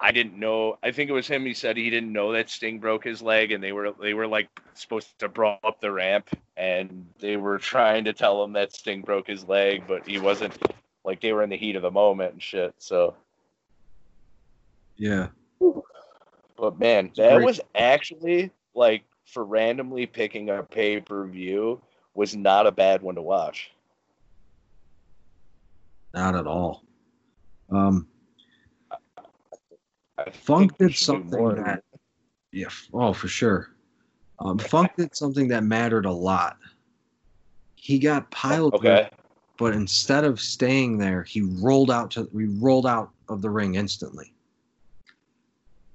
I 0.00 0.12
didn't 0.12 0.38
know. 0.38 0.78
I 0.82 0.90
think 0.90 1.08
it 1.08 1.14
was 1.14 1.26
him. 1.26 1.44
He 1.46 1.54
said 1.54 1.76
he 1.76 1.90
didn't 1.90 2.12
know 2.12 2.32
that 2.32 2.50
Sting 2.50 2.78
broke 2.78 3.04
his 3.04 3.22
leg, 3.22 3.52
and 3.52 3.62
they 3.62 3.72
were 3.72 3.92
they 4.00 4.14
were 4.14 4.26
like 4.26 4.48
supposed 4.74 5.18
to 5.20 5.28
brawl 5.28 5.58
up 5.64 5.80
the 5.80 5.90
ramp, 5.90 6.28
and 6.56 7.06
they 7.18 7.36
were 7.36 7.58
trying 7.58 8.04
to 8.04 8.12
tell 8.12 8.42
him 8.44 8.52
that 8.54 8.74
Sting 8.74 9.02
broke 9.02 9.26
his 9.26 9.48
leg, 9.48 9.84
but 9.86 10.06
he 10.06 10.18
wasn't. 10.18 10.56
Like 11.04 11.20
they 11.20 11.32
were 11.32 11.44
in 11.44 11.50
the 11.50 11.56
heat 11.56 11.76
of 11.76 11.82
the 11.82 11.90
moment 11.90 12.32
and 12.32 12.42
shit. 12.42 12.74
So, 12.78 13.14
Yeah. 14.96 15.28
But 16.56 16.78
man, 16.78 17.10
that 17.16 17.40
was 17.42 17.60
actually 17.74 18.50
like 18.74 19.04
for 19.26 19.44
randomly 19.44 20.06
picking 20.06 20.50
a 20.50 20.62
pay 20.62 21.00
per 21.00 21.26
view 21.26 21.80
was 22.14 22.34
not 22.34 22.66
a 22.66 22.72
bad 22.72 23.02
one 23.02 23.14
to 23.14 23.22
watch. 23.22 23.70
Not 26.14 26.34
at 26.34 26.46
all. 26.46 26.82
Um, 27.70 28.06
I 30.18 30.30
Funk 30.30 30.78
did 30.78 30.94
something 30.96 31.56
that, 31.56 31.82
yeah, 32.52 32.68
oh 32.94 33.12
for 33.12 33.28
sure. 33.28 33.70
Um, 34.38 34.58
Funk 34.58 34.92
did 34.96 35.14
something 35.14 35.48
that 35.48 35.62
mattered 35.64 36.06
a 36.06 36.12
lot. 36.12 36.56
He 37.74 37.98
got 37.98 38.30
piled, 38.30 38.74
Okay. 38.74 39.10
but 39.58 39.74
instead 39.74 40.24
of 40.24 40.40
staying 40.40 40.96
there, 40.98 41.22
he 41.22 41.42
rolled 41.42 41.90
out 41.90 42.10
to 42.12 42.28
we 42.32 42.46
rolled 42.46 42.86
out 42.86 43.10
of 43.28 43.42
the 43.42 43.50
ring 43.50 43.74
instantly. 43.74 44.32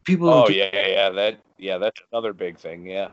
People 0.04 0.30
Oh 0.30 0.50
yeah, 0.50 0.70
yeah. 0.88 1.10
That 1.10 1.40
yeah, 1.58 1.78
that's 1.78 2.02
another 2.12 2.34
big 2.34 2.58
thing. 2.58 2.86
Yeah. 2.86 3.10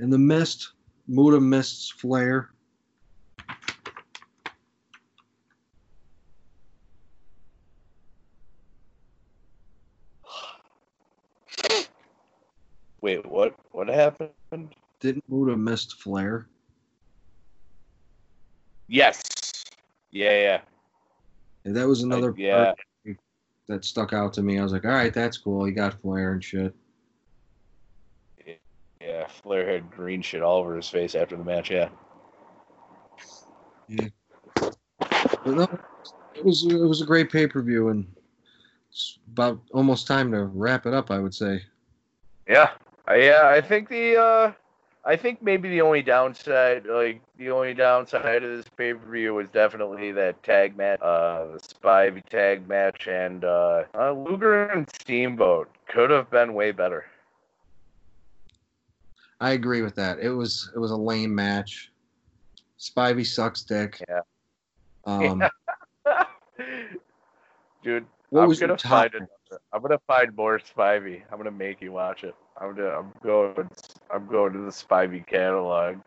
And 0.00 0.12
the 0.12 0.18
mist, 0.18 0.72
Muta 1.06 1.40
mists 1.40 1.90
Flair. 1.90 2.50
Wait, 13.00 13.24
what? 13.26 13.54
What 13.72 13.88
happened? 13.88 14.30
Didn't 15.00 15.24
Muta 15.28 15.56
mist 15.56 15.94
Flair? 16.00 16.48
Yes. 18.88 19.22
Yeah, 20.10 20.32
yeah. 20.32 20.60
And 21.64 21.76
that 21.76 21.86
was 21.86 22.02
another 22.02 22.30
Uh, 22.30 22.34
yeah. 22.36 22.64
part 22.64 22.78
that 23.68 23.84
stuck 23.84 24.12
out 24.12 24.32
to 24.34 24.42
me. 24.42 24.58
I 24.58 24.62
was 24.62 24.72
like, 24.72 24.84
all 24.84 24.90
right, 24.90 25.12
that's 25.12 25.36
cool. 25.36 25.64
He 25.64 25.72
got 25.72 26.00
Flair 26.00 26.32
and 26.32 26.42
shit. 26.42 26.74
Yeah, 29.00 29.26
Flair 29.28 29.70
had 29.70 29.90
green 29.90 30.20
shit 30.22 30.42
all 30.42 30.58
over 30.58 30.74
his 30.76 30.88
face 30.88 31.14
after 31.14 31.36
the 31.36 31.44
match. 31.44 31.70
Yeah. 31.70 31.88
But 34.58 35.46
no, 35.46 35.68
it 36.34 36.44
was 36.44 36.66
it 36.66 36.76
was 36.76 37.00
a 37.00 37.06
great 37.06 37.30
pay 37.30 37.46
per 37.46 37.62
view, 37.62 37.88
and 37.88 38.06
it's 38.90 39.18
about 39.32 39.60
almost 39.72 40.06
time 40.06 40.30
to 40.32 40.44
wrap 40.44 40.84
it 40.84 40.94
up. 40.94 41.10
I 41.10 41.18
would 41.18 41.34
say. 41.34 41.62
Yeah, 42.48 42.70
I, 43.06 43.16
yeah. 43.16 43.48
I 43.48 43.60
think 43.60 43.88
the, 43.88 44.16
uh, 44.16 44.52
I 45.04 45.16
think 45.16 45.40
maybe 45.42 45.68
the 45.68 45.80
only 45.80 46.02
downside, 46.02 46.86
like 46.86 47.22
the 47.38 47.50
only 47.50 47.72
downside 47.72 48.42
of 48.42 48.56
this 48.56 48.66
pay 48.76 48.92
per 48.94 49.10
view 49.10 49.34
was 49.34 49.48
definitely 49.48 50.12
that 50.12 50.42
tag 50.42 50.76
match, 50.76 51.00
uh, 51.00 51.46
the 51.46 51.58
Spivey 51.58 52.24
tag 52.26 52.68
match, 52.68 53.06
and 53.06 53.44
uh, 53.44 53.84
uh, 53.94 54.12
Luger 54.12 54.66
and 54.68 54.88
Steamboat 55.00 55.68
could 55.86 56.10
have 56.10 56.30
been 56.30 56.52
way 56.54 56.72
better. 56.72 57.06
I 59.40 59.52
agree 59.52 59.82
with 59.82 59.94
that. 59.94 60.18
It 60.18 60.30
was 60.30 60.70
it 60.74 60.78
was 60.78 60.90
a 60.90 60.96
lame 60.96 61.34
match. 61.34 61.92
Spivey 62.78 63.26
sucks 63.26 63.62
dick. 63.62 64.02
Yeah. 64.08 64.20
Um, 65.04 65.42
Dude, 67.82 68.04
What 68.30 68.42
I'm 68.42 68.48
was 68.48 68.58
gonna 68.58 68.76
find 68.76 69.14
another. 69.14 69.62
I'm 69.72 69.80
gonna 69.80 70.00
find 70.06 70.36
more 70.36 70.58
Spivey. 70.58 71.22
I'm 71.30 71.38
gonna 71.38 71.50
make 71.50 71.80
you 71.80 71.92
watch 71.92 72.24
it. 72.24 72.34
I'm 72.60 72.74
gonna. 72.74 72.88
I'm 72.90 73.12
going. 73.22 73.70
I'm 74.12 74.26
going 74.26 74.52
to 74.52 74.60
the 74.60 74.70
Spivey 74.70 75.26
catalog. 75.26 75.98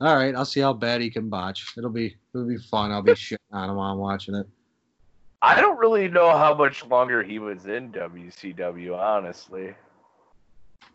all 0.00 0.16
right, 0.16 0.34
I'll 0.34 0.44
see 0.44 0.60
how 0.60 0.72
bad 0.72 1.00
he 1.00 1.10
can 1.10 1.28
botch. 1.28 1.74
It'll 1.76 1.90
be 1.90 2.16
it'll 2.34 2.46
be 2.46 2.58
fun. 2.58 2.92
I'll 2.92 3.02
be 3.02 3.12
shitting 3.12 3.38
on 3.52 3.70
him 3.70 3.76
while 3.76 3.92
I'm 3.92 3.98
watching 3.98 4.34
it. 4.34 4.46
I 5.40 5.60
don't 5.60 5.78
really 5.78 6.08
know 6.08 6.30
how 6.30 6.54
much 6.54 6.86
longer 6.86 7.22
he 7.22 7.40
was 7.40 7.66
in 7.66 7.90
WCW, 7.92 8.96
honestly. 8.96 9.74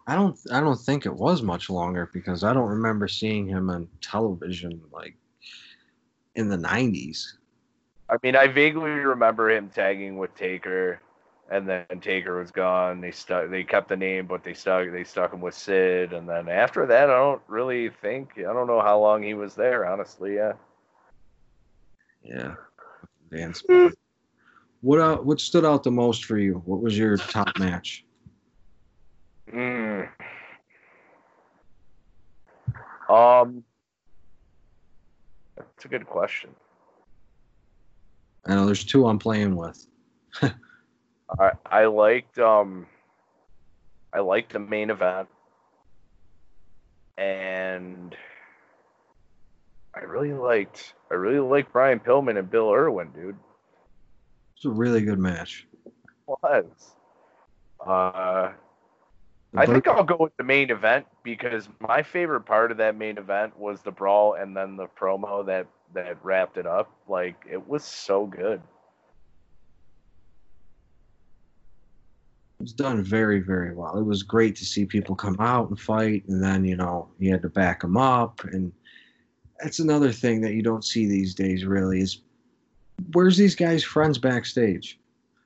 I 0.08 0.16
don't 0.16 0.40
I 0.52 0.62
don't 0.62 0.80
think 0.80 1.06
it 1.06 1.14
was 1.14 1.42
much 1.42 1.70
longer 1.70 2.10
because 2.14 2.44
I 2.44 2.54
don't 2.54 2.70
remember 2.70 3.10
seeing 3.10 3.46
him 3.46 3.70
on 3.70 3.90
television 4.02 4.82
like 4.92 5.16
in 6.36 6.48
the 6.48 6.58
90s. 6.58 7.26
I 8.10 8.16
mean, 8.24 8.38
I 8.38 8.48
vaguely 8.48 8.90
remember 8.92 9.50
him 9.50 9.70
tagging 9.70 10.18
with 10.18 10.34
Taker, 10.36 11.02
and 11.50 11.68
then 11.68 11.86
Taker 12.02 12.40
was 12.40 12.52
gone. 12.52 13.02
They 13.02 13.12
stuck. 13.12 13.50
They 13.50 13.64
kept 13.64 13.90
the 13.90 13.98
name, 13.98 14.28
but 14.28 14.44
they 14.44 14.54
stuck. 14.54 14.92
They 14.92 15.04
stuck 15.04 15.34
him 15.34 15.42
with 15.42 15.56
Sid, 15.56 16.14
and 16.14 16.28
then 16.28 16.50
after 16.50 16.86
that, 16.86 17.10
I 17.10 17.18
don't 17.18 17.42
really 17.48 17.90
think. 17.90 18.34
I 18.38 18.54
don't 18.54 18.68
know 18.68 18.82
how 18.82 19.00
long 19.00 19.24
he 19.24 19.34
was 19.34 19.56
there, 19.56 19.86
honestly. 19.86 20.36
Yeah. 20.36 20.54
Yeah. 22.24 22.56
What 24.82 25.00
uh, 25.00 25.18
what 25.18 25.40
stood 25.40 25.66
out 25.66 25.84
the 25.84 25.92
most 25.92 26.26
for 26.26 26.38
you? 26.38 26.62
What 26.66 26.82
was 26.82 26.98
your 26.98 27.18
top 27.18 27.58
match? 27.58 28.06
Mm. 29.52 30.10
Um, 33.10 33.64
that's 35.56 35.86
a 35.86 35.88
good 35.88 36.06
question. 36.06 36.50
I 38.46 38.56
know 38.56 38.66
there's 38.66 38.84
two 38.84 39.08
I'm 39.08 39.20
playing 39.20 39.56
with. 39.56 39.86
I 41.40 41.52
I 41.66 41.86
liked 41.86 42.40
um 42.40 42.88
I 44.14 44.20
liked 44.20 44.54
the 44.54 44.60
main 44.60 44.90
event 44.90 45.28
and 47.18 48.16
I 49.96 50.00
really 50.02 50.34
liked 50.34 50.94
I 51.12 51.16
really 51.16 51.40
liked 51.40 51.74
Brian 51.74 52.00
Pillman 52.00 52.38
and 52.38 52.50
Bill 52.50 52.72
Irwin, 52.72 53.12
dude. 53.12 53.38
It's 54.56 54.66
a 54.66 54.70
really 54.70 55.02
good 55.02 55.20
match. 55.20 55.68
Was. 56.28 56.96
Uh 57.86 58.52
I 59.56 59.66
think 59.66 59.88
I'll 59.88 60.04
go 60.04 60.18
with 60.20 60.36
the 60.38 60.44
main 60.44 60.70
event 60.70 61.08
because 61.24 61.70
my 61.80 62.04
favorite 62.04 62.42
part 62.42 62.72
of 62.72 62.78
that 62.78 62.96
main 62.96 63.18
event 63.18 63.58
was 63.58 63.82
the 63.82 63.92
brawl 63.92 64.34
and 64.34 64.56
then 64.56 64.76
the 64.76 64.88
promo 64.88 65.46
that 65.46 65.68
that 65.94 66.18
wrapped 66.24 66.58
it 66.58 66.68
up. 66.68 66.92
Like 67.08 67.46
it 67.50 67.68
was 67.68 67.84
so 67.84 68.26
good. 68.26 68.62
Was 72.60 72.74
done 72.74 73.04
very, 73.04 73.40
very 73.40 73.74
well. 73.74 73.98
It 73.98 74.04
was 74.04 74.24
great 74.24 74.56
to 74.58 74.66
see 74.66 74.86
people 74.86 75.16
come 75.16 75.38
out 75.40 75.70
and 75.70 75.80
fight, 75.80 76.24
and 76.28 76.44
then 76.44 76.66
you 76.66 76.76
know 76.76 77.10
you 77.20 77.32
had 77.32 77.42
to 77.44 77.50
back 77.50 77.82
them 77.82 77.98
up, 77.98 78.44
and 78.44 78.72
that's 79.60 79.80
another 79.80 80.12
thing 80.12 80.42
that 80.42 80.54
you 80.54 80.62
don't 80.62 80.86
see 80.86 81.08
these 81.08 81.34
days. 81.34 81.66
Really, 81.66 82.02
is 82.02 82.22
where's 83.14 83.38
these 83.38 83.56
guys' 83.56 83.84
friends 83.84 84.18
backstage? 84.18 85.00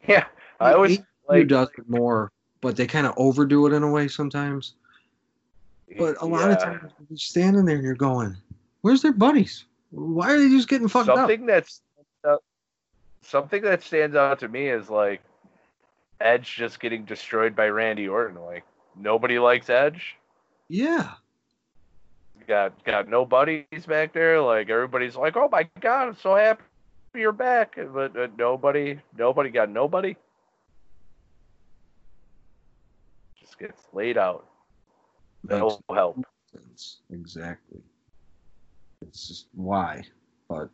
Yeah. 0.07 0.25
I 0.59 0.73
always 0.73 0.99
AEW 0.99 1.05
like 1.27 1.47
does 1.47 1.69
it 1.77 1.89
more, 1.89 2.31
but 2.61 2.75
they 2.75 2.87
kind 2.87 3.07
of 3.07 3.13
overdo 3.17 3.65
it 3.67 3.73
in 3.73 3.83
a 3.83 3.89
way 3.89 4.07
sometimes. 4.07 4.75
But 5.97 6.21
a 6.21 6.25
lot 6.25 6.51
of 6.51 6.59
times 6.59 6.91
you're 7.09 7.17
standing 7.17 7.65
there 7.65 7.75
and 7.75 7.83
you're 7.83 7.95
going, 7.95 8.37
"Where's 8.81 9.01
their 9.01 9.11
buddies? 9.11 9.65
Why 9.89 10.31
are 10.31 10.39
they 10.39 10.49
just 10.49 10.69
getting 10.69 10.87
fucked 10.87 11.09
up?" 11.09 11.17
something 11.17 11.45
that's 11.45 11.81
uh, 12.23 12.37
something 13.21 13.61
that 13.63 13.83
stands 13.83 14.15
out 14.15 14.39
to 14.39 14.47
me 14.47 14.67
is 14.67 14.89
like 14.89 15.21
Edge 16.25 16.55
just 16.55 16.79
getting 16.79 17.05
destroyed 17.05 17.55
by 17.55 17.67
Randy 17.69 18.07
Orton. 18.07 18.41
Like 18.41 18.63
nobody 18.95 19.39
likes 19.39 19.69
Edge. 19.69 20.15
Yeah, 20.69 21.11
Got 22.47 22.83
got 22.83 23.07
no 23.07 23.25
buddies 23.25 23.85
back 23.87 24.13
there. 24.13 24.41
Like 24.41 24.69
everybody's 24.69 25.15
like, 25.15 25.37
oh 25.37 25.49
my 25.51 25.67
god, 25.79 26.09
I'm 26.09 26.15
so 26.17 26.35
happy 26.35 26.63
you're 27.13 27.31
back, 27.31 27.77
but 27.93 28.17
uh, 28.17 28.27
nobody, 28.37 28.99
nobody 29.17 29.49
got 29.49 29.69
nobody. 29.69 30.15
Just 33.39 33.59
gets 33.59 33.81
laid 33.93 34.17
out. 34.17 34.45
No 35.43 35.79
help. 35.93 36.23
sense. 36.53 36.99
Exactly. 37.11 37.81
It's 39.01 39.27
just 39.27 39.47
why, 39.53 40.03
but 40.47 40.69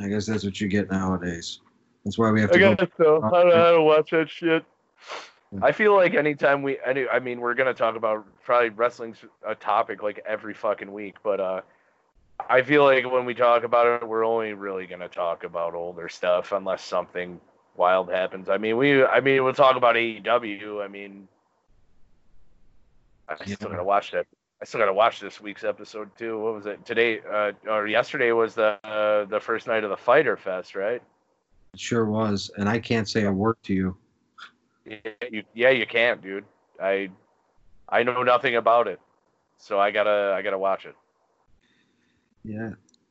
I 0.00 0.08
guess 0.08 0.26
that's 0.26 0.44
what 0.44 0.60
you 0.60 0.68
get 0.68 0.90
nowadays. 0.90 1.60
That's 2.04 2.18
why 2.18 2.30
we 2.30 2.40
have 2.42 2.50
to. 2.50 2.56
I 2.56 2.60
go- 2.60 2.74
guess 2.76 2.88
so. 2.96 3.22
I 3.22 3.30
don't 3.30 3.48
know 3.48 3.56
how 3.56 3.72
to 3.72 3.82
watch 3.82 4.10
that 4.10 4.28
shit. 4.28 4.64
I 5.62 5.72
feel 5.72 5.94
like 5.94 6.14
anytime 6.14 6.62
we, 6.62 6.78
any, 6.84 7.06
I 7.08 7.20
mean, 7.20 7.40
we're 7.40 7.54
gonna 7.54 7.74
talk 7.74 7.96
about 7.96 8.26
probably 8.42 8.70
wrestling's 8.70 9.18
a 9.46 9.54
topic 9.54 10.02
like 10.02 10.20
every 10.26 10.54
fucking 10.54 10.92
week, 10.92 11.16
but 11.22 11.40
uh, 11.40 11.60
I 12.48 12.62
feel 12.62 12.84
like 12.84 13.10
when 13.10 13.24
we 13.24 13.34
talk 13.34 13.62
about 13.62 14.02
it, 14.02 14.08
we're 14.08 14.24
only 14.24 14.52
really 14.54 14.86
gonna 14.86 15.08
talk 15.08 15.44
about 15.44 15.74
older 15.74 16.08
stuff 16.08 16.52
unless 16.52 16.82
something 16.82 17.40
wild 17.76 18.10
happens. 18.10 18.48
I 18.48 18.58
mean, 18.58 18.76
we, 18.76 19.04
I 19.04 19.20
mean, 19.20 19.44
we'll 19.44 19.54
talk 19.54 19.76
about 19.76 19.94
AEW. 19.94 20.84
I 20.84 20.88
mean, 20.88 21.28
I 23.28 23.36
still 23.44 23.70
gotta 23.70 23.84
watch 23.84 24.10
that. 24.10 24.26
I 24.60 24.64
still 24.64 24.80
gotta 24.80 24.92
watch 24.92 25.20
this 25.20 25.40
week's 25.40 25.64
episode 25.64 26.10
too. 26.18 26.38
What 26.40 26.54
was 26.54 26.66
it 26.66 26.84
today? 26.84 27.20
Uh, 27.20 27.52
or 27.68 27.86
yesterday 27.86 28.32
was 28.32 28.54
the 28.54 28.78
uh, 28.84 29.24
the 29.26 29.40
first 29.40 29.66
night 29.66 29.84
of 29.84 29.90
the 29.90 29.96
Fyter 29.96 30.36
Fest, 30.36 30.74
right? 30.74 31.02
It 31.74 31.80
sure 31.80 32.04
was, 32.04 32.52
and 32.56 32.68
I 32.68 32.78
can't 32.78 33.08
say 33.08 33.24
a 33.24 33.32
word 33.32 33.56
to 33.64 33.74
you. 33.74 33.96
Yeah, 34.86 34.98
you, 35.28 35.42
yeah, 35.54 35.70
you 35.70 35.86
can't, 35.86 36.22
dude. 36.22 36.44
I 36.80 37.10
I 37.88 38.04
know 38.04 38.22
nothing 38.22 38.54
about 38.54 38.86
it, 38.86 39.00
so 39.58 39.80
I 39.80 39.90
gotta 39.90 40.34
I 40.36 40.42
gotta 40.42 40.58
watch 40.58 40.86
it. 40.86 40.94
Yeah. 42.44 42.70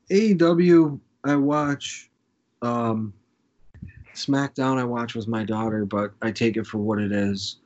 AEW, 0.10 0.98
I 1.26 1.36
watch. 1.36 2.10
Um, 2.62 3.14
SmackDown, 4.16 4.78
I 4.78 4.86
watch 4.86 5.14
with 5.14 5.28
my 5.28 5.44
daughter, 5.44 5.86
but 5.86 6.14
I 6.22 6.32
take 6.32 6.56
it 6.56 6.66
for 6.66 6.78
what 6.78 7.00
it 7.00 7.12
is. 7.12 7.58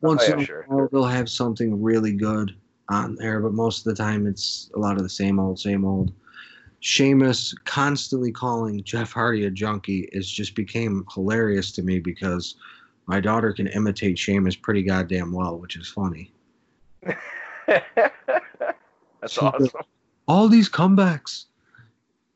Once 0.00 0.22
Oh, 0.22 0.28
yeah, 0.28 0.32
in 0.34 0.40
a 0.40 0.44
sure. 0.44 0.64
while, 0.68 0.88
they'll 0.90 1.04
have 1.04 1.28
something 1.28 1.82
really 1.82 2.12
good 2.12 2.56
on 2.88 3.16
there, 3.16 3.40
but 3.40 3.52
most 3.52 3.86
of 3.86 3.94
the 3.94 4.02
time, 4.02 4.26
it's 4.26 4.70
a 4.76 4.78
lot 4.78 4.96
of 4.96 5.02
the 5.02 5.10
same 5.10 5.38
old, 5.38 5.58
same 5.58 5.84
old. 5.84 6.12
Sheamus 6.80 7.54
constantly 7.64 8.30
calling 8.30 8.82
Jeff 8.84 9.12
Hardy 9.12 9.44
a 9.46 9.50
junkie 9.50 10.08
is 10.12 10.30
just 10.30 10.54
became 10.54 11.04
hilarious 11.12 11.72
to 11.72 11.82
me 11.82 11.98
because 11.98 12.56
my 13.06 13.20
daughter 13.20 13.52
can 13.52 13.66
imitate 13.68 14.18
Sheamus 14.18 14.54
pretty 14.54 14.82
goddamn 14.82 15.32
well, 15.32 15.58
which 15.58 15.76
is 15.76 15.88
funny. 15.88 16.32
That's 17.66 17.82
She 19.28 19.40
awesome. 19.40 19.58
goes, 19.58 19.72
All 20.28 20.48
these 20.48 20.68
comebacks, 20.68 21.46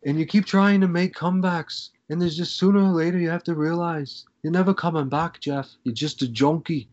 and 0.05 0.19
you 0.19 0.27
keep 0.27 0.47
trying 0.47 0.81
to 0.81 0.89
make 0.89 1.15
comebacks, 1.15 1.91
and 2.09 2.21
there's 2.21 2.37
just 2.37 2.57
sooner 2.57 2.81
or 2.81 2.89
later 2.91 3.19
you 3.19 3.31
have 3.31 3.45
to 3.45 3.55
realize 3.55 4.25
you're 4.43 4.53
never 4.53 4.75
coming 4.75 5.09
back, 5.09 5.39
Jeff. 5.41 5.71
You're 5.85 5.95
just 5.95 6.23
a 6.23 6.29
junkie. 6.29 6.89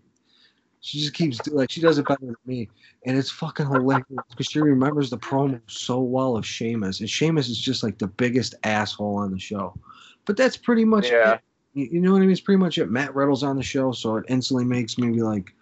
She 0.82 1.00
just 1.00 1.14
keeps 1.14 1.38
do 1.40 1.52
like 1.52 1.70
she 1.70 1.82
does 1.82 1.98
it 1.98 2.08
better 2.08 2.26
than 2.26 2.36
me, 2.46 2.70
and 3.06 3.18
it's 3.18 3.30
fucking 3.30 3.66
hilarious 3.68 4.06
because 4.30 4.48
she 4.48 4.60
remembers 4.62 5.10
the 5.10 5.18
promo 5.18 5.60
so 5.68 6.00
well 6.00 6.38
of 6.38 6.46
Sheamus, 6.46 7.02
and 7.02 7.10
Sheamus 7.10 7.50
is 7.50 7.58
just 7.58 7.84
like 7.84 7.98
the 7.98 8.08
biggest 8.08 8.56
asshole 8.64 9.18
on 9.18 9.32
the 9.32 9.40
show. 9.40 9.78
But 10.26 10.38
that's 10.38 10.56
pretty 10.56 10.86
much 10.86 11.12
Yeah. 11.12 11.34
it. 11.34 11.42
You 11.74 11.90
you 11.92 12.02
know 12.02 12.12
what 12.14 12.20
I 12.20 12.22
mean? 12.22 12.32
It's 12.32 12.40
pretty 12.42 12.60
much 12.60 12.78
it. 12.78 12.90
Matt 12.90 13.14
Riddle's 13.14 13.44
on 13.44 13.58
the 13.58 13.64
show, 13.64 13.92
so 13.92 14.16
it 14.18 14.26
instantly 14.30 14.64
makes 14.66 14.98
me 14.98 15.10
be 15.12 15.22
like, 15.22 15.54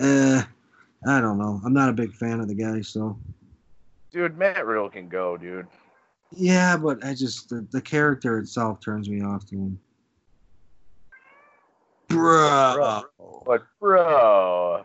uh, 0.00 0.42
I 1.06 1.20
don't 1.20 1.38
know. 1.38 1.60
I'm 1.64 1.72
not 1.72 1.88
a 1.88 1.92
big 1.94 2.12
fan 2.12 2.40
of 2.40 2.48
the 2.48 2.54
guy, 2.54 2.82
so 2.82 3.18
Dude, 4.10 4.36
Matt 4.38 4.64
Riddle 4.66 4.88
can 4.90 5.08
go, 5.08 5.36
dude. 5.36 5.66
yeah, 6.32 6.76
but 6.76 7.02
I 7.04 7.14
just 7.14 7.48
the, 7.48 7.66
the 7.70 7.80
character 7.80 8.38
itself 8.38 8.80
turns 8.80 9.08
me 9.08 9.22
off 9.22 9.46
to 9.46 9.56
him. 9.56 9.80
Bruh. 12.08 13.04
But 13.44 13.62
bro, 13.80 14.84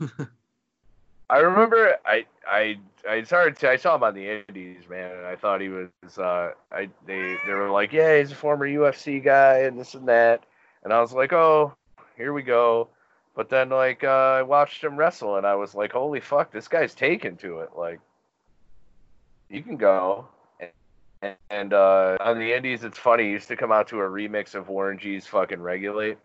I 1.30 1.38
remember 1.38 1.96
I 2.04 2.26
I 2.46 2.78
I 3.08 3.22
started 3.22 3.56
to, 3.58 3.70
I 3.70 3.76
saw 3.76 3.94
him 3.96 4.02
on 4.02 4.14
the 4.14 4.42
Indies, 4.48 4.88
man, 4.88 5.10
and 5.16 5.26
I 5.26 5.36
thought 5.36 5.60
he 5.60 5.68
was 5.68 5.90
uh 6.18 6.52
I 6.72 6.88
they 7.06 7.36
they 7.46 7.52
were 7.52 7.70
like, 7.70 7.92
yeah, 7.92 8.18
he's 8.18 8.32
a 8.32 8.36
former 8.36 8.68
UFC 8.68 9.22
guy 9.22 9.60
and 9.60 9.78
this 9.78 9.94
and 9.94 10.08
that, 10.08 10.44
and 10.82 10.92
I 10.92 11.00
was 11.00 11.12
like, 11.12 11.32
oh, 11.32 11.74
here 12.16 12.32
we 12.32 12.42
go. 12.42 12.88
But 13.34 13.48
then 13.48 13.70
like 13.70 14.04
uh, 14.04 14.36
I 14.38 14.42
watched 14.42 14.84
him 14.84 14.96
wrestle, 14.96 15.36
and 15.36 15.46
I 15.46 15.54
was 15.54 15.74
like, 15.74 15.92
holy 15.92 16.20
fuck, 16.20 16.52
this 16.52 16.68
guy's 16.68 16.94
taken 16.94 17.36
to 17.38 17.60
it. 17.60 17.70
Like, 17.76 18.00
you 19.50 19.62
can 19.62 19.76
go. 19.76 20.28
And, 21.20 21.36
and 21.50 21.72
uh, 21.72 22.16
on 22.20 22.38
the 22.38 22.52
Indies, 22.52 22.84
it's 22.84 22.98
funny. 22.98 23.24
He 23.24 23.30
used 23.30 23.48
to 23.48 23.56
come 23.56 23.72
out 23.72 23.88
to 23.88 24.00
a 24.00 24.04
remix 24.04 24.54
of 24.54 24.68
Warren 24.68 24.98
G's 24.98 25.26
fucking 25.26 25.60
Regulate. 25.60 26.18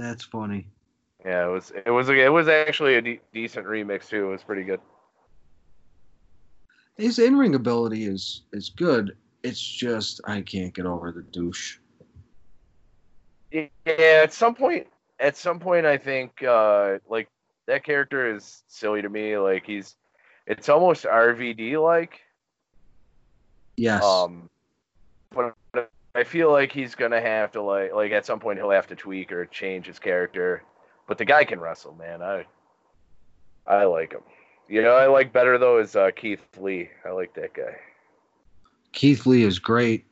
That's 0.00 0.24
funny. 0.24 0.66
Yeah, 1.26 1.46
it 1.46 1.50
was 1.50 1.72
it 1.84 1.90
was 1.90 2.08
it 2.08 2.32
was 2.32 2.48
actually 2.48 2.94
a 2.94 3.02
de- 3.02 3.20
decent 3.34 3.66
remix 3.66 4.08
too. 4.08 4.28
It 4.28 4.30
was 4.30 4.42
pretty 4.42 4.62
good. 4.62 4.80
His 6.96 7.18
in 7.18 7.36
ring 7.36 7.54
ability 7.54 8.06
is 8.06 8.42
is 8.52 8.70
good. 8.70 9.14
It's 9.42 9.60
just 9.60 10.22
I 10.24 10.40
can't 10.40 10.72
get 10.72 10.86
over 10.86 11.12
the 11.12 11.20
douche. 11.20 11.76
Yeah, 13.52 13.66
at 13.84 14.32
some 14.32 14.54
point, 14.54 14.86
at 15.18 15.36
some 15.36 15.58
point, 15.58 15.84
I 15.84 15.98
think 15.98 16.42
uh, 16.42 16.98
like 17.06 17.28
that 17.66 17.84
character 17.84 18.34
is 18.34 18.62
silly 18.68 19.02
to 19.02 19.08
me. 19.10 19.36
Like 19.36 19.66
he's, 19.66 19.96
it's 20.46 20.70
almost 20.70 21.04
RVD 21.04 21.82
like. 21.82 22.20
Yes. 23.76 24.02
Um, 24.02 24.48
but 25.34 25.54
I 26.14 26.24
feel 26.24 26.50
like 26.50 26.72
he's 26.72 26.94
gonna 26.94 27.20
have 27.20 27.52
to 27.52 27.62
like 27.62 27.92
like 27.94 28.12
at 28.12 28.26
some 28.26 28.40
point 28.40 28.58
he'll 28.58 28.70
have 28.70 28.88
to 28.88 28.96
tweak 28.96 29.30
or 29.32 29.46
change 29.46 29.86
his 29.86 29.98
character. 29.98 30.62
But 31.06 31.18
the 31.18 31.24
guy 31.24 31.44
can 31.44 31.60
wrestle, 31.60 31.94
man. 31.94 32.22
I 32.22 32.46
I 33.66 33.84
like 33.84 34.12
him. 34.12 34.22
You 34.68 34.82
know, 34.82 34.94
I 34.94 35.06
like 35.06 35.32
better 35.32 35.58
though 35.58 35.78
is 35.78 35.96
uh, 35.96 36.10
Keith 36.14 36.42
Lee. 36.58 36.90
I 37.04 37.10
like 37.10 37.34
that 37.34 37.54
guy. 37.54 37.76
Keith 38.92 39.26
Lee 39.26 39.44
is 39.44 39.58
great. 39.58 40.04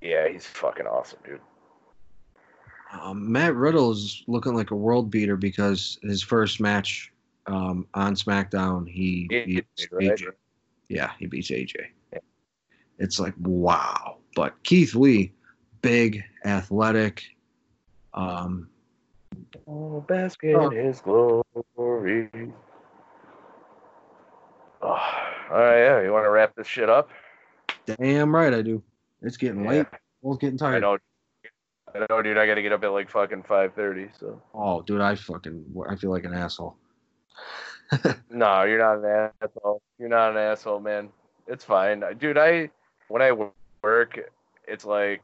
Yeah, 0.00 0.28
he's 0.28 0.46
fucking 0.46 0.86
awesome, 0.86 1.20
dude. 1.24 1.40
Um, 3.00 3.30
Matt 3.30 3.54
Riddle 3.54 3.92
is 3.92 4.24
looking 4.26 4.54
like 4.54 4.72
a 4.72 4.76
world 4.76 5.10
beater 5.10 5.36
because 5.36 5.98
his 6.02 6.22
first 6.22 6.60
match 6.60 7.12
um, 7.46 7.86
on 7.94 8.14
SmackDown, 8.14 8.88
he 8.88 9.28
Yeah, 9.30 9.44
beats 9.44 9.86
right. 9.92 10.10
AJ. 10.10 10.32
Yeah, 10.88 11.12
he 11.18 11.26
beats 11.26 11.50
AJ. 11.50 11.86
It's 12.98 13.18
like 13.20 13.34
wow. 13.38 14.18
But 14.34 14.62
Keith 14.62 14.94
Lee, 14.94 15.32
big, 15.82 16.22
athletic. 16.44 17.24
Um, 18.14 18.68
Oh, 19.66 20.00
bask 20.08 20.42
in 20.42 20.56
Oh. 20.56 20.70
his 20.70 21.00
glory. 21.00 22.28
Oh, 24.82 24.88
all 24.88 24.96
right, 25.50 25.78
yeah. 25.78 26.00
You 26.02 26.12
want 26.12 26.24
to 26.24 26.30
wrap 26.30 26.54
this 26.56 26.66
shit 26.66 26.88
up? 26.88 27.10
damn 27.86 28.34
right 28.34 28.52
I 28.54 28.62
do. 28.62 28.82
It's 29.22 29.36
getting 29.36 29.66
late. 29.66 29.86
Both 30.22 30.40
getting 30.40 30.58
tired. 30.58 30.76
I 30.76 30.78
know. 30.80 30.98
I 31.94 32.06
know, 32.08 32.22
dude. 32.22 32.38
I 32.38 32.46
got 32.46 32.54
to 32.54 32.62
get 32.62 32.72
up 32.72 32.84
at 32.84 32.92
like 32.92 33.10
fucking 33.10 33.42
five 33.44 33.74
thirty. 33.74 34.08
So 34.18 34.40
Oh, 34.54 34.82
dude, 34.82 35.00
I 35.00 35.14
fucking 35.16 35.64
I 35.88 35.96
feel 35.96 36.10
like 36.10 36.24
an 36.24 36.34
asshole. 36.34 36.76
no, 38.30 38.62
you're 38.64 38.78
not 38.78 38.98
an 38.98 39.30
asshole. 39.42 39.82
You're 39.98 40.08
not 40.08 40.30
an 40.32 40.36
asshole, 40.36 40.80
man. 40.80 41.08
It's 41.46 41.64
fine, 41.64 42.04
dude. 42.18 42.38
I 42.38 42.70
when 43.08 43.22
I 43.22 43.32
wo- 43.32 43.52
work, 43.82 44.18
it's 44.66 44.84
like 44.84 45.22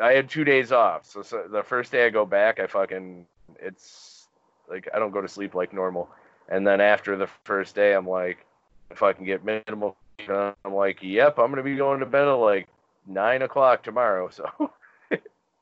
I 0.00 0.12
had 0.12 0.28
two 0.28 0.44
days 0.44 0.72
off. 0.72 1.06
So, 1.06 1.22
so 1.22 1.44
the 1.50 1.62
first 1.62 1.92
day 1.92 2.06
I 2.06 2.10
go 2.10 2.26
back, 2.26 2.60
I 2.60 2.66
fucking 2.66 3.26
it's 3.60 4.26
like 4.68 4.88
I 4.94 4.98
don't 4.98 5.12
go 5.12 5.20
to 5.20 5.28
sleep 5.28 5.54
like 5.54 5.72
normal. 5.72 6.08
And 6.48 6.66
then 6.66 6.80
after 6.80 7.16
the 7.16 7.28
first 7.44 7.74
day, 7.74 7.94
I'm 7.94 8.08
like, 8.08 8.46
if 8.90 9.02
I 9.02 9.12
can 9.12 9.24
get 9.24 9.44
minimal, 9.44 9.96
I'm 10.28 10.74
like, 10.74 11.02
yep, 11.02 11.38
I'm 11.38 11.50
gonna 11.50 11.62
be 11.62 11.76
going 11.76 12.00
to 12.00 12.06
bed 12.06 12.28
at 12.28 12.32
like 12.32 12.68
nine 13.06 13.42
o'clock 13.42 13.82
tomorrow. 13.82 14.30
So 15.08 15.18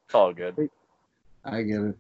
it's 0.07 0.15
all 0.15 0.33
good. 0.33 0.71
I 1.45 1.63
get 1.63 1.81
it. 1.81 1.97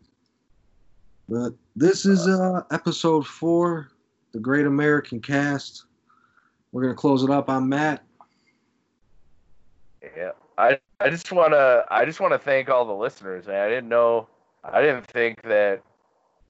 But 1.28 1.55
this 1.77 2.05
is 2.05 2.27
uh 2.28 2.62
episode 2.70 3.27
four, 3.27 3.90
the 4.32 4.39
Great 4.39 4.66
American 4.66 5.20
Cast. 5.20 5.85
We're 6.73 6.82
gonna 6.82 6.94
close 6.94 7.23
it 7.23 7.31
up 7.31 7.48
I'm 7.48 7.69
Matt. 7.69 8.02
Yeah, 10.16 10.32
I 10.59 10.78
I 11.01 11.10
just 11.10 11.32
wanna 11.32 11.85
I 11.90 12.05
just 12.05 12.20
wanna 12.20 12.39
thank 12.39 12.68
all 12.68 12.85
the 12.85 12.93
listeners, 12.94 13.47
man. 13.47 13.64
I 13.64 13.68
didn't 13.68 13.89
know 13.89 14.28
I 14.62 14.81
didn't 14.81 15.06
think 15.06 15.43
that 15.43 15.82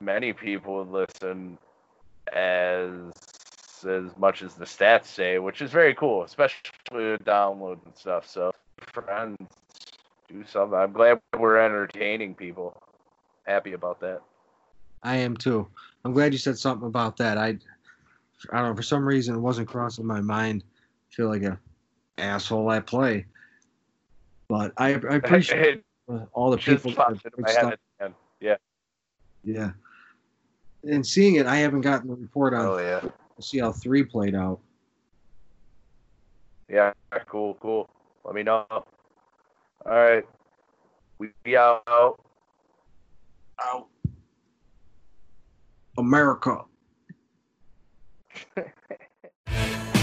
many 0.00 0.32
people 0.32 0.84
would 0.84 1.08
listen 1.22 1.58
as 2.32 2.90
as 3.86 4.16
much 4.16 4.42
as 4.42 4.54
the 4.54 4.64
stats 4.64 5.06
say, 5.06 5.38
which 5.38 5.60
is 5.60 5.70
very 5.70 5.94
cool, 5.94 6.24
especially 6.24 6.70
with 6.92 7.24
downloads 7.24 7.84
and 7.84 7.94
stuff. 7.94 8.26
So 8.26 8.50
friends, 8.92 9.36
do 10.28 10.44
something. 10.46 10.78
I'm 10.78 10.92
glad 10.92 11.20
we're 11.38 11.58
entertaining 11.58 12.34
people. 12.34 12.76
Happy 13.46 13.72
about 13.74 14.00
that. 14.00 14.22
I 15.02 15.16
am 15.16 15.36
too. 15.36 15.68
I'm 16.04 16.12
glad 16.12 16.32
you 16.32 16.38
said 16.38 16.58
something 16.58 16.88
about 16.88 17.18
that. 17.18 17.38
I 17.38 17.58
I 18.52 18.58
don't 18.60 18.70
know, 18.70 18.76
for 18.76 18.82
some 18.82 19.04
reason 19.04 19.34
it 19.34 19.40
wasn't 19.40 19.68
crossing 19.68 20.06
my 20.06 20.20
mind. 20.20 20.64
I 20.66 21.14
feel 21.14 21.28
like 21.28 21.42
a 21.42 21.58
asshole 22.18 22.70
at 22.72 22.86
play. 22.86 23.26
But 24.48 24.72
I, 24.76 24.88
I 24.88 25.16
appreciate 25.16 25.82
all 26.32 26.50
the 26.50 26.58
people. 26.58 26.90
that 26.92 27.22
have 27.24 27.38
my 27.38 27.50
head. 27.50 27.78
Yeah. 28.40 28.56
Yeah. 29.42 29.70
And 30.84 31.06
seeing 31.06 31.36
it, 31.36 31.46
I 31.46 31.56
haven't 31.56 31.80
gotten 31.80 32.08
the 32.08 32.14
report 32.14 32.52
on 32.54 32.66
Oh 32.66 32.78
yeah. 32.78 33.00
see 33.40 33.58
how 33.58 33.72
three 33.72 34.04
played 34.04 34.34
out. 34.34 34.60
Yeah. 36.68 36.92
Cool. 37.26 37.56
Cool. 37.60 37.88
Let 38.24 38.34
me 38.34 38.42
know. 38.42 38.66
All 38.70 38.86
right. 39.86 40.24
We 41.18 41.30
be 41.42 41.56
out. 41.56 42.18
Out. 43.62 43.88
America. 45.96 46.64